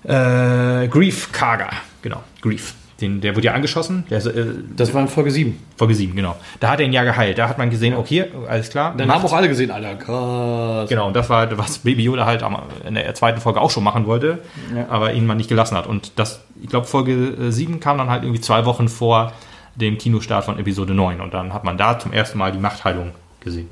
Äh, 0.04 0.88
Grief 0.88 1.32
Karga, 1.32 1.70
genau, 2.02 2.22
Grief. 2.40 2.74
Den, 3.04 3.20
der 3.20 3.36
wurde 3.36 3.46
ja 3.46 3.52
angeschossen. 3.52 4.04
Der, 4.08 4.24
äh, 4.24 4.46
das 4.76 4.94
war 4.94 5.02
in 5.02 5.08
Folge 5.08 5.30
7. 5.30 5.58
Folge 5.76 5.94
7, 5.94 6.16
genau. 6.16 6.36
Da 6.60 6.70
hat 6.70 6.80
er 6.80 6.86
ihn 6.86 6.92
ja 6.92 7.04
geheilt. 7.04 7.38
Da 7.38 7.48
hat 7.48 7.58
man 7.58 7.70
gesehen, 7.70 7.94
okay, 7.94 8.24
alles 8.48 8.70
klar. 8.70 8.94
Dann 8.96 9.12
haben 9.12 9.24
auch 9.24 9.32
alle 9.32 9.48
gesehen, 9.48 9.70
Alter, 9.70 9.94
krass. 9.96 10.88
Genau, 10.88 11.06
und 11.06 11.14
das 11.14 11.28
war, 11.28 11.56
was 11.58 11.78
Baby 11.78 12.04
Yoda 12.04 12.24
halt 12.24 12.42
in 12.86 12.94
der 12.94 13.14
zweiten 13.14 13.40
Folge 13.40 13.60
auch 13.60 13.70
schon 13.70 13.84
machen 13.84 14.06
wollte, 14.06 14.38
ja. 14.74 14.86
aber 14.88 15.12
ihn 15.12 15.26
mal 15.26 15.34
nicht 15.34 15.48
gelassen 15.48 15.76
hat. 15.76 15.86
Und 15.86 16.12
das, 16.16 16.40
ich 16.62 16.68
glaube, 16.68 16.86
Folge 16.86 17.52
7 17.52 17.80
kam 17.80 17.98
dann 17.98 18.08
halt 18.08 18.22
irgendwie 18.22 18.40
zwei 18.40 18.64
Wochen 18.64 18.88
vor 18.88 19.32
dem 19.74 19.98
Kinostart 19.98 20.44
von 20.44 20.58
Episode 20.58 20.94
9. 20.94 21.20
Und 21.20 21.34
dann 21.34 21.52
hat 21.52 21.64
man 21.64 21.76
da 21.76 21.98
zum 21.98 22.12
ersten 22.12 22.38
Mal 22.38 22.52
die 22.52 22.58
Machtheilung 22.58 23.10
gesehen. 23.40 23.68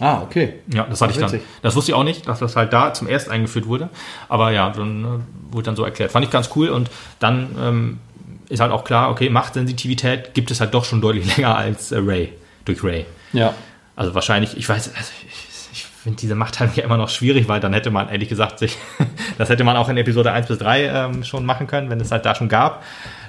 Ah, 0.00 0.22
okay. 0.22 0.54
Ja, 0.72 0.84
das 0.84 1.00
hatte 1.00 1.12
ich 1.12 1.18
dann. 1.18 1.40
Das 1.62 1.76
wusste 1.76 1.92
ich 1.92 1.94
auch 1.94 2.02
nicht, 2.02 2.26
dass 2.26 2.40
das 2.40 2.56
halt 2.56 2.72
da 2.72 2.92
zum 2.92 3.06
ersten 3.06 3.30
eingeführt 3.30 3.66
wurde. 3.66 3.90
Aber 4.28 4.50
ja, 4.50 4.70
dann 4.70 5.04
äh, 5.04 5.52
wurde 5.54 5.66
dann 5.66 5.76
so 5.76 5.84
erklärt. 5.84 6.10
Fand 6.10 6.24
ich 6.24 6.32
ganz 6.32 6.50
cool. 6.56 6.68
Und 6.68 6.90
dann 7.20 7.54
ähm, 7.60 8.00
ist 8.48 8.60
halt 8.60 8.72
auch 8.72 8.84
klar, 8.84 9.10
okay, 9.10 9.30
Machtsensitivität 9.30 10.34
gibt 10.34 10.50
es 10.50 10.60
halt 10.60 10.74
doch 10.74 10.84
schon 10.84 11.00
deutlich 11.00 11.36
länger 11.36 11.56
als 11.56 11.92
äh, 11.92 11.98
Ray, 11.98 12.32
durch 12.64 12.82
Ray. 12.82 13.06
Ja. 13.32 13.54
Also 13.96 14.14
wahrscheinlich, 14.14 14.56
ich 14.56 14.68
weiß, 14.68 14.94
also 14.94 15.10
ich, 15.26 15.68
ich 15.72 15.84
finde 15.84 16.20
diese 16.20 16.34
Machtteilung 16.34 16.74
ja 16.76 16.84
immer 16.84 16.96
noch 16.96 17.08
schwierig, 17.08 17.48
weil 17.48 17.60
dann 17.60 17.72
hätte 17.72 17.90
man 17.90 18.08
ehrlich 18.08 18.28
gesagt 18.28 18.58
sich, 18.58 18.76
das 19.38 19.48
hätte 19.48 19.64
man 19.64 19.76
auch 19.76 19.88
in 19.88 19.96
Episode 19.96 20.32
1 20.32 20.48
bis 20.48 20.58
3 20.58 20.84
ähm, 20.84 21.24
schon 21.24 21.46
machen 21.46 21.66
können, 21.66 21.90
wenn 21.90 22.00
es 22.00 22.10
halt 22.10 22.24
da 22.24 22.34
schon 22.34 22.48
gab. 22.48 22.82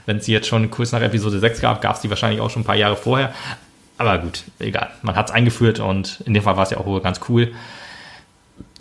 Wenn 0.06 0.18
es 0.18 0.26
sie 0.26 0.34
jetzt 0.34 0.48
schon 0.48 0.70
kurz 0.70 0.92
nach 0.92 1.02
Episode 1.02 1.40
6 1.40 1.62
gab, 1.62 1.82
gab 1.82 1.96
es 1.96 2.02
die 2.02 2.10
wahrscheinlich 2.10 2.40
auch 2.40 2.50
schon 2.50 2.62
ein 2.62 2.66
paar 2.66 2.76
Jahre 2.76 2.96
vorher. 2.96 3.34
Aber 3.98 4.18
gut, 4.20 4.44
egal. 4.60 4.90
Man 5.02 5.16
hat 5.16 5.30
es 5.30 5.34
eingeführt 5.34 5.80
und 5.80 6.22
in 6.26 6.34
dem 6.34 6.44
Fall 6.44 6.58
war 6.58 6.64
es 6.64 6.70
ja 6.70 6.78
auch 6.78 7.02
ganz 7.02 7.22
cool. 7.30 7.54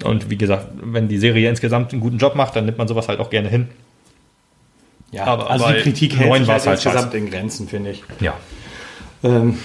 Und 0.03 0.29
wie 0.29 0.37
gesagt, 0.37 0.67
wenn 0.83 1.09
die 1.09 1.19
Serie 1.19 1.49
insgesamt 1.49 1.93
einen 1.93 2.01
guten 2.01 2.19
Job 2.19 2.35
macht, 2.35 2.57
dann 2.57 2.67
nimmt 2.67 2.79
man 2.79 2.89
sowas 2.89 3.09
halt 3.09 3.21
auch 3.21 3.31
gerne 3.31 3.49
hin. 3.49 3.69
Ja, 5.15 5.25
aber, 5.27 5.51
also 5.51 5.67
die 5.69 5.81
Kritik 5.81 6.17
hält 6.17 6.35
sich 6.39 6.49
halt 6.49 6.67
insgesamt 6.67 7.05
scheiße. 7.05 7.17
in 7.17 7.31
Grenzen, 7.31 7.69
finde 7.69 7.91
ich. 7.91 8.03
Ja. 8.21 8.35
Ähm, 9.23 9.59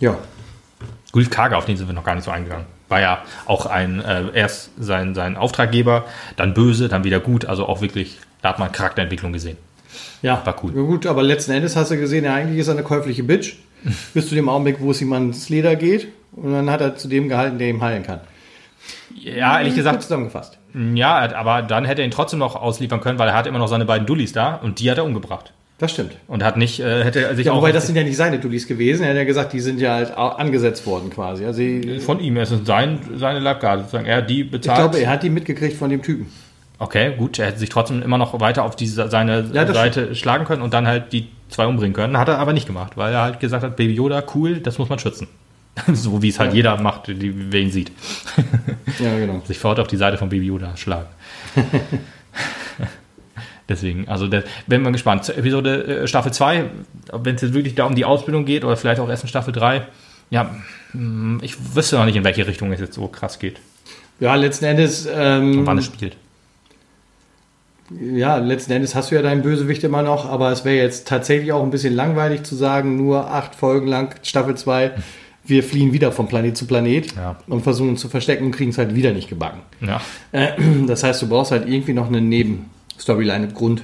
ja. 0.00 0.18
Gulf 1.12 1.30
Kager, 1.30 1.58
auf 1.58 1.66
den 1.66 1.76
sind 1.76 1.88
wir 1.88 1.94
noch 1.94 2.04
gar 2.04 2.14
nicht 2.14 2.24
so 2.24 2.30
eingegangen. 2.30 2.66
War 2.88 3.00
ja 3.00 3.22
auch 3.46 3.66
ein, 3.66 4.00
äh, 4.00 4.30
erst 4.34 4.70
sein, 4.78 5.14
sein 5.14 5.36
Auftraggeber, 5.36 6.04
dann 6.36 6.54
böse, 6.54 6.88
dann 6.88 7.04
wieder 7.04 7.20
gut. 7.20 7.44
Also 7.44 7.66
auch 7.66 7.80
wirklich, 7.80 8.18
da 8.42 8.50
hat 8.50 8.58
man 8.58 8.72
Charakterentwicklung 8.72 9.32
gesehen. 9.32 9.56
Ja, 10.22 10.40
war 10.44 10.56
cool. 10.62 10.72
Gut, 10.72 11.06
aber 11.06 11.22
letzten 11.22 11.52
Endes 11.52 11.76
hast 11.76 11.90
du 11.90 11.96
gesehen, 11.96 12.24
ja, 12.24 12.34
eigentlich 12.34 12.58
ist 12.58 12.68
er 12.68 12.74
eine 12.74 12.82
käufliche 12.82 13.22
Bitch. 13.22 13.56
bis 14.14 14.28
zu 14.28 14.34
dem 14.34 14.48
Augenblick, 14.48 14.80
wo 14.80 14.90
es 14.90 15.00
ihm 15.00 15.12
ans 15.12 15.48
Leder 15.48 15.76
geht. 15.76 16.08
Und 16.32 16.52
dann 16.52 16.70
hat 16.70 16.80
er 16.80 16.96
zu 16.96 17.08
dem 17.08 17.28
gehalten, 17.28 17.58
der 17.58 17.68
ihm 17.68 17.82
heilen 17.82 18.02
kann. 18.02 18.20
Ja, 19.14 19.58
ehrlich 19.58 19.74
gesagt. 19.74 20.02
Zusammengefasst. 20.02 20.58
Ja, 20.94 21.34
aber 21.34 21.62
dann 21.62 21.84
hätte 21.84 22.02
er 22.02 22.06
ihn 22.06 22.10
trotzdem 22.10 22.38
noch 22.38 22.56
ausliefern 22.56 23.00
können, 23.00 23.18
weil 23.18 23.28
er 23.28 23.34
hat 23.34 23.46
immer 23.46 23.58
noch 23.58 23.68
seine 23.68 23.84
beiden 23.84 24.06
Dullis 24.06 24.32
da 24.32 24.54
und 24.56 24.80
die 24.80 24.90
hat 24.90 24.98
er 24.98 25.04
umgebracht. 25.04 25.52
Das 25.80 25.92
stimmt. 25.92 26.12
Und 26.28 26.44
hat 26.44 26.58
nicht, 26.58 26.78
äh, 26.80 27.04
hätte 27.04 27.34
sich 27.34 27.46
ja, 27.46 27.52
auch. 27.52 27.56
Wobei 27.56 27.72
das 27.72 27.86
sind 27.86 27.96
ja 27.96 28.02
nicht 28.02 28.16
seine 28.16 28.38
Dullis 28.38 28.68
gewesen. 28.68 29.02
Er 29.02 29.10
hat 29.10 29.16
ja 29.16 29.24
gesagt, 29.24 29.54
die 29.54 29.60
sind 29.60 29.80
ja 29.80 29.94
halt 29.94 30.14
angesetzt 30.14 30.86
worden 30.86 31.08
quasi. 31.08 31.46
Also 31.46 31.62
von 32.00 32.20
ihm, 32.20 32.36
es 32.36 32.50
ist 32.50 32.66
sein, 32.66 32.98
seine 33.16 33.38
Leibgarde. 33.38 33.84
Sozusagen. 33.84 34.04
Er 34.04 34.18
hat 34.18 34.28
die 34.28 34.44
bezahlt. 34.44 34.78
Ich 34.78 34.90
glaube, 34.90 35.02
er 35.02 35.10
hat 35.10 35.22
die 35.22 35.30
mitgekriegt 35.30 35.74
von 35.74 35.88
dem 35.88 36.02
Typen. 36.02 36.30
Okay, 36.78 37.14
gut. 37.16 37.38
Er 37.38 37.46
hätte 37.46 37.58
sich 37.58 37.70
trotzdem 37.70 38.02
immer 38.02 38.18
noch 38.18 38.38
weiter 38.40 38.64
auf 38.64 38.76
diese, 38.76 39.08
seine 39.08 39.48
ja, 39.54 39.66
Seite 39.72 40.00
stimmt. 40.02 40.16
schlagen 40.18 40.44
können 40.44 40.60
und 40.60 40.74
dann 40.74 40.86
halt 40.86 41.14
die 41.14 41.28
zwei 41.48 41.66
umbringen 41.66 41.94
können. 41.94 42.18
Hat 42.18 42.28
er 42.28 42.38
aber 42.38 42.52
nicht 42.52 42.66
gemacht, 42.66 42.98
weil 42.98 43.14
er 43.14 43.22
halt 43.22 43.40
gesagt 43.40 43.64
hat, 43.64 43.76
Baby 43.76 43.94
Yoda, 43.94 44.22
cool, 44.34 44.60
das 44.60 44.76
muss 44.76 44.90
man 44.90 44.98
schützen. 44.98 45.28
so 45.92 46.22
wie 46.22 46.28
es 46.28 46.38
halt 46.38 46.50
ja. 46.50 46.56
jeder 46.56 46.80
macht, 46.80 47.08
die, 47.08 47.52
wer 47.52 47.60
ihn 47.60 47.70
sieht. 47.70 47.92
ja, 48.98 49.18
genau. 49.18 49.40
Sich 49.44 49.58
fort 49.58 49.78
auf 49.80 49.86
die 49.86 49.96
Seite 49.96 50.18
von 50.18 50.28
Baby 50.28 50.46
Yoda 50.46 50.76
schlagen. 50.76 51.08
Deswegen, 53.68 54.08
also 54.08 54.26
der, 54.26 54.42
bin 54.66 54.82
mal 54.82 54.90
gespannt. 54.90 55.28
Episode 55.28 56.02
äh, 56.02 56.08
Staffel 56.08 56.32
2, 56.32 56.64
wenn 57.12 57.36
es 57.36 57.42
jetzt 57.42 57.54
wirklich 57.54 57.76
da 57.76 57.84
um 57.84 57.94
die 57.94 58.04
Ausbildung 58.04 58.44
geht 58.44 58.64
oder 58.64 58.76
vielleicht 58.76 59.00
auch 59.00 59.08
erst 59.08 59.22
in 59.22 59.28
Staffel 59.28 59.52
3, 59.52 59.86
ja, 60.30 60.56
mm, 60.92 61.38
ich 61.42 61.54
wüsste 61.74 61.96
noch 61.96 62.04
nicht, 62.04 62.16
in 62.16 62.24
welche 62.24 62.46
Richtung 62.46 62.72
es 62.72 62.80
jetzt 62.80 62.94
so 62.94 63.06
krass 63.06 63.38
geht. 63.38 63.60
Ja, 64.18 64.34
letzten 64.34 64.64
Endes. 64.64 65.08
Ähm, 65.10 65.60
Und 65.60 65.66
wann 65.66 65.78
es 65.78 65.86
spielt. 65.86 66.16
Ja, 67.90 68.36
letzten 68.36 68.72
Endes 68.72 68.94
hast 68.94 69.10
du 69.10 69.16
ja 69.16 69.22
deinen 69.22 69.42
Bösewicht 69.42 69.82
immer 69.82 70.02
noch, 70.02 70.28
aber 70.28 70.52
es 70.52 70.64
wäre 70.64 70.76
jetzt 70.76 71.08
tatsächlich 71.08 71.52
auch 71.52 71.62
ein 71.62 71.70
bisschen 71.70 71.94
langweilig 71.94 72.44
zu 72.44 72.54
sagen, 72.54 72.96
nur 72.96 73.30
acht 73.30 73.54
Folgen 73.54 73.88
lang 73.88 74.14
Staffel 74.22 74.56
2 74.56 74.92
wir 75.50 75.62
fliehen 75.62 75.92
wieder 75.92 76.12
von 76.12 76.28
Planet 76.28 76.56
zu 76.56 76.66
Planet 76.66 77.14
ja. 77.16 77.36
und 77.46 77.62
versuchen 77.62 77.90
uns 77.90 78.00
zu 78.00 78.08
verstecken 78.08 78.44
und 78.46 78.50
kriegen 78.52 78.70
es 78.70 78.78
halt 78.78 78.94
wieder 78.94 79.12
nicht 79.12 79.28
gebacken. 79.28 79.60
Ja. 79.80 80.00
Äh, 80.32 80.52
das 80.86 81.02
heißt, 81.02 81.20
du 81.22 81.28
brauchst 81.28 81.50
halt 81.50 81.68
irgendwie 81.68 81.92
noch 81.92 82.08
eine 82.08 82.20
Nebenstoryline, 82.20 83.48
Grund, 83.48 83.82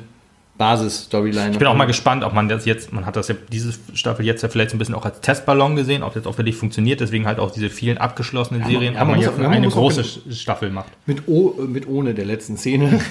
Basis-Storyline. 0.58 1.50
Ich 1.52 1.58
bin 1.58 1.68
auch 1.68 1.74
mal 1.76 1.84
gespannt, 1.84 2.24
ob 2.24 2.32
man 2.32 2.48
das 2.48 2.64
jetzt, 2.64 2.92
man 2.92 3.04
hat 3.04 3.16
das 3.16 3.28
ja 3.28 3.34
diese 3.52 3.74
Staffel 3.92 4.24
jetzt 4.24 4.42
ja 4.42 4.48
vielleicht 4.48 4.70
so 4.70 4.76
ein 4.76 4.78
bisschen 4.78 4.94
auch 4.94 5.04
als 5.04 5.20
Testballon 5.20 5.76
gesehen, 5.76 6.02
ob 6.02 6.10
das 6.14 6.22
jetzt 6.24 6.26
auch 6.26 6.38
wirklich 6.38 6.56
funktioniert, 6.56 7.00
deswegen 7.00 7.26
halt 7.26 7.38
auch 7.38 7.50
diese 7.50 7.68
vielen 7.68 7.98
abgeschlossenen 7.98 8.62
Ja, 8.62 8.68
Serien, 8.68 8.94
ja, 8.94 9.00
aber 9.00 9.10
man 9.10 9.20
man 9.20 9.36
hier 9.36 9.46
auch- 9.46 9.50
eine 9.50 9.68
große 9.68 10.02
gen- 10.24 10.32
Staffel 10.34 10.70
macht. 10.70 10.88
Mit, 11.04 11.28
o, 11.28 11.54
mit 11.68 11.86
ohne 11.86 12.14
der 12.14 12.24
letzten 12.24 12.56
Szene. 12.56 13.00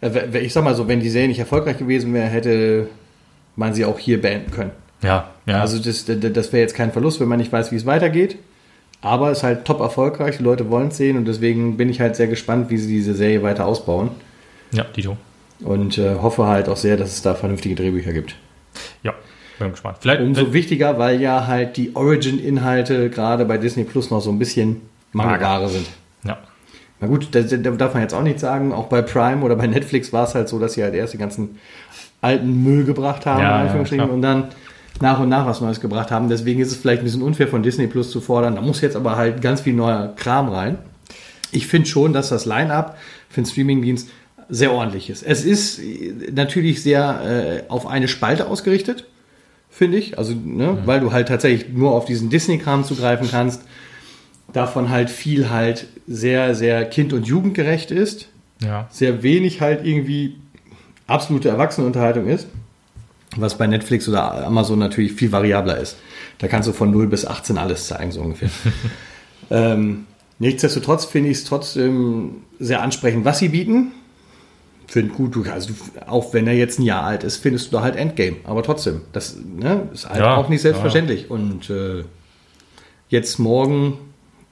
Äh, 0.00 0.38
ich 0.38 0.52
sag 0.52 0.64
mal 0.64 0.74
so, 0.74 0.88
wenn 0.88 1.00
die 1.00 1.10
Serie 1.10 1.28
nicht 1.28 1.38
erfolgreich 1.38 1.76
gewesen 1.76 2.14
wäre, 2.14 2.26
hätte 2.26 2.88
man 3.54 3.74
sie 3.74 3.84
auch 3.84 3.98
hier 3.98 4.20
beenden 4.20 4.50
können. 4.50 4.70
Ja, 5.02 5.30
ja. 5.46 5.60
Also 5.60 5.78
das, 5.78 6.04
das 6.06 6.52
wäre 6.52 6.60
jetzt 6.62 6.74
kein 6.74 6.92
Verlust, 6.92 7.20
wenn 7.20 7.28
man 7.28 7.38
nicht 7.38 7.52
weiß, 7.52 7.72
wie 7.72 7.76
es 7.76 7.86
weitergeht. 7.86 8.36
Aber 9.02 9.30
es 9.30 9.38
ist 9.38 9.44
halt 9.44 9.64
top 9.64 9.80
erfolgreich, 9.80 10.36
die 10.36 10.42
Leute 10.42 10.68
wollen 10.70 10.88
es 10.88 10.98
sehen 10.98 11.16
und 11.16 11.24
deswegen 11.26 11.78
bin 11.78 11.88
ich 11.88 12.00
halt 12.00 12.16
sehr 12.16 12.26
gespannt, 12.26 12.68
wie 12.68 12.76
sie 12.76 12.88
diese 12.96 13.14
Serie 13.14 13.42
weiter 13.42 13.64
ausbauen. 13.66 14.10
ja, 14.72 14.84
Dito. 14.84 15.16
Und 15.60 15.98
äh, 15.98 16.16
hoffe 16.16 16.46
halt 16.46 16.68
auch 16.70 16.76
sehr, 16.76 16.96
dass 16.96 17.10
es 17.10 17.22
da 17.22 17.34
vernünftige 17.34 17.74
Drehbücher 17.74 18.12
gibt. 18.12 18.34
Ja, 19.02 19.12
bin 19.58 19.70
gespannt. 19.70 19.98
Vielleicht, 20.00 20.20
Umso 20.22 20.52
wichtiger, 20.54 20.98
weil 20.98 21.20
ja 21.20 21.46
halt 21.46 21.76
die 21.76 21.94
Origin-Inhalte 21.96 23.10
gerade 23.10 23.44
bei 23.44 23.58
Disney 23.58 23.84
Plus 23.84 24.10
noch 24.10 24.20
so 24.20 24.30
ein 24.30 24.38
bisschen 24.38 24.80
Mangelware 25.12 25.68
sind. 25.68 25.86
ja. 26.24 26.38
Na 27.02 27.06
gut, 27.08 27.28
da, 27.32 27.40
da 27.40 27.56
darf 27.70 27.94
man 27.94 28.02
jetzt 28.02 28.12
auch 28.14 28.22
nicht 28.22 28.38
sagen. 28.38 28.74
Auch 28.74 28.88
bei 28.88 29.00
Prime 29.00 29.42
oder 29.42 29.56
bei 29.56 29.66
Netflix 29.66 30.12
war 30.12 30.24
es 30.24 30.34
halt 30.34 30.50
so, 30.50 30.58
dass 30.58 30.74
sie 30.74 30.82
halt 30.82 30.94
erst 30.94 31.14
die 31.14 31.18
ganzen 31.18 31.58
alten 32.20 32.62
Müll 32.62 32.84
gebracht 32.84 33.24
haben, 33.24 33.40
Ja, 33.40 33.56
in 33.56 33.62
Anführungsstrichen, 33.62 34.04
klar. 34.04 34.14
und 34.14 34.20
dann 34.22 34.48
nach 35.00 35.18
und 35.20 35.28
nach 35.28 35.46
was 35.46 35.60
Neues 35.60 35.80
gebracht 35.80 36.10
haben. 36.10 36.28
Deswegen 36.28 36.60
ist 36.60 36.70
es 36.72 36.76
vielleicht 36.76 37.00
ein 37.02 37.04
bisschen 37.04 37.22
unfair 37.22 37.48
von 37.48 37.62
Disney 37.62 37.86
Plus 37.86 38.10
zu 38.10 38.20
fordern. 38.20 38.56
Da 38.56 38.60
muss 38.62 38.80
jetzt 38.80 38.96
aber 38.96 39.16
halt 39.16 39.40
ganz 39.40 39.62
viel 39.62 39.74
neuer 39.74 40.12
Kram 40.16 40.48
rein. 40.48 40.78
Ich 41.52 41.66
finde 41.66 41.88
schon, 41.88 42.12
dass 42.12 42.28
das 42.28 42.44
Line-Up 42.46 42.96
für 43.28 43.40
den 43.40 43.46
Streamingdienst 43.46 44.08
sehr 44.48 44.72
ordentlich 44.72 45.10
ist. 45.10 45.22
Es 45.22 45.44
ist 45.44 45.78
äh, 45.78 46.12
natürlich 46.32 46.82
sehr 46.82 47.62
äh, 47.66 47.70
auf 47.70 47.86
eine 47.86 48.08
Spalte 48.08 48.48
ausgerichtet, 48.48 49.04
finde 49.70 49.96
ich. 49.98 50.18
Also, 50.18 50.34
ne, 50.34 50.72
Mhm. 50.72 50.78
weil 50.86 51.00
du 51.00 51.12
halt 51.12 51.28
tatsächlich 51.28 51.72
nur 51.72 51.92
auf 51.92 52.04
diesen 52.04 52.30
Disney-Kram 52.30 52.84
zugreifen 52.84 53.28
kannst. 53.30 53.62
Davon 54.52 54.90
halt 54.90 55.10
viel 55.10 55.48
halt 55.50 55.86
sehr, 56.08 56.54
sehr 56.56 56.84
kind- 56.84 57.12
und 57.12 57.26
jugendgerecht 57.26 57.90
ist. 57.92 58.26
Ja. 58.62 58.88
Sehr 58.90 59.22
wenig 59.22 59.60
halt 59.60 59.86
irgendwie 59.86 60.36
absolute 61.06 61.48
Erwachsenenunterhaltung 61.48 62.26
ist. 62.26 62.48
Was 63.36 63.56
bei 63.56 63.66
Netflix 63.66 64.08
oder 64.08 64.46
Amazon 64.46 64.78
natürlich 64.78 65.12
viel 65.12 65.30
variabler 65.30 65.78
ist. 65.78 65.96
Da 66.38 66.48
kannst 66.48 66.68
du 66.68 66.72
von 66.72 66.90
0 66.90 67.06
bis 67.06 67.26
18 67.26 67.58
alles 67.58 67.86
zeigen, 67.86 68.10
so 68.10 68.20
ungefähr. 68.20 68.50
ähm, 69.50 70.06
nichtsdestotrotz 70.38 71.04
finde 71.04 71.30
ich 71.30 71.38
es 71.38 71.44
trotzdem 71.44 72.42
sehr 72.58 72.82
ansprechend, 72.82 73.24
was 73.24 73.38
sie 73.38 73.50
bieten. 73.50 73.92
Finde 74.88 75.14
gut, 75.14 75.36
du, 75.36 75.44
also 75.44 75.72
auch 76.08 76.34
wenn 76.34 76.48
er 76.48 76.54
jetzt 76.54 76.80
ein 76.80 76.82
Jahr 76.82 77.04
alt 77.04 77.22
ist, 77.22 77.36
findest 77.36 77.68
du 77.68 77.76
da 77.76 77.82
halt 77.82 77.94
Endgame. 77.94 78.38
Aber 78.42 78.64
trotzdem, 78.64 79.02
das 79.12 79.36
ne, 79.36 79.88
ist 79.94 80.08
halt 80.08 80.18
Ja, 80.18 80.34
auch 80.36 80.48
nicht 80.48 80.62
selbstverständlich. 80.62 81.30
Und 81.30 81.70
äh, 81.70 82.02
jetzt 83.08 83.38
morgen 83.38 83.98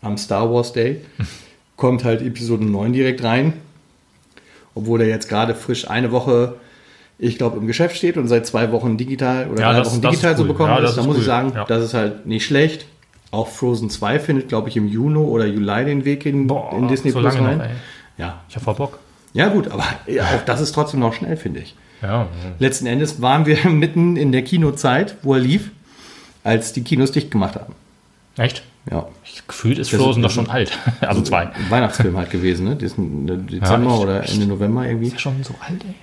am 0.00 0.16
Star 0.16 0.52
Wars 0.52 0.72
Day 0.72 1.00
kommt 1.76 2.04
halt 2.04 2.22
Episode 2.22 2.64
9 2.64 2.92
direkt 2.92 3.24
rein. 3.24 3.54
Obwohl 4.76 5.00
er 5.00 5.08
jetzt 5.08 5.28
gerade 5.28 5.56
frisch 5.56 5.90
eine 5.90 6.12
Woche, 6.12 6.54
ich 7.18 7.36
glaube, 7.38 7.58
im 7.58 7.66
Geschäft 7.66 7.96
steht 7.96 8.16
und 8.16 8.28
seit 8.28 8.46
zwei 8.46 8.70
Wochen 8.72 8.96
digital 8.96 9.48
oder 9.50 9.60
Ja, 9.60 9.72
drei 9.72 9.78
das- 9.80 9.90
Wochen 9.92 10.02
digital 10.02 10.36
so 10.36 10.42
cool. 10.42 10.48
bekommen 10.48 10.70
Ja, 10.70 10.78
ist. 10.78 10.96
Da 10.96 11.00
ist 11.00 11.06
muss 11.06 11.16
ich 11.16 11.22
cool. 11.22 11.26
sagen, 11.26 11.52
Ja. 11.54 11.64
das 11.64 11.84
ist 11.84 11.94
halt 11.94 12.26
nicht 12.26 12.44
schlecht. 12.46 12.86
Auch 13.30 13.48
Frozen 13.48 13.90
2 13.90 14.20
findet, 14.20 14.48
glaube 14.48 14.68
ich, 14.70 14.76
im 14.76 14.88
Juni 14.88 15.18
oder 15.18 15.44
Juli 15.46 15.84
den 15.84 16.04
Weg 16.06 16.24
in, 16.24 16.46
Boah, 16.46 16.72
in 16.72 16.88
Disney 16.88 17.10
so 17.10 17.20
Plus 17.20 17.34
rein. 17.34 17.58
noch, 17.58 17.64
ja. 18.16 18.40
Ich 18.48 18.56
hab 18.56 18.62
voll 18.62 18.74
Bock. 18.74 18.98
ja, 19.34 19.48
gut, 19.48 19.68
aber 19.70 19.84
ja, 20.06 20.22
auch 20.24 20.44
das 20.46 20.60
ist 20.62 20.72
trotzdem 20.72 21.00
noch 21.00 21.12
schnell, 21.12 21.36
finde 21.36 21.60
ich. 21.60 21.74
Ja. 22.00 22.26
Letzten 22.58 22.86
Endes 22.86 23.20
waren 23.20 23.44
wir 23.44 23.58
mitten 23.68 24.16
in 24.16 24.32
der 24.32 24.42
Kinozeit, 24.42 25.16
wo 25.22 25.34
er 25.34 25.40
lief, 25.40 25.70
als 26.44 26.72
die 26.72 26.82
Kinos 26.82 27.12
dicht 27.12 27.30
gemacht 27.30 27.56
haben. 27.56 27.74
Echt? 28.38 28.62
Ja. 28.90 29.06
Gefühlt 29.46 29.78
ist 29.78 29.90
Frozen 29.90 30.22
doch 30.22 30.30
schon 30.30 30.48
alt. 30.48 30.78
Also 31.00 31.20
zwei. 31.22 31.50
Weihnachtsfilm 31.68 32.16
halt 32.16 32.30
gewesen, 32.30 32.64
ne? 32.66 32.76
Dezember 32.76 33.90
echt? 33.92 34.00
oder 34.00 34.28
Ende 34.28 34.46
November 34.46 34.86
irgendwie. 34.86 35.06
Ist 35.08 35.14
der 35.16 35.18
schon 35.20 35.42
so 35.42 35.54
alt, 35.60 35.84
ey? 35.84 35.94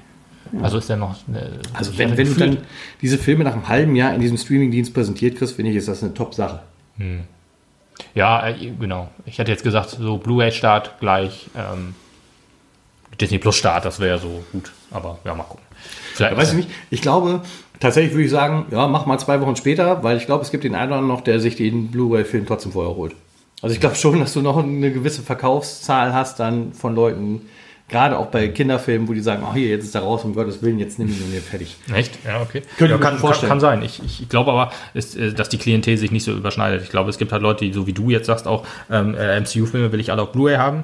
Also 0.62 0.78
ist 0.78 0.90
der 0.90 0.98
noch. 0.98 1.16
äh, 1.34 1.50
Also 1.74 1.98
wenn, 1.98 2.10
hatte 2.12 2.18
wenn 2.18 2.28
du 2.28 2.34
dann 2.36 2.58
diese 3.02 3.18
Filme 3.18 3.44
nach 3.44 3.54
einem 3.54 3.68
halben 3.68 3.96
Jahr 3.96 4.14
in 4.14 4.22
diesem 4.22 4.38
Streamingdienst 4.38 4.94
präsentiert 4.94 5.38
kriegst, 5.38 5.56
finde 5.56 5.72
ich, 5.72 5.78
ist 5.78 5.88
das 5.88 6.04
eine 6.04 6.14
Top-Sache. 6.14 6.62
Ja, 8.14 8.48
äh, 8.48 8.72
genau. 8.80 9.10
Ich 9.26 9.40
hätte 9.40 9.52
jetzt 9.52 9.64
gesagt, 9.64 9.90
so 9.90 10.18
Blu-ray-Start 10.18 11.00
gleich 11.00 11.48
ähm, 11.56 11.96
Disney 13.20 13.38
Plus 13.38 13.56
Start, 13.58 13.86
das 13.86 14.00
wäre 14.00 14.20
so 14.20 14.44
gut. 14.52 14.72
Aber 14.92 15.20
ja, 15.26 15.34
mal 15.34 15.44
gucken. 15.44 15.64
Vielleicht, 16.14 16.38
Weiß 16.38 16.52
ich 16.52 16.58
nicht. 16.58 16.70
Ich 16.90 17.02
glaube, 17.02 17.42
tatsächlich 17.80 18.14
würde 18.14 18.26
ich 18.26 18.32
sagen, 18.32 18.66
ja, 18.72 18.88
mach 18.88 19.06
mal 19.06 19.18
zwei 19.18 19.42
Wochen 19.42 19.56
später, 19.56 20.04
weil 20.04 20.18
ich 20.18 20.26
glaube, 20.26 20.44
es 20.44 20.52
gibt 20.52 20.64
den 20.64 20.76
einen 20.76 20.90
oder 20.92 20.98
anderen 21.00 21.18
noch, 21.18 21.22
der 21.22 21.40
sich 21.40 21.56
den 21.56 21.92
Blu-ray-Film 21.92 22.46
trotzdem 22.46 22.72
vorher 22.72 22.96
holt. 22.96 23.16
Also 23.62 23.74
ich 23.74 23.80
glaube 23.80 23.96
schon, 23.96 24.20
dass 24.20 24.34
du 24.34 24.42
noch 24.42 24.58
eine 24.58 24.92
gewisse 24.92 25.22
Verkaufszahl 25.22 26.14
hast 26.14 26.40
dann 26.40 26.74
von 26.74 26.94
Leuten, 26.96 27.42
gerade 27.88 28.18
auch 28.18 28.28
bei 28.28 28.48
Kinderfilmen, 28.48 29.08
wo 29.08 29.14
die 29.14 29.22
sagen, 29.22 29.44
ach 29.46 29.54
hier, 29.54 29.70
jetzt 29.70 29.86
ist 29.86 29.96
er 29.96 30.02
raus, 30.02 30.24
um 30.24 30.34
Gottes 30.34 30.62
Willen, 30.62 30.80
jetzt 30.80 30.98
nimm 30.98 31.08
ihn 31.10 31.22
und 31.22 31.42
fertig. 31.44 31.76
Echt? 31.94 32.18
Ja, 32.26 32.42
okay. 32.42 32.62
Könnte 32.78 32.94
ja, 32.94 33.00
kann, 33.00 33.12
kann, 33.12 33.20
vorstellen. 33.20 33.50
kann 33.50 33.60
sein. 33.60 33.82
Ich, 33.84 34.02
ich, 34.04 34.24
ich 34.24 34.30
glaube 34.30 34.52
aber, 34.52 34.72
ist, 34.94 35.16
äh, 35.16 35.34
dass 35.34 35.50
die 35.50 35.58
Klientel 35.58 35.98
sich 35.98 36.12
nicht 36.12 36.24
so 36.24 36.32
überschneidet. 36.32 36.82
Ich 36.84 36.90
glaube, 36.90 37.10
es 37.10 37.18
gibt 37.18 37.32
halt 37.32 37.42
Leute, 37.42 37.66
die, 37.66 37.74
so 37.74 37.86
wie 37.88 37.94
du 37.94 38.10
jetzt 38.10 38.28
sagst, 38.28 38.48
auch 38.48 38.66
ähm, 38.90 39.16
äh, 39.16 39.40
MCU-Filme 39.40 39.92
will 39.92 40.00
ich 40.00 40.12
alle 40.12 40.24
auf 40.24 40.32
Blu-ray 40.32 40.58
haben. 40.58 40.84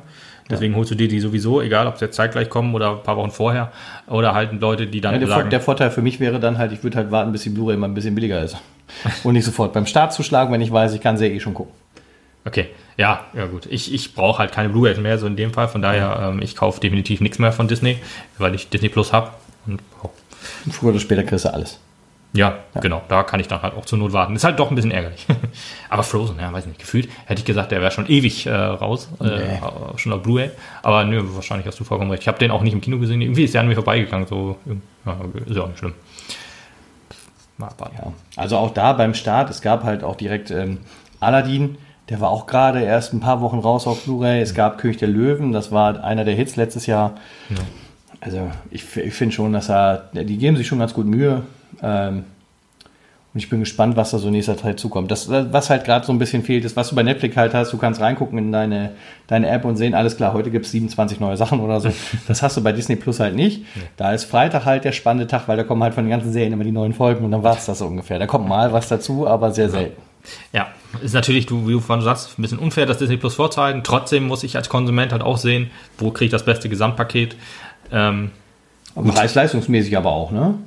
Deswegen 0.49 0.75
holst 0.75 0.91
du 0.91 0.95
dir 0.95 1.07
die 1.07 1.21
sowieso, 1.21 1.61
egal 1.61 1.87
ob 1.87 1.97
sie 1.97 2.05
jetzt 2.05 2.15
zeitgleich 2.15 2.49
kommen 2.49 2.75
oder 2.75 2.91
ein 2.91 3.03
paar 3.03 3.15
Wochen 3.15 3.31
vorher. 3.31 3.71
Oder 4.07 4.33
halt 4.33 4.59
Leute, 4.59 4.85
die 4.85 4.99
dann 4.99 5.13
Ja, 5.13 5.19
der, 5.19 5.27
sagen, 5.29 5.49
der 5.49 5.61
Vorteil 5.61 5.91
für 5.91 6.01
mich 6.01 6.19
wäre 6.19 6.39
dann 6.41 6.57
halt, 6.57 6.73
ich 6.73 6.83
würde 6.83 6.97
halt 6.97 7.09
warten, 7.09 7.31
bis 7.31 7.43
die 7.43 7.49
Blu-ray 7.49 7.77
mal 7.77 7.87
ein 7.87 7.93
bisschen 7.93 8.15
billiger 8.15 8.43
ist. 8.43 8.57
Und 9.23 9.33
nicht 9.33 9.45
sofort 9.45 9.71
beim 9.71 9.85
Start 9.85 10.11
zuschlagen, 10.11 10.51
wenn 10.51 10.61
ich 10.61 10.71
weiß, 10.71 10.93
ich 10.93 10.99
kann 10.99 11.15
sie 11.15 11.27
ja 11.27 11.33
eh 11.33 11.39
schon 11.39 11.53
gucken. 11.53 11.73
Okay, 12.45 12.69
ja, 12.97 13.25
ja 13.33 13.45
gut. 13.45 13.65
Ich, 13.69 13.93
ich 13.93 14.13
brauche 14.13 14.39
halt 14.39 14.51
keine 14.51 14.69
Blu-ray 14.69 14.99
mehr, 14.99 15.17
so 15.17 15.27
in 15.27 15.35
dem 15.35 15.53
Fall. 15.53 15.67
Von 15.67 15.81
daher, 15.81 16.29
ähm, 16.29 16.41
ich 16.41 16.55
kaufe 16.55 16.79
definitiv 16.79 17.21
nichts 17.21 17.39
mehr 17.39 17.51
von 17.51 17.67
Disney, 17.67 17.97
weil 18.37 18.55
ich 18.55 18.69
Disney 18.69 18.89
Plus 18.89 19.13
habe. 19.13 19.31
Oh, 20.03 20.09
Früher 20.71 20.89
oder 20.91 20.99
später 20.99 21.23
kriegst 21.23 21.45
du 21.45 21.53
alles. 21.53 21.79
Ja, 22.33 22.59
genau. 22.79 23.01
Da 23.09 23.23
kann 23.23 23.41
ich 23.41 23.47
dann 23.49 23.61
halt 23.61 23.73
auch 23.75 23.85
zur 23.85 23.99
Not 23.99 24.13
warten. 24.13 24.35
Ist 24.37 24.45
halt 24.45 24.57
doch 24.57 24.69
ein 24.69 24.75
bisschen 24.75 24.91
ärgerlich. 24.91 25.25
Aber 25.89 26.01
Frozen, 26.01 26.39
ja, 26.39 26.51
weiß 26.51 26.65
nicht. 26.65 26.79
Gefühlt 26.79 27.09
hätte 27.25 27.39
ich 27.39 27.45
gesagt, 27.45 27.71
der 27.71 27.81
wäre 27.81 27.91
schon 27.91 28.07
ewig 28.07 28.45
äh, 28.45 28.53
raus. 28.53 29.09
Äh, 29.19 29.25
Nee. 29.25 29.59
Schon 29.97 30.13
auf 30.13 30.21
Blu-ray. 30.21 30.51
Aber 30.81 31.03
nö, 31.03 31.21
wahrscheinlich 31.33 31.67
hast 31.67 31.79
du 31.79 31.83
vollkommen 31.83 32.09
recht. 32.09 32.23
Ich 32.23 32.27
habe 32.29 32.39
den 32.39 32.51
auch 32.51 32.61
nicht 32.61 32.73
im 32.73 32.79
Kino 32.79 32.99
gesehen. 32.99 33.21
Irgendwie 33.21 33.43
ist 33.43 33.53
der 33.53 33.61
an 33.61 33.67
mir 33.67 33.75
vorbeigegangen. 33.75 34.27
So, 34.27 34.57
ja, 35.05 35.17
ist 35.45 35.55
ja 35.57 35.63
auch 35.63 35.67
nicht 35.67 35.79
schlimm. 35.79 35.93
Mal. 37.57 37.69
Ja. 37.79 38.13
Also 38.37 38.57
auch 38.57 38.73
da 38.73 38.93
beim 38.93 39.13
Start, 39.13 39.49
es 39.49 39.61
gab 39.61 39.83
halt 39.83 40.03
auch 40.03 40.15
direkt 40.15 40.51
ähm, 40.51 40.79
Aladdin, 41.19 41.77
der 42.11 42.19
war 42.19 42.29
auch 42.29 42.45
gerade 42.45 42.81
erst 42.81 43.13
ein 43.13 43.21
paar 43.21 43.39
Wochen 43.39 43.59
raus 43.59 43.87
auf 43.87 44.03
Blu-ray. 44.03 44.41
Es 44.41 44.53
gab 44.53 44.77
König 44.77 44.97
der 44.97 45.07
Löwen, 45.07 45.53
das 45.53 45.71
war 45.71 46.03
einer 46.03 46.25
der 46.25 46.35
Hits 46.35 46.57
letztes 46.57 46.85
Jahr. 46.85 47.13
Also 48.19 48.51
ich, 48.69 48.97
ich 48.97 49.13
finde 49.13 49.33
schon, 49.33 49.53
dass 49.53 49.69
er, 49.69 50.09
die 50.13 50.37
geben 50.37 50.57
sich 50.57 50.67
schon 50.67 50.79
ganz 50.79 50.93
gut 50.93 51.05
Mühe. 51.05 51.43
Ähm, 51.81 52.25
und 53.33 53.39
ich 53.39 53.49
bin 53.49 53.61
gespannt, 53.61 53.95
was 53.95 54.11
da 54.11 54.17
so 54.17 54.29
nächster 54.29 54.57
Zeit 54.57 54.77
zukommt. 54.77 55.09
Das, 55.09 55.29
was 55.29 55.69
halt 55.69 55.85
gerade 55.85 56.05
so 56.05 56.11
ein 56.11 56.19
bisschen 56.19 56.43
fehlt, 56.43 56.65
ist, 56.65 56.75
was 56.75 56.89
du 56.89 56.95
bei 56.95 57.03
Netflix 57.03 57.37
halt 57.37 57.53
hast, 57.53 57.71
du 57.71 57.77
kannst 57.77 58.01
reingucken 58.01 58.37
in 58.37 58.51
deine, 58.51 58.91
deine 59.27 59.47
App 59.47 59.63
und 59.63 59.77
sehen, 59.77 59.93
alles 59.93 60.17
klar, 60.17 60.33
heute 60.33 60.51
gibt 60.51 60.65
es 60.65 60.73
27 60.73 61.21
neue 61.21 61.37
Sachen 61.37 61.61
oder 61.61 61.79
so. 61.79 61.89
Das 62.27 62.43
hast 62.43 62.57
du 62.57 62.61
bei 62.61 62.73
Disney 62.73 62.97
Plus 62.97 63.21
halt 63.21 63.37
nicht. 63.37 63.63
Da 63.95 64.11
ist 64.11 64.25
Freitag 64.25 64.65
halt 64.65 64.83
der 64.83 64.91
spannende 64.91 65.27
Tag, 65.27 65.47
weil 65.47 65.55
da 65.55 65.63
kommen 65.63 65.81
halt 65.81 65.93
von 65.93 66.03
den 66.03 66.11
ganzen 66.11 66.33
Serien 66.33 66.51
immer 66.51 66.65
die 66.65 66.73
neuen 66.73 66.91
Folgen 66.91 67.23
und 67.23 67.31
dann 67.31 67.41
war 67.41 67.55
es 67.55 67.67
das 67.67 67.79
so 67.79 67.85
ungefähr. 67.85 68.19
Da 68.19 68.27
kommt 68.27 68.49
mal 68.49 68.73
was 68.73 68.89
dazu, 68.89 69.25
aber 69.25 69.53
sehr 69.53 69.69
selten. 69.69 70.10
Ja, 70.53 70.69
ist 71.01 71.13
natürlich, 71.13 71.45
du, 71.45 71.67
wie 71.67 71.73
du 71.73 71.79
vorhin 71.79 72.03
sagst, 72.03 72.37
ein 72.37 72.41
bisschen 72.41 72.59
unfair, 72.59 72.85
das 72.85 72.97
Disney 72.97 73.17
Plus 73.17 73.35
vorzeigen. 73.35 73.83
Trotzdem 73.83 74.27
muss 74.27 74.43
ich 74.43 74.55
als 74.55 74.69
Konsument 74.69 75.11
halt 75.11 75.21
auch 75.21 75.37
sehen, 75.37 75.71
wo 75.97 76.11
kriege 76.11 76.25
ich 76.25 76.31
das 76.31 76.45
beste 76.45 76.69
Gesamtpaket. 76.69 77.35
Ähm, 77.91 78.31
Preis-leistungsmäßig 78.95 79.97
aber 79.97 80.11
auch, 80.11 80.31
ne? 80.31 80.57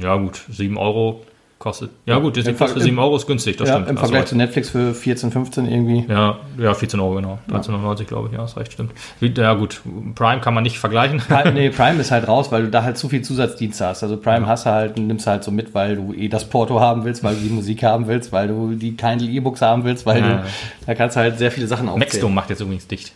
ja 0.00 0.16
gut, 0.16 0.42
7 0.48 0.76
Euro 0.76 1.24
kostet. 1.62 1.90
Ja 2.04 2.18
gut, 2.18 2.36
Disney 2.36 2.52
Plus 2.52 2.72
für 2.72 2.80
7 2.80 2.98
Euro 2.98 3.16
ist 3.16 3.26
günstig, 3.26 3.56
das 3.56 3.68
Ja, 3.68 3.74
stimmt. 3.76 3.88
Im 3.90 3.94
du 3.96 4.00
Vergleich 4.00 4.20
recht. 4.22 4.28
zu 4.28 4.36
Netflix 4.36 4.70
für 4.70 4.92
14, 4.92 5.30
15 5.30 5.66
irgendwie. 5.66 6.04
Ja, 6.12 6.38
ja, 6.58 6.74
14 6.74 7.00
Euro, 7.00 7.14
genau. 7.14 7.38
13,99 7.50 8.04
glaube 8.04 8.28
ich, 8.28 8.34
ja, 8.34 8.40
das 8.42 8.56
recht, 8.56 8.72
stimmt. 8.72 8.92
Ja 9.20 9.54
gut, 9.54 9.80
Prime 10.14 10.40
kann 10.40 10.52
man 10.54 10.64
nicht 10.64 10.78
vergleichen. 10.78 11.18
Prime, 11.20 11.52
nee, 11.54 11.70
Prime 11.70 12.00
ist 12.00 12.10
halt 12.10 12.28
raus, 12.28 12.50
weil 12.52 12.64
du 12.64 12.70
da 12.70 12.82
halt 12.82 12.98
zu 12.98 13.08
viel 13.08 13.22
Zusatzdienste 13.22 13.86
hast. 13.86 14.02
Also 14.02 14.16
Prime 14.16 14.46
hast 14.46 14.66
du 14.66 14.70
halt, 14.70 14.98
nimmst 14.98 15.26
du 15.26 15.30
halt 15.30 15.44
so 15.44 15.50
mit, 15.50 15.72
weil 15.74 15.96
du 15.96 16.12
eh 16.12 16.28
das 16.28 16.44
Porto 16.48 16.80
haben 16.80 17.04
willst, 17.04 17.22
weil 17.24 17.36
du 17.36 17.40
die 17.40 17.50
Musik 17.50 17.82
haben 17.84 18.06
willst, 18.08 18.32
weil 18.32 18.48
du 18.48 18.74
die 18.74 18.96
Kindle 18.96 19.28
E-Books 19.28 19.62
haben 19.62 19.84
willst, 19.84 20.04
weil 20.04 20.20
Ja. 20.20 20.28
du, 20.38 20.42
da 20.86 20.94
kannst 20.94 21.16
du 21.16 21.20
halt 21.20 21.38
sehr 21.38 21.50
viele 21.52 21.66
Sachen 21.68 21.88
aufzählen. 21.88 22.00
Maxdome 22.00 22.34
macht 22.34 22.50
jetzt 22.50 22.60
übrigens 22.60 22.86
dicht. 22.88 23.12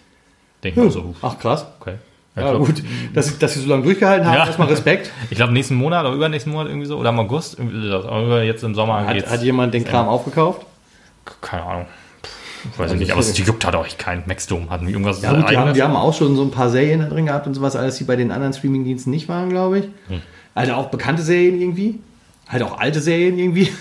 Denke 0.65 0.81
ich 0.81 0.87
mal 0.87 0.91
so. 0.93 1.15
Ach 1.23 1.39
krass. 1.39 1.67
Okay. 1.81 1.95
Ja, 2.37 2.43
ich 2.43 2.49
glaub- 2.51 2.67
gut, 2.67 2.83
dass, 3.15 3.39
dass 3.39 3.55
sie 3.55 3.61
so 3.61 3.69
lange 3.69 3.83
durchgehalten 3.83 4.27
haben, 4.27 4.35
Ja. 4.35 4.47
erstmal 4.47 4.69
Respekt. 4.69 5.11
Ich 5.31 5.37
glaube 5.37 5.53
nächsten 5.53 5.75
Monat 5.75 6.05
oder 6.05 6.15
übernächsten 6.15 6.53
Monat 6.53 6.69
irgendwie 6.69 6.87
so, 6.87 6.97
oder 6.99 7.09
im 7.11 7.19
August, 7.19 7.59
aber 7.59 8.43
jetzt 8.43 8.63
im 8.63 8.75
Sommer 8.75 9.07
Hat, 9.07 9.15
geht's. 9.15 9.31
hat 9.31 9.43
jemand 9.43 9.73
den 9.75 9.85
Kram 9.85 10.07
aufgekauft? 10.09 10.63
Keine 11.41 11.63
Ahnung. 11.63 11.87
Weiß 12.77 12.93
ich 12.93 12.99
nicht, 12.99 13.13
aber 13.13 13.21
es 13.21 13.37
juckt 13.39 13.65
halt 13.65 13.77
euch 13.77 13.97
kein 13.97 14.25
Maxdome. 14.27 14.69
Hatten 14.71 14.87
wir 14.87 14.93
irgendwas 14.93 15.23
Ja, 15.23 15.33
gut, 15.33 15.49
die, 15.51 15.57
haben, 15.57 15.73
die 15.73 15.83
haben 15.83 15.95
auch 15.97 16.13
schon 16.15 16.35
so 16.37 16.43
ein 16.43 16.51
paar 16.51 16.69
Serien 16.69 17.01
da 17.01 17.07
drin 17.07 17.27
gehabt 17.27 17.47
und 17.47 17.55
sowas, 17.55 17.77
alles, 17.77 17.97
die 17.97 18.05
bei 18.05 18.17
den 18.17 18.31
anderen 18.33 18.53
Streamingdiensten 18.53 19.11
nicht 19.11 19.29
waren, 19.29 19.49
glaube 19.51 19.79
ich. 19.81 19.85
Hm. 20.09 20.21
Also 20.55 20.73
auch 20.75 20.87
bekannte 20.89 21.23
Serien 21.23 21.61
irgendwie. 21.61 22.01
Halt 22.49 22.63
auch 22.65 22.79
alte 22.79 23.01
Serien 23.01 23.39
irgendwie. 23.39 23.67
Hm. 23.67 23.75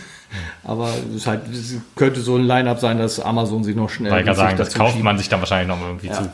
Aber 0.63 0.89
es, 1.09 1.15
ist 1.15 1.27
halt, 1.27 1.41
es 1.51 1.75
könnte 1.95 2.19
so 2.21 2.35
ein 2.35 2.43
Line-Up 2.43 2.79
sein, 2.79 2.97
dass 2.99 3.19
Amazon 3.19 3.63
sich 3.63 3.75
noch 3.75 3.89
schnell. 3.89 4.11
Weil 4.11 4.27
ich 4.27 4.35
sagen, 4.35 4.57
das 4.57 4.73
kauft 4.73 5.01
man 5.01 5.17
sich 5.17 5.29
dann 5.29 5.39
wahrscheinlich 5.39 5.67
noch 5.67 5.79
mal 5.79 5.87
irgendwie 5.87 6.07
Ja. 6.07 6.13
zu. 6.13 6.29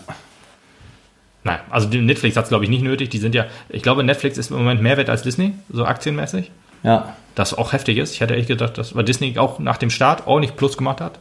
Nein, 1.44 1.60
also 1.70 1.88
Netflix 1.88 2.38
hat 2.38 2.44
es, 2.44 2.50
glaube 2.50 2.66
ich, 2.66 2.70
nicht 2.70 2.84
nötig. 2.84 3.10
Die 3.10 3.18
sind 3.18 3.34
ja, 3.34 3.46
ich 3.70 3.82
glaube, 3.82 4.04
Netflix 4.04 4.38
ist 4.38 4.52
im 4.52 4.58
Moment 4.58 4.82
mehr 4.82 4.98
wert 4.98 5.10
als 5.10 5.24
Disney, 5.24 5.54
so 5.72 5.86
aktienmäßig. 5.86 6.52
Ja. 6.84 7.16
Das 7.36 7.54
auch 7.58 7.74
heftig 7.74 7.98
ist. 7.98 8.14
Ich 8.14 8.22
hätte 8.22 8.36
echt 8.36 8.48
gedacht, 8.48 8.78
dass 8.78 8.96
weil 8.96 9.04
Disney 9.04 9.38
auch 9.38 9.60
nach 9.60 9.78
dem 9.78 9.90
Start 9.90 10.28
ordentlich 10.28 10.56
Plus 10.56 10.78
gemacht 10.78 11.02
hat. 11.02 11.20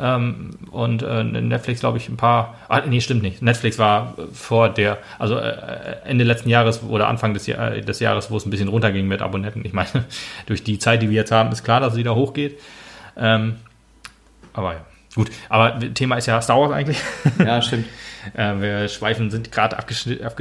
Ähm, 0.00 0.50
und 0.70 1.02
äh, 1.02 1.24
Netflix, 1.24 1.80
glaube 1.80 1.98
ich, 1.98 2.08
ein 2.08 2.16
paar. 2.16 2.54
Ah, 2.68 2.82
nee, 2.86 3.00
stimmt 3.00 3.22
nicht. 3.22 3.42
Netflix 3.42 3.78
war 3.78 4.14
äh, 4.16 4.22
vor 4.32 4.68
der, 4.68 4.98
also 5.18 5.36
äh, 5.36 5.96
Ende 6.04 6.22
letzten 6.22 6.48
Jahres 6.48 6.84
oder 6.84 7.08
Anfang 7.08 7.34
des, 7.34 7.48
Jahr, 7.48 7.72
äh, 7.72 7.80
des 7.80 7.98
Jahres, 7.98 8.30
wo 8.30 8.36
es 8.36 8.46
ein 8.46 8.50
bisschen 8.50 8.68
runterging 8.68 9.08
mit 9.08 9.22
Abonnenten. 9.22 9.64
Ich 9.64 9.72
meine, 9.72 9.88
durch 10.46 10.62
die 10.62 10.78
Zeit, 10.78 11.02
die 11.02 11.10
wir 11.10 11.16
jetzt 11.16 11.32
haben, 11.32 11.50
ist 11.50 11.64
klar, 11.64 11.80
dass 11.80 11.94
es 11.94 11.98
wieder 11.98 12.14
hochgeht. 12.14 12.60
Ähm, 13.16 13.56
aber 14.52 14.74
ja. 14.74 14.80
Gut, 15.14 15.30
aber 15.48 15.80
Thema 15.94 16.16
ist 16.16 16.26
ja 16.26 16.40
Star 16.40 16.60
Wars 16.60 16.70
eigentlich. 16.70 16.98
Ja, 17.38 17.60
stimmt. 17.60 17.86
Äh, 18.34 18.60
wir 18.60 18.88
schweifen, 18.88 19.30
sind 19.30 19.52
gerade 19.52 19.76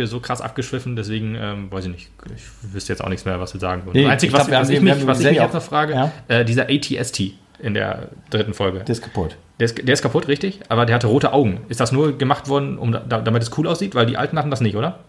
so 0.06 0.20
krass 0.20 0.42
abgeschwiffen, 0.42 0.96
deswegen 0.96 1.36
ähm, 1.36 1.72
weiß 1.72 1.86
ich 1.86 1.92
nicht. 1.92 2.10
Ich 2.36 2.74
wüsste 2.74 2.94
jetzt 2.94 3.04
auch 3.04 3.10
nichts 3.10 3.26
mehr, 3.26 3.40
was 3.40 3.54
wir 3.54 3.60
sagen 3.62 3.86
würden. 3.86 3.98
Nee, 4.02 4.08
Einzig, 4.08 4.30
ich 4.30 4.34
was, 4.36 4.50
was 4.50 4.70
ich 4.70 4.82
mich, 4.82 5.08
was 5.08 5.20
ich 5.20 5.28
mich 5.28 5.40
auch- 5.40 5.44
jetzt 5.46 5.54
noch 5.54 5.62
frage, 5.62 5.94
Ja. 5.94 6.12
äh, 6.28 6.46
dieser 6.46 6.68
ATST 6.70 7.34
in 7.60 7.74
der 7.74 8.10
dritten 8.30 8.54
Folge. 8.54 8.80
Der 8.80 8.90
ist 8.90 9.02
kaputt. 9.02 9.36
Der 9.60 9.66
ist, 9.66 9.78
der 9.88 9.94
ist 9.94 10.02
kaputt, 10.04 10.28
richtig? 10.28 10.60
Aber 10.70 10.86
der 10.86 10.94
hatte 10.96 11.08
rote 11.08 11.34
Augen. 11.34 11.62
Ist 11.70 11.80
das 11.80 11.92
nur 11.92 12.18
gemacht 12.18 12.48
worden, 12.48 12.78
um, 12.78 12.92
da, 12.92 13.00
damit 13.00 13.42
es 13.42 13.58
cool 13.58 13.68
aussieht? 13.68 13.96
Weil 13.96 14.06
die 14.06 14.18
Alten 14.18 14.38
hatten 14.38 14.52
das 14.52 14.62
nicht, 14.62 14.76
oder? 14.76 15.00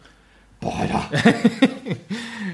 Boah, 0.60 0.80
ja. 0.88 1.04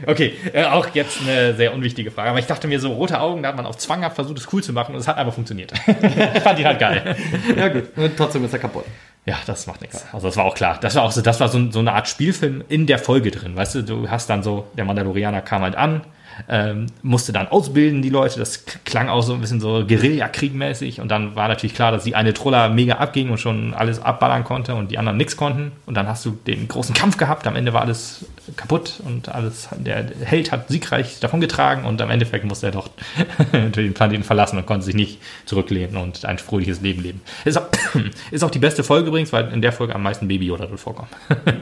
Okay, 0.07 0.35
äh, 0.53 0.65
auch 0.65 0.87
jetzt 0.95 1.21
eine 1.23 1.55
sehr 1.55 1.73
unwichtige 1.73 2.11
Frage. 2.11 2.29
Aber 2.29 2.39
ich 2.39 2.45
dachte 2.47 2.69
mir 2.69 2.79
so, 2.79 2.93
rote 2.93 3.19
Augen, 3.21 3.43
da 3.43 3.49
hat 3.49 3.57
man 3.57 3.65
auch 3.65 3.77
zwanghaft 3.77 4.17
versucht, 4.17 4.37
es 4.39 4.53
cool 4.53 4.63
zu 4.63 4.75
machen 4.75 4.95
und 4.95 5.01
es 5.01 5.09
hat 5.09 5.17
einfach 5.17 5.33
funktioniert. 5.33 5.73
Fand 6.43 6.59
ich 6.59 6.65
halt 6.67 6.79
geil. 6.79 7.17
ja, 7.57 7.69
gut. 7.69 7.85
Und 7.97 8.15
trotzdem 8.17 8.45
ist 8.45 8.53
er 8.53 8.59
kaputt. 8.59 8.85
Ja, 9.27 9.37
das 9.47 9.67
macht 9.67 9.81
nichts. 9.81 10.05
Also 10.13 10.29
das 10.29 10.37
war 10.37 10.45
auch 10.45 10.55
klar. 10.55 10.79
Das 10.81 10.95
war 10.97 11.03
auch 11.03 11.13
so, 11.13 11.23
das 11.23 11.41
war 11.41 11.49
so, 11.49 11.71
so 11.71 11.79
eine 11.79 11.93
Art 11.93 12.09
Spielfilm 12.09 12.63
in 12.69 12.87
der 12.87 12.99
Folge 12.99 13.31
drin. 13.31 13.57
Weißt 13.57 13.75
du, 13.75 13.83
du 13.83 14.11
hast 14.11 14.29
dann 14.29 14.43
so, 14.43 14.67
der 14.77 14.85
Mandalorianer 14.85 15.41
kam 15.41 15.63
halt 15.63 15.77
an, 15.77 16.03
ähm, 16.49 16.87
musste 17.03 17.33
dann 17.33 17.49
ausbilden, 17.49 18.03
die 18.03 18.11
Leute. 18.11 18.39
Das 18.39 18.65
klang 18.85 19.09
auch 19.09 19.23
so 19.23 19.35
ein 19.35 19.41
bisschen 19.41 19.61
so 19.61 19.85
Guerillakriegmäßig. 19.87 21.01
Und 21.01 21.09
dann 21.09 21.37
war 21.37 21.49
natürlich 21.49 21.75
klar, 21.75 21.93
dass 21.93 22.05
die 22.05 22.15
eine 22.15 22.35
Troller 22.35 22.69
mega 22.69 22.95
abging 22.97 23.31
und 23.31 23.39
schon 23.39 23.75
alles 23.75 24.01
abballern 24.01 24.45
konnte 24.45 24.75
und 24.75 24.91
die 24.91 24.99
anderen 24.99 25.17
nichts 25.17 25.37
konnten. 25.37 25.73
Und 25.87 25.95
dann 25.95 26.07
hast 26.09 26.25
du 26.25 26.33
den 26.47 26.69
großen 26.69 26.95
Kampf 26.95 27.17
gehabt. 27.17 27.47
Am 27.47 27.57
Ende 27.57 27.73
war 27.73 27.83
alles 27.83 28.27
kaputt 28.57 29.01
und 29.05 29.29
alles, 29.31 29.69
der 29.79 30.07
Held 30.23 30.53
hat 30.53 30.69
siegreich 30.69 31.19
davongetragen 31.21 31.85
und 31.85 32.01
am 32.03 32.11
Endeffekt 32.11 32.45
musste 32.45 32.67
er 32.67 32.73
doch 32.73 32.91
den 33.53 33.95
Planeten 33.95 34.23
verlassen 34.25 34.59
und 34.59 34.67
konnte 34.67 34.85
sich 34.85 34.95
nicht 34.95 35.19
zurücklehnen 35.47 35.97
und 35.97 36.25
ein 36.25 36.39
fröhliches 36.39 36.81
Leben 36.81 37.03
leben. 37.03 37.23
Ist 37.45 37.57
auch, 37.57 37.67
ist 38.31 38.45
auch 38.45 38.51
die 38.51 38.59
beste 38.59 38.85
Folge 38.85 39.09
übrigens, 39.09 39.33
weil 39.33 39.49
in 39.53 39.63
der 39.63 39.73
Folge 39.73 39.95
am 39.95 40.03
meisten 40.03 40.29
Baby 40.29 40.47
Yoda 40.47 40.67
drin 40.67 40.79
vorkommt. 40.79 41.09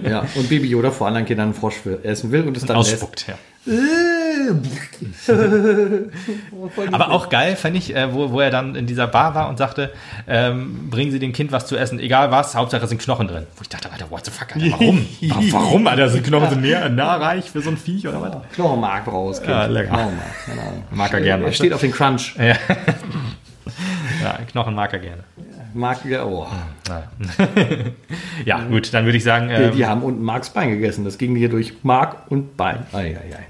Ja. 0.08 0.24
Und 0.34 0.48
Baby 0.48 0.68
Yoda 0.68 0.90
vor 0.90 1.06
anderen 1.06 1.26
Kindern 1.26 1.46
einen 1.48 1.54
Frosch 1.54 1.84
will- 1.84 2.00
essen 2.02 2.32
will 2.32 2.42
und 2.42 2.56
es 2.56 2.64
dann 2.64 2.76
lässt. 2.78 2.94
Ausspuckt, 2.94 3.26
ja. 3.28 3.34
Aber 6.92 7.10
auch 7.10 7.28
geil 7.28 7.56
fand 7.56 7.76
ich, 7.76 7.94
äh, 7.94 8.12
wo, 8.12 8.30
wo 8.30 8.40
er 8.40 8.50
dann 8.50 8.74
in 8.74 8.86
dieser 8.86 9.06
Bar 9.06 9.34
war 9.34 9.48
und 9.48 9.58
sagte, 9.58 9.92
ähm, 10.26 10.90
bringen 10.90 11.12
Sie 11.12 11.18
dem 11.18 11.32
Kind 11.32 11.52
was 11.52 11.66
zu 11.66 11.76
essen, 11.76 11.98
egal 12.00 12.30
was, 12.30 12.54
Hauptsache 12.54 12.86
sind 12.86 13.00
Knochen 13.00 13.28
drin. 13.28 13.46
Wo 13.56 13.62
ich 13.62 13.68
dachte, 13.68 13.90
Alter, 13.90 14.10
what 14.10 14.24
the 14.24 14.30
fuck, 14.30 14.54
Alter, 14.54 14.70
warum? 14.72 15.06
Wa- 15.20 15.36
warum, 15.50 15.86
Alter, 15.86 16.08
sind 16.08 16.24
Knochen 16.26 16.50
so 16.50 16.56
näher, 16.56 16.88
nahreich 16.88 17.50
für 17.50 17.60
so 17.60 17.70
ein 17.70 17.76
Viech 17.76 18.06
oder 18.06 18.20
was? 18.20 18.32
Knochenmark 18.54 19.06
raus. 19.06 19.38
Kind. 19.38 19.50
Ja, 19.50 19.66
lecker. 19.66 19.88
Knochenmark, 19.90 20.46
keine 20.46 20.60
Ahnung. 20.60 20.84
Mag 20.90 21.12
er 21.12 21.20
gerne. 21.20 21.44
Er 21.44 21.52
steht 21.52 21.72
auf 21.72 21.80
den 21.80 21.92
Crunch. 21.92 22.34
Ja. 22.36 22.44
ja, 24.22 24.38
Knochen 24.50 24.74
mag 24.74 24.92
er 24.92 24.98
gerne. 24.98 25.24
Mark, 25.74 26.00
oh. 26.24 26.46
Ja, 28.44 28.60
gut, 28.64 28.92
dann 28.92 29.06
würde 29.06 29.16
ich 29.16 29.24
sagen, 29.24 29.48
Die, 29.48 29.54
ähm, 29.54 29.72
die 29.74 29.86
haben 29.86 30.02
unten 30.02 30.22
Marks 30.22 30.50
Bein 30.50 30.68
gegessen. 30.70 31.04
Das 31.04 31.16
ging 31.16 31.34
hier 31.34 31.48
durch 31.48 31.72
Mark 31.82 32.16
und 32.30 32.56
Bein. 32.58 32.80
Ei, 32.92 33.16
ei, 33.16 33.34
ei. 33.36 33.46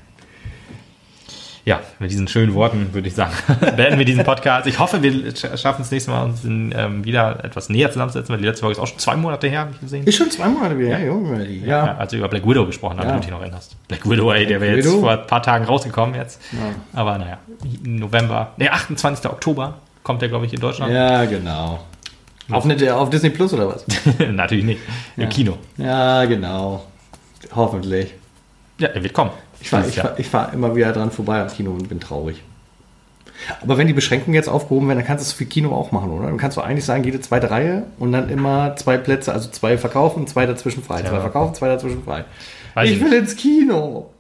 Ja, 1.65 1.81
mit 2.01 2.11
diesen 2.11 2.27
schönen 2.27 2.55
Worten 2.55 2.93
würde 2.93 3.07
ich 3.09 3.15
sagen, 3.15 3.33
beenden 3.77 3.99
wir 3.99 4.05
diesen 4.05 4.25
Podcast. 4.25 4.67
Ich 4.67 4.79
hoffe, 4.81 5.03
wir 5.03 5.13
sch- 5.13 5.57
schaffen 5.57 5.83
es 5.83 5.91
nächstes 5.93 6.13
Mal, 6.13 6.25
uns 6.25 6.45
in, 6.45 6.75
ähm, 6.77 7.05
wieder 7.05 7.45
etwas 7.45 7.69
näher 7.69 7.91
zusammenzusetzen, 7.93 8.33
weil 8.33 8.41
die 8.41 8.47
letzte 8.49 8.63
Folge 8.63 8.73
ist 8.73 8.79
auch 8.83 8.87
schon 8.89 8.99
zwei 8.99 9.15
Monate 9.17 9.49
her, 9.49 9.61
habe 9.61 9.71
ich 9.73 9.81
gesehen. 9.81 10.05
Ist 10.05 10.17
schon 10.17 10.31
zwei 10.31 10.49
Monate 10.49 10.77
wieder, 10.79 10.99
ja, 10.99 11.07
Junge. 11.07 11.47
Ja. 11.49 11.87
Ja, 11.87 11.97
als 11.97 12.11
wir 12.13 12.19
über 12.19 12.29
Black 12.29 12.45
Widow 12.49 12.67
gesprochen 12.67 12.99
haben, 12.99 13.07
Ja. 13.07 13.11
wenn 13.15 13.21
du 13.21 13.27
dich 13.27 13.31
noch 13.31 13.41
erinnerst. 13.41 13.77
Black 13.87 14.09
Widow, 14.11 14.33
ey, 14.33 14.45
der 14.47 14.61
wäre 14.61 14.77
jetzt 14.77 14.89
vor 14.89 15.11
ein 15.13 15.27
paar 15.27 15.43
Tagen 15.43 15.65
rausgekommen 15.65 16.15
jetzt. 16.17 16.41
Aber 16.93 17.17
naja, 17.19 17.39
November, 17.85 18.53
der 18.59 18.75
28. 18.75 19.27
Oktober 19.31 19.75
kommt 20.03 20.21
der, 20.21 20.29
glaube 20.29 20.47
ich, 20.47 20.53
in 20.55 20.61
Deutschland. 20.61 20.93
ja, 20.93 21.25
genau. 21.27 21.79
Auf, 22.51 22.65
eine, 22.65 22.95
auf 22.97 23.09
Disney 23.09 23.31
Plus 23.31 23.53
oder 23.55 23.69
was? 23.69 23.87
Natürlich 24.33 24.65
nicht. 24.65 24.81
Im 25.17 25.29
Kino. 25.29 25.57
Ja, 25.79 26.25
genau. 26.25 26.85
Hoffentlich. 27.55 28.13
Ja, 28.79 28.89
er 28.89 29.03
wird 29.03 29.13
kommen. 29.13 29.31
Ich 29.63 29.71
fahre 29.71 29.85
fahr, 29.85 30.17
fahr 30.25 30.53
immer 30.53 30.75
wieder 30.75 30.93
dran 30.93 31.11
vorbei 31.11 31.41
am 31.41 31.49
Kino 31.49 31.71
und 31.71 31.89
bin 31.89 32.01
traurig. 32.01 32.43
Aber 33.61 33.79
wenn 33.79 33.87
die 33.87 33.93
Beschränkungen 33.93 34.35
jetzt 34.35 34.49
aufgehoben 34.49 34.89
werden, 34.89 34.99
dann 34.99 35.07
kannst 35.07 35.25
du 35.25 35.29
es 35.29 35.33
für 35.33 35.47
Kino 35.47 35.75
auch 35.75 35.93
machen, 35.93 36.11
oder? 36.11 36.27
Dann 36.27 36.37
kannst 36.37 36.57
du 36.57 36.61
eigentlich 36.61 36.85
sagen, 36.85 37.05
jede 37.05 37.21
zweite 37.21 37.51
Reihe 37.51 37.85
und 37.99 38.13
dann 38.13 38.29
immer 38.29 38.77
zwei 38.77 38.99
Plätze, 38.99 39.33
also 39.33 39.51
zwei 39.51 39.79
verkaufen, 39.79 40.27
zwei 40.27 40.47
dazwischen 40.47 40.83
frei. 40.83 41.03
Zwei 41.03 41.21
verkaufen, 41.21 41.55
zwei 41.55 41.69
dazwischen 41.69 42.05
frei. 42.05 42.25
Weiß 42.75 42.91
ich 42.91 43.01
will 43.01 43.13
ins 43.13 43.37
Kino. 43.37 44.11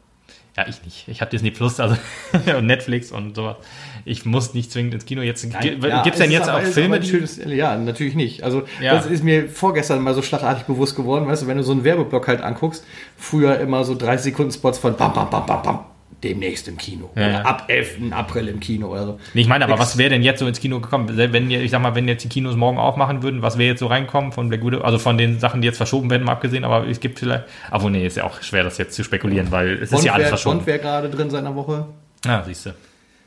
Ja, 0.56 0.66
ich 0.68 0.82
nicht. 0.84 1.08
Ich 1.08 1.20
habe 1.20 1.30
Disney 1.30 1.50
Plus 1.50 1.80
also 1.80 1.96
und 2.56 2.66
Netflix 2.66 3.10
und 3.10 3.34
sowas. 3.34 3.56
Ich 4.04 4.24
muss 4.24 4.54
nicht 4.54 4.70
zwingend 4.72 4.94
ins 4.94 5.04
Kino. 5.06 5.22
Jetzt 5.22 5.44
Ja, 5.44 5.60
gibt 6.02 6.14
es 6.16 6.20
denn 6.20 6.30
jetzt 6.30 6.42
ist 6.42 6.48
aber- 6.48 6.58
auch 6.58 6.62
ist 6.62 6.74
Filme, 6.74 7.00
die. 7.00 7.08
schönes, 7.08 7.40
ja, 7.46 7.76
natürlich 7.76 8.14
nicht. 8.14 8.42
Also 8.42 8.62
Ja. 8.80 8.94
das 8.94 9.06
ist 9.06 9.22
mir 9.22 9.48
vorgestern 9.48 10.02
mal 10.02 10.14
so 10.14 10.22
schlagartig 10.22 10.64
bewusst 10.64 10.96
geworden, 10.96 11.26
weißt 11.26 11.42
du, 11.42 11.46
wenn 11.46 11.56
du 11.58 11.62
so 11.62 11.72
einen 11.72 11.84
Werbeblock 11.84 12.26
halt 12.28 12.40
anguckst, 12.42 12.84
früher 13.16 13.58
immer 13.60 13.84
so 13.84 13.94
30 13.94 14.32
Sekunden 14.32 14.52
Spots 14.52 14.78
von 14.78 14.96
bam, 14.96 15.12
bam, 15.12 15.30
bam, 15.30 15.46
bam, 15.46 15.62
bam, 15.62 15.78
demnächst 16.22 16.68
im 16.68 16.76
Kino. 16.76 17.10
Ja, 17.16 17.22
oder 17.22 17.32
ja. 17.32 17.40
ab 17.42 17.64
11. 17.68 18.12
April 18.12 18.48
im 18.48 18.60
Kino 18.60 18.88
oder 18.88 19.06
so. 19.06 19.18
Nee, 19.34 19.40
ich 19.42 19.48
meine, 19.48 19.64
aber 19.64 19.74
Nix. 19.74 19.82
was 19.86 19.98
wäre 19.98 20.10
denn 20.10 20.22
jetzt 20.22 20.38
so 20.38 20.46
ins 20.46 20.60
Kino 20.60 20.78
gekommen? 20.80 21.10
Wenn 21.16 21.50
ich 21.50 21.70
sag 21.70 21.82
mal, 21.82 21.94
wenn 21.94 22.06
jetzt 22.08 22.22
die 22.24 22.28
Kinos 22.28 22.54
morgen 22.56 22.78
aufmachen 22.78 23.22
würden, 23.22 23.42
was 23.42 23.58
wäre 23.58 23.70
jetzt 23.70 23.80
so 23.80 23.86
reinkommen 23.86 24.30
von 24.32 24.48
Black 24.48 24.64
Widow? 24.64 24.80
Also 24.82 24.98
von 24.98 25.18
den 25.18 25.40
Sachen, 25.40 25.60
die 25.62 25.66
jetzt 25.66 25.76
verschoben 25.78 26.10
werden, 26.10 26.24
mal 26.24 26.32
abgesehen, 26.32 26.64
aber 26.64 26.86
es 26.88 27.00
gibt 27.00 27.18
vielleicht. 27.18 27.44
Aber 27.70 27.90
nee, 27.90 28.06
ist 28.06 28.16
ja 28.16 28.24
auch 28.24 28.40
schwer, 28.42 28.62
das 28.64 28.78
jetzt 28.78 28.94
zu 28.94 29.02
spekulieren, 29.04 29.50
weil 29.50 29.74
es 29.74 29.82
ist 29.82 29.90
Bond 29.90 30.04
ja 30.04 30.12
alles 30.12 30.24
wär- 30.24 30.28
verschoben. 30.30 30.56
Bond 30.58 30.66
wäre 30.66 30.78
gerade 30.78 31.08
drin 31.10 31.30
seiner 31.30 31.54
Woche. 31.56 31.86
Ja, 32.24 32.42
siehst 32.46 32.66
du. 32.66 32.70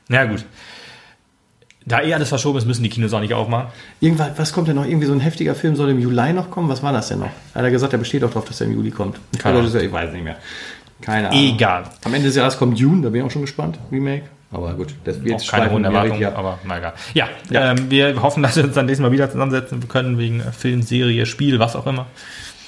Na 0.08 0.24
gut. 0.24 0.44
Da 1.88 2.02
eh 2.02 2.12
alles 2.14 2.28
verschoben 2.30 2.58
ist, 2.58 2.64
müssen 2.66 2.82
die 2.82 2.88
Kinos 2.88 3.12
auch 3.12 3.20
nicht 3.20 3.32
aufmachen. 3.34 3.68
Irgendwann, 4.00 4.32
was 4.36 4.52
kommt 4.52 4.66
denn 4.66 4.74
noch? 4.74 4.84
Irgendwie 4.86 5.06
so 5.06 5.12
ein 5.12 5.20
heftiger 5.20 5.54
Film 5.54 5.76
soll 5.76 5.90
im 5.90 6.00
Juli 6.00 6.32
noch 6.32 6.50
kommen? 6.50 6.68
Was 6.68 6.82
war 6.82 6.92
das 6.92 7.08
denn 7.08 7.20
noch? 7.20 7.30
Hat 7.54 7.62
er 7.62 7.70
gesagt, 7.70 7.92
er 7.92 7.98
besteht 8.00 8.24
auch 8.24 8.28
darauf, 8.28 8.44
dass 8.44 8.60
er 8.60 8.66
im 8.66 8.72
Juli 8.74 8.90
kommt. 8.90 9.18
Keine 9.38 9.58
er- 9.60 9.82
Ich 9.82 9.92
weiß 9.92 10.12
nicht 10.12 10.24
mehr. 10.24 10.36
Keine 11.00 11.28
Ahnung. 11.30 11.40
Egal. 11.54 11.84
Am 12.04 12.12
Ende 12.14 12.26
des 12.26 12.34
Jahres 12.36 12.56
kommt 12.56 12.80
Dune, 12.80 13.02
da 13.02 13.10
bin 13.10 13.20
ich 13.20 13.26
auch 13.26 13.30
schon 13.30 13.42
gespannt. 13.42 13.78
Remake. 13.92 14.22
Aber 14.50 14.72
gut, 14.74 14.94
das 15.04 15.22
wird 15.22 15.34
Auch 15.40 15.46
keine 15.46 16.02
richtig 16.04 16.26
ab. 16.26 16.38
aber 16.38 16.58
na 16.64 16.78
egal. 16.78 16.92
Ja, 17.14 17.28
Ähm, 17.52 17.90
wir 17.90 18.20
hoffen, 18.22 18.42
dass 18.42 18.56
wir 18.56 18.64
uns 18.64 18.74
dann 18.74 18.86
nächstes 18.86 19.02
Mal 19.02 19.12
wieder 19.12 19.30
zusammensetzen 19.30 19.86
können, 19.88 20.18
wegen 20.18 20.40
Film, 20.40 20.82
Serie, 20.82 21.26
Spiel, 21.26 21.58
was 21.58 21.76
auch 21.76 21.86
immer. 21.86 22.06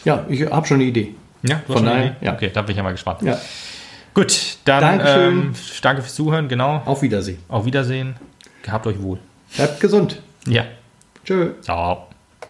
Ja, 0.04 0.24
ich 0.28 0.42
habe 0.50 0.66
schon 0.66 0.76
eine 0.76 0.84
Idee. 0.84 1.14
Ja, 1.42 1.62
du 1.66 1.72
Von 1.72 1.76
hast 1.76 1.78
schon 1.82 1.88
eine 1.88 2.06
Idee? 2.06 2.14
ja. 2.26 2.32
Okay, 2.34 2.50
da 2.52 2.62
bin 2.62 2.70
ich 2.72 2.76
ja 2.76 2.82
mal 2.82 2.90
gespannt. 2.92 3.22
Ja, 3.22 3.38
Gut, 4.18 4.58
dann 4.64 4.80
Dankeschön. 4.80 5.38
ähm, 5.38 5.52
danke 5.80 6.02
fürs 6.02 6.16
Zuhören, 6.16 6.48
genau. 6.48 6.82
auf 6.86 7.02
Wiedersehen. 7.02 7.38
Auf 7.46 7.66
Wiedersehen. 7.66 8.16
Gehabt 8.62 8.84
euch 8.88 9.00
wohl. 9.00 9.20
Bleibt 9.54 9.78
gesund. 9.78 10.20
Ja. 10.44 10.64
Tschö. 11.24 11.52
Ciao. 11.60 12.07